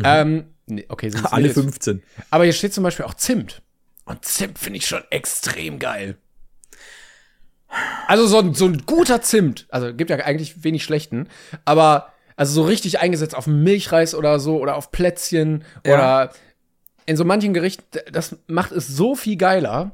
Ähm, 0.02 0.46
nee, 0.66 0.86
okay, 0.88 1.12
Alle 1.30 1.44
nicht. 1.44 1.54
15. 1.54 2.02
Aber 2.30 2.42
hier 2.44 2.52
steht 2.54 2.74
zum 2.74 2.82
Beispiel 2.82 3.04
auch 3.04 3.14
Zimt. 3.14 3.62
Und 4.08 4.24
Zimt 4.24 4.58
finde 4.58 4.78
ich 4.78 4.86
schon 4.86 5.02
extrem 5.10 5.78
geil. 5.78 6.16
Also 8.06 8.26
so 8.26 8.38
ein, 8.38 8.54
so 8.54 8.64
ein 8.64 8.84
guter 8.86 9.20
Zimt, 9.20 9.66
also 9.68 9.92
gibt 9.94 10.08
ja 10.08 10.16
eigentlich 10.16 10.64
wenig 10.64 10.82
schlechten, 10.84 11.28
aber 11.66 12.12
Also 12.36 12.54
so 12.54 12.62
richtig 12.64 13.00
eingesetzt 13.00 13.34
auf 13.34 13.46
Milchreis 13.46 14.14
oder 14.14 14.38
so 14.40 14.58
oder 14.58 14.76
auf 14.76 14.90
Plätzchen 14.92 15.64
Ja. 15.84 15.94
oder 15.94 16.32
in 17.04 17.16
so 17.16 17.24
manchen 17.24 17.52
Gerichten, 17.52 17.84
das 18.12 18.36
macht 18.46 18.70
es 18.72 18.86
so 18.86 19.14
viel 19.14 19.36
geiler. 19.36 19.90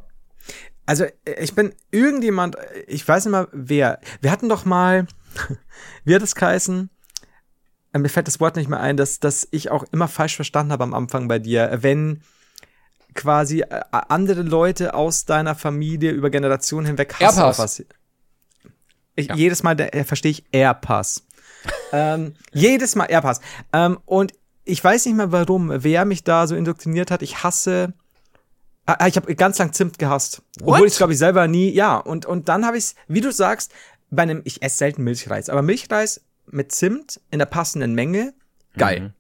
Also, 0.87 1.05
äh, 1.05 1.43
ich 1.43 1.55
bin 1.55 1.75
irgendjemand, 1.91 2.57
äh, 2.57 2.81
ich 2.87 3.07
weiß 3.09 3.25
nicht 3.25 3.33
mal 3.33 3.49
wer. 3.53 3.99
Wir 4.21 4.31
hatten 4.31 4.49
doch 4.51 4.65
mal, 4.67 5.07
wie 6.05 6.15
hat 6.15 6.23
es 6.23 6.35
geheißen? 6.35 6.91
Äh, 7.93 7.99
Mir 7.99 8.09
fällt 8.11 8.29
das 8.29 8.41
Wort 8.41 8.57
nicht 8.57 8.69
mehr 8.69 8.81
ein, 8.81 8.97
dass, 8.99 9.19
dass 9.21 9.49
ich 9.51 9.71
auch 9.71 9.85
immer 9.91 10.07
falsch 10.09 10.37
verstanden 10.37 10.71
habe 10.73 10.85
am 10.85 10.93
Anfang 10.95 11.27
bei 11.29 11.39
dir. 11.39 11.79
Wenn 11.81 12.21
quasi 13.15 13.61
äh, 13.61 13.81
andere 13.91 14.43
Leute 14.43 14.95
aus 14.95 15.25
deiner 15.25 15.55
Familie 15.55 16.11
über 16.13 16.31
Generationen 16.31 16.87
hinweg 16.87 17.15
Hass 17.15 17.37
Airpass. 17.37 17.59
was. 17.59 17.85
Ich, 19.17 19.29
Ja. 19.29 19.35
Jedes 19.37 19.63
Mal 19.63 19.79
äh, 19.81 20.05
verstehe 20.05 20.33
ich 20.33 20.45
Airpass. 20.53 21.25
ähm, 21.93 22.35
jedes 22.53 22.97
Mal 22.97 23.07
Airpass. 23.07 23.41
Ähm, 23.73 23.99
und 24.05 24.33
ich 24.65 24.83
weiß 24.83 25.07
nicht 25.07 25.15
mehr 25.15 25.31
warum, 25.33 25.71
wer 25.73 26.05
mich 26.05 26.25
da 26.25 26.47
so 26.47 26.57
indoktriniert 26.57 27.11
hat. 27.11 27.23
Ich 27.23 27.43
hasse 27.43 27.95
Ah, 28.87 29.07
ich 29.07 29.17
habe 29.17 29.35
ganz 29.35 29.59
lang 29.59 29.73
Zimt 29.73 29.99
gehasst. 29.99 30.43
What? 30.61 30.75
Obwohl 30.75 30.89
ich 30.89 30.97
glaube 30.99 31.15
ich 31.15 31.19
selber 31.19 31.49
nie, 31.49 31.71
ja. 31.71 31.97
Und, 31.97 32.27
und 32.27 32.51
dann 32.51 32.67
habe 32.67 32.77
ich 32.77 32.95
wie 33.09 33.23
du 33.23 33.33
sagst, 33.33 33.73
bei 34.11 34.23
einem, 34.23 34.43
ich 34.45 34.63
esse 34.63 34.77
selten 34.77 35.05
Milchreis, 35.05 35.49
aber 35.49 35.63
Milchreis 35.63 36.21
mit 36.51 36.71
Zimt 36.73 37.21
in 37.31 37.39
der 37.39 37.47
passenden 37.47 37.95
Menge, 37.95 38.35
geil. 38.77 39.15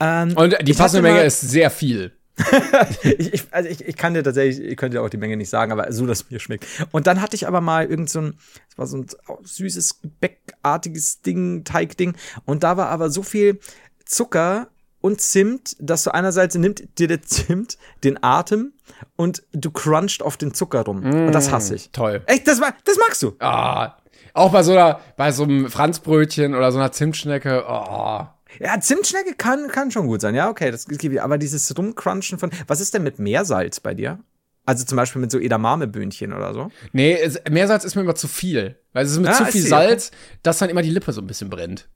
Ähm, 0.00 0.34
Und 0.36 0.56
die 0.62 0.72
passende 0.72 1.02
Menge 1.02 1.22
ist 1.22 1.40
sehr 1.40 1.70
viel. 1.70 2.12
ich, 3.02 3.34
ich, 3.34 3.44
also 3.50 3.68
ich, 3.68 3.84
ich 3.86 3.96
kann 3.96 4.14
dir 4.14 4.22
tatsächlich, 4.22 4.64
ich 4.64 4.76
könnte 4.76 4.96
dir 4.96 5.02
auch 5.02 5.08
die 5.08 5.16
Menge 5.16 5.36
nicht 5.36 5.50
sagen, 5.50 5.72
aber 5.72 5.92
so, 5.92 6.06
dass 6.06 6.22
es 6.22 6.30
mir 6.30 6.40
schmeckt. 6.40 6.66
Und 6.92 7.06
dann 7.06 7.20
hatte 7.20 7.36
ich 7.36 7.46
aber 7.46 7.60
mal 7.60 7.86
irgend 7.86 8.10
so 8.10 8.20
ein, 8.20 8.38
es 8.68 8.78
war 8.78 8.86
so 8.86 8.98
ein 8.98 9.06
süßes, 9.42 10.00
gebäckartiges 10.00 11.22
Ding, 11.22 11.64
Teigding. 11.64 12.14
Und 12.44 12.62
da 12.62 12.76
war 12.76 12.88
aber 12.88 13.10
so 13.10 13.22
viel 13.22 13.60
Zucker 14.04 14.68
und 15.00 15.20
Zimt, 15.20 15.76
dass 15.80 16.04
du 16.04 16.12
einerseits 16.12 16.56
nimmt 16.56 16.98
dir 16.98 17.08
der 17.08 17.22
Zimt 17.22 17.78
den 18.04 18.22
Atem 18.22 18.72
und 19.16 19.42
du 19.52 19.70
cruncht 19.70 20.22
auf 20.22 20.36
den 20.36 20.54
Zucker 20.54 20.82
rum. 20.82 21.02
Und 21.02 21.32
das 21.32 21.52
hasse 21.52 21.74
ich. 21.74 21.90
Toll. 21.90 22.22
Echt, 22.26 22.48
das, 22.48 22.60
das 22.84 22.96
magst 22.98 23.22
du? 23.22 23.34
Ah, 23.38 23.96
auch 24.34 24.52
bei 24.52 24.62
so 24.62 24.72
einer, 24.72 25.00
bei 25.16 25.32
so 25.32 25.44
einem 25.44 25.70
Franzbrötchen 25.70 26.54
oder 26.54 26.72
so 26.72 26.78
einer 26.78 26.92
Zimtschnecke. 26.92 27.64
Oh. 27.68 28.26
Ja, 28.60 28.80
Zimtschnecke 28.80 29.34
kann, 29.34 29.68
kann 29.68 29.90
schon 29.90 30.06
gut 30.06 30.20
sein. 30.20 30.34
Ja, 30.34 30.48
okay, 30.48 30.70
das 30.70 30.86
gebe 30.86 31.14
ich. 31.14 31.22
Aber 31.22 31.38
dieses 31.38 31.76
Rumcrunchen 31.76 32.38
von, 32.38 32.50
was 32.66 32.80
ist 32.80 32.94
denn 32.94 33.02
mit 33.02 33.18
Meersalz 33.18 33.80
bei 33.80 33.94
dir? 33.94 34.18
Also 34.66 34.84
zum 34.84 34.96
Beispiel 34.96 35.20
mit 35.20 35.30
so 35.30 35.38
Edamame-Böhnchen 35.38 36.32
oder 36.34 36.52
so? 36.52 36.70
Nee, 36.92 37.14
es, 37.18 37.40
Meersalz 37.48 37.84
ist 37.84 37.94
mir 37.94 38.02
immer 38.02 38.14
zu 38.14 38.28
viel. 38.28 38.76
Weil 38.92 39.06
es 39.06 39.12
ist 39.12 39.18
mit 39.18 39.28
Ah, 39.30 39.34
zu 39.34 39.44
viel 39.46 39.62
see, 39.62 39.68
Salz, 39.68 40.10
dass 40.42 40.58
dann 40.58 40.68
immer 40.68 40.82
die 40.82 40.90
Lippe 40.90 41.12
so 41.12 41.22
ein 41.22 41.26
bisschen 41.26 41.48
brennt. 41.48 41.88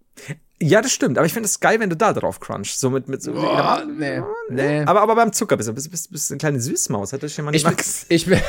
Ja, 0.59 0.81
das 0.81 0.93
stimmt. 0.93 1.19
Aber 1.19 1.27
ich 1.27 1.33
finde 1.35 1.49
es 1.49 1.61
geil, 1.61 1.81
wenn 1.81 1.91
du 1.91 1.97
da 1.97 2.13
drauf 2.13 2.41
crunchst. 2.41 2.81
So 2.81 2.89
mit, 2.91 3.09
mit 3.09 3.23
so 3.23 3.33
Oh, 3.35 3.79
nee, 3.99 4.23
nee. 4.49 4.81
Aber, 4.87 5.03
aber 5.03 5.15
beim 5.17 5.33
Zucker 5.33 5.57
bist 5.57 5.69
du 5.69 5.75
bist, 5.75 5.91
bist, 5.91 6.11
bist 6.13 6.31
eine 6.31 6.39
kleine 6.39 6.61
Süßmaus. 6.61 7.13
Hat 7.13 7.23
das 7.23 7.35
schon 7.35 7.45
mal 7.45 7.55
Ich 7.55 7.65
nicht 7.65 7.77
bin, 7.77 7.85
ich 8.09 8.27
bin, 8.27 8.41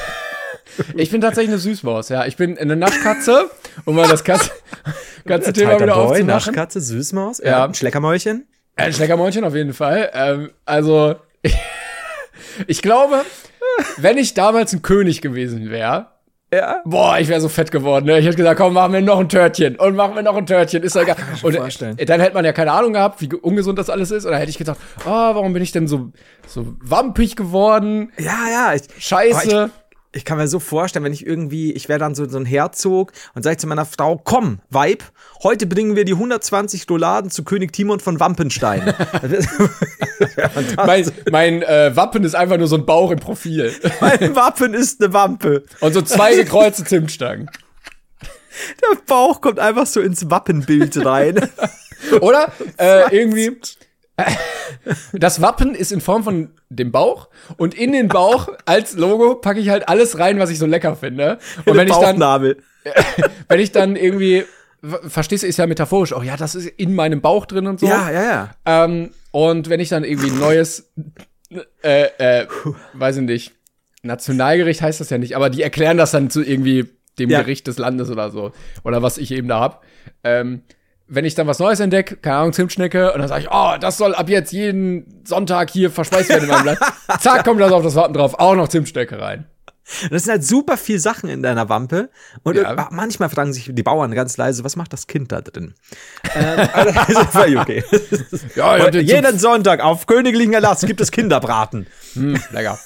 ich 0.95 1.09
bin 1.11 1.21
tatsächlich 1.21 1.49
eine 1.51 1.59
Süßmaus, 1.59 2.09
ja. 2.09 2.25
Ich 2.25 2.35
bin 2.37 2.57
eine 2.57 2.75
Naschkatze, 2.75 3.49
um 3.85 3.95
mal 3.95 4.07
das 4.07 4.23
ganze, 4.23 4.49
ganze 5.25 5.53
Thema 5.53 5.75
wieder 5.75 5.87
Boy, 5.93 6.03
aufzumachen. 6.05 6.25
Naschkatze, 6.27 6.81
Süßmaus, 6.81 7.39
ja. 7.43 7.65
Ein 7.65 7.73
Schleckermäulchen. 7.73 8.47
Ein 8.75 8.93
Schleckermäulchen 8.93 9.43
auf 9.43 9.55
jeden 9.55 9.73
Fall. 9.73 10.09
Ähm, 10.13 10.49
also, 10.65 11.15
ich, 11.41 11.55
ich 12.67 12.81
glaube, 12.81 13.21
wenn 13.97 14.17
ich 14.17 14.33
damals 14.33 14.73
ein 14.73 14.81
König 14.81 15.21
gewesen 15.21 15.69
wäre, 15.69 16.07
Ja. 16.51 16.81
boah, 16.85 17.17
ich 17.19 17.27
wäre 17.27 17.41
so 17.41 17.49
fett 17.49 17.71
geworden. 17.71 18.05
Ne? 18.05 18.19
Ich 18.19 18.25
hätte 18.25 18.37
gesagt, 18.37 18.59
komm, 18.59 18.73
machen 18.73 18.93
wir 18.93 19.01
noch 19.01 19.19
ein 19.19 19.29
Törtchen 19.29 19.75
und 19.77 19.95
machen 19.95 20.15
wir 20.15 20.21
noch 20.23 20.35
ein 20.37 20.45
Törtchen. 20.45 20.83
Ist 20.83 20.95
ja 20.95 21.01
egal. 21.03 21.15
Und 21.41 21.55
vorstellen. 21.55 21.97
äh, 21.97 22.05
dann 22.05 22.19
hätte 22.21 22.33
man 22.35 22.45
ja 22.45 22.51
keine 22.51 22.71
Ahnung 22.71 22.93
gehabt, 22.93 23.21
wie 23.21 23.29
ge- 23.29 23.39
ungesund 23.39 23.77
das 23.79 23.89
alles 23.89 24.11
ist. 24.11 24.25
Und 24.25 24.31
dann 24.31 24.39
hätte 24.39 24.51
ich 24.51 24.57
gedacht, 24.57 24.77
oh, 25.05 25.09
warum 25.09 25.53
bin 25.53 25.63
ich 25.63 25.71
denn 25.71 25.87
so, 25.87 26.11
so 26.47 26.75
wampig 26.81 27.35
geworden? 27.35 28.11
Ja, 28.19 28.37
ja. 28.51 28.73
Ich, 28.75 28.83
Scheiße. 29.03 29.69
Ich 30.15 30.25
kann 30.25 30.37
mir 30.37 30.47
so 30.47 30.59
vorstellen, 30.59 31.03
wenn 31.03 31.13
ich 31.13 31.25
irgendwie, 31.25 31.73
ich 31.73 31.89
wäre 31.89 31.99
dann 31.99 32.13
so, 32.15 32.27
so 32.29 32.37
ein 32.37 32.45
Herzog 32.45 33.11
und 33.33 33.43
sage 33.43 33.57
zu 33.57 33.67
meiner 33.67 33.85
Frau, 33.85 34.17
komm, 34.23 34.59
Weib, 34.69 35.03
heute 35.41 35.65
bringen 35.65 35.95
wir 35.95 36.05
die 36.05 36.13
120 36.13 36.89
Rouladen 36.89 37.31
zu 37.31 37.43
König 37.43 37.73
Timon 37.73 37.99
von 37.99 38.19
Wampenstein. 38.19 38.93
mein 40.77 41.11
mein 41.31 41.61
äh, 41.63 41.95
Wappen 41.95 42.23
ist 42.23 42.35
einfach 42.35 42.57
nur 42.57 42.67
so 42.67 42.75
ein 42.75 42.85
Bauch 42.85 43.11
im 43.11 43.19
Profil. 43.19 43.73
mein 44.01 44.35
Wappen 44.35 44.73
ist 44.73 45.03
eine 45.03 45.13
Wampe. 45.13 45.63
Und 45.79 45.93
so 45.93 46.01
zwei 46.03 46.35
gekreuzte 46.35 46.83
Zimtstangen. 46.83 47.49
Der 48.81 48.99
Bauch 49.07 49.41
kommt 49.41 49.59
einfach 49.59 49.87
so 49.87 49.99
ins 49.99 50.29
Wappenbild 50.29 51.03
rein. 51.03 51.49
Oder 52.21 52.51
äh, 52.77 53.15
irgendwie. 53.15 53.57
Das 55.13 55.41
Wappen 55.41 55.75
ist 55.75 55.91
in 55.91 56.01
Form 56.01 56.23
von 56.23 56.51
dem 56.69 56.91
Bauch 56.91 57.29
und 57.57 57.73
in 57.73 57.91
den 57.91 58.07
Bauch 58.07 58.49
als 58.65 58.93
Logo 58.93 59.35
packe 59.35 59.59
ich 59.59 59.69
halt 59.69 59.87
alles 59.89 60.19
rein, 60.19 60.39
was 60.39 60.49
ich 60.49 60.59
so 60.59 60.65
lecker 60.65 60.95
finde. 60.95 61.39
Und 61.65 61.75
wenn 61.77 61.87
ich 61.87 61.95
dann, 61.95 62.19
wenn 63.47 63.59
ich 63.59 63.71
dann 63.71 63.95
irgendwie, 63.95 64.45
verstehst 65.07 65.43
du, 65.43 65.47
ist 65.47 65.57
ja 65.57 65.67
metaphorisch, 65.67 66.13
oh 66.13 66.21
ja, 66.21 66.37
das 66.37 66.55
ist 66.55 66.67
in 66.67 66.93
meinem 66.95 67.21
Bauch 67.21 67.45
drin 67.45 67.67
und 67.67 67.79
so. 67.79 67.87
Ja, 67.87 68.09
ja, 68.11 68.23
ja. 68.23 68.49
Ähm, 68.65 69.11
und 69.31 69.69
wenn 69.69 69.79
ich 69.79 69.89
dann 69.89 70.03
irgendwie 70.03 70.29
ein 70.29 70.39
neues, 70.39 70.91
äh, 71.81 72.07
äh, 72.17 72.47
weiß 72.93 73.17
ich 73.17 73.23
nicht, 73.23 73.53
Nationalgericht 74.03 74.81
heißt 74.81 74.99
das 74.99 75.09
ja 75.09 75.17
nicht, 75.17 75.35
aber 75.35 75.49
die 75.49 75.63
erklären 75.63 75.97
das 75.97 76.11
dann 76.11 76.29
zu 76.29 76.43
irgendwie 76.43 76.89
dem 77.19 77.29
Ja. 77.29 77.41
Gericht 77.41 77.67
des 77.67 77.77
Landes 77.77 78.09
oder 78.09 78.31
so. 78.31 78.51
Oder 78.83 79.01
was 79.01 79.17
ich 79.17 79.31
eben 79.31 79.47
da 79.47 79.59
hab. 79.59 79.83
Ähm, 80.23 80.63
wenn 81.13 81.25
ich 81.25 81.35
dann 81.35 81.47
was 81.47 81.59
Neues 81.59 81.79
entdecke, 81.79 82.17
keine 82.17 82.37
Ahnung, 82.37 82.53
Zimtschnecke, 82.53 83.13
und 83.13 83.19
dann 83.19 83.27
sage 83.27 83.43
ich, 83.43 83.49
oh, 83.51 83.73
das 83.79 83.97
soll 83.97 84.15
ab 84.15 84.29
jetzt 84.29 84.51
jeden 84.51 85.21
Sonntag 85.25 85.69
hier 85.69 85.91
verspeist 85.91 86.29
werden 86.29 86.43
in 86.45 86.49
meinem 86.49 86.65
Land. 86.65 86.79
Zack, 87.19 87.43
kommt 87.45 87.59
das 87.61 87.71
auf 87.71 87.83
das 87.83 87.95
Wappen 87.95 88.13
drauf, 88.13 88.35
auch 88.39 88.55
noch 88.55 88.67
Zimtschnecke 88.67 89.19
rein. 89.21 89.45
Das 90.09 90.23
sind 90.23 90.31
halt 90.31 90.45
super 90.45 90.77
viel 90.77 90.97
Sachen 90.97 91.29
in 91.29 91.43
deiner 91.43 91.67
Wampe. 91.67 92.09
Und 92.43 92.55
Ja. 92.55 92.71
ir- 92.73 92.87
manchmal 92.91 93.27
fragen 93.29 93.51
sich 93.51 93.69
die 93.73 93.83
Bauern 93.83 94.11
ganz 94.13 94.37
leise, 94.37 94.63
was 94.63 94.77
macht 94.77 94.93
das 94.93 95.07
Kind 95.07 95.33
da 95.33 95.41
drin? 95.41 95.73
ähm, 96.35 96.67
völlig 97.31 97.57
okay. 97.59 97.83
Ja, 98.55 98.89
jeden 98.89 99.37
Sonntag 99.39 99.81
auf 99.81 100.07
königlichen 100.07 100.53
Erlass 100.53 100.81
gibt 100.81 101.01
es 101.01 101.11
Kinderbraten. 101.11 101.87
Hm, 102.13 102.39
lecker. 102.51 102.79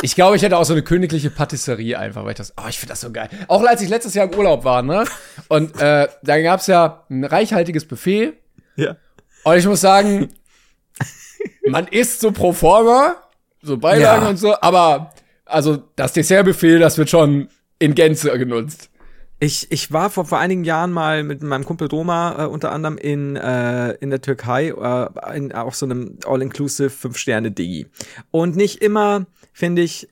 Ich 0.00 0.14
glaube, 0.14 0.36
ich 0.36 0.42
hätte 0.42 0.56
auch 0.56 0.64
so 0.64 0.72
eine 0.72 0.82
königliche 0.82 1.30
Patisserie 1.30 1.98
einfach, 1.98 2.24
weil 2.24 2.30
ich 2.30 2.38
das, 2.38 2.54
oh, 2.56 2.66
ich 2.68 2.78
finde 2.78 2.92
das 2.92 3.02
so 3.02 3.12
geil. 3.12 3.28
Auch 3.48 3.62
als 3.62 3.82
ich 3.82 3.88
letztes 3.90 4.14
Jahr 4.14 4.30
im 4.32 4.36
Urlaub 4.38 4.64
war, 4.64 4.82
ne? 4.82 5.04
Und 5.48 5.78
äh, 5.80 6.08
da 6.22 6.40
gab's 6.40 6.66
ja 6.66 7.04
ein 7.10 7.24
reichhaltiges 7.24 7.84
Buffet. 7.84 8.32
Ja. 8.76 8.96
Und 9.44 9.56
ich 9.56 9.66
muss 9.66 9.82
sagen, 9.82 10.30
man 11.68 11.86
isst 11.88 12.20
so 12.20 12.32
pro 12.32 12.52
forma, 12.52 13.16
so 13.60 13.76
Beilagen 13.76 14.22
Ja. 14.24 14.28
und 14.30 14.36
so, 14.38 14.54
aber 14.60 15.12
also 15.44 15.82
das 15.96 16.12
Dessertbuffet, 16.14 16.78
das 16.78 16.96
wird 16.96 17.10
schon 17.10 17.48
in 17.78 17.94
Gänze 17.94 18.36
genutzt. 18.38 18.88
Ich, 19.40 19.70
ich 19.72 19.92
war 19.92 20.08
vor, 20.08 20.24
vor 20.24 20.38
einigen 20.38 20.62
Jahren 20.62 20.92
mal 20.92 21.24
mit 21.24 21.42
meinem 21.42 21.64
Kumpel 21.64 21.88
Roma 21.88 22.44
äh, 22.44 22.46
unter 22.46 22.70
anderem 22.70 22.96
in, 22.96 23.34
äh, 23.34 23.90
in 23.94 24.10
der 24.10 24.20
Türkei 24.20 24.68
äh, 24.68 25.36
in 25.36 25.52
auch 25.52 25.74
so 25.74 25.84
einem 25.84 26.18
All-Inclusive 26.24 26.90
Fünf-Sterne-Digi. 26.90 27.88
Und 28.30 28.54
nicht 28.54 28.80
immer, 28.80 29.26
finde 29.52 29.82
ich, 29.82 30.08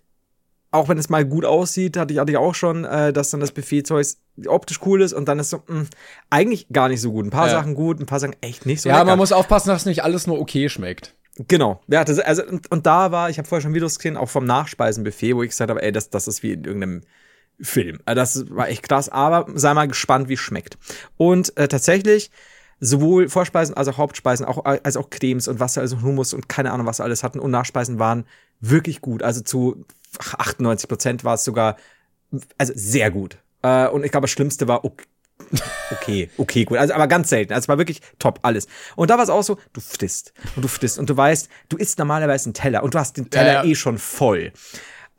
auch 0.72 0.88
wenn 0.88 0.98
es 0.98 1.08
mal 1.08 1.24
gut 1.24 1.44
aussieht, 1.44 1.96
hatte 1.96 2.12
ich, 2.14 2.20
hatte 2.20 2.30
ich 2.32 2.38
auch 2.38 2.54
schon, 2.54 2.84
äh, 2.84 3.12
dass 3.12 3.30
dann 3.30 3.40
das 3.40 3.50
Buffet-Zeug 3.52 4.06
optisch 4.46 4.80
cool 4.86 5.02
ist 5.02 5.12
und 5.12 5.26
dann 5.28 5.38
ist 5.40 5.50
so, 5.50 5.62
mh, 5.66 5.86
eigentlich 6.30 6.68
gar 6.72 6.88
nicht 6.88 7.00
so 7.00 7.10
gut. 7.12 7.26
Ein 7.26 7.30
paar 7.30 7.46
Ja. 7.48 7.52
Sachen 7.54 7.74
gut, 7.74 7.98
ein 8.00 8.06
paar 8.06 8.20
Sachen 8.20 8.36
echt 8.40 8.66
nicht 8.66 8.80
so 8.82 8.88
Ja, 8.88 8.96
lecker. 8.96 9.06
man 9.06 9.18
muss 9.18 9.32
aufpassen, 9.32 9.68
dass 9.68 9.84
nicht 9.84 10.04
alles 10.04 10.26
nur 10.26 10.38
okay 10.40 10.68
schmeckt. 10.68 11.16
Genau. 11.48 11.80
Ja, 11.88 12.04
das, 12.04 12.18
also, 12.20 12.44
und, 12.46 12.70
und 12.70 12.86
da 12.86 13.10
war, 13.12 13.30
ich 13.30 13.38
habe 13.38 13.48
vorher 13.48 13.62
schon 13.62 13.74
Videos 13.74 13.98
gesehen, 13.98 14.16
auch 14.16 14.28
vom 14.28 14.44
Nachspeisenbuffet, 14.44 15.34
wo 15.34 15.42
ich 15.42 15.50
gesagt 15.50 15.70
habe, 15.70 15.82
ey, 15.82 15.90
das, 15.90 16.10
das 16.10 16.28
ist 16.28 16.42
wie 16.42 16.52
in 16.52 16.64
irgendeinem 16.64 17.00
Film. 17.60 17.98
Also 18.04 18.20
das 18.44 18.50
war 18.56 18.68
echt 18.68 18.88
krass, 18.88 19.08
aber 19.08 19.46
sei 19.54 19.74
mal 19.74 19.88
gespannt, 19.88 20.28
wie 20.28 20.34
es 20.34 20.40
schmeckt. 20.40 20.78
Und 21.16 21.56
äh, 21.56 21.66
tatsächlich, 21.68 22.30
sowohl 22.78 23.28
Vorspeisen 23.28 23.76
als 23.76 23.88
auch 23.88 23.98
Hauptspeisen, 23.98 24.46
auch, 24.46 24.64
als 24.64 24.96
auch 24.96 25.10
Cremes 25.10 25.48
und 25.48 25.60
was 25.60 25.76
also 25.76 26.00
Hummus 26.02 26.32
und 26.32 26.48
keine 26.48 26.72
Ahnung, 26.72 26.86
was 26.86 27.00
wir 27.00 27.04
alles 27.04 27.22
hatten. 27.22 27.38
Und 27.38 27.50
Nachspeisen 27.50 27.98
waren 27.98 28.24
wirklich 28.60 29.00
gut. 29.00 29.22
Also 29.22 29.40
zu 29.40 29.84
98 30.18 30.88
Prozent 30.88 31.24
war 31.24 31.34
es 31.34 31.44
sogar, 31.44 31.76
also 32.58 32.72
sehr 32.76 33.10
gut. 33.10 33.38
Äh, 33.62 33.88
und 33.88 34.04
ich 34.04 34.10
glaube, 34.10 34.24
das 34.24 34.30
Schlimmste 34.30 34.68
war 34.68 34.84
okay. 34.84 35.04
Okay, 35.90 36.30
okay, 36.36 36.64
gut. 36.64 36.78
Also, 36.78 36.92
aber 36.92 37.06
ganz 37.08 37.30
selten. 37.30 37.52
Also, 37.54 37.64
es 37.64 37.68
war 37.68 37.78
wirklich 37.78 38.02
top, 38.18 38.40
alles. 38.42 38.68
Und 38.94 39.10
da 39.10 39.16
war 39.16 39.24
es 39.24 39.30
auch 39.30 39.42
so, 39.42 39.58
du 39.72 39.80
frisst 39.80 40.34
und 40.54 40.62
du 40.62 40.68
frisst 40.68 40.98
und 40.98 41.08
du 41.08 41.16
weißt, 41.16 41.48
du 41.70 41.78
isst 41.78 41.98
normalerweise 41.98 42.46
einen 42.46 42.54
Teller 42.54 42.82
und 42.82 42.94
du 42.94 42.98
hast 42.98 43.16
den 43.16 43.30
Teller 43.30 43.52
Ja, 43.54 43.64
ja. 43.64 43.70
eh 43.70 43.74
schon 43.74 43.98
voll. 43.98 44.52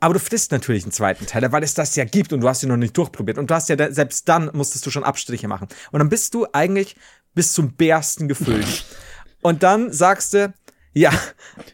Aber 0.00 0.14
du 0.14 0.20
frisst 0.20 0.50
natürlich 0.52 0.84
einen 0.84 0.92
zweiten 0.92 1.26
Teller, 1.26 1.52
weil 1.52 1.62
es 1.62 1.74
das 1.74 1.94
ja 1.96 2.04
gibt 2.04 2.32
und 2.32 2.40
du 2.40 2.48
hast 2.48 2.62
ihn 2.62 2.68
noch 2.68 2.76
nicht 2.76 2.96
durchprobiert. 2.96 3.38
Und 3.38 3.50
du 3.50 3.54
hast 3.54 3.68
ja, 3.68 3.76
da, 3.76 3.92
selbst 3.92 4.28
dann 4.28 4.50
musstest 4.52 4.86
du 4.86 4.90
schon 4.90 5.04
Abstriche 5.04 5.48
machen. 5.48 5.68
Und 5.90 5.98
dann 5.98 6.08
bist 6.08 6.34
du 6.34 6.46
eigentlich 6.52 6.96
bis 7.34 7.52
zum 7.52 7.74
Bersten 7.74 8.26
gefüllt. 8.28 8.84
und 9.42 9.62
dann 9.62 9.92
sagst 9.92 10.34
du, 10.34 10.52
ja, 10.94 11.10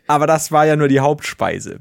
aber 0.07 0.27
das 0.27 0.53
war 0.53 0.67
ja 0.67 0.77
nur 0.77 0.89
die 0.89 1.01
Hauptspeise. 1.01 1.81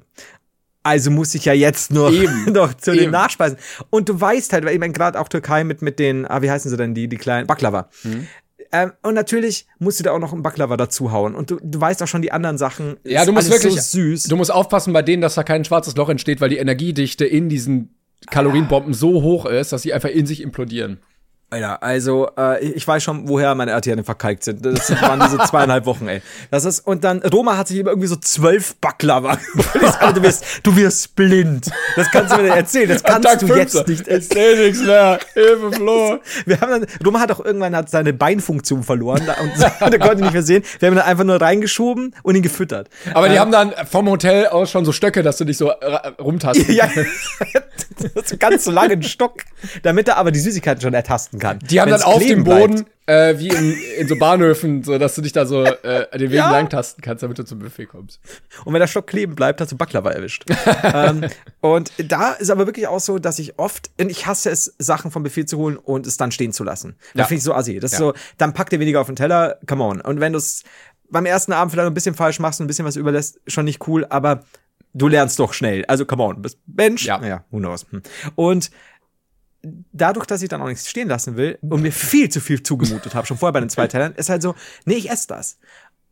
Also 0.83 1.11
muss 1.11 1.35
ich 1.35 1.43
ja 1.45 1.53
jetzt 1.53 1.91
noch, 1.91 2.11
Eben. 2.11 2.45
noch 2.53 2.73
zu 2.73 2.91
den 2.93 3.03
Eben. 3.03 3.11
Nachspeisen. 3.11 3.57
Und 3.89 4.07
du 4.07 4.19
weißt 4.19 4.53
halt, 4.53 4.63
weil 4.63 4.73
ich 4.73 4.79
meine, 4.79 4.93
gerade 4.93 5.19
auch 5.19 5.27
Türkei 5.27 5.65
mit, 5.65 5.81
mit 5.81 5.99
den, 5.99 6.25
ah, 6.25 6.41
wie 6.41 6.49
heißen 6.49 6.71
sie 6.71 6.77
denn, 6.77 6.93
die, 6.93 7.09
die 7.09 7.17
kleinen 7.17 7.45
Baklava. 7.45 7.89
Ähm, 8.71 8.93
und 9.01 9.13
natürlich 9.13 9.67
musst 9.79 9.99
du 9.99 10.05
da 10.05 10.11
auch 10.11 10.19
noch 10.19 10.31
einen 10.31 10.43
Baklava 10.43 10.77
dazuhauen. 10.77 11.35
Und 11.35 11.51
du, 11.51 11.59
du 11.61 11.81
weißt 11.81 12.01
auch 12.03 12.07
schon 12.07 12.21
die 12.21 12.31
anderen 12.31 12.57
Sachen. 12.57 12.97
Ja, 13.03 13.25
du 13.25 13.33
musst 13.33 13.49
wirklich, 13.49 13.73
So 13.81 13.99
süß. 13.99 14.23
du 14.23 14.35
musst 14.37 14.51
aufpassen 14.51 14.93
bei 14.93 15.01
denen, 15.01 15.21
dass 15.21 15.35
da 15.35 15.43
kein 15.43 15.65
schwarzes 15.65 15.95
Loch 15.97 16.07
entsteht, 16.09 16.39
weil 16.39 16.49
die 16.49 16.57
Energiedichte 16.57 17.25
in 17.25 17.49
diesen 17.49 17.93
Kalorienbomben 18.29 18.93
so 18.93 19.21
hoch 19.21 19.45
ist, 19.45 19.73
dass 19.73 19.81
sie 19.81 19.93
einfach 19.93 20.09
in 20.09 20.25
sich 20.25 20.41
implodieren. 20.41 20.99
Alter, 21.49 21.81
also 21.81 22.29
äh, 22.37 22.61
ich 22.61 22.85
weiß 22.85 23.01
schon, 23.01 23.29
woher 23.29 23.55
meine 23.55 23.73
Arterien 23.73 24.03
verkalkt 24.03 24.43
sind. 24.43 24.65
Das 24.65 24.91
waren 25.01 25.21
diese 25.21 25.37
zweieinhalb 25.37 25.85
Wochen, 25.85 26.09
ey. 26.09 26.21
Das 26.51 26.65
ist 26.65 26.85
und 26.85 27.05
dann 27.05 27.21
Roma 27.21 27.55
hat 27.55 27.69
sich 27.69 27.77
immer 27.79 27.91
irgendwie 27.91 28.09
so 28.09 28.17
zwölf 28.17 28.75
Baklava. 28.81 29.37
du 30.13 30.23
wirst, 30.23 30.43
du 30.63 30.75
wirst 30.75 31.15
blind. 31.15 31.71
Das 31.95 32.11
kannst 32.11 32.33
du 32.33 32.37
mir 32.37 32.43
nicht 32.43 32.55
erzählen. 32.55 32.89
Das 32.89 33.01
kannst 33.01 33.41
du 33.41 33.47
fünf 33.47 33.59
jetzt 33.59 33.71
so, 33.71 33.83
nicht 33.87 34.05
Ich 34.09 34.27
seh 34.27 34.55
nichts 34.57 34.81
mehr. 34.81 35.19
Hilfe, 35.35 35.71
Flo. 35.71 36.19
Wir 36.45 36.59
haben 36.59 36.69
dann, 36.69 36.85
Roma 37.05 37.21
hat 37.21 37.31
auch 37.31 37.43
irgendwann 37.43 37.73
hat 37.77 37.89
seine 37.89 38.11
Beinfunktion 38.11 38.83
verloren 38.83 39.21
und 39.41 39.51
der 39.91 39.99
konnte 39.99 40.23
nicht 40.23 40.33
mehr 40.33 40.43
sehen. 40.43 40.63
Wir 40.79 40.87
haben 40.87 40.95
ihn 40.95 40.97
dann 40.97 41.07
einfach 41.07 41.23
nur 41.23 41.39
reingeschoben 41.39 42.13
und 42.23 42.35
ihn 42.35 42.41
gefüttert. 42.41 42.89
Aber 43.13 43.29
die 43.29 43.35
Ähm, 43.35 43.39
haben 43.39 43.51
dann 43.53 43.73
vom 43.89 44.09
Hotel 44.09 44.47
aus 44.47 44.69
schon 44.69 44.83
so 44.83 44.91
Stöcke, 44.91 45.23
dass 45.23 45.37
du 45.37 45.45
dich 45.45 45.57
so 45.57 45.69
äh, 45.69 46.09
rumtasten 46.19 46.73
ja, 46.73 46.89
so 48.25 48.35
ganz 48.37 48.65
so 48.65 48.71
langen 48.71 49.01
Stock, 49.03 49.43
damit 49.83 50.09
er 50.09 50.17
aber 50.17 50.31
die 50.31 50.39
Süßigkeiten 50.39 50.81
schon 50.81 50.93
ertasten 50.93 51.36
kann. 51.39 51.59
Die 51.59 51.79
haben 51.81 51.91
Wenn's 51.91 52.03
dann 52.03 52.13
auf 52.13 52.23
dem 52.25 52.43
Boden, 52.43 52.85
äh, 53.05 53.37
wie 53.39 53.47
in, 53.49 53.73
in 53.99 54.07
so 54.07 54.15
Bahnhöfen, 54.17 54.83
so 54.83 54.97
dass 54.97 55.15
du 55.15 55.21
dich 55.21 55.31
da 55.33 55.45
so 55.45 55.63
äh, 55.63 56.17
den 56.17 56.29
Weg 56.31 56.37
Ja. 56.37 56.51
lang 56.51 56.69
tasten 56.69 57.01
kannst, 57.01 57.23
damit 57.23 57.37
du 57.39 57.43
zum 57.43 57.59
Buffet 57.59 57.85
kommst. 57.85 58.19
Und 58.65 58.73
wenn 58.73 58.79
der 58.79 58.87
Stock 58.87 59.07
kleben 59.07 59.35
bleibt, 59.35 59.61
hast 59.61 59.71
du 59.71 59.77
Baklava 59.77 60.11
erwischt. 60.11 60.43
ähm, 60.83 61.25
und 61.61 61.91
da 61.97 62.33
ist 62.33 62.49
aber 62.49 62.65
wirklich 62.65 62.87
auch 62.87 62.99
so, 62.99 63.17
dass 63.19 63.39
ich 63.39 63.57
oft, 63.59 63.89
und 63.99 64.09
ich 64.09 64.25
hasse 64.27 64.49
es, 64.49 64.75
Sachen 64.77 65.11
vom 65.11 65.23
Buffet 65.23 65.45
zu 65.45 65.57
holen 65.57 65.77
und 65.77 66.05
es 66.07 66.17
dann 66.17 66.31
stehen 66.31 66.51
zu 66.53 66.63
lassen. 66.63 66.95
Das 67.13 67.21
Ja. 67.21 67.25
finde 67.25 67.37
ich 67.39 67.43
so 67.43 67.53
assi. 67.53 67.79
Das 67.79 67.93
ist 67.93 67.99
Ja. 67.99 68.07
so, 68.07 68.13
dann 68.37 68.53
pack 68.53 68.69
dir 68.69 68.79
weniger 68.79 68.99
auf 69.01 69.07
den 69.07 69.15
Teller, 69.15 69.57
come 69.67 69.83
on. 69.83 70.01
Und 70.01 70.19
wenn 70.19 70.33
du 70.33 70.37
es 70.39 70.63
beim 71.09 71.25
ersten 71.25 71.53
Abend 71.53 71.71
vielleicht 71.71 71.87
ein 71.87 71.93
bisschen 71.93 72.15
falsch 72.15 72.39
machst 72.39 72.59
und 72.59 72.65
ein 72.65 72.67
bisschen 72.67 72.85
was 72.85 72.95
überlässt, 72.97 73.39
schon 73.47 73.63
nicht 73.65 73.87
cool, 73.87 74.05
aber 74.09 74.43
du 74.93 75.07
lernst 75.07 75.39
doch 75.39 75.53
schnell. 75.53 75.85
Also 75.85 76.05
come 76.05 76.23
on, 76.23 76.41
bist 76.41 76.57
Mensch. 76.65 77.05
Ja. 77.05 77.19
Naja, 77.19 77.45
who 77.51 77.59
knows. 77.59 77.85
Hm. 77.91 78.01
Und 78.35 78.71
dadurch, 79.63 80.25
dass 80.25 80.41
ich 80.41 80.49
dann 80.49 80.61
auch 80.61 80.67
nichts 80.67 80.89
stehen 80.89 81.07
lassen 81.07 81.35
will 81.37 81.57
und 81.61 81.81
mir 81.81 81.91
viel 81.91 82.29
zu 82.29 82.39
viel 82.39 82.63
zugemutet 82.63 83.15
habe, 83.15 83.27
schon 83.27 83.37
vorher 83.37 83.53
bei 83.53 83.59
den 83.59 83.69
zwei 83.69 83.87
Tellern, 83.87 84.13
ist 84.15 84.29
halt 84.29 84.41
so, 84.41 84.55
nee, 84.85 84.95
ich 84.95 85.09
esse 85.09 85.27
das. 85.27 85.57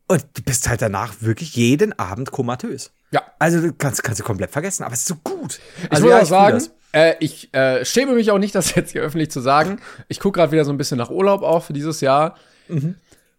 Und 0.08 0.24
du 0.34 0.44
bist 0.44 0.70
halt 0.70 0.82
danach 0.82 1.16
wirklich 1.22 1.56
jeden 1.56 1.98
Abend 1.98 2.32
komatös. 2.32 2.92
Ja. 3.12 3.24
Also 3.40 3.60
du 3.62 3.74
kannst, 3.74 4.04
kannst 4.04 4.20
du 4.20 4.24
komplett 4.24 4.52
vergessen, 4.52 4.84
aber 4.84 4.94
es 4.94 5.00
ist 5.02 5.08
so 5.08 5.16
gut. 5.16 5.60
Ich 5.84 5.92
Also, 5.92 6.04
muss 6.04 6.12
ja, 6.12 6.18
auch 6.18 6.20
fühl 6.20 6.28
sagen, 6.28 6.64
äh, 6.92 7.16
ich 7.20 7.54
äh, 7.54 7.84
schäme 7.86 8.14
mich 8.14 8.30
auch 8.32 8.38
nicht, 8.38 8.54
das 8.54 8.76
jetzt 8.76 8.92
hier 8.92 9.02
öffentlich 9.02 9.32
zu 9.32 9.42
sagen. 9.42 9.80
Ich 10.08 10.20
gucke 10.20 10.40
gerade 10.40 10.52
wieder 10.52 10.66
so 10.66 10.72
ein 10.72 10.78
bisschen 10.78 10.98
nach 10.98 11.10
Urlaub 11.10 11.42
auch 11.42 11.64
für 11.64 11.74
dieses 11.74 12.02
Jahr. 12.02 12.36
Mhm. 12.68 12.96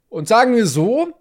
Und 0.09 0.29
sagen 0.29 0.55
wir 0.57 0.67
so, 0.67 1.13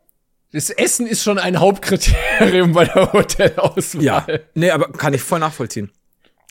das 0.51 0.69
Essen 0.69 1.05
ist 1.05 1.21
schon 1.21 1.37
ein 1.37 1.59
Hauptkriterium 1.59 2.71
bei 2.73 2.85
der 2.85 3.13
Hotelauswahl. 3.13 4.03
Ja. 4.03 4.25
Nee, 4.53 4.71
aber 4.71 4.91
kann 4.93 5.13
ich 5.13 5.21
voll 5.21 5.39
nachvollziehen. 5.39 5.91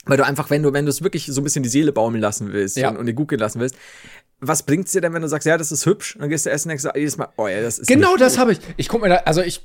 Weil 0.05 0.17
du 0.17 0.25
einfach, 0.25 0.49
wenn 0.49 0.61
du, 0.63 0.71
wenn 0.73 0.85
du 0.85 0.89
es 0.89 1.01
wirklich 1.03 1.25
so 1.25 1.41
ein 1.41 1.43
bisschen 1.43 1.63
die 1.63 1.69
Seele 1.69 1.91
baumeln 1.91 2.21
lassen 2.21 2.53
willst 2.53 2.77
Ja. 2.77 2.89
und, 2.89 2.97
und 2.97 3.05
dir 3.07 3.13
gut 3.13 3.29
gehen 3.29 3.39
lassen 3.39 3.59
willst, 3.59 3.75
was 4.39 4.63
bringt's 4.63 4.91
dir 4.91 5.01
denn, 5.01 5.13
wenn 5.13 5.21
du 5.21 5.27
sagst, 5.27 5.47
ja, 5.47 5.57
das 5.57 5.71
ist 5.71 5.85
hübsch, 5.85 6.17
dann 6.19 6.29
gehst 6.29 6.45
du 6.45 6.51
essen 6.51 6.67
und 6.69 6.77
denkst 6.79 6.95
jedes 6.95 7.17
Mal, 7.17 7.29
oh 7.37 7.47
ja, 7.47 7.61
das 7.61 7.79
ist 7.79 7.87
Genau 7.87 8.15
das 8.17 8.37
habe 8.37 8.51
ich. 8.51 8.59
Ich 8.77 8.89
guck 8.89 9.01
mir 9.01 9.09
da, 9.09 9.15
also 9.17 9.41
ich 9.41 9.61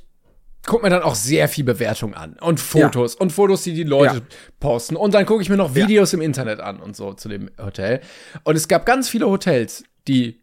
guck 0.65 0.81
mir 0.83 0.89
dann 0.89 1.01
auch 1.03 1.15
sehr 1.15 1.47
viel 1.47 1.63
Bewertung 1.63 2.13
an 2.13 2.37
und 2.39 2.59
Fotos 2.59 3.15
und 3.15 3.31
Fotos, 3.31 3.63
die 3.63 3.73
die 3.73 3.83
Leute 3.83 4.15
Ja. 4.17 4.21
posten 4.59 4.95
und 4.95 5.13
dann 5.13 5.25
gucke 5.25 5.41
ich 5.41 5.49
mir 5.49 5.57
noch 5.57 5.75
Videos 5.75 6.13
im 6.13 6.21
Internet 6.21 6.59
an 6.59 6.79
und 6.79 6.95
so 6.95 7.13
zu 7.13 7.29
dem 7.29 7.49
Hotel. 7.59 7.99
Und 8.43 8.55
es 8.55 8.67
gab 8.67 8.85
ganz 8.85 9.09
viele 9.09 9.27
Hotels, 9.27 9.83
die 10.07 10.39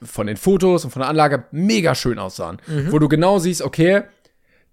von 0.00 0.28
den 0.28 0.36
Fotos 0.36 0.84
und 0.84 0.90
von 0.92 1.00
der 1.00 1.08
Anlage 1.08 1.44
mega 1.50 1.94
schön 1.96 2.18
aussahen, 2.20 2.58
Mhm. 2.68 2.92
wo 2.92 3.00
du 3.00 3.08
genau 3.08 3.40
siehst, 3.40 3.62
okay, 3.62 4.02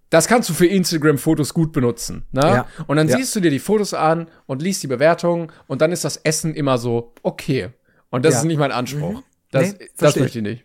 das 0.10 0.28
kannst 0.28 0.50
du 0.50 0.54
für 0.54 0.68
Instagram-Fotos 0.68 1.54
gut 1.54 1.72
benutzen. 1.72 2.26
Ne? 2.32 2.42
Ja. 2.42 2.68
Und 2.88 2.98
dann 2.98 3.08
Ja. 3.10 3.18
siehst 3.18 3.36
du 3.36 3.40
dir 3.40 3.52
die 3.52 3.60
Fotos 3.60 3.94
an 3.94 4.28
und 4.46 4.62
liest 4.62 4.84
die 4.84 4.88
Bewertungen 4.88 5.52
und 5.68 5.82
dann 5.82 5.92
ist 5.92 6.04
das 6.06 6.18
Essen 6.18 6.54
immer 6.54 6.78
so, 6.78 7.14
okay. 7.24 7.70
Und 8.10 8.24
das 8.26 8.34
Ja. 8.36 8.40
ist 8.42 8.46
nicht 8.46 8.58
mein 8.58 8.72
Anspruch. 8.72 9.22
Das, 9.52 9.74
Nee, 9.74 9.90
das 9.98 10.16
möchte 10.16 10.40
ich 10.40 10.44
nicht. 10.44 10.64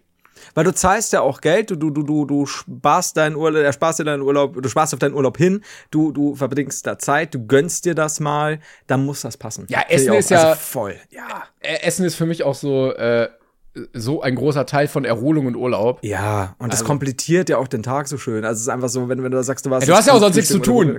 Weil 0.54 0.64
du 0.64 0.72
zahlst 0.74 1.12
ja 1.12 1.20
auch 1.20 1.40
Geld, 1.42 1.70
du, 1.70 1.76
du, 1.76 1.90
du, 1.90 2.02
du, 2.02 2.24
du 2.24 2.46
sparst 2.46 3.16
deinen 3.18 3.36
Urlaub, 3.36 3.62
er 3.62 3.72
sparst 3.74 3.98
dir 3.98 4.04
deinen 4.04 4.22
Urlaub, 4.22 4.60
du 4.60 4.68
sparst 4.70 4.94
auf 4.94 4.98
deinen 4.98 5.14
Urlaub 5.14 5.36
hin, 5.36 5.62
du, 5.90 6.12
du 6.12 6.34
verbringst 6.34 6.86
da 6.86 6.98
Zeit, 6.98 7.34
du 7.34 7.46
gönnst 7.46 7.84
dir 7.84 7.94
das 7.94 8.20
mal, 8.20 8.58
dann 8.86 9.04
muss 9.04 9.20
das 9.20 9.36
passen. 9.36 9.66
Ja, 9.68 9.82
Essen 9.88 10.14
ist 10.14 10.30
ja- 10.30 10.42
Also 10.50 10.60
voll. 10.60 10.96
Ja. 11.10 11.44
Äh, 11.60 11.82
Essen 11.82 12.04
ist 12.06 12.14
für 12.14 12.24
mich 12.26 12.42
auch 12.42 12.54
so, 12.54 12.92
äh, 12.94 13.28
so 13.92 14.20
ein 14.20 14.34
großer 14.34 14.66
Teil 14.66 14.88
von 14.88 15.04
Erholung 15.04 15.46
und 15.46 15.54
Urlaub. 15.54 16.00
Ja, 16.02 16.56
und 16.58 16.72
das 16.72 16.80
Also- 16.80 16.88
komplettiert 16.88 17.48
ja 17.48 17.58
auch 17.58 17.68
den 17.68 17.82
Tag 17.82 18.08
so 18.08 18.18
schön. 18.18 18.44
Also 18.44 18.56
es 18.58 18.62
ist 18.62 18.68
einfach 18.68 18.88
so, 18.88 19.08
wenn, 19.08 19.22
wenn 19.22 19.30
du 19.30 19.42
sagst, 19.44 19.64
du 19.64 19.70
warst. 19.70 19.86
Du 19.88 19.94
hast 19.94 20.06
ja 20.06 20.12
auch 20.12 20.18
sonst 20.20 20.36
nichts 20.36 20.50
zu 20.50 20.58
tun. 20.58 20.98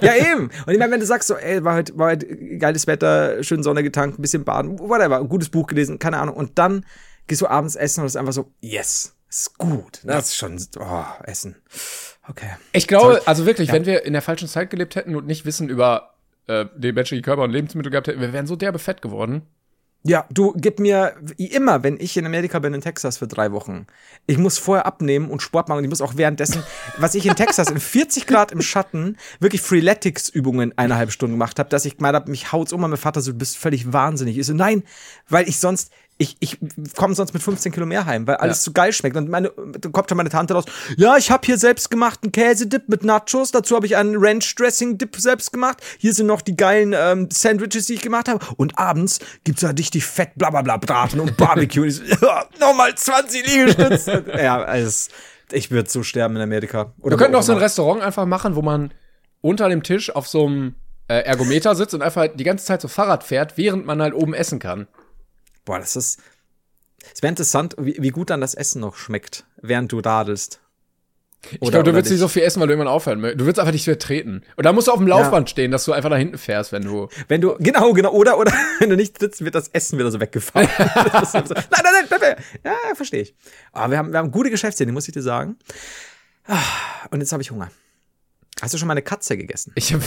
ja, 0.00 0.14
eben. 0.16 0.50
Und 0.66 0.72
ich 0.72 0.78
meine, 0.78 0.90
wenn 0.92 1.00
du 1.00 1.06
sagst 1.06 1.28
so, 1.28 1.34
ey, 1.36 1.62
war 1.62 1.76
heute, 1.76 1.96
war 1.96 2.10
heute 2.10 2.26
geiles 2.58 2.86
Wetter, 2.88 3.42
schön 3.44 3.62
Sonne 3.62 3.82
getankt, 3.82 4.18
ein 4.18 4.22
bisschen 4.22 4.44
baden, 4.44 4.78
whatever, 4.80 5.22
gutes 5.24 5.48
Buch 5.50 5.66
gelesen, 5.68 5.98
keine 6.00 6.18
Ahnung. 6.18 6.34
Und 6.36 6.58
dann 6.58 6.84
gehst 7.28 7.42
du 7.42 7.46
abends 7.46 7.76
essen 7.76 8.00
und 8.00 8.06
es 8.06 8.12
ist 8.12 8.16
einfach 8.16 8.32
so, 8.32 8.50
yes, 8.60 9.14
ist 9.28 9.56
gut. 9.58 10.00
Das 10.04 10.26
ist 10.30 10.36
schon, 10.36 10.58
oh, 10.80 11.04
Essen. 11.22 11.54
Okay. 12.28 12.50
Ich 12.72 12.88
glaube, 12.88 13.22
also 13.26 13.46
wirklich, 13.46 13.70
wenn 13.72 13.86
wir 13.86 14.04
in 14.04 14.12
der 14.14 14.22
falschen 14.22 14.48
Zeit 14.48 14.70
gelebt 14.70 14.96
hätten 14.96 15.14
und 15.14 15.26
nicht 15.26 15.44
Wissen 15.46 15.68
über 15.68 16.14
äh, 16.48 16.66
den 16.76 16.96
menschlichen 16.96 17.24
Körper 17.24 17.42
und 17.42 17.50
Lebensmittel 17.52 17.90
gehabt 17.92 18.08
hätten, 18.08 18.20
wir 18.20 18.32
wären 18.32 18.48
so 18.48 18.56
derbe 18.56 18.80
fett 18.80 19.00
geworden. 19.00 19.42
Ja, 20.02 20.24
du 20.30 20.54
gib 20.56 20.78
mir 20.78 21.14
wie 21.36 21.46
immer, 21.46 21.82
wenn 21.82 22.00
ich 22.00 22.16
in 22.16 22.24
Amerika 22.24 22.58
bin, 22.58 22.72
in 22.72 22.80
Texas 22.80 23.18
für 23.18 23.26
drei 23.26 23.52
Wochen, 23.52 23.86
ich 24.26 24.38
muss 24.38 24.56
vorher 24.56 24.86
abnehmen 24.86 25.30
und 25.30 25.42
Sport 25.42 25.68
machen 25.68 25.78
und 25.78 25.84
ich 25.84 25.90
muss 25.90 26.00
auch 26.00 26.16
währenddessen, 26.16 26.62
was 26.98 27.14
ich 27.14 27.26
in 27.26 27.36
Texas 27.36 27.70
in 27.70 27.78
40 27.78 28.26
Grad 28.26 28.50
im 28.50 28.62
Schatten 28.62 29.18
wirklich 29.40 29.60
Freeletics-Übungen 29.60 30.72
eineinhalb 30.78 31.12
Stunden 31.12 31.34
gemacht 31.34 31.58
habe, 31.58 31.68
dass 31.68 31.84
ich 31.84 31.98
gemeint 31.98 32.14
habe, 32.14 32.30
mich 32.30 32.50
haut's 32.50 32.72
um, 32.72 32.80
mein 32.80 32.96
Vater 32.96 33.20
so, 33.20 33.32
du 33.32 33.38
bist 33.38 33.58
völlig 33.58 33.92
wahnsinnig. 33.92 34.38
Ich 34.38 34.46
so, 34.46 34.54
nein, 34.54 34.84
weil 35.28 35.46
ich 35.46 35.58
sonst, 35.58 35.92
ich, 36.20 36.36
ich 36.40 36.58
komme 36.96 37.14
sonst 37.14 37.32
mit 37.32 37.42
15 37.42 37.72
Kilo 37.72 37.86
mehr 37.86 38.04
heim, 38.04 38.26
weil 38.26 38.36
alles 38.36 38.58
Ja. 38.58 38.62
so 38.64 38.72
geil 38.72 38.92
schmeckt. 38.92 39.16
Und 39.16 39.30
meine, 39.30 39.50
dann 39.78 39.90
kommt 39.90 40.10
schon 40.10 40.18
meine 40.18 40.28
Tante 40.28 40.52
raus, 40.52 40.66
ja, 40.98 41.16
ich 41.16 41.30
habe 41.30 41.46
hier 41.46 41.56
selbst 41.56 41.90
gemachten 41.90 42.30
Käsedip 42.30 42.88
mit 42.90 43.04
Nachos, 43.04 43.52
dazu 43.52 43.74
habe 43.74 43.86
ich 43.86 43.96
einen 43.96 44.16
Ranch-Dressing-Dip 44.18 45.16
selbst 45.16 45.50
gemacht. 45.50 45.78
Hier 45.98 46.12
sind 46.12 46.26
noch 46.26 46.42
die 46.42 46.56
geilen 46.56 46.94
ähm, 46.94 47.28
Sandwiches, 47.32 47.86
die 47.86 47.94
ich 47.94 48.02
gemacht 48.02 48.28
habe. 48.28 48.44
Und 48.58 48.78
abends 48.78 49.18
gibt's 49.44 49.62
da 49.62 49.70
richtig 49.70 50.04
fett 50.04 50.32
blablabla 50.36 50.76
Braten 50.76 51.20
und 51.20 51.38
Barbecue. 51.38 51.80
Und 51.82 51.88
ich 51.88 51.96
so, 51.96 52.04
ja, 52.26 52.44
nochmal 52.60 52.94
20 52.94 53.46
Liegestütze. 53.46 54.24
ja, 54.36 54.62
also, 54.62 55.10
ich 55.52 55.70
würde 55.70 55.88
so 55.88 56.02
sterben 56.02 56.36
in 56.36 56.42
Amerika. 56.42 56.92
Oder 57.00 57.12
Wir 57.14 57.16
könnten 57.18 57.34
auch 57.36 57.42
so 57.42 57.52
ein. 57.52 57.58
Restaurant 57.58 58.02
einfach 58.02 58.26
machen, 58.26 58.56
wo 58.56 58.62
man 58.62 58.92
unter 59.40 59.70
dem 59.70 59.82
Tisch 59.82 60.14
auf 60.14 60.28
so 60.28 60.46
einem 60.46 60.74
äh, 61.08 61.20
Ergometer 61.22 61.74
sitzt 61.74 61.94
und 61.94 62.02
einfach 62.02 62.28
die 62.34 62.44
ganze 62.44 62.66
Zeit 62.66 62.82
so 62.82 62.88
Fahrrad 62.88 63.24
fährt, 63.24 63.56
während 63.56 63.86
man 63.86 64.02
halt 64.02 64.12
oben 64.12 64.34
essen 64.34 64.58
kann. 64.58 64.86
Boah, 65.70 65.78
das 65.78 65.94
ist. 65.94 66.18
Es 67.14 67.22
wäre 67.22 67.28
interessant, 67.28 67.76
wie, 67.78 67.94
wie 68.00 68.08
gut 68.08 68.30
dann 68.30 68.40
das 68.40 68.54
Essen 68.54 68.80
noch 68.80 68.96
schmeckt, 68.96 69.44
während 69.62 69.92
du 69.92 70.00
radelst. 70.00 70.58
Ich 71.44 71.60
glaube, 71.60 71.70
du 71.70 71.78
oder 71.78 71.94
willst 71.94 72.10
nicht 72.10 72.18
so 72.18 72.26
viel 72.26 72.42
essen, 72.42 72.58
weil 72.58 72.66
du 72.66 72.72
irgendwann 72.72 72.92
aufhören 72.92 73.20
möchtest. 73.20 73.40
Du 73.40 73.46
willst 73.46 73.60
einfach 73.60 73.72
nicht 73.72 73.86
mehr 73.86 73.96
treten. 73.96 74.42
Und 74.56 74.66
da 74.66 74.72
musst 74.72 74.88
du 74.88 74.92
auf 74.92 74.98
dem 74.98 75.06
Laufband 75.06 75.48
stehen, 75.48 75.70
dass 75.70 75.84
du 75.84 75.92
einfach 75.92 76.10
da 76.10 76.16
hinten 76.16 76.38
fährst, 76.38 76.72
wenn 76.72 76.82
du. 76.82 77.08
Wenn 77.28 77.40
du, 77.40 77.54
genau, 77.60 77.92
genau, 77.92 78.10
oder, 78.10 78.36
oder, 78.36 78.52
wenn 78.80 78.90
du 78.90 78.96
nicht 78.96 79.20
sitzt, 79.20 79.44
wird 79.44 79.54
das 79.54 79.68
Essen 79.68 79.96
wieder 79.96 80.10
so 80.10 80.18
weggefahren. 80.18 80.68
So, 81.30 81.38
nein, 81.38 81.46
nein, 81.70 81.82
nein, 81.84 82.06
bleib. 82.08 82.40
Ja, 82.64 82.72
ja, 82.88 82.94
verstehe 82.96 83.22
ich. 83.22 83.34
Aber 83.70 83.92
wir 83.92 83.98
haben, 83.98 84.10
wir 84.10 84.18
haben 84.18 84.32
gute 84.32 84.50
Geschäftsideen, 84.50 84.92
muss 84.92 85.06
ich 85.06 85.14
dir 85.14 85.22
sagen. 85.22 85.56
Ah, 86.48 86.58
Und 87.12 87.20
jetzt 87.20 87.30
habe 87.30 87.42
ich 87.42 87.52
Hunger. 87.52 87.70
Hast 88.60 88.74
du 88.74 88.78
schon 88.78 88.88
mal 88.88 88.92
eine 88.94 89.02
Katze 89.02 89.36
gegessen? 89.38 89.72
Ich 89.74 89.92
habe 89.94 90.02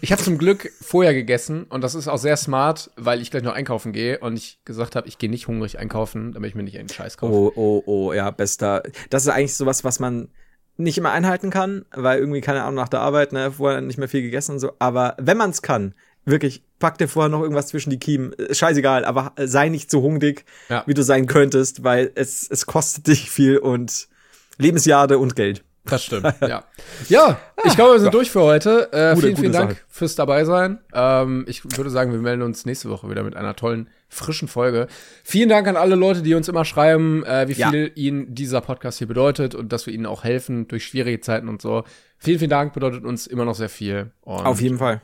ich 0.00 0.12
hab 0.12 0.20
zum 0.20 0.38
Glück 0.38 0.70
vorher 0.80 1.12
gegessen 1.12 1.64
und 1.64 1.82
das 1.82 1.94
ist 1.94 2.08
auch 2.08 2.16
sehr 2.18 2.36
smart, 2.36 2.90
weil 2.96 3.20
ich 3.20 3.30
gleich 3.30 3.42
noch 3.42 3.52
einkaufen 3.54 3.92
gehe 3.92 4.18
und 4.20 4.36
ich 4.36 4.60
gesagt 4.64 4.96
habe, 4.96 5.06
ich 5.08 5.18
gehe 5.18 5.28
nicht 5.28 5.46
hungrig 5.48 5.78
einkaufen, 5.78 6.32
damit 6.32 6.48
ich 6.50 6.54
mir 6.54 6.62
nicht 6.62 6.78
einen 6.78 6.88
Scheiß 6.88 7.18
kaufe. 7.18 7.32
Oh, 7.34 7.52
oh, 7.54 7.82
oh, 7.86 8.12
ja, 8.12 8.30
bester. 8.30 8.82
Das 9.10 9.24
ist 9.24 9.28
eigentlich 9.28 9.54
sowas, 9.54 9.84
was 9.84 10.00
man 10.00 10.28
nicht 10.76 10.96
immer 10.96 11.10
einhalten 11.10 11.50
kann, 11.50 11.84
weil 11.90 12.20
irgendwie, 12.20 12.40
keine 12.40 12.62
Ahnung, 12.62 12.76
nach 12.76 12.88
der 12.88 13.00
Arbeit, 13.00 13.32
ne, 13.32 13.52
vorher 13.52 13.80
nicht 13.80 13.98
mehr 13.98 14.08
viel 14.08 14.22
gegessen 14.22 14.52
und 14.52 14.58
so. 14.60 14.72
Aber 14.78 15.16
wenn 15.18 15.36
man 15.36 15.50
es 15.50 15.60
kann, 15.60 15.92
wirklich, 16.24 16.62
pack 16.78 16.98
dir 16.98 17.08
vorher 17.08 17.28
noch 17.28 17.42
irgendwas 17.42 17.66
zwischen 17.66 17.90
die 17.90 17.98
Kiemen. 17.98 18.32
Äh, 18.38 18.54
Scheißegal, 18.54 19.04
aber 19.04 19.32
äh, 19.36 19.46
sei 19.48 19.68
nicht 19.70 19.90
so 19.90 20.02
hungrig, 20.02 20.44
Ja. 20.68 20.84
wie 20.86 20.94
du 20.94 21.02
sein 21.02 21.26
könntest, 21.26 21.82
weil 21.84 22.12
es, 22.14 22.48
es 22.48 22.64
kostet 22.66 23.08
dich 23.08 23.28
viel 23.30 23.58
und 23.58 24.08
Lebensjahre 24.56 25.18
und 25.18 25.34
Geld. 25.36 25.64
Das 25.88 26.04
stimmt, 26.04 26.34
ja. 26.40 26.64
Ja, 27.08 27.38
ich 27.64 27.74
glaube, 27.74 27.94
wir 27.94 28.00
sind 28.00 28.14
durch 28.14 28.30
für 28.30 28.42
heute. 28.42 28.88
Äh, 28.92 29.14
Gute- 29.14 29.26
vielen, 29.28 29.36
vielen 29.36 29.52
Dank 29.52 29.70
Sache. 29.72 29.82
fürs 29.88 30.14
dabei 30.14 30.44
sein. 30.44 30.78
Ähm, 30.92 31.44
ich 31.48 31.64
würde 31.76 31.90
sagen, 31.90 32.12
wir 32.12 32.18
melden 32.18 32.42
uns 32.42 32.66
nächste 32.66 32.90
Woche 32.90 33.08
wieder 33.10 33.22
mit 33.22 33.36
einer 33.36 33.54
tollen, 33.56 33.88
frischen 34.08 34.48
Folge. 34.48 34.86
Vielen 35.24 35.48
Dank 35.48 35.66
an 35.68 35.76
alle 35.76 35.94
Leute, 35.94 36.22
die 36.22 36.34
uns 36.34 36.48
immer 36.48 36.64
schreiben, 36.64 37.24
äh, 37.24 37.48
wie 37.48 37.52
Ja. 37.52 37.70
viel 37.70 37.92
ihnen 37.94 38.34
dieser 38.34 38.60
Podcast 38.60 38.98
hier 38.98 39.06
bedeutet 39.06 39.54
und 39.54 39.72
dass 39.72 39.86
wir 39.86 39.94
ihnen 39.94 40.06
auch 40.06 40.24
helfen 40.24 40.68
durch 40.68 40.84
schwierige 40.86 41.20
Zeiten 41.20 41.48
und 41.48 41.62
so. 41.62 41.84
Vielen, 42.18 42.38
vielen 42.38 42.50
Dank, 42.50 42.72
bedeutet 42.74 43.04
uns 43.04 43.26
immer 43.26 43.44
noch 43.44 43.54
sehr 43.54 43.68
viel. 43.68 44.10
Und 44.22 44.44
Auf 44.46 44.60
jeden 44.60 44.78
Fall. 44.78 45.00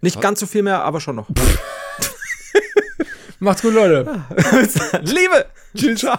Nicht 0.00 0.20
ganz 0.20 0.40
so 0.40 0.46
viel 0.46 0.62
mehr, 0.62 0.82
aber 0.84 1.00
schon 1.00 1.16
noch. 1.16 1.28
Macht's 3.40 3.62
gut, 3.62 3.74
Leute. 3.74 4.22
Liebe! 5.02 5.46
Tschüss. 5.76 6.00
Ciao. 6.00 6.18